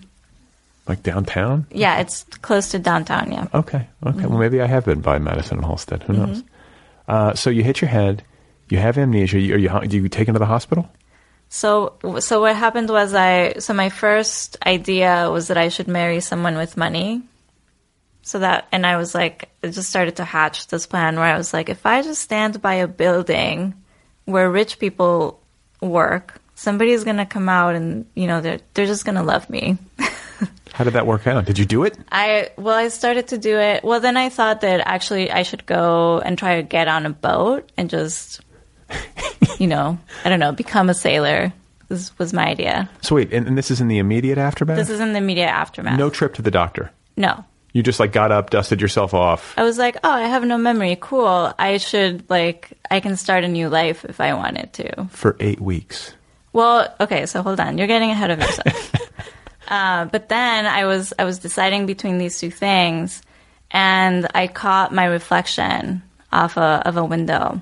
Like 0.89 1.03
downtown. 1.03 1.67
yeah, 1.71 2.01
it's 2.01 2.25
close 2.43 2.71
to 2.71 2.79
downtown. 2.79 3.31
Yeah. 3.33 3.47
Okay. 3.55 3.87
Okay. 4.05 4.19
Mm-hmm. 4.19 4.29
Well, 4.29 4.39
maybe 4.39 4.61
I 4.61 4.67
have 4.67 4.85
been 4.87 5.01
by 5.01 5.19
Madison 5.19 5.59
and 5.59 5.67
Halsted. 5.67 6.03
Who 6.05 6.15
knows? 6.15 6.43
Uh, 7.07 7.35
so 7.35 7.49
you 7.51 7.63
hit 7.63 7.81
your 7.81 7.91
head. 7.91 8.23
You 8.69 8.79
have 8.79 8.99
amnesia. 8.99 9.39
You, 9.39 9.55
are 9.55 9.59
you? 9.59 9.89
Do 9.89 9.97
you 9.99 10.09
taken 10.09 10.35
to 10.35 10.39
the 10.39 10.47
hospital? 10.47 10.89
So 11.49 11.95
so 12.19 12.41
what 12.41 12.57
happened 12.57 12.91
was 12.91 13.15
I 13.15 13.55
so 13.59 13.75
my 13.75 13.89
first 13.89 14.57
idea 14.67 15.31
was 15.31 15.49
that 15.49 15.57
I 15.57 15.69
should 15.69 15.89
marry 15.89 16.21
someone 16.21 16.57
with 16.57 16.77
money. 16.77 17.23
So 18.23 18.39
that 18.39 18.67
and 18.73 18.87
I 18.87 18.97
was 18.97 19.15
like 19.15 19.51
it 19.63 19.71
just 19.71 19.91
started 19.91 20.17
to 20.17 20.25
hatch 20.25 20.69
this 20.69 20.87
plan 20.87 21.17
where 21.17 21.27
I 21.27 21.37
was 21.37 21.53
like 21.53 21.69
if 21.69 21.85
I 21.87 22.03
just 22.03 22.23
stand 22.23 22.61
by 22.63 22.75
a 22.75 22.89
building 22.89 23.75
where 24.25 24.51
rich 24.51 24.79
people 24.79 25.41
work, 25.81 26.41
somebody's 26.55 27.05
going 27.05 27.19
to 27.19 27.27
come 27.27 27.49
out 27.49 27.75
and 27.75 28.07
you 28.15 28.27
know 28.27 28.41
they're 28.41 28.61
they're 28.73 28.87
just 28.87 29.05
going 29.05 29.17
to 29.17 29.23
love 29.23 29.49
me. 29.51 29.79
How 30.75 30.83
did 30.83 30.95
that 30.95 31.07
work 31.07 31.29
out? 31.29 31.45
Did 31.45 31.57
you 31.57 31.65
do 31.65 31.85
it? 31.85 31.97
I 32.11 32.51
well, 32.57 32.75
I 32.75 32.89
started 32.89 33.29
to 33.29 33.39
do 33.39 33.59
it. 33.59 33.85
Well, 33.85 34.01
then 34.01 34.17
I 34.17 34.29
thought 34.29 34.63
that 34.63 34.83
actually 34.85 35.31
I 35.31 35.45
should 35.45 35.67
go 35.67 36.19
and 36.19 36.37
try 36.37 36.57
to 36.57 36.63
get 36.65 36.89
on 36.89 37.07
a 37.07 37.11
boat 37.11 37.71
and 37.77 37.89
just, 37.89 38.41
you 39.59 39.67
know, 39.67 39.99
I 40.25 40.29
don't 40.29 40.41
know, 40.41 40.53
become 40.53 40.89
a 40.89 40.95
sailor. 40.95 41.53
This 41.89 42.17
was 42.19 42.33
my 42.33 42.47
idea. 42.47 42.89
Sweet. 43.03 43.33
and, 43.33 43.47
and 43.47 43.59
this 43.59 43.71
is 43.71 43.81
in 43.81 43.89
the 43.89 43.99
immediate 43.99 44.39
aftermath. 44.39 44.77
This 44.77 44.91
is 44.91 45.01
in 45.01 45.13
the 45.13 45.19
immediate 45.19 45.51
aftermath. 45.51 45.99
no 45.99 46.11
trip 46.11 46.35
to 46.35 46.43
the 46.43 46.51
doctor. 46.51 46.91
no. 47.17 47.45
You 47.77 47.83
just 47.83 47.99
like 47.99 48.13
got 48.13 48.31
up, 48.31 48.51
dusted 48.51 48.81
yourself 48.81 49.15
off. 49.15 49.53
I 49.57 49.65
was 49.65 49.79
like, 49.79 49.97
oh, 50.05 50.09
I 50.09 50.29
have 50.29 50.45
no 50.45 50.57
memory. 50.57 50.97
Cool. 51.01 51.53
I 51.59 51.79
should 51.79 52.31
like 52.31 52.73
I 52.89 53.01
can 53.01 53.17
start 53.17 53.43
a 53.43 53.49
new 53.49 53.69
life 53.69 54.05
if 54.05 54.21
I 54.21 54.33
wanted 54.35 54.73
to. 54.75 55.07
for 55.07 55.37
eight 55.41 55.61
weeks. 55.61 56.15
Well, 56.53 56.95
okay, 57.01 57.27
so 57.27 57.43
hold 57.43 57.59
on. 57.59 57.77
You're 57.77 57.89
getting 57.89 58.13
ahead 58.13 58.31
of 58.31 58.39
yourself. 58.39 58.95
uh, 59.69 60.05
but 60.05 60.29
then 60.29 60.67
I 60.67 60.85
was 60.85 61.13
I 61.19 61.25
was 61.25 61.41
deciding 61.41 61.87
between 61.87 62.19
these 62.19 62.39
two 62.39 62.53
things, 62.53 63.23
and 63.73 64.29
I 64.37 64.47
caught 64.47 64.95
my 64.95 65.07
reflection 65.07 66.01
off 66.33 66.57
a, 66.57 66.81
of 66.87 66.97
a 66.97 67.05
window 67.05 67.61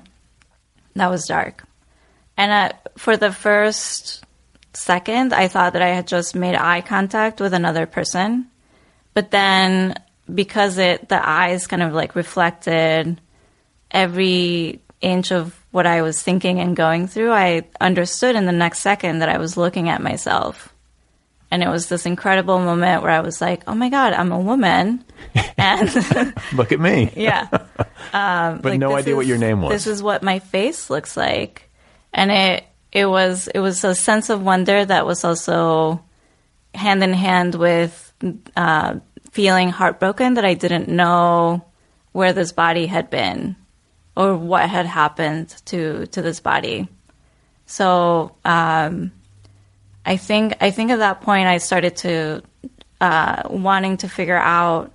that 0.95 1.09
was 1.09 1.25
dark. 1.25 1.63
And 2.37 2.51
uh, 2.51 2.77
for 2.97 3.17
the 3.17 3.31
first 3.31 4.23
second, 4.73 5.33
I 5.33 5.47
thought 5.47 5.73
that 5.73 5.81
I 5.81 5.89
had 5.89 6.07
just 6.07 6.35
made 6.35 6.55
eye 6.55 6.81
contact 6.81 7.39
with 7.39 7.53
another 7.53 7.85
person. 7.85 8.47
But 9.13 9.31
then, 9.31 9.95
because 10.33 10.77
it 10.77 11.09
the 11.09 11.27
eyes 11.27 11.67
kind 11.67 11.83
of 11.83 11.93
like 11.93 12.15
reflected 12.15 13.19
every 13.91 14.81
inch 15.01 15.31
of 15.31 15.59
what 15.71 15.85
I 15.85 16.01
was 16.01 16.21
thinking 16.21 16.59
and 16.59 16.75
going 16.75 17.07
through, 17.07 17.31
I 17.31 17.63
understood 17.79 18.35
in 18.35 18.45
the 18.45 18.51
next 18.51 18.79
second 18.79 19.19
that 19.19 19.29
I 19.29 19.37
was 19.37 19.57
looking 19.57 19.89
at 19.89 20.01
myself. 20.01 20.72
And 21.53 21.61
it 21.61 21.69
was 21.69 21.87
this 21.87 22.07
incredible 22.07 22.57
moment 22.57 23.03
where 23.03 23.11
I 23.11 23.19
was 23.19 23.39
like, 23.39 23.61
oh 23.67 23.75
my 23.75 23.89
God, 23.89 24.13
I'm 24.13 24.31
a 24.31 24.39
woman. 24.39 25.05
And 25.55 25.87
Look 26.53 26.71
at 26.71 26.79
me. 26.79 27.13
yeah. 27.15 27.47
but 28.11 28.65
like, 28.65 28.79
no 28.79 28.95
idea 28.95 29.15
what 29.15 29.27
your 29.27 29.37
name 29.37 29.61
was. 29.61 29.71
This 29.71 29.85
is 29.85 30.01
what 30.01 30.23
my 30.23 30.39
face 30.39 30.89
looks 30.89 31.15
like. 31.15 31.69
And 32.11 32.31
it 32.31 32.65
it 32.91 33.05
was 33.05 33.47
it 33.47 33.59
was 33.59 33.83
a 33.83 33.93
sense 33.93 34.31
of 34.31 34.43
wonder 34.43 34.83
that 34.83 35.05
was 35.05 35.23
also 35.23 36.03
hand 36.73 37.03
in 37.03 37.13
hand 37.13 37.53
with 37.53 38.13
uh, 38.55 38.95
feeling 39.31 39.69
heartbroken 39.69 40.33
that 40.33 40.45
I 40.45 40.55
didn't 40.55 40.89
know 40.89 41.63
where 42.13 42.33
this 42.33 42.51
body 42.51 42.87
had 42.87 43.11
been 43.11 43.55
or 44.17 44.35
what 44.35 44.67
had 44.67 44.87
happened 44.87 45.49
to 45.65 46.07
to 46.07 46.21
this 46.23 46.39
body. 46.39 46.87
So 47.67 48.35
um, 48.43 49.11
I 50.05 50.17
think 50.17 50.55
I 50.61 50.71
think 50.71 50.91
at 50.91 50.99
that 50.99 51.21
point 51.21 51.47
I 51.47 51.57
started 51.57 51.95
to 51.97 52.43
uh, 52.99 53.43
wanting 53.49 53.97
to 53.97 54.09
figure 54.09 54.37
out 54.37 54.91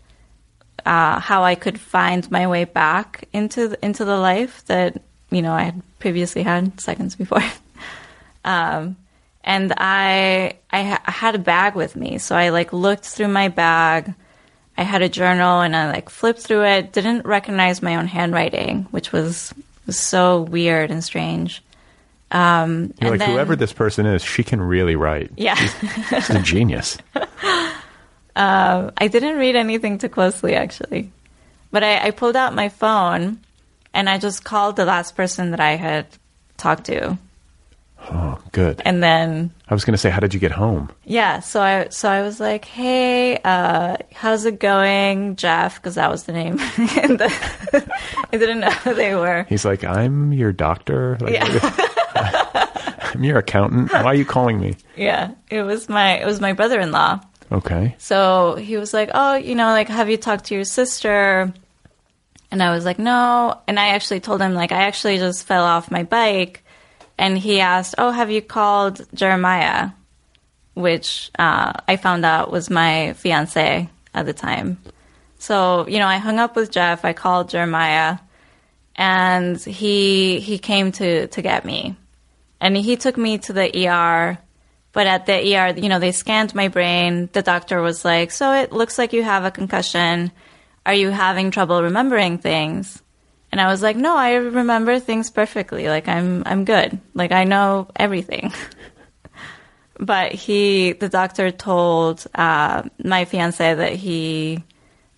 uh, 0.84 1.20
how 1.20 1.44
I 1.44 1.54
could 1.54 1.78
find 1.78 2.30
my 2.30 2.46
way 2.46 2.64
back 2.64 3.28
into 3.32 3.68
the, 3.68 3.84
into 3.84 4.04
the 4.04 4.16
life 4.16 4.64
that 4.66 5.02
you 5.30 5.42
know 5.42 5.52
I 5.52 5.64
had 5.64 5.82
previously 5.98 6.42
had 6.42 6.80
seconds 6.80 7.16
before. 7.16 7.42
um, 8.44 8.96
and 9.44 9.72
I 9.76 10.58
I, 10.70 10.82
ha- 10.82 11.02
I 11.06 11.10
had 11.10 11.34
a 11.34 11.38
bag 11.38 11.74
with 11.74 11.96
me, 11.96 12.18
so 12.18 12.36
I 12.36 12.50
like 12.50 12.72
looked 12.72 13.04
through 13.04 13.28
my 13.28 13.48
bag. 13.48 14.14
I 14.76 14.82
had 14.82 15.02
a 15.02 15.08
journal 15.08 15.60
and 15.60 15.74
I 15.74 15.90
like 15.90 16.08
flipped 16.08 16.40
through 16.40 16.64
it. 16.64 16.92
Didn't 16.92 17.26
recognize 17.26 17.82
my 17.82 17.96
own 17.96 18.06
handwriting, 18.06 18.84
which 18.90 19.10
was 19.12 19.52
was 19.86 19.98
so 19.98 20.42
weird 20.42 20.90
and 20.90 21.02
strange. 21.02 21.62
Um, 22.30 22.92
You're 23.00 23.00
and 23.00 23.10
like 23.10 23.18
then- 23.20 23.30
whoever 23.30 23.56
this 23.56 23.72
person 23.72 24.04
is, 24.06 24.22
she 24.22 24.42
can 24.44 24.60
really 24.60 24.96
write. 24.96 25.30
Yeah. 25.36 25.54
She's 25.54 26.30
a 26.30 26.40
genius. 26.42 26.98
I 28.36 29.08
didn't 29.10 29.36
read 29.38 29.56
anything 29.56 29.98
too 29.98 30.08
closely, 30.08 30.54
actually. 30.54 31.10
But 31.70 31.82
I, 31.84 32.06
I 32.08 32.10
pulled 32.12 32.36
out 32.36 32.54
my 32.54 32.68
phone 32.68 33.40
and 33.94 34.08
I 34.08 34.18
just 34.18 34.44
called 34.44 34.76
the 34.76 34.84
last 34.84 35.16
person 35.16 35.50
that 35.50 35.60
I 35.60 35.72
had 35.76 36.06
talked 36.56 36.84
to, 36.86 37.18
Oh, 38.10 38.40
good. 38.52 38.80
and 38.84 39.02
then 39.02 39.50
I 39.68 39.74
was 39.74 39.84
going 39.84 39.92
to 39.92 39.98
say, 39.98 40.08
how 40.10 40.20
did 40.20 40.32
you 40.32 40.40
get 40.40 40.52
home? 40.52 40.90
yeah, 41.04 41.40
so 41.40 41.60
I 41.60 41.88
so 41.90 42.08
I 42.08 42.22
was 42.22 42.38
like, 42.40 42.64
"Hey, 42.64 43.38
uh, 43.44 43.96
how's 44.14 44.44
it 44.44 44.60
going, 44.60 45.36
Jeff?" 45.36 45.76
Because 45.76 45.96
that 45.96 46.10
was 46.10 46.24
the 46.24 46.32
name. 46.32 46.56
the, 46.76 47.32
I 48.32 48.36
didn't 48.36 48.60
know 48.60 48.70
who 48.70 48.94
they 48.94 49.14
were. 49.14 49.46
He's 49.48 49.64
like, 49.64 49.84
I'm 49.84 50.32
your 50.32 50.52
doctor. 50.52 51.18
Like, 51.20 51.32
Yeah. 51.34 51.87
I'm 52.14 53.24
your 53.24 53.38
accountant. 53.38 53.92
Why 53.92 54.04
are 54.04 54.14
you 54.14 54.24
calling 54.24 54.60
me? 54.60 54.76
Yeah, 54.96 55.32
it 55.50 55.62
was 55.62 55.88
my 55.88 56.20
it 56.20 56.26
was 56.26 56.40
my 56.40 56.52
brother 56.52 56.80
in 56.80 56.92
law. 56.92 57.20
Okay. 57.50 57.94
So 57.98 58.56
he 58.56 58.76
was 58.76 58.92
like, 58.92 59.10
"Oh, 59.14 59.34
you 59.34 59.54
know, 59.54 59.68
like, 59.68 59.88
have 59.88 60.10
you 60.10 60.16
talked 60.16 60.46
to 60.46 60.54
your 60.54 60.64
sister?" 60.64 61.52
And 62.50 62.62
I 62.62 62.74
was 62.74 62.84
like, 62.84 62.98
"No." 62.98 63.58
And 63.66 63.78
I 63.78 63.88
actually 63.88 64.20
told 64.20 64.40
him, 64.40 64.54
like, 64.54 64.72
I 64.72 64.82
actually 64.82 65.18
just 65.18 65.46
fell 65.46 65.64
off 65.64 65.90
my 65.90 66.02
bike. 66.02 66.64
And 67.16 67.36
he 67.38 67.60
asked, 67.60 67.94
"Oh, 67.98 68.10
have 68.10 68.30
you 68.30 68.42
called 68.42 69.06
Jeremiah?" 69.14 69.90
Which 70.74 71.30
uh, 71.38 71.72
I 71.88 71.96
found 71.96 72.24
out 72.24 72.52
was 72.52 72.70
my 72.70 73.14
fiance 73.14 73.88
at 74.14 74.26
the 74.26 74.32
time. 74.32 74.78
So 75.38 75.86
you 75.88 75.98
know, 75.98 76.06
I 76.06 76.18
hung 76.18 76.38
up 76.38 76.54
with 76.54 76.70
Jeff. 76.70 77.04
I 77.04 77.12
called 77.12 77.48
Jeremiah, 77.48 78.18
and 78.98 79.56
he 79.62 80.40
he 80.40 80.58
came 80.58 80.90
to 80.92 81.28
to 81.28 81.40
get 81.40 81.64
me, 81.64 81.96
and 82.60 82.76
he 82.76 82.96
took 82.96 83.16
me 83.16 83.38
to 83.38 83.52
the 83.54 83.88
ER. 83.88 84.36
But 84.92 85.06
at 85.06 85.26
the 85.26 85.56
ER, 85.56 85.74
you 85.76 85.88
know, 85.88 86.00
they 86.00 86.12
scanned 86.12 86.54
my 86.54 86.68
brain. 86.68 87.28
The 87.32 87.42
doctor 87.42 87.80
was 87.80 88.04
like, 88.04 88.32
"So 88.32 88.52
it 88.52 88.72
looks 88.72 88.98
like 88.98 89.12
you 89.12 89.22
have 89.22 89.44
a 89.44 89.50
concussion. 89.52 90.32
Are 90.84 90.94
you 90.94 91.10
having 91.10 91.52
trouble 91.52 91.82
remembering 91.82 92.38
things?" 92.38 93.00
And 93.52 93.60
I 93.60 93.68
was 93.68 93.82
like, 93.82 93.96
"No, 93.96 94.16
I 94.16 94.34
remember 94.34 94.98
things 94.98 95.30
perfectly. 95.30 95.88
Like 95.88 96.08
I'm 96.08 96.42
I'm 96.44 96.64
good. 96.64 96.98
Like 97.14 97.30
I 97.30 97.44
know 97.44 97.88
everything." 97.94 98.52
but 100.00 100.32
he, 100.32 100.92
the 100.92 101.08
doctor 101.08 101.52
told 101.52 102.26
uh, 102.34 102.82
my 103.04 103.24
fiance 103.24 103.74
that 103.74 103.92
he 103.92 104.64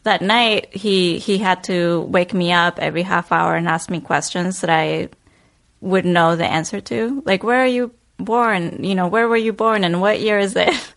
that 0.05 0.22
night 0.22 0.74
he 0.74 1.18
he 1.18 1.39
had 1.39 1.64
to 1.64 2.01
wake 2.02 2.32
me 2.35 2.52
up 2.52 2.78
every 2.78 3.02
half 3.02 3.32
hour 3.32 3.55
and 3.55 3.68
ask 3.68 3.90
me 3.90 4.01
questions 4.01 4.60
that 4.62 4.70
I 4.70 5.09
would 5.81 6.05
know 6.05 6.36
the 6.36 6.47
answer 6.47 6.81
to. 6.81 7.22
Like, 7.27 7.43
where 7.43 7.60
are 7.60 7.66
you 7.66 7.93
born? 8.18 8.82
You 8.85 8.94
know, 8.94 9.09
where 9.09 9.28
were 9.28 9.36
you 9.36 9.52
born 9.52 9.85
and 9.85 10.01
what 10.01 10.20
year 10.20 10.39
is 10.39 10.56
it? 10.56 10.72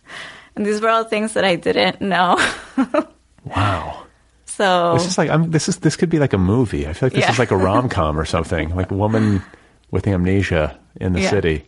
And 0.56 0.64
these 0.64 0.80
were 0.80 0.88
all 0.88 1.02
things 1.02 1.32
that 1.34 1.44
I 1.44 1.56
didn't 1.56 2.00
know. 2.00 2.38
Wow. 3.44 4.04
so 4.46 4.94
This 4.94 5.06
is 5.06 5.18
like 5.18 5.28
I'm, 5.30 5.50
this 5.50 5.68
is 5.68 5.78
this 5.78 5.96
could 5.96 6.08
be 6.10 6.18
like 6.18 6.32
a 6.32 6.38
movie. 6.38 6.86
I 6.86 6.92
feel 6.92 7.06
like 7.08 7.12
this 7.12 7.22
Yeah. 7.24 7.32
is 7.32 7.38
like 7.38 7.50
a 7.50 7.56
rom 7.56 7.88
com 7.88 8.18
or 8.18 8.24
something. 8.36 8.74
Like 8.74 8.90
a 8.90 8.94
woman 8.94 9.42
with 9.90 10.06
amnesia 10.06 10.78
in 11.00 11.12
the 11.12 11.20
Yeah. 11.20 11.30
city, 11.30 11.66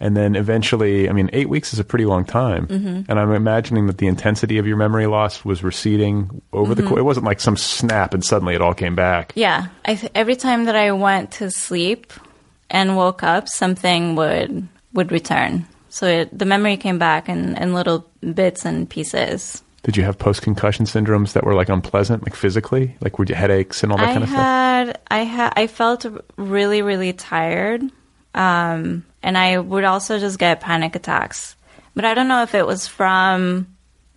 and 0.00 0.16
then 0.16 0.34
eventually, 0.34 1.08
I 1.08 1.12
mean, 1.12 1.28
eight 1.32 1.48
weeks 1.48 1.72
is 1.72 1.78
a 1.78 1.84
pretty 1.84 2.06
long 2.06 2.24
time. 2.24 2.66
Mm-hmm. 2.66 3.10
And 3.10 3.20
I'm 3.20 3.32
imagining 3.32 3.86
that 3.86 3.98
the 3.98 4.06
intensity 4.06 4.56
of 4.58 4.66
your 4.66 4.76
memory 4.76 5.06
loss 5.06 5.44
was 5.44 5.62
receding 5.62 6.42
over 6.52 6.74
the. 6.74 6.82
Mm-hmm. 6.82 6.88
course. 6.88 6.98
It 7.00 7.04
wasn't 7.04 7.26
like 7.26 7.40
some 7.40 7.56
snap 7.56 8.14
and 8.14 8.24
suddenly 8.24 8.54
it 8.54 8.62
all 8.62 8.74
came 8.74 8.96
back. 8.96 9.32
yeah, 9.36 9.68
I 9.84 9.94
th- 9.96 10.12
every 10.14 10.36
time 10.36 10.64
that 10.64 10.74
I 10.76 10.92
went 10.92 11.32
to 11.32 11.50
sleep 11.50 12.12
and 12.70 12.96
woke 12.96 13.22
up, 13.22 13.48
something 13.48 14.16
would 14.16 14.66
would 14.92 15.12
return. 15.12 15.66
So 15.90 16.06
it, 16.06 16.36
the 16.36 16.44
memory 16.44 16.76
came 16.76 16.98
back 16.98 17.28
in, 17.28 17.56
in 17.56 17.74
little 17.74 18.08
bits 18.34 18.64
and 18.64 18.88
pieces. 18.88 19.62
Did 19.82 19.96
you 19.96 20.04
have 20.04 20.18
post 20.18 20.42
concussion 20.42 20.84
syndromes 20.84 21.32
that 21.32 21.44
were 21.44 21.54
like 21.54 21.68
unpleasant, 21.68 22.22
like 22.22 22.34
physically, 22.34 22.96
like 23.00 23.18
were 23.18 23.24
you 23.24 23.34
headaches 23.34 23.82
and 23.82 23.90
all 23.90 23.98
that 23.98 24.10
I 24.10 24.12
kind 24.12 24.22
of 24.22 24.28
stuff? 24.28 24.40
had, 24.40 25.00
I 25.10 25.18
had, 25.24 25.52
I 25.56 25.66
felt 25.66 26.06
really, 26.36 26.82
really 26.82 27.12
tired, 27.12 27.82
um, 28.34 29.04
and 29.22 29.36
I 29.36 29.58
would 29.58 29.84
also 29.84 30.18
just 30.18 30.38
get 30.38 30.60
panic 30.60 30.96
attacks. 30.96 31.56
But 31.94 32.04
I 32.04 32.14
don't 32.14 32.28
know 32.28 32.42
if 32.42 32.54
it 32.54 32.66
was 32.66 32.86
from, 32.86 33.66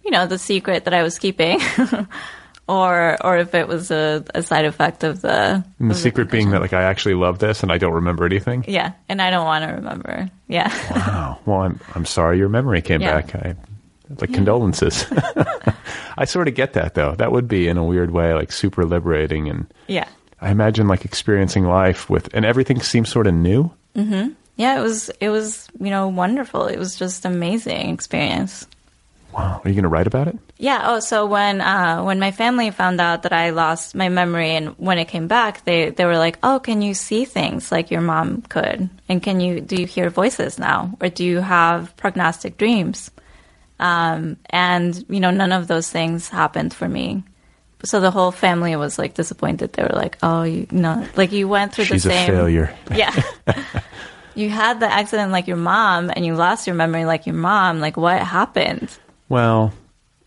you 0.04 0.12
know, 0.12 0.28
the 0.28 0.38
secret 0.38 0.86
that 0.86 0.94
I 0.94 1.04
was 1.04 1.18
keeping, 1.20 1.60
or 2.68 3.18
or 3.26 3.38
if 3.38 3.54
it 3.56 3.68
was 3.68 3.92
a, 3.92 4.24
a 4.34 4.44
side 4.44 4.66
effect 4.66 5.04
of 5.04 5.22
the. 5.22 5.64
And 5.80 5.90
the 5.90 5.96
of 5.96 6.00
secret 6.00 6.30
being 6.32 6.52
that 6.52 6.62
like 6.62 6.74
I 6.74 6.84
actually 6.84 7.16
love 7.16 7.40
this 7.40 7.64
and 7.64 7.72
I 7.72 7.78
don't 7.78 7.94
remember 7.94 8.26
anything. 8.26 8.64
Yeah, 8.68 8.94
and 9.10 9.22
I 9.22 9.30
don't 9.32 9.46
want 9.46 9.66
to 9.68 9.74
remember. 9.76 10.30
Yeah. 10.48 10.70
Wow. 10.92 11.40
Well, 11.46 11.62
I'm 11.62 11.80
I'm 11.96 12.06
sorry 12.06 12.38
your 12.38 12.50
memory 12.50 12.82
came 12.82 13.02
Yeah. 13.02 13.22
back. 13.22 13.36
I 13.36 13.56
like 14.20 14.34
condolences. 14.34 15.06
I 16.18 16.26
sort 16.26 16.48
of 16.48 16.54
get 16.56 16.74
that 16.74 16.94
though. 16.94 17.16
That 17.16 17.32
would 17.32 17.48
be 17.48 17.68
in 17.68 17.78
a 17.78 17.84
weird 17.84 18.12
way 18.12 18.34
like 18.34 18.52
super 18.52 18.86
liberating 18.86 19.50
and 19.50 19.66
yeah. 19.88 20.08
I 20.40 20.52
imagine 20.52 20.88
like 20.88 21.06
experiencing 21.06 21.64
life 21.66 22.10
with 22.10 22.30
and 22.36 22.46
everything 22.46 22.82
seems 22.82 23.10
sort 23.10 23.28
of 23.28 23.34
new. 23.34 23.72
Mm-hmm. 23.96 24.34
Yeah, 24.56 24.78
it 24.80 24.82
was 24.82 25.10
it 25.20 25.30
was, 25.30 25.68
you 25.80 25.90
know, 25.90 26.08
wonderful. 26.08 26.68
It 26.68 26.78
was 26.78 26.96
just 26.96 27.26
amazing 27.26 27.90
experience. 27.94 28.68
Wow. 29.34 29.62
Are 29.64 29.68
you 29.68 29.74
going 29.74 29.84
to 29.84 29.90
write 29.90 30.06
about 30.06 30.28
it? 30.28 30.38
Yeah. 30.60 30.82
Oh, 30.86 31.00
so 31.00 31.26
when 31.26 31.60
uh, 31.60 32.04
when 32.04 32.20
my 32.20 32.32
family 32.32 32.70
found 32.70 33.02
out 33.02 33.24
that 33.24 33.34
I 33.34 33.50
lost 33.50 33.96
my 33.96 34.10
memory, 34.10 34.52
and 34.52 34.70
when 34.78 35.00
it 35.00 35.08
came 35.08 35.28
back, 35.28 35.66
they 35.66 35.90
they 35.90 36.06
were 36.06 36.20
like, 36.20 36.38
"Oh, 36.44 36.60
can 36.60 36.84
you 36.84 36.94
see 36.94 37.26
things 37.26 37.72
like 37.72 37.90
your 37.90 38.02
mom 38.02 38.44
could? 38.44 38.90
And 39.10 39.24
can 39.24 39.40
you 39.40 39.60
do 39.60 39.76
you 39.76 39.88
hear 39.88 40.12
voices 40.12 40.60
now, 40.60 40.96
or 41.02 41.10
do 41.10 41.26
you 41.26 41.40
have 41.40 41.98
prognostic 41.98 42.58
dreams?" 42.58 43.10
Um, 43.80 44.38
and 44.52 45.04
you 45.10 45.20
know, 45.20 45.32
none 45.32 45.52
of 45.52 45.68
those 45.68 45.90
things 45.90 46.30
happened 46.30 46.74
for 46.74 46.88
me. 46.88 47.24
So 47.84 48.00
the 48.00 48.12
whole 48.12 48.32
family 48.32 48.76
was 48.76 48.98
like 49.00 49.16
disappointed. 49.16 49.74
They 49.74 49.82
were 49.82 49.98
like, 49.98 50.20
"Oh, 50.22 50.44
you 50.44 50.68
know, 50.70 51.08
like 51.18 51.32
you 51.32 51.48
went 51.48 51.74
through 51.74 51.86
She's 51.86 52.04
the 52.04 52.10
a 52.10 52.14
same 52.14 52.30
failure. 52.30 52.76
yeah." 52.94 53.12
You 54.36 54.50
had 54.50 54.80
the 54.80 54.92
accident 54.92 55.32
like 55.32 55.48
your 55.48 55.58
mom, 55.58 56.10
and 56.16 56.26
you 56.26 56.36
lost 56.36 56.68
your 56.68 56.76
memory 56.76 57.06
like 57.06 57.26
your 57.26 57.36
mom. 57.36 57.80
Like, 57.80 57.98
what 57.98 58.20
happened? 58.22 58.90
Well, 59.30 59.74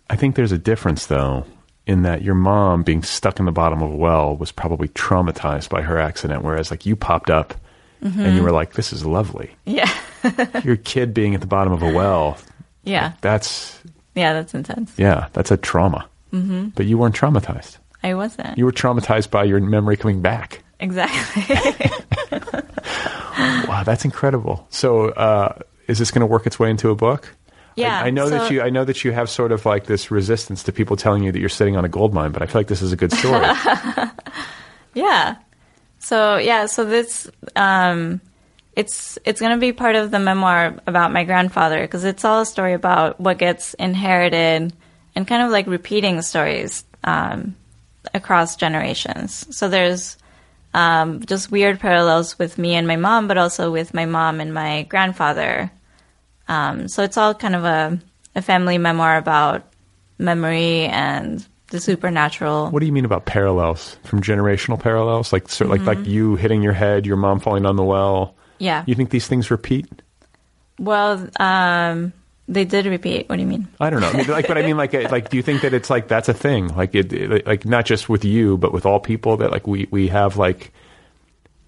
I 0.09 0.17
think 0.17 0.37
there's 0.37 0.53
a 0.53 0.59
difference 0.59 1.07
though 1.07 1.45
in 1.87 2.03
that 2.03 2.23
your 2.23 2.35
mom 2.35 2.83
being 2.83 3.03
stuck 3.03 3.39
in 3.39 3.45
the 3.47 3.53
bottom 3.53 3.81
of 3.83 3.93
a 3.93 3.97
well 3.97 4.37
was 4.37 4.51
probably 4.53 4.89
traumatized 4.89 5.69
by 5.69 5.83
her 5.83 5.99
accident 6.01 6.43
whereas 6.43 6.69
like 6.69 6.85
you 6.85 6.97
popped 6.97 7.31
up 7.31 7.55
and 8.03 8.37
you 8.37 8.43
were 8.43 8.51
like 8.53 8.75
this 8.75 8.93
is 8.93 9.05
lovely. 9.05 9.51
Yeah, 9.65 9.91
Your 10.65 10.77
kid 10.77 11.13
being 11.15 11.35
at 11.35 11.41
the 11.41 11.47
bottom 11.49 11.73
of 11.73 11.83
a 11.83 11.93
well, 11.93 12.39
yeah. 12.85 13.13
that's 13.21 13.81
Yeah, 14.15 14.33
that's 14.33 14.55
intense. 14.55 14.93
yeah, 14.97 15.29
that's 15.33 15.51
a 15.51 15.57
trauma. 15.57 16.09
Mm-hmm. 16.33 16.69
But 16.69 16.87
you 16.87 16.99
weren't 16.99 17.17
traumatized. 17.17 17.79
I 18.05 18.15
wasn't. 18.15 18.59
You 18.59 18.65
were 18.65 18.73
traumatized 18.73 19.31
by 19.31 19.43
your 19.45 19.59
memory 19.61 19.97
coming 19.97 20.23
back. 20.23 20.63
exactly. 20.79 21.91
Wow, 23.77 23.83
that's 23.83 24.07
incredible. 24.07 24.67
So, 24.71 25.11
uh, 25.11 25.59
is 25.87 25.99
this 25.99 26.11
going 26.11 26.21
to 26.21 26.27
work 26.27 26.47
its 26.47 26.59
way 26.59 26.71
into 26.71 26.89
a 26.89 26.95
book? 26.95 27.37
Yeah, 27.75 28.01
I, 28.01 28.07
I 28.07 28.11
know 28.11 28.31
that 28.31 28.51
you. 28.51 28.63
I 28.63 28.71
know 28.71 28.87
that 28.87 29.05
you 29.05 29.13
have 29.13 29.29
sort 29.29 29.53
of 29.53 29.67
like 29.67 29.85
this 29.85 30.11
resistance 30.11 30.63
to 30.63 30.73
people 30.73 30.97
telling 30.97 31.23
you 31.23 31.31
that 31.31 31.39
you're 31.39 31.51
sitting 31.51 31.77
on 31.77 31.85
a 31.85 31.89
gold 31.89 32.15
mine, 32.15 32.33
but 32.33 32.41
I 32.41 32.47
feel 32.47 32.61
like 32.61 32.69
this 32.69 32.81
is 32.81 32.93
a 32.93 32.97
good 32.97 33.13
story. 33.13 33.45
yeah. 34.95 35.37
So 35.99 36.39
yeah, 36.39 36.65
so 36.65 36.87
this 36.87 37.31
um 37.55 38.23
it's 38.75 39.19
it's 39.27 39.41
going 39.41 39.53
to 39.53 39.59
be 39.59 39.75
part 39.75 39.95
of 39.95 40.11
the 40.11 40.21
memoir 40.21 40.77
about 40.87 41.13
my 41.13 41.25
grandfather 41.25 41.83
because 41.83 42.05
it's 42.05 42.25
all 42.25 42.41
a 42.41 42.47
story 42.47 42.73
about 42.73 43.21
what 43.21 43.37
gets 43.37 43.75
inherited 43.75 44.73
and 45.15 45.29
kind 45.29 45.43
of 45.43 45.51
like 45.51 45.67
repeating 45.67 46.23
stories 46.23 46.83
um, 47.05 47.55
across 48.15 48.57
generations. 48.57 49.55
So 49.55 49.69
there's 49.69 50.17
um, 50.77 51.25
just 51.25 51.51
weird 51.51 51.81
parallels 51.81 52.39
with 52.39 52.59
me 52.59 52.75
and 52.75 52.87
my 52.87 52.97
mom, 52.97 53.29
but 53.29 53.39
also 53.39 53.73
with 53.73 53.95
my 53.95 54.05
mom 54.05 54.41
and 54.41 54.53
my 54.53 54.83
grandfather. 54.83 55.73
Um, 56.49 56.87
so 56.87 57.03
it's 57.03 57.17
all 57.17 57.33
kind 57.33 57.57
of 57.57 57.65
a, 57.65 57.99
a 58.35 58.43
family 58.43 58.77
memoir 58.77 59.17
about 59.17 59.73
memory 60.19 60.85
and 60.85 61.45
the 61.69 61.81
supernatural. 61.81 62.71
what 62.71 62.81
do 62.81 62.87
you 62.87 62.93
mean 62.93 63.07
about 63.07 63.25
parallels 63.25 63.97
from 64.05 64.21
generational 64.21 64.79
parallels? 64.79 65.33
Like, 65.33 65.49
sort 65.49 65.71
like, 65.71 65.81
like 65.83 66.07
you 66.07 66.37
hitting 66.37 66.63
your 66.63 66.75
head, 66.75 67.07
your 67.07 67.17
mom 67.17 67.41
falling 67.41 67.63
down 67.63 67.77
the 67.77 67.83
well. 67.83 68.37
Yeah. 68.59 68.85
You 68.87 68.95
think 68.95 69.09
these 69.09 69.27
things 69.27 69.51
repeat? 69.51 69.87
Well, 70.79 71.27
um, 71.41 72.13
they 72.49 72.65
did 72.65 72.87
repeat. 72.87 73.29
What 73.29 73.37
do 73.37 73.43
you 73.43 73.49
mean? 73.49 73.67
I 73.81 73.91
don't 73.91 74.01
know. 74.01 74.09
I 74.11 74.17
mean, 74.19 74.27
like, 74.29 74.47
but 74.47 74.57
I 74.57 74.63
mean, 74.63 74.77
like, 74.77 74.93
like, 74.93 75.31
do 75.31 75.37
you 75.37 75.43
think 75.43 75.63
that 75.63 75.75
it's 75.75 75.91
like 75.91 76.07
that's 76.09 76.29
a 76.29 76.35
thing? 76.35 76.69
Like, 76.69 76.95
it, 76.95 77.13
it- 77.13 77.47
like 77.47 77.65
not 77.65 77.85
just 77.87 78.09
with 78.09 78.25
you, 78.25 78.57
but 78.57 78.73
with 78.73 78.87
all 78.87 79.01
people 79.01 79.37
that 79.39 79.51
like 79.51 79.67
we 79.67 79.89
we 79.91 80.09
have 80.09 80.37
like 80.37 80.73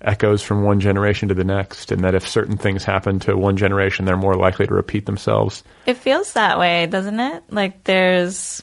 echoes 0.01 0.43
from 0.43 0.63
one 0.63 0.79
generation 0.79 1.29
to 1.29 1.35
the 1.35 1.43
next, 1.45 1.91
and 1.91 2.05
that 2.05 2.15
if 2.15 2.27
certain 2.29 2.57
things 2.57 2.85
happen 2.85 3.19
to 3.19 3.37
one 3.37 3.57
generation, 3.57 4.05
they're 4.05 4.17
more 4.17 4.37
likely 4.37 4.67
to 4.67 4.73
repeat 4.75 5.07
themselves. 5.07 5.65
It 5.87 5.97
feels 5.97 6.35
that 6.35 6.59
way, 6.59 6.87
doesn't 6.87 7.19
it? 7.19 7.43
Like 7.51 7.83
there's, 7.85 8.63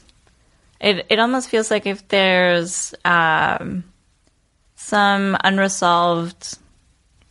it 0.79 1.05
it 1.09 1.19
almost 1.19 1.49
feels 1.49 1.69
like 1.69 1.85
if 1.85 2.07
there's 2.07 2.95
um, 3.03 3.83
some 4.75 5.35
unresolved, 5.43 6.57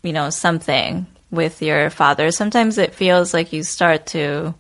you 0.03 0.13
know, 0.13 0.29
something 0.29 1.07
with 1.31 1.63
your 1.63 1.89
father. 1.89 2.31
Sometimes 2.31 2.77
it 2.77 2.95
feels 2.95 3.33
like 3.33 3.55
you 3.55 3.63
start 3.63 4.07
to 4.09 4.55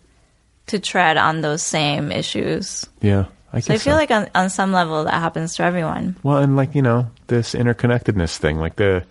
to 0.69 0.79
tread 0.79 1.17
on 1.17 1.41
those 1.41 1.63
same 1.63 2.11
issues. 2.13 2.87
Yeah, 3.01 3.27
I 3.53 3.61
So 3.61 3.75
I 3.75 3.79
feel 3.79 3.95
so. 3.95 3.99
like 3.99 4.11
on, 4.11 4.29
on 4.35 4.51
some 4.51 4.73
level 4.73 5.05
that 5.05 5.15
happens 5.15 5.57
to 5.57 5.63
everyone. 5.63 6.17
Well, 6.23 6.39
and 6.39 6.57
like 6.57 6.75
you 6.75 6.83
know, 6.83 7.07
this 7.27 7.55
interconnectedness 7.55 8.37
thing, 8.37 8.59
like 8.59 8.77
the 8.77 9.05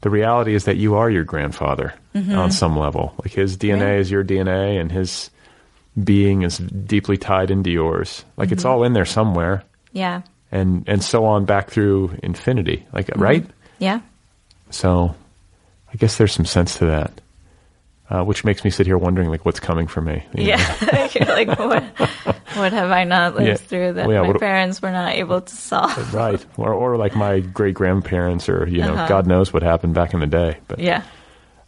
the 0.00 0.10
reality 0.10 0.54
is 0.54 0.64
that 0.64 0.76
you 0.76 0.94
are 0.96 1.10
your 1.10 1.24
grandfather 1.24 1.92
on 2.14 2.50
some 2.50 2.76
level. 2.78 3.14
Like 3.22 3.32
his 3.32 3.56
DNA 3.56 3.72
Mm-hmm. 3.78 3.82
Right. 3.84 3.98
is 4.00 4.10
your 4.10 4.24
DNA, 4.24 4.80
and 4.80 4.90
his 4.92 5.30
being 6.02 6.42
is 6.42 6.58
deeply 6.58 7.16
tied 7.16 7.50
into 7.50 7.70
yours. 7.70 8.24
Like 8.36 8.48
Mm-hmm. 8.48 8.52
it's 8.54 8.64
all 8.64 8.84
in 8.84 8.92
there 8.92 9.04
somewhere, 9.06 9.62
Yeah. 9.92 10.22
and 10.52 10.84
and 10.88 11.02
so 11.02 11.24
on 11.24 11.44
back 11.46 11.70
through 11.70 12.16
infinity. 12.22 12.86
Like 12.92 13.06
Mm-hmm. 13.06 13.22
right. 13.22 13.46
Yeah. 13.78 14.00
So, 14.70 15.14
I 15.92 15.96
guess 15.96 16.18
there's 16.18 16.32
some 16.32 16.44
sense 16.44 16.78
to 16.78 16.86
that, 16.86 17.20
uh, 18.10 18.22
which 18.24 18.44
makes 18.44 18.64
me 18.64 18.70
sit 18.70 18.86
here 18.86 18.96
wondering 18.98 19.28
like 19.28 19.44
what's 19.44 19.60
coming 19.60 19.86
for 19.86 20.00
me. 20.00 20.24
Yeah. 20.34 20.56
Like, 21.28 21.58
what, 21.58 21.82
what 22.54 22.72
have 22.72 22.90
I 22.90 23.04
not 23.04 23.34
lived 23.34 23.46
Yeah. 23.48 23.54
through 23.56 23.92
that 23.94 24.06
Well, 24.06 24.14
yeah, 24.16 24.22
my 24.22 24.28
what- 24.28 24.40
parents 24.40 24.80
were 24.82 24.90
not 24.92 25.14
able 25.14 25.40
to 25.40 25.54
solve? 25.54 26.14
right. 26.22 26.44
Or 26.56 26.72
or 26.72 26.96
like 26.96 27.14
my 27.16 27.40
great 27.40 27.74
grandparents, 27.74 28.48
or 28.48 28.68
you 28.68 28.78
know, 28.82 28.94
Uh-huh. 28.94 29.08
God 29.08 29.26
knows 29.26 29.52
what 29.52 29.62
happened 29.62 29.94
back 29.94 30.14
in 30.14 30.20
the 30.20 30.26
day. 30.26 30.58
But 30.68 30.78
Yeah. 30.80 31.02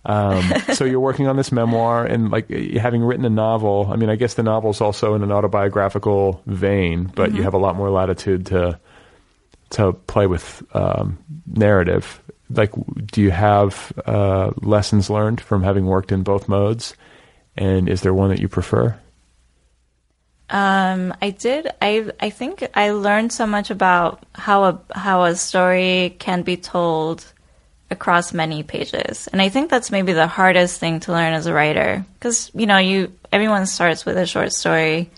Um, 0.05 0.43
so 0.73 0.85
you're 0.87 0.99
working 1.01 1.27
on 1.29 1.37
this 1.37 1.53
memoir, 1.53 2.07
and 2.07 2.31
like 2.31 2.49
having 2.51 3.03
written 3.03 3.25
a 3.27 3.31
novel. 3.31 3.89
I 3.93 3.97
mean, 3.97 4.09
I 4.09 4.17
guess 4.17 4.35
the 4.35 4.43
novel's 4.43 4.81
also 4.81 5.15
in 5.15 5.23
an 5.23 5.31
autobiographical 5.31 6.41
vein, 6.47 7.05
but 7.15 7.33
you 7.35 7.43
have 7.43 7.53
a 7.55 7.59
lot 7.59 7.77
more 7.77 7.91
latitude 7.91 8.47
to 8.47 8.79
to 9.71 9.93
play 9.93 10.27
with 10.27 10.63
um, 10.75 11.19
narrative. 11.47 12.23
Like, 12.51 12.73
do 13.13 13.21
you 13.23 13.31
have 13.31 13.93
uh, 14.07 14.51
lessons 14.61 15.09
learned 15.09 15.41
from 15.41 15.63
having 15.63 15.87
worked 15.87 16.13
in 16.13 16.23
both 16.23 16.49
modes? 16.49 16.95
And 17.57 17.89
is 17.89 18.03
there 18.03 18.15
one 18.15 18.31
that 18.31 18.41
you 18.41 18.49
prefer? 18.49 18.99
Um, 20.51 21.15
I 21.23 21.31
did. 21.31 21.69
I 21.81 22.11
I 22.19 22.31
think 22.31 22.67
I 22.75 22.91
learned 22.91 23.33
so 23.33 23.47
much 23.47 23.71
about 23.71 24.25
how 24.35 24.65
a 24.65 24.81
how 24.93 25.23
a 25.23 25.37
story 25.37 26.17
can 26.19 26.43
be 26.43 26.57
told 26.57 27.25
across 27.89 28.33
many 28.33 28.63
pages, 28.65 29.29
and 29.29 29.41
I 29.41 29.49
think 29.49 29.71
that's 29.71 29.93
maybe 29.93 30.13
the 30.13 30.27
hardest 30.27 30.81
thing 30.81 31.01
to 31.01 31.13
learn 31.13 31.35
as 31.35 31.47
a 31.47 31.55
writer, 31.55 32.05
because 32.15 32.51
you 32.53 32.67
know 32.67 32.79
you 32.79 33.13
everyone 33.31 33.67
starts 33.67 34.05
with 34.05 34.17
a 34.17 34.27
short 34.27 34.53
story, 34.53 35.11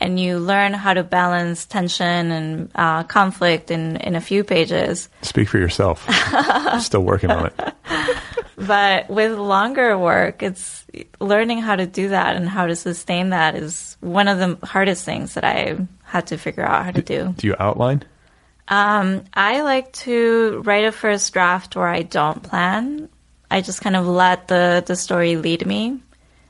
and 0.00 0.20
you 0.20 0.38
learn 0.38 0.72
how 0.72 0.94
to 0.94 1.02
balance 1.02 1.64
tension 1.64 2.30
and 2.30 2.70
uh, 2.74 3.02
conflict 3.04 3.70
in 3.70 3.96
in 3.96 4.14
a 4.14 4.20
few 4.20 4.44
pages. 4.44 5.08
Speak 5.22 5.48
for 5.48 5.58
yourself. 5.58 6.06
Still 6.80 7.02
working 7.02 7.30
on 7.30 7.46
it. 7.46 7.74
But 8.56 9.10
with 9.10 9.38
longer 9.38 9.98
work, 9.98 10.42
it's 10.42 10.84
learning 11.20 11.60
how 11.60 11.76
to 11.76 11.86
do 11.86 12.08
that 12.08 12.36
and 12.36 12.48
how 12.48 12.66
to 12.66 12.74
sustain 12.74 13.30
that 13.30 13.54
is 13.54 13.96
one 14.00 14.28
of 14.28 14.38
the 14.38 14.66
hardest 14.66 15.04
things 15.04 15.34
that 15.34 15.44
I 15.44 15.76
had 16.04 16.28
to 16.28 16.38
figure 16.38 16.64
out 16.64 16.84
how 16.86 16.90
to 16.92 17.02
do. 17.02 17.34
Do 17.36 17.46
you 17.46 17.54
outline? 17.58 18.02
I 18.68 19.62
like 19.62 19.92
to 19.92 20.62
write 20.64 20.84
a 20.84 20.92
first 20.92 21.32
draft 21.32 21.76
where 21.76 21.86
I 21.86 22.02
don't 22.02 22.42
plan. 22.42 23.08
I 23.50 23.60
just 23.60 23.80
kind 23.80 23.94
of 23.94 24.06
let 24.06 24.48
the, 24.48 24.82
the 24.84 24.96
story 24.96 25.36
lead 25.36 25.66
me. 25.66 26.00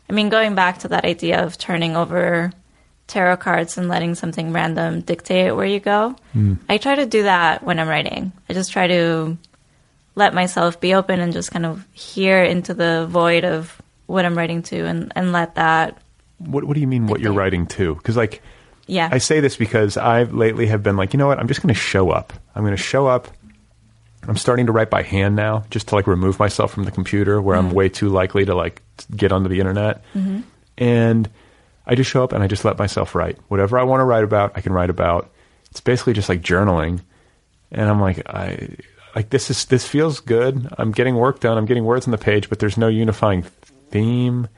I 0.09 0.12
mean, 0.12 0.28
going 0.28 0.55
back 0.55 0.78
to 0.81 0.89
that 0.89 1.05
idea 1.05 1.44
of 1.44 1.59
turning 1.59 1.97
over 1.97 2.52
tarot 3.07 3.37
cards 3.39 3.78
and 3.78 3.89
letting 3.89 4.15
something 4.15 4.53
random 4.53 5.01
dictate 5.01 5.55
where 5.55 5.66
you 5.66 5.81
go, 5.81 6.16
hmm. 6.33 6.55
I 6.69 6.78
try 6.78 6.97
to 6.97 7.07
do 7.07 7.24
that 7.24 7.62
when 7.62 7.78
I'm 7.78 7.89
writing. 7.89 8.33
I 8.49 8.53
just 8.53 8.73
try 8.73 8.87
to 8.89 9.37
let 10.15 10.35
myself 10.35 10.81
be 10.81 10.95
open 10.95 11.20
and 11.20 11.33
just 11.33 11.51
kind 11.51 11.66
of 11.66 11.87
hear 11.93 12.43
into 12.43 12.74
the 12.74 13.07
void 13.09 13.45
of 13.45 13.81
what 14.07 14.24
I'm 14.24 14.37
writing 14.37 14.62
to 14.62 14.87
and, 14.87 15.12
and 15.15 15.33
let 15.33 15.57
that, 15.57 15.99
What 16.39 16.65
What 16.65 16.74
do 16.74 16.81
you 16.81 16.87
mean? 16.87 17.07
What 17.07 17.20
you're 17.20 17.33
writing 17.33 17.66
to? 17.69 17.95
Because 17.95 18.16
like 18.16 18.43
yeah. 18.87 19.09
I 19.11 19.19
say 19.19 19.41
this 19.41 19.57
because 19.57 19.97
I 19.97 20.23
lately 20.24 20.66
have 20.69 20.83
been 20.83 20.97
like, 20.97 21.12
you 21.12 21.19
know 21.19 21.27
what? 21.27 21.39
I'm 21.39 21.49
just 21.49 21.61
going 21.61 21.74
to 21.74 21.81
show 21.81 22.11
up. 22.11 22.33
I'm 22.55 22.62
going 22.62 22.77
to 22.77 22.83
show 22.83 23.07
up. 23.07 23.28
I'm 24.28 24.37
starting 24.37 24.66
to 24.66 24.73
write 24.73 24.91
by 24.91 25.03
hand 25.03 25.37
now, 25.37 25.65
just 25.70 25.89
to 25.89 25.95
like 25.95 26.07
remove 26.07 26.39
myself 26.39 26.73
from 26.73 26.85
the 26.85 26.91
computer, 26.91 27.41
where 27.41 27.57
I'm 27.57 27.66
mm-hmm. 27.66 27.74
way 27.74 27.89
too 27.89 28.09
likely 28.09 28.45
to 28.45 28.55
like 28.55 28.83
get 29.15 29.31
onto 29.33 29.49
the 29.49 29.61
internet. 29.61 30.03
Mm-hmm. 30.15 30.41
And 30.78 31.31
I 31.87 31.95
just 31.95 32.11
show 32.11 32.25
up 32.25 32.33
and 32.33 32.43
I 32.43 32.47
just 32.49 32.65
let 32.65 32.79
myself 32.79 33.15
write 33.15 33.39
whatever 33.49 33.79
I 33.79 33.85
want 33.85 34.01
to 34.01 34.05
write 34.05 34.25
about. 34.25 34.53
I 34.57 34.61
can 34.61 34.73
write 34.73 34.91
about. 34.91 35.31
It's 35.71 35.81
basically 35.81 36.15
just 36.15 36.29
like 36.29 36.43
journaling. 36.43 37.01
And 37.71 37.89
I'm 37.89 38.01
like, 38.01 38.29
I 38.29 38.77
like 39.15 39.31
this 39.31 39.51
is 39.51 39.65
this 39.67 39.87
feels 39.87 40.21
good. 40.21 40.69
I'm 40.79 40.93
getting 40.93 41.15
work 41.17 41.41
done. 41.41 41.57
I'm 41.59 41.67
getting 41.67 41.85
words 41.85 42.07
on 42.07 42.11
the 42.11 42.19
page, 42.19 42.49
but 42.49 42.59
there's 42.59 42.77
no 42.77 42.89
unifying 42.89 43.43
theme. 43.91 44.49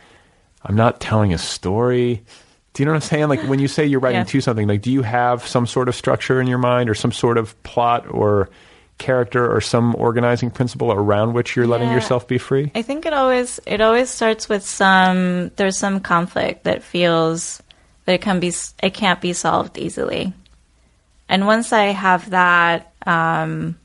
I'm 0.65 0.75
not 0.77 1.01
telling 1.01 1.33
a 1.35 1.39
story. 1.39 2.25
Do 2.75 2.83
you 2.83 2.87
know 2.87 2.93
what 2.93 3.03
I'm 3.03 3.09
saying? 3.09 3.29
Like 3.29 3.41
when 3.43 3.59
you 3.59 3.69
say 3.69 3.87
you're 3.87 4.01
writing 4.01 4.21
Yeah. 4.21 4.25
to 4.25 4.41
something, 4.41 4.69
like 4.69 4.83
do 4.83 4.93
you 4.93 5.03
have 5.03 5.47
some 5.47 5.67
sort 5.67 5.89
of 5.89 5.95
structure 5.95 6.41
in 6.41 6.47
your 6.47 6.59
mind 6.59 6.89
or 6.89 6.95
some 6.95 7.13
sort 7.13 7.39
of 7.39 7.61
plot 7.63 8.07
or 8.09 8.49
character 8.99 9.51
or 9.51 9.61
some 9.61 9.95
organizing 9.97 10.51
principle 10.51 10.93
around 10.93 11.33
which 11.33 11.55
you're 11.57 11.67
letting 11.67 11.89
Yeah. 11.89 11.95
yourself 11.95 12.27
be 12.27 12.37
free? 12.39 12.71
I 12.75 12.83
think 12.83 13.07
it 13.07 13.13
always 13.13 13.61
it 13.67 13.81
always 13.81 14.11
starts 14.11 14.49
with 14.49 14.65
some 14.65 15.51
there's 15.57 15.79
some 15.79 16.01
conflict 16.01 16.65
that 16.65 16.83
feels 16.83 17.63
that 18.05 18.15
it 18.15 18.21
can 18.21 18.41
be 18.41 18.53
it 18.83 18.95
can't 18.95 19.21
be 19.21 19.33
solved 19.33 19.79
easily, 19.79 20.33
and 21.29 21.47
once 21.47 21.73
I 21.73 21.87
have 21.87 22.31
that, 22.31 22.93
um, 23.07 23.77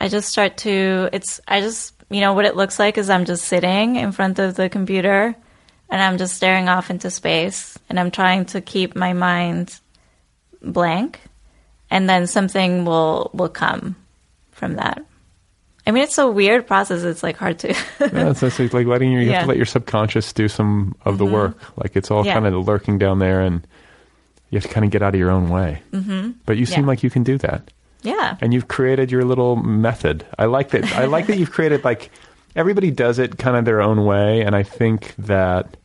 I 0.00 0.08
just 0.08 0.28
start 0.28 0.58
to 0.58 1.08
it's 1.12 1.40
I 1.48 1.60
just 1.60 1.94
you 2.10 2.20
know 2.20 2.34
what 2.34 2.44
it 2.44 2.56
looks 2.56 2.78
like 2.78 2.98
is 2.98 3.08
I'm 3.10 3.24
just 3.24 3.44
sitting 3.46 3.96
in 3.96 4.12
front 4.12 4.38
of 4.38 4.54
the 4.54 4.68
computer, 4.68 5.34
and 5.88 6.02
I'm 6.02 6.18
just 6.18 6.34
staring 6.34 6.68
off 6.68 6.90
into 6.90 7.10
space, 7.10 7.78
and 7.88 7.98
I'm 7.98 8.10
trying 8.10 8.44
to 8.46 8.60
keep 8.60 8.94
my 8.94 9.12
mind 9.12 9.80
blank, 10.62 11.20
and 11.90 12.08
then 12.08 12.26
something 12.26 12.84
will 12.84 13.30
will 13.32 13.48
come 13.48 13.96
from 14.56 14.74
that. 14.74 15.04
I 15.86 15.92
mean, 15.92 16.02
it's 16.02 16.18
a 16.18 16.28
weird 16.28 16.66
process. 16.66 17.04
It's 17.04 17.22
like 17.22 17.36
hard 17.36 17.60
to. 17.60 17.68
yeah, 18.00 18.30
it's, 18.30 18.42
it's 18.42 18.58
like 18.74 18.86
letting 18.86 19.12
your, 19.12 19.22
you 19.22 19.28
have 19.28 19.32
Yeah. 19.32 19.38
Mm-hmm. 19.38 19.44
to 19.44 19.48
let 19.48 19.56
your 19.56 19.66
subconscious 19.66 20.32
do 20.32 20.48
some 20.48 20.96
of 21.04 21.18
the 21.18 21.24
work. 21.26 21.56
Like 21.76 21.94
it's 21.94 22.10
all 22.10 22.26
Yeah. 22.26 22.34
kind 22.34 22.46
of 22.46 22.66
lurking 22.66 22.98
down 22.98 23.20
there, 23.20 23.40
and 23.40 23.64
you 24.50 24.56
have 24.58 24.64
to 24.68 24.72
kind 24.74 24.84
of 24.84 24.90
get 24.90 25.02
out 25.02 25.14
of 25.14 25.20
your 25.20 25.30
own 25.30 25.48
way. 25.48 25.82
Mm-hmm. 25.92 26.30
But 26.44 26.56
you 26.56 26.66
seem 26.66 26.80
Yeah. 26.80 26.86
like 26.88 27.02
you 27.04 27.10
can 27.10 27.22
do 27.22 27.38
that, 27.38 27.70
yeah. 28.02 28.36
and 28.40 28.52
you've 28.52 28.66
created 28.66 29.12
your 29.12 29.24
little 29.24 29.54
method. 29.56 30.26
I 30.38 30.46
like 30.46 30.70
that. 30.70 30.84
I 30.96 31.04
like 31.04 31.28
that 31.28 31.38
you've 31.38 31.52
created 31.52 31.84
like 31.84 32.10
everybody 32.56 32.90
does 32.90 33.18
it 33.20 33.38
kind 33.38 33.56
of 33.56 33.64
their 33.64 33.80
own 33.80 34.04
way, 34.06 34.40
and 34.40 34.56
I 34.56 34.64
think 34.64 35.14
that 35.18 35.76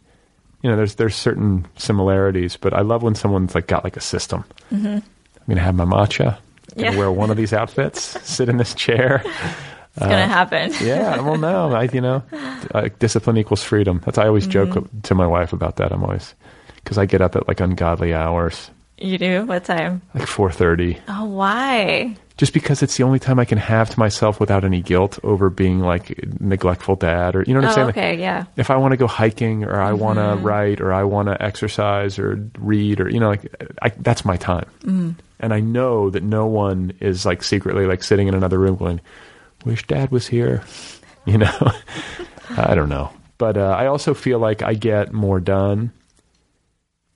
you 0.63 0.69
know 0.71 0.77
there's 0.77 0.95
there's 0.95 1.15
certain 1.15 1.67
similarities. 1.77 2.57
But 2.57 2.73
I 2.73 2.81
love 2.81 3.03
when 3.03 3.13
someone's 3.13 3.53
like 3.53 3.67
got 3.67 3.83
like 3.83 3.97
a 3.97 4.01
system. 4.01 4.45
Mm-hmm. 4.71 4.87
I'm 4.87 5.03
gonna 5.47 5.61
have 5.61 5.75
my 5.75 5.85
matcha. 5.85 6.37
Yeah. 6.75 6.95
wear 6.95 7.11
one 7.11 7.29
of 7.31 7.37
these 7.37 7.53
outfits. 7.53 8.01
sit 8.27 8.49
in 8.49 8.57
this 8.57 8.73
chair. 8.73 9.23
It's 9.93 10.05
gonna 10.05 10.25
happen. 10.25 10.71
Yeah, 10.81 11.19
well, 11.19 11.35
no, 11.37 11.73
I, 11.75 11.83
you 11.91 11.99
know, 11.99 12.23
uh, 12.73 12.87
discipline 12.99 13.35
equals 13.35 13.61
freedom. 13.61 13.99
That's 14.05 14.17
I 14.17 14.25
always 14.27 14.47
Mm-hmm. 14.47 14.71
joke 14.73 14.87
to 15.03 15.15
my 15.15 15.27
wife 15.27 15.51
about 15.51 15.75
that. 15.75 15.91
I'm 15.91 16.01
always 16.01 16.33
because 16.75 16.97
I 16.97 17.05
get 17.05 17.19
up 17.21 17.35
at 17.35 17.45
like 17.49 17.59
ungodly 17.59 18.13
hours, 18.13 18.71
You 18.97 19.17
do? 19.17 19.43
What 19.45 19.65
time? 19.65 20.01
like 20.15 20.27
four 20.29 20.49
thirty. 20.49 20.97
Oh, 21.09 21.25
why? 21.25 22.15
just 22.37 22.53
because 22.53 22.81
it's 22.81 22.95
the 22.97 23.03
only 23.03 23.19
time 23.19 23.37
I 23.37 23.45
can 23.45 23.57
have 23.59 23.89
to 23.91 23.99
myself 23.99 24.39
without 24.39 24.63
any 24.63 24.81
guilt 24.81 25.19
over 25.23 25.49
being 25.51 25.79
like 25.81 26.17
neglectful 26.39 26.95
dad 26.95 27.35
or 27.35 27.43
you 27.45 27.53
know 27.53 27.59
what 27.59 27.65
I'm 27.65 27.71
Oh, 27.71 27.75
saying. 27.75 27.87
Like, 27.87 27.97
okay, 27.97 28.19
yeah. 28.19 28.45
if 28.55 28.69
I 28.71 28.77
want 28.77 28.93
to 28.93 28.97
go 28.97 29.05
hiking 29.07 29.65
or 29.65 29.79
I 29.79 29.91
want 29.91 30.17
to 30.17 30.23
Mm-hmm. 30.23 30.43
write 30.47 30.79
or 30.81 30.93
I 30.93 31.03
want 31.03 31.27
to 31.27 31.35
exercise 31.43 32.17
or 32.17 32.39
read 32.57 33.01
or 33.01 33.09
you 33.09 33.19
know 33.19 33.27
like 33.27 33.53
I, 33.81 33.89
that's 33.89 34.23
my 34.23 34.37
time. 34.37 34.65
Mm-hmm. 34.85 35.11
And 35.41 35.53
I 35.53 35.59
know 35.59 36.09
that 36.09 36.23
no 36.23 36.45
one 36.45 36.93
is 37.01 37.25
like 37.25 37.43
secretly 37.43 37.85
like 37.85 38.03
sitting 38.03 38.27
in 38.27 38.33
another 38.33 38.57
room 38.57 38.77
going, 38.77 39.01
"Wish 39.65 39.85
Dad 39.87 40.11
was 40.11 40.27
here," 40.27 40.63
you 41.25 41.37
know. 41.37 41.71
I 42.57 42.75
don't 42.75 42.89
know, 42.89 43.11
but 43.37 43.57
uh, 43.57 43.75
I 43.77 43.87
also 43.87 44.13
feel 44.13 44.37
like 44.39 44.61
I 44.61 44.73
get 44.73 45.13
more 45.13 45.39
done, 45.39 45.91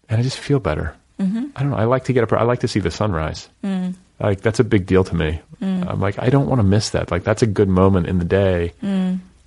and 0.10 0.20
I 0.20 0.24
just 0.24 0.40
feel 0.40 0.60
better. 0.60 0.96
Mm-hmm. 1.20 1.46
I 1.56 1.62
don't 1.62 1.72
know. 1.72 1.78
I 1.78 1.86
like 1.86 2.06
to 2.06 2.14
get 2.14 2.24
up. 2.24 2.34
I 2.34 2.44
like 2.44 2.60
to 2.62 2.68
see 2.68 2.80
the 2.80 2.92
sunrise. 2.92 3.48
Mm. 3.64 3.96
Like 4.20 4.42
that's 4.42 4.60
a 4.60 4.64
big 4.64 4.86
deal 4.86 5.04
to 5.04 5.16
me. 5.16 5.42
I'm 5.62 6.00
like 6.00 6.20
I 6.20 6.30
don't 6.30 6.48
want 6.48 6.60
to 6.60 6.64
miss 6.64 6.92
that. 6.92 7.12
Like 7.12 7.24
that's 7.24 7.42
a 7.42 7.48
good 7.48 7.70
moment 7.70 8.08
in 8.08 8.20
the 8.20 8.26
day. 8.26 8.74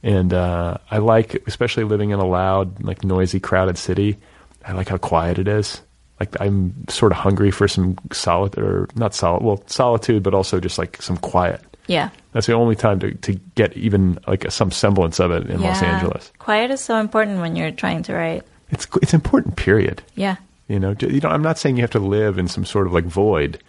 And 0.03 0.33
uh, 0.33 0.79
I 0.91 0.99
like, 0.99 1.43
especially 1.47 1.85
living 1.85 2.11
in 2.11 2.21
a 2.21 2.27
loud, 2.27 2.83
like 2.83 3.05
noisy, 3.05 3.41
crowded 3.41 3.79
city. 3.79 4.19
I 4.65 4.73
like 4.73 4.89
how 4.89 4.99
quiet 4.99 5.39
it 5.39 5.49
is. 5.49 5.81
Like 6.21 6.41
I'm 6.41 6.75
sort 6.89 7.13
of 7.13 7.19
hungry 7.19 7.51
for 7.51 7.69
some 7.69 7.97
solid, 8.13 8.59
or 8.59 8.89
not 8.97 9.15
solid, 9.15 9.43
well, 9.43 9.63
solitude, 9.67 10.23
but 10.23 10.35
also 10.35 10.61
just 10.61 10.79
like 10.79 11.01
some 11.01 11.17
quiet. 11.17 11.63
Yeah. 11.87 12.11
That's 12.33 12.47
the 12.47 12.53
only 12.53 12.77
time 12.77 13.01
to, 13.01 13.15
to 13.15 13.35
get 13.55 13.77
even 13.77 14.19
like 14.27 14.51
some 14.51 14.71
semblance 14.71 15.21
of 15.21 15.31
it 15.31 15.49
in 15.49 15.61
Los 15.61 15.83
Angeles. 15.83 16.33
Quiet 16.39 16.71
is 16.71 16.81
so 16.81 16.97
important 16.99 17.41
when 17.41 17.57
you're 17.57 17.71
trying 17.71 18.03
to 18.05 18.15
write. 18.15 18.45
It's 18.71 18.87
it's 19.01 19.15
important. 19.15 19.57
Period. 19.57 20.03
Yeah. 20.15 20.37
You 20.69 20.79
know, 20.79 20.95
you 21.01 21.21
know, 21.21 21.31
I'm 21.31 21.43
not 21.43 21.57
saying 21.59 21.77
you 21.77 21.83
have 21.83 21.91
to 21.93 21.99
live 21.99 22.37
in 22.37 22.47
some 22.47 22.67
sort 22.67 22.87
of 22.87 22.93
like 22.93 23.05
void, 23.05 23.63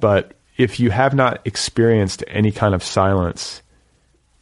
but 0.00 0.32
if 0.56 0.80
you 0.80 0.90
have 0.90 1.14
not 1.14 1.40
experienced 1.44 2.24
any 2.26 2.50
kind 2.50 2.74
of 2.74 2.82
silence 2.82 3.62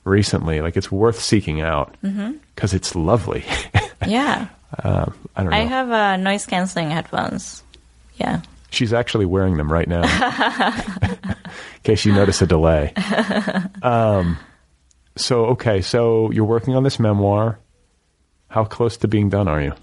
recently, 0.04 0.62
like 0.62 0.76
it's 0.76 0.90
worth 0.90 1.20
seeking 1.20 1.60
out 1.60 1.94
mm-hmm. 2.02 2.32
because 2.54 2.72
it's 2.72 2.94
lovely. 2.94 3.44
Yeah. 4.06 4.48
I 4.78 5.12
don't 5.36 5.50
know. 5.50 5.56
I 5.56 5.60
have 5.60 5.90
uh, 5.90 6.16
noise 6.16 6.46
canceling 6.46 6.90
headphones. 6.90 7.62
Yeah. 8.16 8.42
She's 8.70 8.92
actually 8.92 9.26
wearing 9.26 9.56
them 9.56 9.70
right 9.70 9.86
now. 9.86 10.02
In 11.22 11.36
case 11.82 12.04
you 12.04 12.12
notice 12.12 12.40
a 12.40 12.46
delay. 12.46 12.94
Um, 13.82 14.38
so, 15.16 15.46
okay, 15.46 15.82
so 15.82 16.30
you're 16.30 16.44
working 16.44 16.74
on 16.74 16.84
this 16.84 16.98
memoir. 16.98 17.58
How 18.48 18.64
close 18.64 18.96
to 18.98 19.08
being 19.08 19.28
done 19.28 19.48
are 19.48 19.60
you? 19.60 19.74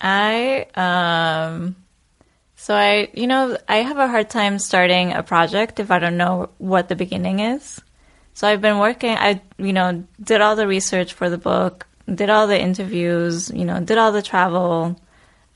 I 0.00 0.66
um 0.74 1.76
so 2.56 2.74
I 2.74 3.08
you 3.14 3.26
know, 3.26 3.56
I 3.68 3.76
have 3.76 3.98
a 3.98 4.08
hard 4.08 4.30
time 4.30 4.58
starting 4.58 5.12
a 5.12 5.22
project 5.22 5.78
if 5.78 5.90
I 5.90 5.98
don't 5.98 6.16
know 6.16 6.50
what 6.58 6.88
the 6.88 6.96
beginning 6.96 7.40
is. 7.40 7.80
So 8.34 8.48
I've 8.48 8.60
been 8.60 8.78
working 8.78 9.10
I 9.10 9.40
you 9.58 9.72
know, 9.72 10.04
did 10.22 10.40
all 10.40 10.56
the 10.56 10.66
research 10.66 11.12
for 11.12 11.28
the 11.28 11.38
book, 11.38 11.86
did 12.14 12.30
all 12.30 12.46
the 12.46 12.60
interviews, 12.60 13.50
you 13.50 13.64
know, 13.64 13.80
did 13.80 13.98
all 13.98 14.12
the 14.12 14.22
travel. 14.22 15.00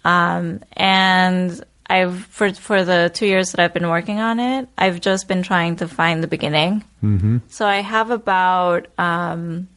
Um 0.04 0.60
and 0.72 1.64
I've 1.86 2.24
for 2.26 2.52
for 2.52 2.84
the 2.84 3.10
2 3.12 3.26
years 3.26 3.52
that 3.52 3.60
I've 3.60 3.74
been 3.74 3.88
working 3.88 4.20
on 4.20 4.40
it, 4.40 4.68
I've 4.76 5.00
just 5.00 5.28
been 5.28 5.42
trying 5.42 5.76
to 5.76 5.88
find 5.88 6.22
the 6.22 6.28
beginning. 6.28 6.84
Mm-hmm. 7.02 7.38
So 7.48 7.66
I 7.66 7.80
have 7.80 8.10
about 8.10 8.86
um 8.98 9.68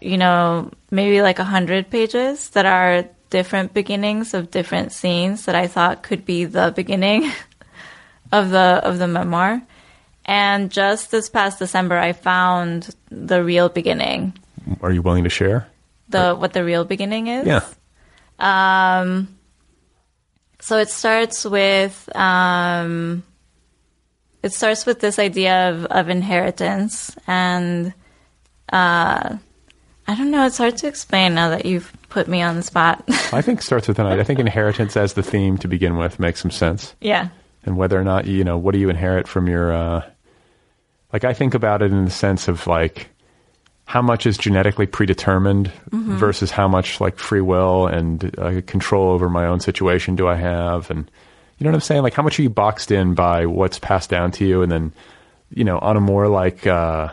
you 0.00 0.18
know, 0.18 0.70
maybe 0.90 1.22
like 1.22 1.38
a 1.38 1.44
hundred 1.44 1.90
pages 1.90 2.50
that 2.50 2.66
are 2.66 3.08
different 3.30 3.74
beginnings 3.74 4.34
of 4.34 4.50
different 4.50 4.92
scenes 4.92 5.46
that 5.46 5.54
I 5.54 5.66
thought 5.66 6.02
could 6.02 6.24
be 6.24 6.44
the 6.44 6.72
beginning 6.76 7.30
of 8.32 8.50
the 8.50 8.80
of 8.82 8.98
the 8.98 9.08
memoir. 9.08 9.62
And 10.24 10.72
just 10.72 11.12
this 11.12 11.28
past 11.28 11.60
December, 11.60 11.96
I 11.96 12.12
found 12.12 12.94
the 13.10 13.44
real 13.44 13.68
beginning. 13.68 14.36
Are 14.82 14.92
you 14.92 15.02
willing 15.02 15.24
to 15.24 15.30
share? 15.30 15.66
The 16.08 16.34
what 16.34 16.52
the 16.52 16.64
real 16.64 16.84
beginning 16.84 17.26
is? 17.28 17.46
Yeah. 17.46 17.64
Um. 18.38 19.28
So 20.60 20.78
it 20.78 20.88
starts 20.90 21.44
with 21.44 22.08
um. 22.16 23.22
It 24.42 24.52
starts 24.52 24.86
with 24.86 25.00
this 25.00 25.18
idea 25.18 25.70
of 25.70 25.86
of 25.86 26.08
inheritance 26.08 27.14
and. 27.26 27.92
Uh, 28.72 29.38
I 30.08 30.14
don't 30.14 30.30
know. 30.30 30.46
It's 30.46 30.58
hard 30.58 30.76
to 30.78 30.86
explain 30.86 31.34
now 31.34 31.50
that 31.50 31.66
you've 31.66 31.92
put 32.08 32.28
me 32.28 32.40
on 32.42 32.54
the 32.56 32.62
spot. 32.62 33.02
I 33.32 33.42
think 33.42 33.60
starts 33.60 33.88
with 33.88 33.98
an 33.98 34.06
I 34.06 34.22
think 34.22 34.38
inheritance 34.38 34.96
as 34.96 35.14
the 35.14 35.22
theme 35.22 35.58
to 35.58 35.68
begin 35.68 35.96
with 35.96 36.20
makes 36.20 36.40
some 36.40 36.50
sense. 36.52 36.94
yeah. 37.00 37.28
and 37.64 37.76
whether 37.76 37.98
or 38.00 38.04
not 38.04 38.26
you 38.26 38.44
know 38.44 38.56
what 38.56 38.72
do 38.72 38.78
you 38.78 38.88
inherit 38.88 39.26
from 39.26 39.48
your 39.48 39.72
uh 39.72 40.02
like 41.12 41.24
i 41.24 41.32
think 41.34 41.54
about 41.54 41.82
it 41.82 41.90
in 41.90 42.04
the 42.04 42.10
sense 42.12 42.46
of 42.46 42.64
like 42.68 43.08
how 43.86 44.02
much 44.02 44.26
is 44.26 44.36
genetically 44.36 44.84
predetermined 44.86 45.72
versus 45.92 46.50
how 46.50 46.68
much 46.68 47.00
like 47.00 47.18
free 47.18 47.40
will 47.40 47.86
and 47.86 48.36
uh, 48.38 48.60
control 48.66 49.12
over 49.12 49.30
my 49.30 49.46
own 49.46 49.60
situation 49.60 50.16
do 50.16 50.28
i 50.28 50.34
have? 50.34 50.90
And 50.90 51.10
you 51.56 51.64
know 51.64 51.70
what 51.70 51.76
i'm 51.76 51.80
saying? 51.80 52.02
Like 52.02 52.12
how 52.12 52.22
much 52.22 52.38
are 52.38 52.42
you 52.42 52.50
boxed 52.50 52.90
in 52.90 53.14
by 53.14 53.46
what's 53.46 53.78
passed 53.78 54.10
down 54.10 54.32
to 54.32 54.44
you? 54.44 54.62
And 54.62 54.70
then 54.70 54.92
you 55.50 55.64
know 55.64 55.78
on 55.78 55.96
a 55.96 56.00
more 56.00 56.28
like 56.28 56.66
uh 56.66 57.08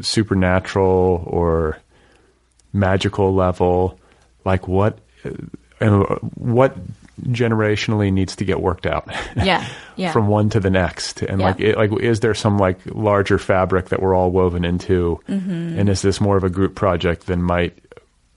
supernatural 0.00 1.24
or 1.26 1.76
magical 2.72 3.34
level 3.34 3.98
like 4.44 4.68
what 4.68 4.98
uh, 5.24 6.16
what 6.34 6.76
generationally 7.26 8.12
needs 8.12 8.36
to 8.36 8.44
get 8.44 8.60
worked 8.60 8.86
out 8.86 9.08
Yeah. 9.36 9.66
Yeah. 9.96 10.12
from 10.12 10.28
one 10.28 10.48
to 10.50 10.60
the 10.60 10.70
next 10.70 11.20
and 11.22 11.40
Yeah. 11.40 11.46
like 11.46 11.60
it, 11.60 11.76
like 11.76 11.92
is 12.00 12.20
there 12.20 12.34
some 12.34 12.56
like 12.58 12.78
larger 12.86 13.38
fabric 13.38 13.90
that 13.90 14.00
we're 14.00 14.14
all 14.14 14.30
woven 14.30 14.64
into 14.64 15.20
Mm-hmm. 15.28 15.78
and 15.78 15.88
is 15.88 16.02
this 16.02 16.20
more 16.20 16.36
of 16.36 16.44
a 16.44 16.50
group 16.50 16.74
project 16.74 17.26
than 17.26 17.42
might 17.42 17.76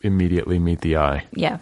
immediately 0.02 0.60
meet 0.60 0.82
the 0.82 0.98
eye 0.98 1.24
yeah. 1.34 1.60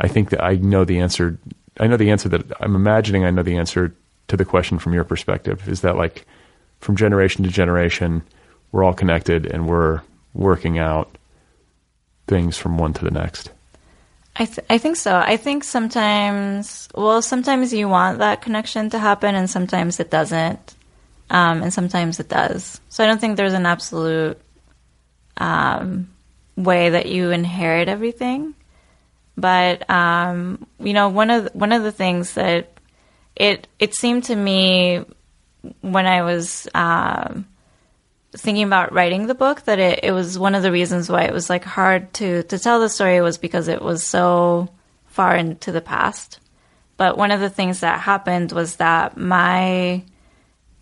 i 0.00 0.08
think 0.08 0.28
that 0.30 0.44
i 0.44 0.56
know 0.56 0.84
the 0.84 0.98
answer 1.00 1.38
i 1.80 1.86
know 1.86 1.96
the 1.96 2.10
answer 2.10 2.28
that 2.28 2.44
i'm 2.60 2.76
imagining 2.76 3.24
i 3.24 3.30
know 3.30 3.42
the 3.42 3.56
answer 3.56 3.94
to 4.28 4.36
the 4.36 4.44
question 4.44 4.78
from 4.78 4.92
your 4.92 5.04
perspective 5.04 5.66
is 5.68 5.80
that 5.80 5.96
like 5.96 6.26
from 6.80 6.96
generation 6.96 7.42
to 7.44 7.50
generation 7.50 8.22
we're 8.72 8.84
all 8.84 8.92
connected 8.92 9.46
and 9.46 9.66
we're 9.66 10.02
working 10.34 10.78
out 10.78 11.16
things 12.26 12.56
from 12.58 12.76
one 12.76 12.92
to 12.92 13.04
the 13.04 13.10
next 13.10 13.50
I 14.34 14.46
th- 14.46 14.66
I 14.70 14.78
think 14.78 14.96
so. 14.96 15.14
I 15.16 15.36
think 15.36 15.62
sometimes, 15.62 16.88
well, 16.94 17.20
sometimes 17.20 17.72
you 17.72 17.88
want 17.88 18.18
that 18.18 18.40
connection 18.40 18.88
to 18.90 18.98
happen, 18.98 19.34
and 19.34 19.48
sometimes 19.48 20.00
it 20.00 20.10
doesn't, 20.10 20.74
um, 21.28 21.62
and 21.62 21.72
sometimes 21.72 22.18
it 22.18 22.28
does. 22.28 22.80
So 22.88 23.04
I 23.04 23.06
don't 23.06 23.20
think 23.20 23.36
there's 23.36 23.52
an 23.52 23.66
absolute 23.66 24.38
um, 25.36 26.08
way 26.56 26.90
that 26.90 27.06
you 27.06 27.30
inherit 27.30 27.88
everything. 27.88 28.54
But 29.36 29.88
um, 29.90 30.66
you 30.80 30.94
know, 30.94 31.10
one 31.10 31.30
of 31.30 31.44
the, 31.44 31.50
one 31.52 31.72
of 31.72 31.82
the 31.82 31.92
things 31.92 32.34
that 32.34 32.70
it 33.36 33.68
it 33.78 33.94
seemed 33.94 34.24
to 34.24 34.36
me 34.36 35.04
when 35.82 36.06
I 36.06 36.22
was 36.22 36.68
um, 36.74 37.46
thinking 38.36 38.64
about 38.64 38.92
writing 38.92 39.26
the 39.26 39.34
book 39.34 39.62
that 39.62 39.78
it, 39.78 40.00
it 40.02 40.12
was 40.12 40.38
one 40.38 40.54
of 40.54 40.62
the 40.62 40.72
reasons 40.72 41.10
why 41.10 41.22
it 41.24 41.32
was 41.32 41.50
like 41.50 41.64
hard 41.64 42.12
to 42.14 42.42
to 42.44 42.58
tell 42.58 42.80
the 42.80 42.88
story 42.88 43.20
was 43.20 43.38
because 43.38 43.68
it 43.68 43.82
was 43.82 44.02
so 44.04 44.68
far 45.06 45.36
into 45.36 45.72
the 45.72 45.80
past. 45.80 46.38
But 46.96 47.18
one 47.18 47.30
of 47.30 47.40
the 47.40 47.50
things 47.50 47.80
that 47.80 48.00
happened 48.00 48.52
was 48.52 48.76
that 48.76 49.16
my 49.16 50.02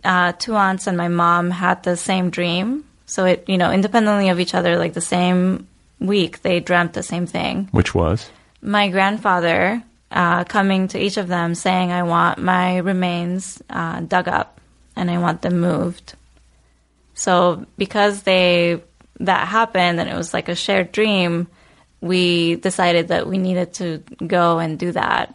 uh, 0.04 0.32
two 0.32 0.54
aunts 0.54 0.86
and 0.86 0.96
my 0.96 1.08
mom 1.08 1.50
had 1.50 1.82
the 1.82 1.96
same 1.96 2.30
dream. 2.30 2.84
So 3.06 3.24
it 3.24 3.44
you 3.48 3.58
know 3.58 3.72
independently 3.72 4.28
of 4.28 4.40
each 4.40 4.54
other, 4.54 4.78
like 4.78 4.94
the 4.94 5.00
same 5.00 5.66
week, 5.98 6.42
they 6.42 6.60
dreamt 6.60 6.94
the 6.94 7.02
same 7.02 7.26
thing 7.26 7.68
which 7.72 7.94
was 7.94 8.30
my 8.62 8.88
grandfather 8.88 9.82
uh, 10.10 10.44
coming 10.44 10.88
to 10.88 10.98
each 10.98 11.16
of 11.16 11.28
them 11.28 11.54
saying, 11.54 11.92
I 11.92 12.02
want 12.02 12.38
my 12.38 12.78
remains 12.78 13.62
uh, 13.70 14.00
dug 14.00 14.28
up 14.28 14.60
and 14.96 15.10
I 15.10 15.18
want 15.18 15.42
them 15.42 15.60
moved. 15.60 16.14
So 17.20 17.66
because 17.76 18.22
they 18.24 18.80
that 19.20 19.46
happened 19.48 20.00
and 20.00 20.08
it 20.08 20.16
was 20.16 20.32
like 20.32 20.48
a 20.48 20.54
shared 20.56 20.90
dream, 20.90 21.48
we 22.00 22.56
decided 22.56 23.08
that 23.08 23.26
we 23.28 23.36
needed 23.36 23.74
to 23.74 24.02
go 24.26 24.58
and 24.58 24.78
do 24.78 24.92
that. 24.92 25.34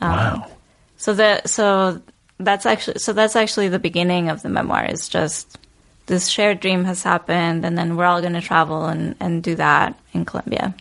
wow 0.00 0.48
So 0.96 1.12
that 1.14 1.50
so 1.50 2.00
that's 2.40 2.64
actually 2.66 2.98
so 2.98 3.12
that's 3.12 3.36
actually 3.36 3.68
the 3.68 3.78
beginning 3.78 4.30
of 4.30 4.40
the 4.42 4.48
memoir. 4.48 4.86
Is 4.86 5.08
just 5.08 5.58
this 6.06 6.28
shared 6.28 6.60
dream 6.60 6.84
has 6.84 7.02
happened, 7.02 7.64
and 7.64 7.76
then 7.78 7.96
we're 7.96 8.04
all 8.08 8.20
going 8.20 8.32
to 8.34 8.40
travel 8.40 8.86
and 8.86 9.14
and 9.20 9.42
do 9.44 9.54
that 9.56 9.98
in 10.12 10.24
Colombia. 10.24 10.74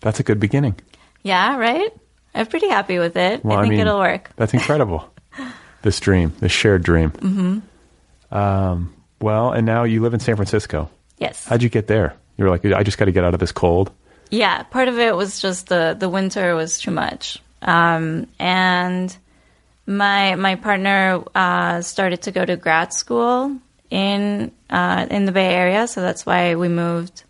that's 0.00 0.20
a 0.20 0.22
good 0.22 0.40
beginning 0.40 0.74
Yeah, 1.22 1.56
right? 1.56 1.90
I'm 2.34 2.46
pretty 2.46 2.68
happy 2.68 2.98
with 2.98 3.16
it. 3.16 3.44
Well, 3.44 3.56
I 3.56 3.60
I 3.60 3.62
think 3.64 3.72
mean- 3.72 3.80
it'll 3.86 3.98
work. 4.00 4.30
That's 4.36 4.52
incredible. 4.54 5.08
this 5.82 6.00
dream, 6.00 6.32
this 6.40 6.52
shared 6.52 6.82
dream. 6.82 7.10
Mm-hmm. 7.12 8.36
Um, 8.36 8.92
well, 9.22 9.52
and 9.52 9.64
now 9.66 9.84
you 9.84 10.02
live 10.02 10.14
in 10.14 10.20
San 10.20 10.36
Francisco. 10.36 10.90
Yes. 11.18 11.44
How'd 11.46 11.62
you 11.62 11.68
get 11.68 11.86
there? 11.86 12.14
You 12.36 12.44
were 12.44 12.50
like, 12.50 12.64
I 12.64 12.82
just 12.82 12.98
got 12.98 13.04
to 13.06 13.12
get 13.12 13.24
out 13.24 13.34
of 13.34 13.40
this 13.40 13.52
cold. 13.52 13.90
yeah, 14.30 14.62
part 14.64 14.88
of 14.88 14.98
it 14.98 15.14
was 15.16 15.40
just 15.40 15.68
the 15.68 15.94
the 15.98 16.08
winter 16.08 16.54
was 16.54 16.78
too 16.80 16.90
much. 16.90 17.38
Um, 17.60 18.26
and 18.38 19.14
my 19.86 20.34
my 20.36 20.56
partner 20.56 21.22
uh, 21.34 21.82
started 21.82 22.22
to 22.22 22.32
go 22.32 22.44
to 22.44 22.56
grad 22.56 22.92
school 22.92 23.56
in 23.90 24.50
uh, 24.70 25.06
in 25.10 25.26
the 25.26 25.32
Bay 25.32 25.54
Area, 25.54 25.86
so 25.86 26.00
that's 26.00 26.24
why 26.26 26.54
we 26.56 26.68
moved. 26.68 27.24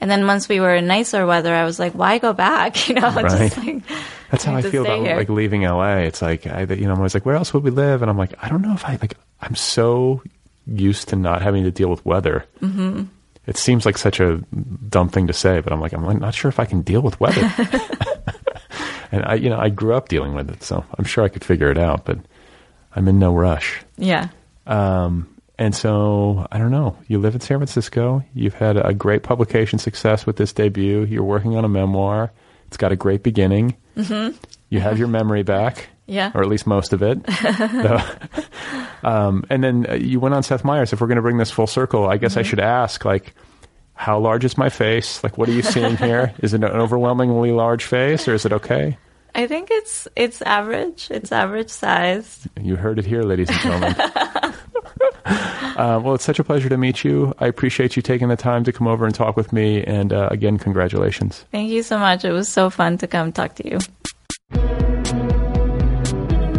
And 0.00 0.08
then 0.10 0.26
once 0.28 0.48
we 0.48 0.60
were 0.60 0.74
in 0.76 0.86
nicer 0.86 1.26
weather, 1.26 1.52
I 1.52 1.64
was 1.64 1.78
like, 1.80 1.92
why 1.92 2.18
go 2.18 2.32
back? 2.32 2.76
You 2.88 2.94
know, 2.96 3.10
Right. 3.10 3.50
just 3.52 3.56
like 3.58 3.82
That's 4.30 4.44
how 4.44 4.54
I 4.54 4.58
I 4.58 4.62
feel 4.62 4.84
about 4.84 5.00
here. 5.04 5.16
like 5.16 5.28
leaving 5.28 5.62
LA. 5.62 5.96
It's 6.06 6.22
like, 6.22 6.46
I, 6.46 6.62
you 6.62 6.84
know, 6.86 6.92
I'm 6.92 6.98
always 6.98 7.14
like, 7.14 7.26
where 7.26 7.34
else 7.34 7.52
would 7.52 7.64
we 7.64 7.70
live? 7.70 8.02
And 8.02 8.10
I'm 8.10 8.16
like, 8.18 8.32
I 8.40 8.48
don't 8.48 8.62
know 8.62 8.74
if 8.74 8.84
I 8.84 8.92
like. 9.00 9.14
I'm 9.40 9.54
so 9.56 10.22
used 10.68 11.08
to 11.08 11.16
not 11.16 11.42
having 11.42 11.64
to 11.64 11.70
deal 11.70 11.88
with 11.88 12.04
weather. 12.04 12.44
Mm-hmm. 12.60 13.04
It 13.46 13.56
seems 13.56 13.86
like 13.86 13.96
such 13.96 14.20
a 14.20 14.38
dumb 14.88 15.08
thing 15.08 15.26
to 15.28 15.32
say, 15.32 15.60
but 15.60 15.72
I'm 15.72 15.80
like, 15.80 15.94
I'm 15.94 16.18
not 16.18 16.34
sure 16.34 16.50
if 16.50 16.60
I 16.60 16.66
can 16.66 16.82
deal 16.82 17.00
with 17.00 17.18
weather. 17.18 17.40
and 19.12 19.24
I, 19.24 19.34
you 19.34 19.48
know, 19.48 19.58
I 19.58 19.70
grew 19.70 19.94
up 19.94 20.08
dealing 20.08 20.34
with 20.34 20.50
it, 20.50 20.62
so 20.62 20.84
I'm 20.98 21.04
sure 21.04 21.24
I 21.24 21.28
could 21.28 21.44
figure 21.44 21.70
it 21.70 21.78
out. 21.78 22.04
But 22.04 22.18
I'm 22.94 23.08
in 23.08 23.18
no 23.18 23.32
rush. 23.34 23.80
yeah, 23.96 24.28
Um, 24.66 25.34
and 25.58 25.74
so 25.74 26.46
I 26.52 26.58
don't 26.58 26.70
know. 26.70 26.96
You 27.08 27.18
live 27.18 27.34
in 27.34 27.40
San 27.40 27.58
Francisco. 27.58 28.22
You've 28.34 28.54
had 28.54 28.76
a 28.76 28.94
great 28.94 29.22
publication 29.22 29.78
success 29.78 30.26
with 30.26 30.36
this 30.36 30.52
debut. 30.52 31.04
You're 31.04 31.24
working 31.24 31.56
on 31.56 31.64
a 31.64 31.68
memoir. 31.68 32.30
It's 32.66 32.76
got 32.76 32.92
a 32.92 32.96
great 32.96 33.22
beginning. 33.22 33.76
Mm-hmm. 33.96 34.36
You 34.68 34.80
have 34.80 34.98
your 34.98 35.08
memory 35.08 35.42
back, 35.42 35.88
yeah. 36.08 36.32
or 36.34 36.42
at 36.42 36.48
least 36.48 36.66
most 36.66 36.92
of 36.92 37.02
it. 37.02 37.18
Um, 39.02 39.44
and 39.48 39.62
then 39.62 39.86
uh, 39.88 39.94
you 39.94 40.20
went 40.20 40.34
on 40.34 40.42
Seth 40.42 40.64
Meyers. 40.64 40.92
If 40.92 41.00
we're 41.00 41.06
going 41.06 41.16
to 41.16 41.22
bring 41.22 41.38
this 41.38 41.50
full 41.50 41.66
circle, 41.66 42.08
I 42.08 42.16
guess 42.16 42.36
I 42.36 42.42
should 42.42 42.60
ask, 42.60 43.04
like, 43.04 43.34
how 43.94 44.18
large 44.18 44.44
is 44.44 44.56
my 44.56 44.68
face? 44.68 45.22
Like, 45.22 45.38
what 45.38 45.48
are 45.48 45.52
you 45.52 45.62
seeing 45.62 45.96
here? 45.96 46.34
is 46.42 46.54
it 46.54 46.62
an 46.62 46.70
overwhelmingly 46.70 47.52
large 47.52 47.84
face, 47.84 48.28
or 48.28 48.34
is 48.34 48.44
it 48.44 48.52
okay? 48.52 48.96
I 49.34 49.46
think 49.46 49.68
it's 49.70 50.08
it's 50.16 50.42
average. 50.42 51.08
It's 51.10 51.30
average 51.30 51.68
sized. 51.68 52.48
You 52.60 52.76
heard 52.76 52.98
it 52.98 53.04
here, 53.04 53.22
ladies 53.22 53.50
and 53.50 53.60
gentlemen. 53.60 53.94
uh, 55.76 56.00
well, 56.02 56.14
it's 56.14 56.24
such 56.24 56.38
a 56.38 56.44
pleasure 56.44 56.68
to 56.68 56.78
meet 56.78 57.04
you. 57.04 57.34
I 57.38 57.46
appreciate 57.46 57.94
you 57.94 58.02
taking 58.02 58.28
the 58.28 58.36
time 58.36 58.64
to 58.64 58.72
come 58.72 58.88
over 58.88 59.04
and 59.04 59.14
talk 59.14 59.36
with 59.36 59.52
me. 59.52 59.84
And 59.84 60.12
uh, 60.12 60.28
again, 60.30 60.58
congratulations. 60.58 61.44
Thank 61.52 61.70
you 61.70 61.82
so 61.82 61.98
much. 61.98 62.24
It 62.24 62.32
was 62.32 62.48
so 62.48 62.70
fun 62.70 62.98
to 62.98 63.06
come 63.06 63.32
talk 63.32 63.54
to 63.56 63.68
you. 63.68 63.78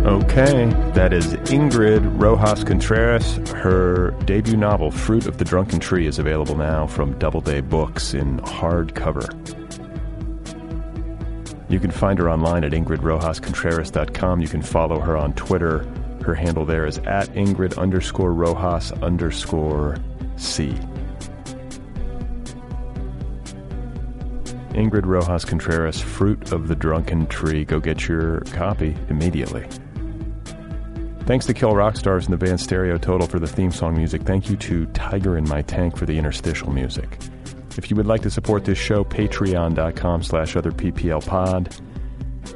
Okay, 0.10 0.66
that 0.96 1.14
is 1.14 1.36
Ingrid 1.52 2.20
Rojas 2.20 2.64
Contreras. 2.64 3.38
Her 3.50 4.10
debut 4.26 4.58
novel, 4.58 4.90
Fruit 4.90 5.28
of 5.28 5.38
the 5.38 5.46
Drunken 5.46 5.80
Tree, 5.80 6.08
is 6.08 6.18
available 6.18 6.56
now 6.56 6.88
from 6.88 7.16
Doubleday 7.20 7.62
Books 7.62 8.16
in 8.16 8.40
hardcover. 8.40 9.30
You 11.70 11.80
can 11.80 11.92
find 11.92 12.18
her 12.18 12.28
online 12.28 12.64
at 12.64 12.72
ingridrojascontreras.com. 12.72 14.42
You 14.42 14.48
can 14.48 14.64
follow 14.64 15.00
her 15.00 15.16
on 15.16 15.34
Twitter. 15.34 15.88
Her 16.24 16.34
handle 16.34 16.66
there 16.66 16.88
is 16.88 16.98
at 16.98 17.28
Ingrid 17.36 17.78
underscore 17.78 18.34
Rojas 18.34 18.92
underscore 19.04 19.98
C. 20.38 20.70
Ingrid 24.70 25.06
Rojas 25.06 25.46
Contreras, 25.46 26.02
Fruit 26.02 26.52
of 26.52 26.68
the 26.68 26.76
Drunken 26.76 27.28
Tree. 27.28 27.64
Go 27.64 27.80
get 27.80 28.08
your 28.08 28.40
copy 28.54 28.98
immediately. 29.10 29.68
Thanks 31.30 31.46
to 31.46 31.54
Kill 31.54 31.76
Rock 31.76 31.96
Stars 31.96 32.26
and 32.26 32.34
the 32.34 32.44
band 32.44 32.60
Stereo 32.60 32.98
Total 32.98 33.28
for 33.28 33.38
the 33.38 33.46
theme 33.46 33.70
song 33.70 33.96
music. 33.96 34.24
Thank 34.24 34.50
you 34.50 34.58
to 34.58 34.88
Tiger 34.88 35.38
in 35.38 35.48
My 35.48 35.62
Tank 35.62 35.96
for 35.96 36.08
the 36.08 36.18
interstitial 36.18 36.72
music. 36.72 37.20
If 37.78 37.92
you 37.92 37.96
would 37.98 38.08
like 38.08 38.24
to 38.24 38.32
support 38.32 38.66
this 38.66 38.80
show, 38.80 39.04
patreon.com 39.04 40.24
slash 40.24 40.56
otherpplpod. 40.56 41.82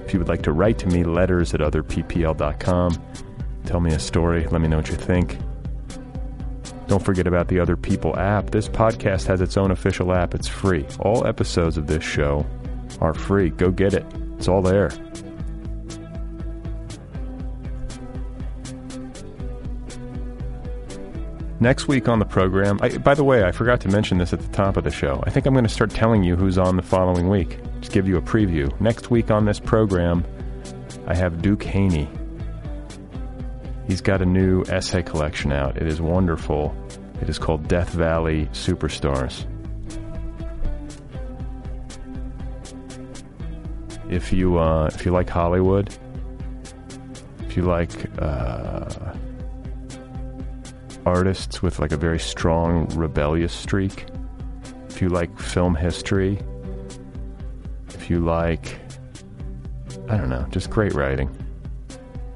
If 0.04 0.12
you 0.12 0.18
would 0.18 0.28
like 0.28 0.41
to 0.41 0.52
write 0.52 0.80
to 0.80 0.88
me, 0.88 1.04
letters 1.04 1.54
at 1.54 1.60
otherppl.com. 1.60 3.04
Tell 3.68 3.80
me 3.80 3.94
a 3.94 4.00
story. 4.00 4.48
Let 4.48 4.60
me 4.60 4.68
know 4.68 4.78
what 4.78 4.90
you 4.90 4.95
think. 4.95 5.38
Don't 6.88 7.06
forget 7.06 7.28
about 7.28 7.50
the 7.50 7.60
Other 7.60 7.78
People 7.78 8.18
app. 8.18 8.50
This 8.50 8.68
podcast 8.68 9.28
has 9.28 9.40
its 9.40 9.56
own 9.56 9.70
official 9.70 10.12
app. 10.16 10.34
It's 10.34 10.48
free. 10.48 10.88
All 11.00 11.28
episodes 11.28 11.78
of 11.78 11.86
this 11.86 12.04
show 12.04 12.44
are 13.02 13.14
free. 13.14 13.52
Go 13.52 13.70
get 13.70 13.94
it. 13.94 14.06
It's 14.40 14.48
all 14.48 14.64
there. 14.64 14.90
Next 21.60 21.88
week 21.88 22.10
on 22.10 22.20
the 22.20 22.26
program, 22.26 22.80
I, 22.82 22.98
by 22.98 23.14
the 23.14 23.24
way, 23.24 23.44
I 23.44 23.52
forgot 23.52 23.80
to 23.82 23.88
mention 23.88 24.18
this 24.18 24.34
at 24.34 24.40
the 24.40 24.50
top 24.50 24.76
of 24.76 24.84
the 24.84 24.92
show. 24.92 25.24
I 25.26 25.30
think 25.30 25.46
I'm 25.46 25.54
going 25.54 25.66
to 25.66 25.70
start 25.70 25.92
telling 25.92 26.24
you 26.24 26.36
who's 26.36 26.58
on 26.58 26.76
the 26.76 26.82
following 26.82 27.30
week. 27.30 27.58
Just 27.80 27.94
give 27.94 28.08
you 28.08 28.18
a 28.18 28.22
preview. 28.22 28.78
Next 28.82 29.10
week 29.12 29.32
on 29.32 29.46
this 29.46 29.60
program, 29.60 30.26
I 31.08 31.16
have 31.16 31.42
Duke 31.42 31.64
Haney. 31.64 32.10
He's 33.88 34.02
got 34.02 34.22
a 34.22 34.26
new 34.26 34.64
essay 34.64 35.04
collection 35.04 35.52
out. 35.52 35.78
It 35.78 35.88
is 35.88 36.02
wonderful. 36.02 36.76
It 37.22 37.30
is 37.30 37.38
called 37.38 37.68
Death 37.68 37.90
Valley 37.92 38.48
Superstars. 38.54 39.46
If 44.10 44.34
you 44.34 44.60
uh, 44.60 44.90
if 44.94 45.06
you 45.06 45.12
like 45.12 45.30
Hollywood, 45.30 45.96
if 47.48 47.58
you 47.58 47.64
like 47.64 47.90
uh, 48.22 49.14
artists 51.06 51.62
with 51.62 51.80
like 51.80 51.92
a 51.92 51.98
very 51.98 52.20
strong 52.20 52.88
rebellious 52.96 53.54
streak, 53.54 54.06
if 54.90 55.02
you 55.02 55.10
like 55.10 55.38
film 55.40 55.76
history, 55.76 56.40
if 57.90 58.10
you 58.10 58.20
like, 58.20 58.78
I 60.10 60.18
don't 60.18 60.30
know, 60.30 60.46
just 60.50 60.70
great 60.70 60.94
writing. 60.94 61.30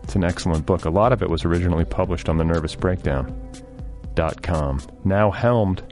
It's 0.03 0.15
an 0.15 0.23
excellent 0.23 0.65
book. 0.65 0.85
A 0.85 0.89
lot 0.89 1.11
of 1.11 1.21
it 1.21 1.29
was 1.29 1.45
originally 1.45 1.85
published 1.85 2.29
on 2.29 2.37
the 2.37 2.45
Nervous 2.45 2.75
Breakdown.com, 2.75 4.81
now 5.03 5.31
helmed 5.31 5.83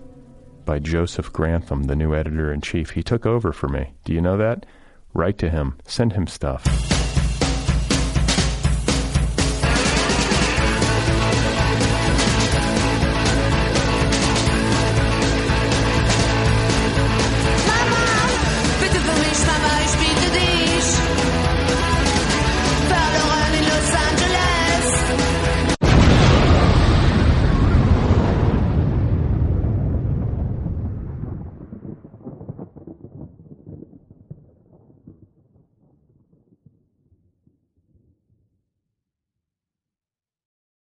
by 0.64 0.80
Joseph 0.80 1.32
Grantham, 1.34 1.84
the 1.84 1.96
new 1.96 2.16
editor 2.16 2.52
in 2.52 2.62
chief. 2.62 2.92
He 2.92 3.04
took 3.04 3.26
over 3.26 3.52
for 3.52 3.68
me. 3.68 3.94
Do 4.04 4.14
you 4.14 4.22
know 4.22 4.38
that? 4.38 4.66
Write 5.14 5.38
to 5.40 5.50
him, 5.50 5.78
send 5.86 6.14
him 6.14 6.28
stuff. 6.28 6.95